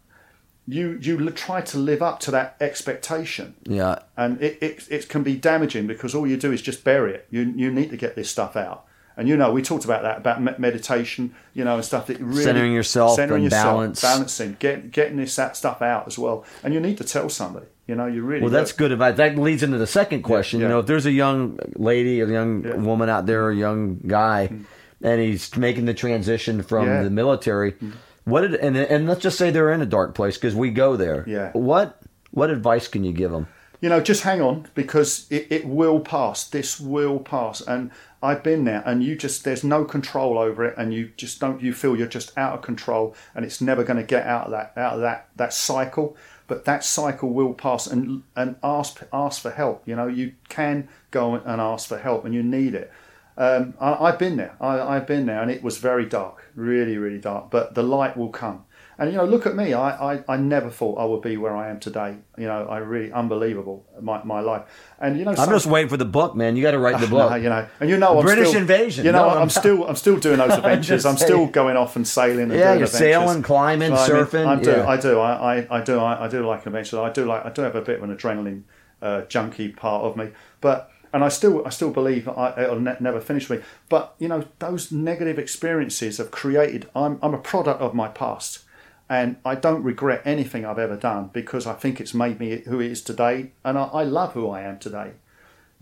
you 0.67 0.97
you 1.01 1.29
try 1.31 1.61
to 1.61 1.77
live 1.77 2.01
up 2.01 2.19
to 2.21 2.31
that 2.31 2.55
expectation 2.61 3.55
Yeah. 3.67 3.99
and 4.15 4.41
it, 4.41 4.57
it, 4.61 4.87
it 4.89 5.09
can 5.09 5.23
be 5.23 5.35
damaging 5.35 5.87
because 5.87 6.15
all 6.15 6.25
you 6.25 6.37
do 6.37 6.51
is 6.51 6.61
just 6.61 6.83
bury 6.83 7.13
it. 7.13 7.27
You 7.29 7.41
you 7.55 7.71
need 7.71 7.89
to 7.89 7.97
get 7.97 8.15
this 8.15 8.29
stuff 8.29 8.55
out. 8.55 8.85
And 9.15 9.27
you 9.27 9.37
know, 9.37 9.51
we 9.51 9.61
talked 9.61 9.85
about 9.85 10.01
that 10.03 10.17
about 10.17 10.59
meditation, 10.59 11.35
you 11.53 11.63
know, 11.63 11.75
and 11.75 11.85
stuff 11.85 12.07
that 12.07 12.19
really 12.19 12.43
Centering 12.43 12.73
yourself 12.73 13.15
centering 13.15 13.43
and 13.43 13.51
balance. 13.51 14.01
balancing, 14.01 14.57
get, 14.59 14.91
getting 14.91 15.17
this 15.17 15.35
that 15.35 15.55
stuff 15.55 15.81
out 15.81 16.07
as 16.07 16.17
well. 16.17 16.45
And 16.63 16.73
you 16.73 16.79
need 16.79 16.97
to 16.97 17.03
tell 17.03 17.29
somebody. 17.29 17.67
You 17.87 17.95
know, 17.95 18.07
you 18.07 18.23
really. 18.23 18.41
Well, 18.41 18.49
that's 18.49 18.71
good 18.71 18.91
advice. 18.91 19.17
That 19.17 19.37
leads 19.37 19.61
into 19.61 19.77
the 19.77 19.85
second 19.87 20.23
question. 20.23 20.59
yeah. 20.59 20.65
You 20.67 20.69
know, 20.69 20.79
if 20.79 20.85
there's 20.87 21.05
a 21.05 21.11
young 21.11 21.59
lady, 21.75 22.21
a 22.21 22.27
young 22.27 22.63
Yeah. 22.63 22.75
Woman 22.75 23.09
out 23.09 23.25
there, 23.25 23.49
a 23.49 23.55
young 23.55 23.99
guy, 24.07 24.49
mm. 24.51 24.63
and 25.01 25.21
he's 25.21 25.55
making 25.57 25.85
the 25.85 25.93
transition 25.93 26.63
from 26.63 26.87
Yeah. 26.87 27.03
The 27.03 27.09
military, 27.09 27.73
mm. 27.73 27.91
What 28.25 28.41
did 28.41 28.55
and 28.55 28.77
and 28.77 29.07
let's 29.07 29.21
just 29.21 29.37
say 29.37 29.51
they're 29.51 29.71
in 29.71 29.81
a 29.81 29.85
dark 29.85 30.15
place 30.15 30.37
because 30.37 30.55
we 30.55 30.71
go 30.71 30.95
there. 30.95 31.23
Yeah. 31.27 31.51
What 31.53 32.01
what 32.31 32.49
advice 32.49 32.87
can 32.87 33.03
you 33.03 33.13
give 33.13 33.31
them? 33.31 33.47
you 33.83 33.89
know, 33.89 33.99
just 33.99 34.23
hang 34.23 34.41
on 34.41 34.65
because 34.75 35.27
it, 35.29 35.45
it 35.49 35.65
will 35.65 35.99
pass. 35.99 36.47
This 36.47 36.79
will 36.79 37.19
pass. 37.19 37.59
And 37.59 37.91
I've 38.21 38.41
been 38.41 38.63
there 38.63 38.81
and 38.85 39.03
you 39.03 39.17
just, 39.17 39.43
there's 39.43 39.61
no 39.61 39.83
control 39.83 40.37
over 40.37 40.63
it. 40.63 40.73
And 40.77 40.93
you 40.93 41.11
just 41.17 41.41
don't, 41.41 41.61
you 41.61 41.73
feel 41.73 41.97
you're 41.97 42.07
just 42.07 42.31
out 42.37 42.53
of 42.53 42.61
control 42.61 43.13
and 43.35 43.43
it's 43.43 43.59
never 43.59 43.83
going 43.83 43.97
to 43.97 44.03
get 44.03 44.25
out 44.25 44.45
of 44.45 44.51
that, 44.51 44.71
out 44.77 44.93
of 44.93 45.01
that, 45.01 45.27
that 45.35 45.51
cycle. 45.51 46.15
But 46.47 46.63
that 46.63 46.85
cycle 46.85 47.33
will 47.33 47.53
pass 47.53 47.85
and, 47.85 48.23
and 48.37 48.55
ask, 48.63 49.03
ask 49.11 49.41
for 49.41 49.51
help. 49.51 49.85
You 49.85 49.97
know, 49.97 50.07
you 50.07 50.31
can 50.47 50.87
go 51.11 51.35
and 51.35 51.59
ask 51.59 51.89
for 51.89 51.97
help 51.97 52.23
and 52.23 52.33
you 52.33 52.41
need 52.41 52.75
it. 52.75 52.89
Um, 53.37 53.73
I, 53.79 53.93
I've 53.95 54.19
been 54.19 54.37
there. 54.37 54.55
I, 54.61 54.79
I've 54.95 55.07
been 55.07 55.25
there, 55.25 55.41
and 55.41 55.49
it 55.49 55.63
was 55.63 55.77
very 55.79 56.05
dark, 56.05 56.49
really, 56.55 56.97
really 56.97 57.19
dark. 57.19 57.49
But 57.49 57.73
the 57.75 57.83
light 57.83 58.15
will 58.15 58.29
come. 58.29 58.65
And 58.99 59.11
you 59.11 59.17
know, 59.17 59.25
look 59.25 59.47
at 59.47 59.55
me. 59.55 59.73
I, 59.73 60.13
I, 60.13 60.23
I 60.27 60.37
never 60.37 60.69
thought 60.69 60.99
I 60.99 61.05
would 61.05 61.23
be 61.23 61.35
where 61.35 61.55
I 61.57 61.71
am 61.71 61.79
today. 61.79 62.15
You 62.37 62.45
know, 62.45 62.67
I 62.67 62.77
really 62.77 63.11
unbelievable 63.11 63.87
my, 63.99 64.23
my 64.23 64.39
life. 64.39 64.63
And 64.99 65.17
you 65.17 65.25
know, 65.25 65.31
I'm 65.35 65.49
just 65.49 65.65
waiting 65.65 65.89
for 65.89 65.97
the 65.97 66.05
book, 66.05 66.35
man. 66.35 66.55
You 66.55 66.61
got 66.61 66.71
to 66.71 66.79
write 66.79 67.01
the 67.01 67.07
book. 67.15 67.31
no, 67.31 67.35
you 67.35 67.49
know, 67.49 67.67
and 67.79 67.89
you 67.89 67.97
know, 67.97 68.19
I'm 68.19 68.23
British 68.23 68.49
still, 68.49 68.61
invasion. 68.61 69.03
You 69.03 69.11
know, 69.11 69.23
No, 69.23 69.29
I'm, 69.31 69.37
I'm- 69.39 69.49
still 69.49 69.83
I'm 69.87 69.95
still 69.95 70.17
doing 70.19 70.37
those 70.37 70.51
adventures. 70.59 70.87
just 70.87 71.05
I'm 71.07 71.17
still 71.17 71.47
going 71.47 71.75
off 71.75 71.95
and 71.95 72.07
sailing. 72.07 72.51
And 72.51 72.53
Yeah, 72.53 72.57
doing 72.67 72.79
you're 72.81 72.85
adventures. 72.85 72.91
sailing, 72.99 73.41
climbing, 73.41 73.91
surfing, 73.93 74.45
I 74.45 74.61
do. 74.61 74.69
yeah. 74.69 74.87
I 74.87 74.97
do. 74.97 75.19
I, 75.19 75.55
I, 75.57 75.67
I 75.79 75.81
do. 75.83 75.97
I, 75.99 76.25
I 76.25 76.27
do 76.27 76.45
like 76.45 76.63
adventures. 76.67 76.93
I 76.99 77.09
do 77.11 77.25
like. 77.25 77.43
I 77.45 77.49
do 77.49 77.63
have 77.63 77.75
a 77.75 77.81
bit 77.81 77.97
of 77.97 78.03
an 78.07 78.15
adrenaline 78.15 78.61
uh, 79.01 79.21
junkie 79.23 79.69
part 79.69 80.03
of 80.03 80.15
me, 80.17 80.29
but. 80.61 80.91
And 81.13 81.23
I 81.23 81.29
still, 81.29 81.65
I 81.65 81.69
still 81.69 81.91
believe 81.91 82.27
I, 82.27 82.63
it'll 82.63 82.79
ne- 82.79 82.97
never 82.99 83.21
finish 83.21 83.49
me. 83.49 83.59
But 83.87 84.15
you 84.17 84.27
know, 84.27 84.45
those 84.59 84.91
negative 84.91 85.37
experiences 85.37 86.17
have 86.17 86.31
created. 86.31 86.89
I'm, 86.95 87.19
I'm 87.21 87.35
a 87.35 87.37
product 87.37 87.81
of 87.81 87.93
my 87.93 88.07
past, 88.07 88.63
and 89.07 89.37
I 89.45 89.55
don't 89.55 89.83
regret 89.83 90.23
anything 90.25 90.65
I've 90.65 90.79
ever 90.79 90.97
done 90.97 91.29
because 91.31 91.67
I 91.67 91.73
think 91.73 92.01
it's 92.01 92.15
made 92.15 92.39
me 92.39 92.63
who 92.65 92.79
it 92.79 92.91
is 92.91 93.01
today, 93.03 93.51
and 93.63 93.77
I, 93.77 93.83
I 93.83 94.03
love 94.03 94.33
who 94.33 94.49
I 94.49 94.61
am 94.61 94.79
today 94.79 95.13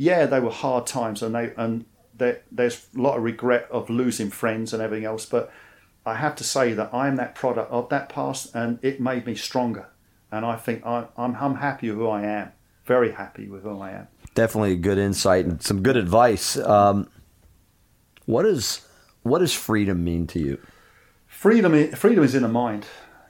yeah, 0.02 0.26
they 0.26 0.40
were 0.40 0.50
hard 0.52 0.88
times, 0.88 1.22
and 1.22 1.36
they 1.36 1.54
and 1.58 1.86
there, 2.18 2.42
there's 2.52 2.88
a 2.98 3.00
lot 3.00 3.18
of 3.18 3.24
regret 3.24 3.68
of 3.70 3.88
losing 3.88 4.32
friends 4.32 4.74
and 4.74 4.82
everything 4.82 5.06
else. 5.06 5.28
But 5.28 5.52
I 6.08 6.16
have 6.16 6.36
to 6.38 6.44
say 6.44 6.74
that 6.74 6.92
I'm 6.92 7.18
that 7.18 7.36
product 7.36 7.72
of 7.72 7.90
that 7.90 8.10
past, 8.10 8.56
and 8.56 8.80
it 8.82 9.00
made 9.00 9.28
me 9.28 9.36
stronger. 9.36 9.90
And 10.32 10.44
I 10.44 10.56
think 10.56 10.84
I, 10.88 11.06
I'm 11.16 11.36
I'm 11.36 11.56
happy 11.56 11.92
with 11.92 12.00
who 12.00 12.08
I 12.08 12.24
am, 12.24 12.52
very 12.84 13.12
happy 13.12 13.48
with 13.48 13.62
who 13.62 13.80
I 13.80 13.92
am. 13.92 14.08
Definitely 14.34 14.74
a 14.74 14.78
good 14.78 14.98
insight 14.98 15.46
and 15.46 15.62
some 15.62 15.84
good 15.84 15.98
advice. 15.98 16.58
Um, 16.58 17.10
what 18.26 18.46
is 18.46 18.86
what 19.24 19.40
does 19.40 19.54
freedom 19.54 20.04
mean 20.04 20.28
to 20.28 20.40
you? 20.40 20.58
freedom 21.42 21.92
freedom 21.94 22.24
is 22.24 22.36
in 22.36 22.44
the 22.44 22.48
mind 22.48 22.86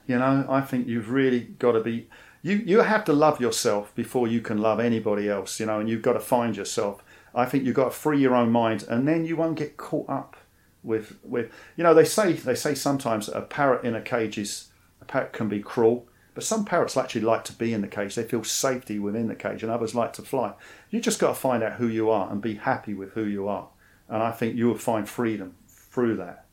you 0.06 0.18
know 0.18 0.44
i 0.50 0.60
think 0.60 0.86
you've 0.86 1.10
really 1.10 1.40
got 1.40 1.72
to 1.72 1.80
be 1.80 2.06
you 2.42 2.56
you 2.56 2.80
have 2.80 3.04
to 3.04 3.12
love 3.12 3.40
yourself 3.40 3.94
before 3.94 4.26
you 4.26 4.40
can 4.40 4.58
love 4.58 4.78
anybody 4.80 5.30
else 5.30 5.58
you 5.58 5.64
know 5.64 5.80
and 5.80 5.88
you've 5.88 6.02
got 6.02 6.12
to 6.12 6.20
find 6.20 6.54
yourself 6.54 7.02
i 7.34 7.46
think 7.46 7.64
you've 7.64 7.74
got 7.76 7.84
to 7.84 7.90
free 7.90 8.20
your 8.20 8.34
own 8.34 8.50
mind 8.50 8.84
and 8.90 9.08
then 9.08 9.24
you 9.24 9.34
won't 9.34 9.56
get 9.56 9.78
caught 9.78 10.06
up 10.10 10.36
with 10.82 11.16
with 11.22 11.50
you 11.76 11.84
know 11.84 11.94
they 11.94 12.04
say 12.04 12.34
they 12.34 12.56
say 12.56 12.74
sometimes 12.74 13.28
a 13.28 13.40
parrot 13.40 13.82
in 13.82 13.94
a 13.94 14.02
cage 14.02 14.36
is 14.36 14.68
a 15.00 15.04
parrot 15.06 15.32
can 15.32 15.48
be 15.48 15.60
cruel 15.60 16.06
but 16.34 16.44
some 16.44 16.66
parrots 16.66 16.96
actually 16.96 17.20
like 17.22 17.44
to 17.44 17.52
be 17.54 17.72
in 17.72 17.80
the 17.80 17.88
cage 17.88 18.14
they 18.14 18.24
feel 18.24 18.44
safety 18.44 18.98
within 18.98 19.28
the 19.28 19.34
cage 19.34 19.62
and 19.62 19.72
others 19.72 19.94
like 19.94 20.12
to 20.12 20.20
fly 20.20 20.52
you 20.92 21.00
just 21.00 21.18
got 21.18 21.28
to 21.28 21.34
find 21.34 21.62
out 21.64 21.72
who 21.72 21.88
you 21.88 22.08
are 22.10 22.30
and 22.30 22.40
be 22.40 22.54
happy 22.54 22.94
with 22.94 23.10
who 23.14 23.24
you 23.24 23.48
are 23.48 23.66
and 24.08 24.22
i 24.22 24.30
think 24.30 24.54
you 24.54 24.68
will 24.68 24.78
find 24.78 25.08
freedom 25.08 25.54
through 25.68 26.16
that 26.16 26.44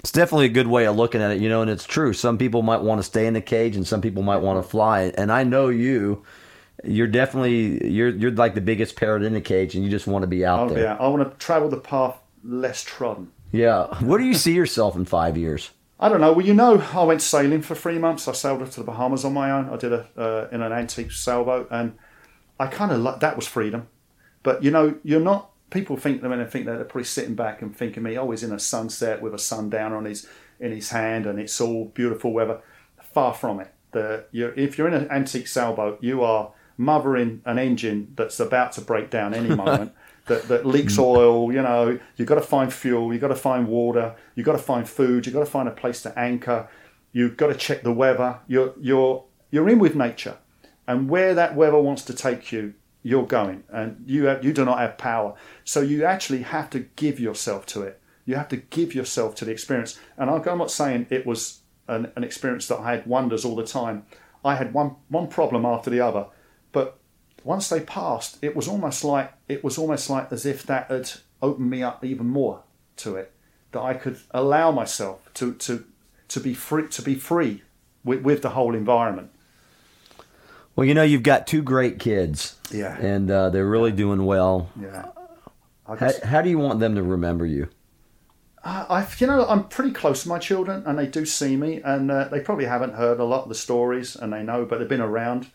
It's 0.00 0.12
definitely 0.12 0.46
a 0.46 0.50
good 0.50 0.66
way 0.68 0.84
of 0.86 0.94
looking 0.96 1.20
at 1.22 1.30
it, 1.32 1.40
you 1.40 1.48
know, 1.48 1.62
and 1.62 1.70
it's 1.70 1.84
true. 1.86 2.12
Some 2.12 2.36
people 2.38 2.60
might 2.62 2.82
want 2.82 2.98
to 3.00 3.02
stay 3.02 3.26
in 3.26 3.34
the 3.34 3.40
cage, 3.40 3.74
and 3.76 3.84
some 3.86 4.00
people 4.00 4.22
might 4.22 4.42
want 4.42 4.62
to 4.62 4.68
fly. 4.70 5.10
And 5.18 5.32
I 5.32 5.42
know 5.42 5.68
you, 5.68 6.22
you're 6.84 7.08
definitely 7.08 7.84
you're 7.96 8.10
you're 8.10 8.30
like 8.30 8.54
the 8.54 8.60
biggest 8.60 8.94
parrot 8.94 9.22
in 9.24 9.32
the 9.32 9.40
cage, 9.40 9.74
and 9.74 9.82
you 9.84 9.90
just 9.90 10.06
want 10.06 10.22
to 10.22 10.28
be 10.28 10.44
out 10.46 10.60
Oh, 10.60 10.68
there. 10.68 10.84
yeah, 10.84 10.96
I 11.00 11.08
want 11.08 11.22
to 11.28 11.36
travel 11.44 11.68
the 11.68 11.78
path 11.80 12.14
less 12.44 12.84
trodden. 12.84 13.32
Yeah. 13.50 13.86
Where 14.04 14.18
do 14.18 14.24
you 14.26 14.34
see 14.34 14.52
yourself 14.54 14.94
in 14.96 15.06
five 15.06 15.36
years? 15.36 15.70
I 15.98 16.08
don't 16.08 16.20
know. 16.20 16.32
Well, 16.34 16.46
you 16.46 16.54
know, 16.54 16.78
I 16.92 17.02
went 17.02 17.22
sailing 17.22 17.62
for 17.62 17.74
three 17.74 17.98
months. 17.98 18.28
I 18.28 18.32
sailed 18.32 18.62
up 18.62 18.70
to 18.72 18.80
the 18.80 18.86
Bahamas 18.92 19.24
on 19.24 19.32
my 19.32 19.50
own. 19.50 19.70
I 19.70 19.76
did 19.76 19.92
a 19.92 20.06
uh, 20.16 20.48
in 20.54 20.60
an 20.62 20.72
antique 20.72 21.10
sailboat, 21.10 21.66
and 21.70 21.94
I 22.58 22.66
kind 22.66 22.92
of 22.92 23.00
like 23.00 23.20
that 23.20 23.36
was 23.36 23.46
freedom. 23.46 23.88
But 24.42 24.62
you 24.62 24.70
know, 24.70 24.96
you're 25.02 25.20
not. 25.20 25.50
People 25.70 25.96
think 25.96 26.22
that 26.22 26.28
when 26.28 26.38
they 26.38 26.44
think 26.44 26.66
that 26.66 26.76
they're 26.76 26.84
probably 26.84 27.04
sitting 27.04 27.34
back 27.34 27.60
and 27.60 27.76
thinking 27.76 28.02
me, 28.04 28.16
oh, 28.16 28.30
he's 28.30 28.44
in 28.44 28.52
a 28.52 28.58
sunset 28.58 29.20
with 29.20 29.34
a 29.34 29.38
sundowner 29.38 29.96
on 29.96 30.04
his 30.04 30.28
in 30.60 30.72
his 30.72 30.90
hand, 30.90 31.26
and 31.26 31.38
it's 31.38 31.60
all 31.60 31.86
beautiful 31.86 32.32
weather. 32.32 32.60
Far 33.12 33.34
from 33.34 33.60
it. 33.60 33.72
The 33.92 34.26
you're, 34.30 34.52
if 34.54 34.78
you're 34.78 34.88
in 34.88 34.94
an 34.94 35.10
antique 35.10 35.48
sailboat, 35.48 36.02
you 36.02 36.22
are 36.22 36.52
mothering 36.76 37.42
an 37.44 37.58
engine 37.58 38.12
that's 38.16 38.38
about 38.38 38.72
to 38.72 38.80
break 38.80 39.10
down 39.10 39.34
any 39.34 39.54
moment. 39.54 39.92
That, 40.26 40.48
that 40.48 40.66
leaks 40.66 40.96
mm. 40.96 41.04
oil, 41.04 41.52
you 41.52 41.62
know, 41.62 42.00
you've 42.16 42.26
got 42.26 42.34
to 42.34 42.40
find 42.40 42.72
fuel, 42.72 43.12
you've 43.12 43.20
got 43.20 43.28
to 43.28 43.36
find 43.36 43.68
water, 43.68 44.16
you've 44.34 44.44
got 44.44 44.52
to 44.52 44.58
find 44.58 44.88
food, 44.88 45.24
you've 45.24 45.32
got 45.32 45.40
to 45.40 45.46
find 45.46 45.68
a 45.68 45.72
place 45.72 46.02
to 46.02 46.18
anchor, 46.18 46.68
you've 47.12 47.36
got 47.36 47.46
to 47.46 47.54
check 47.54 47.84
the 47.84 47.92
weather. 47.92 48.40
You're, 48.48 48.74
you're, 48.80 49.24
you're 49.52 49.68
in 49.68 49.78
with 49.78 49.94
nature. 49.94 50.36
And 50.86 51.08
where 51.08 51.34
that 51.34 51.56
weather 51.56 51.78
wants 51.78 52.02
to 52.04 52.14
take 52.14 52.52
you, 52.52 52.74
you're 53.02 53.26
going. 53.26 53.64
And 53.68 54.04
you, 54.06 54.24
have, 54.24 54.44
you 54.44 54.52
do 54.52 54.64
not 54.64 54.78
have 54.78 54.98
power. 54.98 55.34
So 55.64 55.80
you 55.80 56.04
actually 56.04 56.42
have 56.42 56.70
to 56.70 56.80
give 56.80 57.20
yourself 57.20 57.66
to 57.66 57.82
it. 57.82 58.00
You 58.24 58.34
have 58.34 58.48
to 58.48 58.56
give 58.56 58.94
yourself 58.94 59.34
to 59.36 59.44
the 59.44 59.52
experience. 59.52 59.98
And 60.16 60.28
I'm 60.30 60.58
not 60.58 60.70
saying 60.70 61.06
it 61.10 61.26
was 61.26 61.60
an, 61.88 62.10
an 62.16 62.24
experience 62.24 62.66
that 62.68 62.80
I 62.80 62.92
had 62.92 63.06
wonders 63.06 63.44
all 63.44 63.56
the 63.56 63.66
time. 63.66 64.04
I 64.44 64.56
had 64.56 64.72
one, 64.72 64.96
one 65.08 65.28
problem 65.28 65.64
after 65.64 65.90
the 65.90 66.00
other. 66.00 66.26
But 66.72 66.98
once 67.44 67.68
they 67.68 67.80
passed, 67.80 68.38
it 68.42 68.56
was 68.56 68.66
almost 68.66 69.04
like 69.04 69.32
it 69.48 69.62
was 69.62 69.78
almost 69.78 70.10
like 70.10 70.32
as 70.32 70.44
if 70.44 70.64
that 70.64 70.90
had 70.90 71.10
opened 71.40 71.70
me 71.70 71.82
up 71.82 72.04
even 72.04 72.26
more 72.26 72.64
to 72.96 73.14
it. 73.14 73.32
That 73.70 73.82
I 73.82 73.94
could 73.94 74.18
allow 74.32 74.72
myself 74.72 75.32
to 75.34 75.54
to 75.54 75.84
to 76.28 76.40
be 76.40 76.54
free 76.54 76.88
to 76.88 77.02
be 77.02 77.14
free 77.14 77.62
with, 78.04 78.22
with 78.22 78.42
the 78.42 78.50
whole 78.50 78.74
environment. 78.74 79.30
Well, 80.76 80.86
you 80.86 80.92
know, 80.94 81.02
you've 81.02 81.22
got 81.22 81.46
two 81.46 81.62
great 81.62 81.98
kids. 81.98 82.56
Yeah. 82.70 82.96
And 82.98 83.30
uh, 83.30 83.48
they're 83.50 83.66
really 83.66 83.92
doing 83.92 84.24
well. 84.26 84.68
Yeah. 84.80 85.06
I 85.86 85.96
How, 85.96 86.10
how 86.24 86.42
do 86.42 86.50
you 86.50 86.58
want 86.58 86.80
them 86.80 86.94
to 86.96 87.02
remember 87.02 87.46
you? 87.46 87.68
I, 88.62 88.86
I- 88.90 89.06
you 89.18 89.26
know, 89.26 89.46
I'm 89.48 89.64
pretty 89.68 89.92
close 89.92 90.22
to 90.24 90.28
my 90.28 90.38
children, 90.38 90.82
and 90.86 90.98
they 90.98 91.06
do 91.06 91.24
see 91.24 91.56
me, 91.56 91.80
and 91.82 92.10
uh, 92.10 92.28
they 92.28 92.40
probably 92.40 92.66
haven't 92.66 92.94
heard 92.94 93.20
a 93.20 93.24
lot 93.24 93.44
of 93.44 93.48
the 93.48 93.54
stories, 93.54 94.16
and 94.16 94.32
they 94.32 94.42
know, 94.42 94.64
but 94.66 94.78
they've 94.78 94.88
been 94.88 95.00
around 95.00 95.46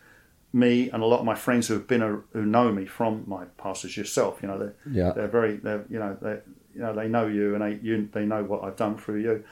me 0.54 0.90
and 0.90 1.02
a 1.02 1.06
lot 1.06 1.20
of 1.20 1.24
my 1.24 1.34
friends 1.34 1.68
who 1.68 1.74
have 1.74 1.86
been 1.86 2.02
a, 2.02 2.20
who 2.32 2.44
know 2.44 2.70
me 2.72 2.84
from 2.84 3.24
my 3.26 3.44
past 3.56 3.84
as 3.84 3.96
yourself. 3.96 4.40
You 4.42 4.48
know, 4.48 4.58
they're, 4.58 4.74
Yeah. 4.90 5.12
they're 5.12 5.28
very, 5.28 5.56
they're, 5.56 5.84
you 5.88 5.98
know, 5.98 6.16
they, 6.20 6.38
you 6.74 6.80
know, 6.80 6.94
they 6.94 7.08
know 7.08 7.26
you, 7.26 7.54
and 7.54 7.62
they, 7.62 7.78
you, 7.86 8.08
they 8.12 8.24
know 8.26 8.42
what 8.42 8.64
I've 8.64 8.76
done 8.76 8.96
through 8.98 9.20
you. 9.20 9.44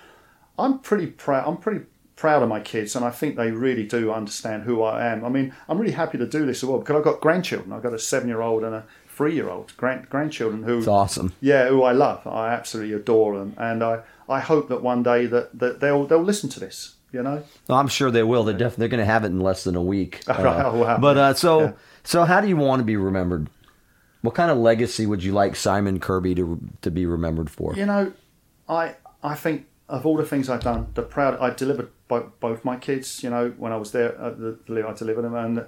I'm 0.58 0.78
pretty 0.80 1.06
proud. 1.06 1.46
I'm 1.46 1.56
pretty 1.58 1.84
proud 2.20 2.42
of 2.42 2.48
my 2.48 2.60
kids, 2.60 2.94
and 2.94 3.04
I 3.04 3.10
think 3.10 3.36
they 3.36 3.50
really 3.50 3.84
do 3.86 4.12
understand 4.12 4.64
who 4.64 4.82
I 4.82 5.06
am. 5.06 5.24
I 5.24 5.30
mean, 5.30 5.54
I'm 5.68 5.78
really 5.78 5.94
happy 5.94 6.18
to 6.18 6.26
do 6.26 6.44
this 6.46 6.62
as 6.62 6.68
well 6.68 6.78
because 6.78 6.96
I've 6.96 7.04
got 7.04 7.20
grandchildren. 7.20 7.72
I've 7.72 7.82
got 7.82 7.94
a 7.94 7.98
seven-year-old 7.98 8.62
and 8.62 8.74
a 8.74 8.84
three-year-old 9.08 9.76
grand 9.76 10.08
grandchildren 10.10 10.62
who 10.62 10.78
It's 10.78 10.86
awesome. 10.86 11.32
yeah, 11.40 11.68
who 11.68 11.82
I 11.82 11.92
love. 11.92 12.26
I 12.26 12.52
absolutely 12.52 12.92
adore 12.94 13.38
them, 13.38 13.54
and 13.56 13.82
I, 13.82 14.00
I 14.28 14.40
hope 14.40 14.68
that 14.68 14.82
one 14.82 15.02
day 15.02 15.26
that, 15.26 15.58
that 15.58 15.80
they'll 15.80 16.06
they'll 16.06 16.22
listen 16.22 16.50
to 16.50 16.60
this. 16.60 16.96
You 17.12 17.22
know, 17.24 17.42
I'm 17.68 17.88
sure 17.88 18.10
they 18.12 18.22
will. 18.22 18.44
They're 18.44 18.54
definitely 18.54 18.82
they're 18.82 18.96
going 18.96 19.06
to 19.06 19.12
have 19.12 19.24
it 19.24 19.28
in 19.28 19.40
less 19.40 19.64
than 19.64 19.74
a 19.74 19.82
week. 19.82 20.20
Uh, 20.28 20.34
oh, 20.66 20.78
wow. 20.78 20.98
But 20.98 21.16
uh, 21.18 21.34
so 21.34 21.60
Yeah. 21.60 21.72
so 22.04 22.24
how 22.24 22.40
do 22.40 22.46
you 22.48 22.56
want 22.56 22.78
to 22.80 22.84
be 22.84 22.96
remembered? 22.96 23.48
What 24.22 24.34
kind 24.34 24.50
of 24.50 24.58
legacy 24.58 25.06
would 25.06 25.24
you 25.24 25.32
like 25.32 25.56
Simon 25.56 25.98
Kirby 25.98 26.34
to 26.36 26.60
to 26.82 26.90
be 26.90 27.06
remembered 27.06 27.50
for? 27.50 27.74
you 27.74 27.86
know, 27.86 28.12
I 28.68 28.94
I 29.24 29.34
think 29.34 29.66
of 29.90 30.06
all 30.06 30.16
the 30.16 30.24
things 30.24 30.48
I've 30.48 30.62
done, 30.62 30.86
the 30.94 31.02
proud 31.02 31.38
I 31.40 31.50
delivered 31.50 31.90
bo- 32.08 32.32
both 32.40 32.64
my 32.64 32.76
kids. 32.76 33.22
You 33.22 33.30
know, 33.30 33.52
when 33.58 33.72
I 33.72 33.76
was 33.76 33.92
there, 33.92 34.18
uh, 34.20 34.30
the, 34.30 34.86
I 34.88 34.92
delivered 34.94 35.22
them, 35.22 35.34
and 35.34 35.66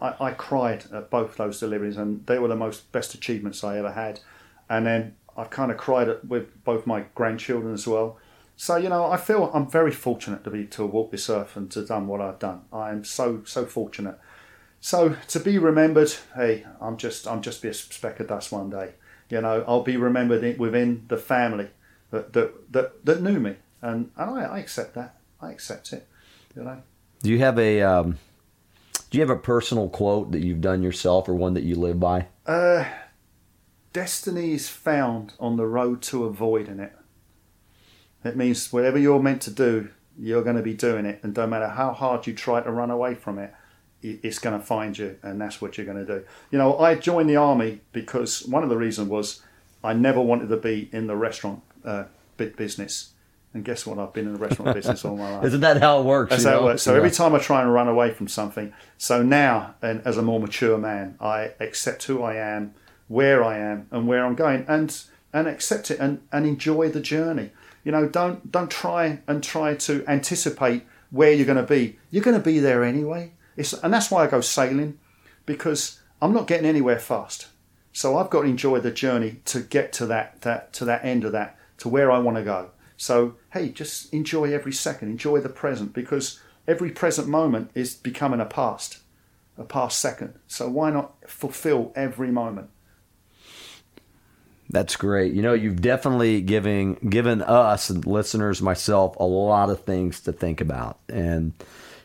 I, 0.00 0.14
I 0.20 0.30
cried 0.32 0.84
at 0.92 1.10
both 1.10 1.36
those 1.36 1.60
deliveries, 1.60 1.96
and 1.96 2.26
they 2.26 2.38
were 2.38 2.48
the 2.48 2.56
most 2.56 2.90
best 2.92 3.14
achievements 3.14 3.62
I 3.62 3.78
ever 3.78 3.92
had. 3.92 4.20
And 4.68 4.86
then 4.86 5.16
I 5.36 5.44
kind 5.44 5.70
of 5.70 5.78
cried 5.78 6.08
at, 6.08 6.24
with 6.24 6.64
both 6.64 6.86
my 6.86 7.04
grandchildren 7.14 7.72
as 7.72 7.86
well. 7.86 8.18
So 8.56 8.76
you 8.76 8.88
know, 8.88 9.10
I 9.10 9.16
feel 9.16 9.50
I'm 9.54 9.70
very 9.70 9.92
fortunate 9.92 10.44
to 10.44 10.50
be 10.50 10.66
to 10.66 10.84
walk 10.84 11.12
this 11.12 11.30
earth 11.30 11.56
and 11.56 11.70
to 11.70 11.80
have 11.80 11.88
done 11.88 12.06
what 12.08 12.20
I've 12.20 12.38
done. 12.38 12.62
I 12.72 12.90
am 12.90 13.04
so 13.04 13.42
so 13.44 13.64
fortunate. 13.64 14.18
So 14.80 15.16
to 15.28 15.38
be 15.38 15.58
remembered, 15.58 16.12
hey, 16.34 16.66
I'm 16.80 16.96
just 16.96 17.28
I'm 17.28 17.42
just 17.42 17.62
be 17.62 17.68
a 17.68 17.74
speck 17.74 18.18
of 18.18 18.26
dust 18.26 18.50
one 18.50 18.70
day. 18.70 18.94
You 19.30 19.40
know, 19.40 19.64
I'll 19.66 19.82
be 19.82 19.96
remembered 19.96 20.58
within 20.58 21.04
the 21.08 21.16
family 21.16 21.70
that 22.12 22.32
that 22.34 22.72
that, 22.72 23.04
that 23.04 23.22
knew 23.22 23.40
me, 23.40 23.56
and, 23.80 24.10
and 24.16 24.30
I, 24.30 24.44
I 24.44 24.58
accept 24.60 24.94
that. 24.94 25.16
I 25.40 25.50
accept 25.50 25.92
it. 25.92 26.06
You 26.54 26.62
know. 26.62 26.82
Do 27.22 27.30
you 27.30 27.38
have 27.40 27.58
a 27.58 27.82
um, 27.82 28.18
Do 29.10 29.18
you 29.18 29.22
have 29.22 29.30
a 29.30 29.40
personal 29.40 29.88
quote 29.88 30.30
that 30.30 30.44
you've 30.44 30.60
done 30.60 30.82
yourself, 30.82 31.28
or 31.28 31.34
one 31.34 31.54
that 31.54 31.64
you 31.64 31.74
live 31.74 31.98
by? 31.98 32.28
Uh, 32.46 32.84
destiny 33.92 34.52
is 34.52 34.68
found 34.68 35.32
on 35.40 35.56
the 35.56 35.66
road 35.66 36.00
to 36.02 36.24
avoiding 36.24 36.78
it. 36.78 36.92
It 38.24 38.36
means 38.36 38.72
whatever 38.72 38.98
you're 38.98 39.20
meant 39.20 39.42
to 39.42 39.50
do, 39.50 39.90
you're 40.18 40.44
going 40.44 40.56
to 40.56 40.62
be 40.62 40.74
doing 40.74 41.06
it, 41.06 41.18
and 41.24 41.36
no 41.36 41.46
matter 41.46 41.68
how 41.68 41.92
hard 41.92 42.26
you 42.26 42.34
try 42.34 42.60
to 42.60 42.70
run 42.70 42.90
away 42.90 43.14
from 43.14 43.38
it, 43.38 43.52
it's 44.02 44.38
going 44.38 44.58
to 44.58 44.64
find 44.64 44.96
you, 44.96 45.18
and 45.22 45.40
that's 45.40 45.60
what 45.60 45.76
you're 45.76 45.86
going 45.86 46.04
to 46.04 46.18
do. 46.18 46.24
You 46.50 46.58
know, 46.58 46.78
I 46.78 46.94
joined 46.94 47.30
the 47.30 47.36
army 47.36 47.80
because 47.92 48.46
one 48.46 48.62
of 48.62 48.68
the 48.68 48.76
reasons 48.76 49.08
was 49.08 49.42
I 49.82 49.92
never 49.92 50.20
wanted 50.20 50.48
to 50.48 50.56
be 50.56 50.88
in 50.92 51.06
the 51.06 51.16
restaurant 51.16 51.62
uh, 51.84 52.04
business. 52.36 53.12
And 53.54 53.64
guess 53.64 53.86
what? 53.86 53.98
I've 53.98 54.12
been 54.12 54.26
in 54.26 54.32
the 54.32 54.38
restaurant 54.38 54.74
business 54.76 55.04
all 55.04 55.16
my 55.16 55.36
life. 55.36 55.44
Isn't 55.44 55.60
that 55.60 55.80
how 55.80 56.00
it 56.00 56.04
works? 56.04 56.30
That's 56.30 56.44
how 56.44 56.60
it 56.60 56.62
works. 56.62 56.82
So 56.82 56.92
yeah. 56.92 56.98
every 56.98 57.10
time 57.10 57.34
I 57.34 57.38
try 57.38 57.60
and 57.60 57.72
run 57.72 57.88
away 57.88 58.10
from 58.10 58.28
something, 58.28 58.72
so 58.96 59.22
now, 59.22 59.74
and 59.82 60.00
as 60.06 60.16
a 60.16 60.22
more 60.22 60.40
mature 60.40 60.78
man, 60.78 61.16
I 61.20 61.52
accept 61.60 62.04
who 62.04 62.22
I 62.22 62.36
am, 62.36 62.74
where 63.08 63.44
I 63.44 63.58
am, 63.58 63.88
and 63.90 64.08
where 64.08 64.24
I'm 64.24 64.34
going, 64.34 64.64
and 64.68 65.02
and 65.34 65.48
accept 65.48 65.90
it 65.90 65.98
and, 65.98 66.20
and 66.30 66.46
enjoy 66.46 66.90
the 66.90 67.00
journey. 67.00 67.50
You 67.84 67.92
know, 67.92 68.08
don't 68.08 68.50
don't 68.50 68.70
try 68.70 69.20
and 69.26 69.42
try 69.42 69.74
to 69.74 70.04
anticipate 70.06 70.84
where 71.10 71.32
you're 71.32 71.46
going 71.46 71.56
to 71.56 71.62
be. 71.62 71.98
You're 72.10 72.24
going 72.24 72.36
to 72.36 72.42
be 72.42 72.58
there 72.58 72.84
anyway. 72.84 73.32
It's, 73.56 73.72
and 73.74 73.92
that's 73.92 74.10
why 74.10 74.24
I 74.24 74.26
go 74.28 74.40
sailing, 74.40 74.98
because 75.44 76.00
I'm 76.20 76.32
not 76.32 76.46
getting 76.46 76.66
anywhere 76.66 76.98
fast. 76.98 77.48
So 77.92 78.16
I've 78.16 78.30
got 78.30 78.42
to 78.42 78.48
enjoy 78.48 78.80
the 78.80 78.90
journey 78.90 79.40
to 79.44 79.60
get 79.60 79.92
to 79.94 80.06
that, 80.06 80.40
that 80.40 80.72
to 80.74 80.84
that 80.86 81.04
end 81.04 81.24
of 81.24 81.32
that, 81.32 81.58
to 81.82 81.88
where 81.88 82.12
I 82.12 82.18
want 82.20 82.36
to 82.36 82.44
go. 82.44 82.70
So 82.96 83.34
hey, 83.52 83.70
just 83.70 84.14
enjoy 84.14 84.54
every 84.54 84.72
second, 84.72 85.08
enjoy 85.08 85.40
the 85.40 85.48
present, 85.48 85.92
because 85.92 86.40
every 86.68 86.90
present 86.90 87.26
moment 87.26 87.72
is 87.74 87.94
becoming 87.94 88.40
a 88.40 88.44
past, 88.44 89.00
a 89.58 89.64
past 89.64 89.98
second. 89.98 90.34
So 90.46 90.68
why 90.68 90.90
not 90.90 91.28
fulfill 91.28 91.92
every 91.96 92.30
moment? 92.30 92.70
That's 94.70 94.94
great. 94.94 95.32
You 95.34 95.42
know, 95.42 95.54
you've 95.54 95.82
definitely 95.82 96.40
given 96.40 96.94
given 96.94 97.42
us 97.42 97.90
listeners, 97.90 98.62
myself, 98.62 99.16
a 99.16 99.24
lot 99.24 99.68
of 99.68 99.82
things 99.82 100.20
to 100.20 100.32
think 100.32 100.60
about. 100.60 101.00
And 101.08 101.52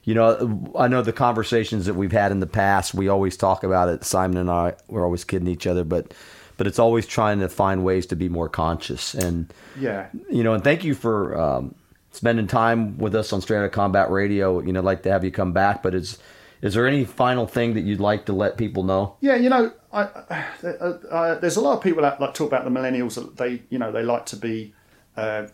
you 0.03 0.15
know, 0.15 0.73
I 0.75 0.87
know 0.87 1.03
the 1.03 1.13
conversations 1.13 1.85
that 1.85 1.93
we've 1.93 2.11
had 2.11 2.31
in 2.31 2.39
the 2.39 2.47
past. 2.47 2.95
We 2.95 3.09
always 3.09 3.37
talk 3.37 3.63
about 3.63 3.89
it. 3.89 4.03
Simon 4.03 4.37
and 4.37 4.49
I, 4.49 4.73
we're 4.87 5.05
always 5.05 5.23
kidding 5.23 5.47
each 5.47 5.67
other, 5.67 5.83
but 5.83 6.15
but 6.57 6.67
it's 6.67 6.79
always 6.79 7.05
trying 7.05 7.39
to 7.39 7.49
find 7.49 7.83
ways 7.83 8.05
to 8.07 8.15
be 8.15 8.29
more 8.29 8.49
conscious. 8.49 9.13
And 9.13 9.53
yeah, 9.79 10.07
you 10.29 10.43
know, 10.43 10.53
and 10.53 10.63
thank 10.63 10.83
you 10.83 10.95
for 10.95 11.39
um, 11.39 11.75
spending 12.11 12.47
time 12.47 12.97
with 12.97 13.15
us 13.15 13.31
on 13.31 13.41
Straight 13.41 13.59
Outta 13.59 13.69
Combat 13.69 14.09
Radio. 14.09 14.59
You 14.59 14.73
know, 14.73 14.79
I'd 14.79 14.85
like 14.85 15.03
to 15.03 15.11
have 15.11 15.23
you 15.23 15.31
come 15.31 15.53
back, 15.53 15.83
but 15.83 15.95
is 15.95 16.17
is 16.61 16.73
there 16.73 16.87
any 16.87 17.05
final 17.05 17.45
thing 17.45 17.75
that 17.75 17.81
you'd 17.81 17.99
like 17.99 18.25
to 18.25 18.33
let 18.33 18.57
people 18.57 18.83
know? 18.83 19.15
Yeah, 19.21 19.35
you 19.35 19.49
know, 19.49 19.71
I, 19.93 20.01
uh, 20.01 20.67
uh, 20.67 21.39
there's 21.39 21.57
a 21.57 21.61
lot 21.61 21.77
of 21.77 21.83
people 21.83 22.01
that 22.01 22.19
like 22.19 22.33
talk 22.33 22.47
about 22.47 22.63
the 22.63 22.71
millennials. 22.71 23.15
that 23.15 23.37
They, 23.37 23.61
you 23.69 23.77
know, 23.77 23.91
they 23.91 24.03
like 24.03 24.25
to 24.27 24.35
be. 24.35 24.73
Uh, 25.15 25.47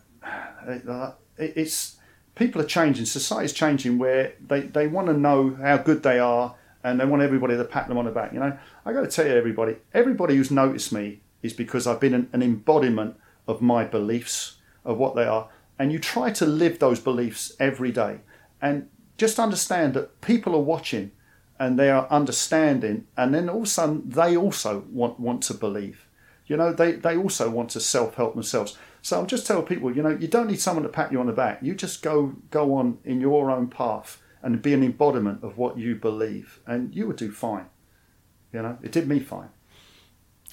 it's 1.36 1.96
people 2.34 2.60
are 2.60 2.66
changing. 2.66 3.04
Society's 3.04 3.52
changing 3.52 3.98
where 3.98 4.32
they, 4.46 4.60
they 4.60 4.86
want 4.86 5.08
to 5.08 5.12
know 5.12 5.54
how 5.54 5.76
good 5.76 6.02
they 6.02 6.18
are 6.18 6.54
and 6.82 7.00
they 7.00 7.04
want 7.04 7.22
everybody 7.22 7.56
to 7.56 7.64
pat 7.64 7.88
them 7.88 7.98
on 7.98 8.04
the 8.04 8.10
back. 8.10 8.32
You 8.32 8.40
know, 8.40 8.58
I 8.86 8.92
got 8.92 9.02
to 9.02 9.08
tell 9.08 9.26
you, 9.26 9.32
everybody, 9.34 9.76
everybody 9.92 10.36
who's 10.36 10.50
noticed 10.50 10.92
me 10.92 11.20
is 11.42 11.52
because 11.52 11.86
I've 11.86 12.00
been 12.00 12.14
an, 12.14 12.28
an 12.32 12.42
embodiment 12.42 13.16
of 13.48 13.62
my 13.62 13.84
beliefs 13.84 14.56
of 14.84 14.98
what 14.98 15.14
they 15.14 15.24
are, 15.24 15.48
and 15.78 15.90
you 15.90 15.98
try 15.98 16.30
to 16.32 16.46
live 16.46 16.78
those 16.78 17.00
beliefs 17.00 17.52
every 17.58 17.90
day. 17.90 18.20
And 18.60 18.88
just 19.16 19.38
understand 19.38 19.94
that 19.94 20.20
people 20.20 20.54
are 20.54 20.60
watching 20.60 21.12
and 21.58 21.78
they 21.78 21.90
are 21.90 22.08
understanding 22.10 23.06
and 23.16 23.34
then 23.34 23.48
all 23.48 23.58
of 23.58 23.64
a 23.64 23.66
sudden 23.66 24.08
they 24.08 24.36
also 24.36 24.84
want, 24.90 25.20
want 25.20 25.42
to 25.44 25.54
believe. 25.54 26.08
You 26.46 26.56
know 26.56 26.72
they, 26.72 26.92
they 26.92 27.16
also 27.16 27.48
want 27.48 27.70
to 27.70 27.80
self-help 27.80 28.34
themselves. 28.34 28.76
So 29.02 29.20
i'm 29.20 29.26
just 29.26 29.46
telling 29.46 29.66
people 29.66 29.94
you 29.94 30.02
know 30.02 30.10
you 30.10 30.28
don't 30.28 30.48
need 30.48 30.60
someone 30.60 30.82
to 30.82 30.88
pat 30.88 31.12
you 31.12 31.20
on 31.20 31.26
the 31.26 31.32
back. 31.32 31.60
You 31.62 31.74
just 31.74 32.02
go 32.02 32.34
go 32.50 32.74
on 32.74 32.98
in 33.04 33.20
your 33.20 33.50
own 33.50 33.68
path 33.68 34.20
and 34.42 34.60
be 34.60 34.74
an 34.74 34.82
embodiment 34.82 35.42
of 35.42 35.56
what 35.56 35.78
you 35.78 35.94
believe 35.94 36.60
and 36.66 36.94
you 36.94 37.06
would 37.06 37.16
do 37.16 37.30
fine 37.30 37.66
you 38.54 38.62
know 38.62 38.78
it 38.82 38.92
did 38.92 39.06
me 39.06 39.20
fine 39.20 39.50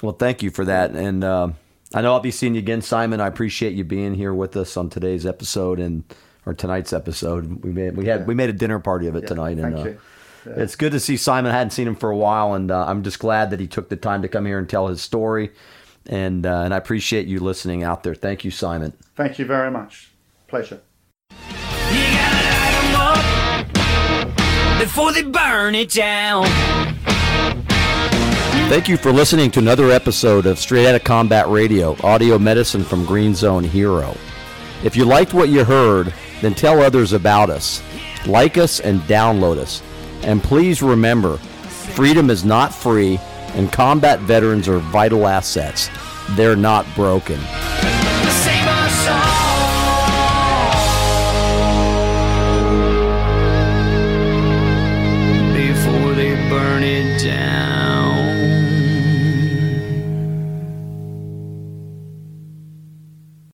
well 0.01 0.11
thank 0.11 0.43
you 0.43 0.49
for 0.49 0.65
that 0.65 0.91
and 0.91 1.23
uh, 1.23 1.49
i 1.93 2.01
know 2.01 2.13
i'll 2.13 2.19
be 2.19 2.31
seeing 2.31 2.55
you 2.55 2.59
again 2.59 2.81
simon 2.81 3.21
i 3.21 3.27
appreciate 3.27 3.73
you 3.73 3.85
being 3.85 4.15
here 4.15 4.33
with 4.33 4.57
us 4.57 4.75
on 4.75 4.89
today's 4.89 5.25
episode 5.25 5.79
and 5.79 6.03
or 6.45 6.53
tonight's 6.53 6.93
episode. 6.93 7.63
We 7.63 7.71
made 7.71 7.95
we 7.95 8.05
had 8.05 8.21
yeah. 8.21 8.25
we 8.25 8.35
made 8.35 8.49
a 8.49 8.53
dinner 8.53 8.79
party 8.79 9.07
of 9.07 9.15
it 9.15 9.23
yeah, 9.23 9.27
tonight, 9.27 9.57
and 9.57 9.75
uh, 9.75 9.83
yeah. 9.85 9.93
it's 10.45 10.75
good 10.75 10.91
to 10.93 10.99
see 10.99 11.17
Simon. 11.17 11.51
I 11.51 11.57
hadn't 11.57 11.71
seen 11.71 11.87
him 11.87 11.95
for 11.95 12.09
a 12.09 12.17
while, 12.17 12.53
and 12.53 12.71
uh, 12.71 12.85
I'm 12.85 13.03
just 13.03 13.19
glad 13.19 13.51
that 13.51 13.59
he 13.59 13.67
took 13.67 13.89
the 13.89 13.95
time 13.95 14.21
to 14.21 14.27
come 14.27 14.45
here 14.45 14.57
and 14.57 14.69
tell 14.69 14.87
his 14.87 15.01
story. 15.01 15.51
And 16.07 16.45
uh, 16.45 16.61
and 16.61 16.73
I 16.73 16.77
appreciate 16.77 17.27
you 17.27 17.39
listening 17.39 17.83
out 17.83 18.03
there. 18.03 18.15
Thank 18.15 18.43
you, 18.43 18.51
Simon. 18.51 18.93
Thank 19.15 19.37
you 19.39 19.45
very 19.45 19.71
much. 19.71 20.11
Pleasure. 20.47 20.81
before 24.79 25.13
they 25.13 25.21
burn 25.21 25.75
it 25.75 25.91
down. 25.91 26.47
Thank 28.71 28.87
you 28.87 28.95
for 28.95 29.11
listening 29.11 29.51
to 29.51 29.59
another 29.59 29.91
episode 29.91 30.45
of 30.45 30.57
Straight 30.57 30.87
Outta 30.87 31.01
Combat 31.01 31.45
Radio, 31.49 31.97
audio 32.05 32.39
medicine 32.39 32.85
from 32.85 33.03
Green 33.03 33.35
Zone 33.35 33.65
Hero. 33.65 34.15
If 34.81 34.95
you 34.95 35.03
liked 35.03 35.33
what 35.33 35.49
you 35.49 35.65
heard, 35.65 36.13
then 36.39 36.53
tell 36.53 36.81
others 36.81 37.11
about 37.11 37.49
us. 37.49 37.83
Like 38.25 38.57
us 38.57 38.79
and 38.79 39.01
download 39.01 39.57
us. 39.57 39.83
And 40.23 40.41
please 40.41 40.81
remember, 40.81 41.35
freedom 41.35 42.29
is 42.29 42.45
not 42.45 42.73
free, 42.73 43.19
and 43.55 43.69
combat 43.73 44.21
veterans 44.21 44.69
are 44.69 44.79
vital 44.79 45.27
assets. 45.27 45.89
They're 46.29 46.55
not 46.55 46.85
broken. 46.95 47.41